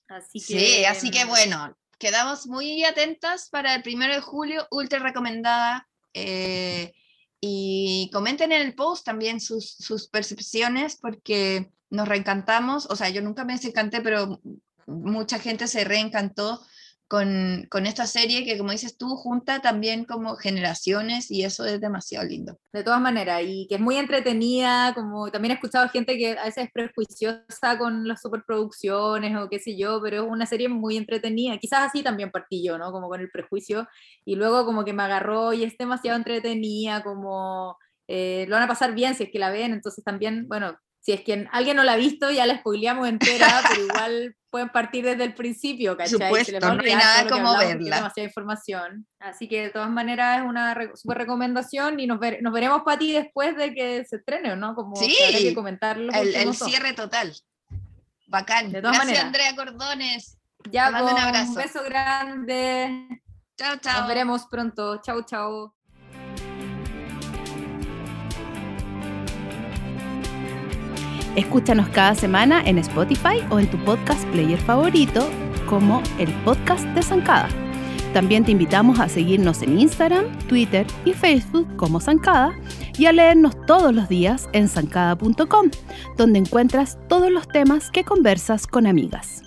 Así 0.08 0.40
que, 0.40 0.58
sí, 0.58 0.84
así 0.84 1.10
que 1.12 1.24
mm, 1.24 1.28
bueno, 1.28 1.78
quedamos 1.96 2.48
muy 2.48 2.82
atentas 2.82 3.50
para 3.50 3.76
el 3.76 3.82
primero 3.84 4.12
de 4.12 4.22
julio, 4.22 4.66
ultra 4.72 4.98
recomendada. 4.98 5.88
Eh, 6.14 6.92
y 7.40 8.10
comenten 8.12 8.50
en 8.50 8.62
el 8.62 8.74
post 8.74 9.04
también 9.04 9.38
sus, 9.38 9.70
sus 9.70 10.08
percepciones 10.08 10.96
porque 10.96 11.70
nos 11.90 12.08
reencantamos, 12.08 12.86
o 12.90 12.96
sea, 12.96 13.08
yo 13.08 13.22
nunca 13.22 13.44
me 13.44 13.52
desencanté, 13.52 14.00
pero 14.00 14.40
mucha 14.86 15.38
gente 15.38 15.66
se 15.66 15.84
reencantó 15.84 16.60
con, 17.08 17.66
con, 17.70 17.86
esta 17.86 18.06
serie 18.06 18.44
que, 18.44 18.56
como 18.58 18.72
dices 18.72 18.96
tú, 18.96 19.16
junta 19.16 19.60
también 19.60 20.04
como 20.04 20.36
generaciones 20.36 21.30
y 21.30 21.44
eso 21.44 21.64
es 21.64 21.80
demasiado 21.80 22.26
lindo. 22.26 22.58
De 22.72 22.82
todas 22.82 23.00
maneras, 23.00 23.42
y 23.44 23.66
que 23.68 23.76
es 23.76 23.80
muy 23.80 23.96
entretenida, 23.96 24.94
como 24.94 25.30
también 25.30 25.52
he 25.52 25.54
escuchado 25.54 25.88
gente 25.90 26.16
que 26.16 26.38
a 26.38 26.44
veces 26.44 26.64
es 26.64 26.72
prejuiciosa 26.72 27.78
con 27.78 28.08
las 28.08 28.22
superproducciones 28.22 29.36
o 29.36 29.48
qué 29.48 29.58
sé 29.58 29.76
yo, 29.76 30.00
pero 30.02 30.24
es 30.24 30.30
una 30.30 30.46
serie 30.46 30.68
muy 30.68 30.96
entretenida. 30.96 31.58
Quizás 31.58 31.80
así 31.88 32.02
también 32.02 32.30
partí 32.30 32.64
yo, 32.64 32.78
¿no? 32.78 32.90
Como 32.90 33.08
con 33.08 33.20
el 33.20 33.30
prejuicio, 33.30 33.86
y 34.24 34.36
luego 34.36 34.64
como 34.64 34.84
que 34.84 34.92
me 34.92 35.02
agarró 35.02 35.52
y 35.52 35.64
es 35.64 35.76
demasiado 35.78 36.16
entretenida, 36.16 37.02
como... 37.02 37.76
Eh, 38.06 38.44
lo 38.48 38.56
van 38.56 38.64
a 38.64 38.68
pasar 38.68 38.94
bien 38.94 39.14
si 39.14 39.24
es 39.24 39.30
que 39.30 39.38
la 39.38 39.50
ven, 39.50 39.72
entonces 39.72 40.04
también, 40.04 40.46
bueno, 40.46 40.76
si 41.04 41.12
es 41.12 41.20
que 41.20 41.46
alguien 41.52 41.76
no 41.76 41.84
la 41.84 41.92
ha 41.92 41.96
visto, 41.96 42.30
ya 42.30 42.46
la 42.46 42.56
spoileamos 42.56 43.06
entera, 43.06 43.60
pero 43.68 43.82
igual 43.82 44.36
pueden 44.50 44.70
partir 44.70 45.04
desde 45.04 45.24
el 45.24 45.34
principio, 45.34 45.98
¿cachai? 45.98 46.12
Supuesto, 46.12 46.58
no 46.60 46.82
hay 46.82 46.94
nada 46.94 47.28
como 47.28 47.58
verla. 47.58 47.96
demasiada 47.96 48.26
información. 48.26 49.06
Así 49.18 49.46
que 49.46 49.64
de 49.64 49.68
todas 49.68 49.90
maneras 49.90 50.40
es 50.40 50.46
una 50.46 50.74
súper 50.94 51.18
recomendación 51.18 52.00
y 52.00 52.06
nos, 52.06 52.18
nos 52.40 52.52
veremos 52.54 52.84
para 52.84 52.98
ti 52.98 53.12
después 53.12 53.54
de 53.54 53.74
que 53.74 54.06
se 54.06 54.16
estrene, 54.16 54.56
¿no? 54.56 54.74
Como 54.74 54.96
sí, 54.96 55.14
que 55.30 55.54
comentarlo. 55.54 56.10
El, 56.10 56.34
el 56.34 56.54
cierre 56.54 56.94
total. 56.94 57.34
Bacán. 58.28 58.72
De 58.72 58.80
todas 58.80 58.96
Gracias, 58.96 59.24
maneras. 59.24 59.24
Andrea 59.26 59.56
Cordones. 59.56 60.38
Ya, 60.70 60.86
Te 60.86 60.92
mando 60.92 61.12
un 61.12 61.18
abrazo. 61.18 61.50
Un 61.50 61.54
beso 61.56 61.82
grande. 61.84 63.20
Chao, 63.58 63.76
chao. 63.76 63.98
Nos 63.98 64.08
veremos 64.08 64.46
pronto. 64.50 65.02
Chao, 65.02 65.20
chao. 65.26 65.73
Escúchanos 71.36 71.88
cada 71.88 72.14
semana 72.14 72.62
en 72.64 72.78
Spotify 72.78 73.42
o 73.50 73.58
en 73.58 73.68
tu 73.68 73.76
podcast 73.78 74.24
player 74.28 74.58
favorito 74.58 75.28
como 75.68 76.00
el 76.18 76.32
podcast 76.44 76.84
de 76.88 77.02
Zancada. 77.02 77.48
También 78.12 78.44
te 78.44 78.52
invitamos 78.52 79.00
a 79.00 79.08
seguirnos 79.08 79.62
en 79.62 79.80
Instagram, 79.80 80.26
Twitter 80.46 80.86
y 81.04 81.12
Facebook 81.12 81.66
como 81.74 81.98
Zancada 81.98 82.54
y 82.96 83.06
a 83.06 83.12
leernos 83.12 83.56
todos 83.66 83.92
los 83.92 84.08
días 84.08 84.48
en 84.52 84.68
zancada.com, 84.68 85.70
donde 86.16 86.38
encuentras 86.38 86.96
todos 87.08 87.32
los 87.32 87.48
temas 87.48 87.90
que 87.90 88.04
conversas 88.04 88.68
con 88.68 88.86
amigas. 88.86 89.42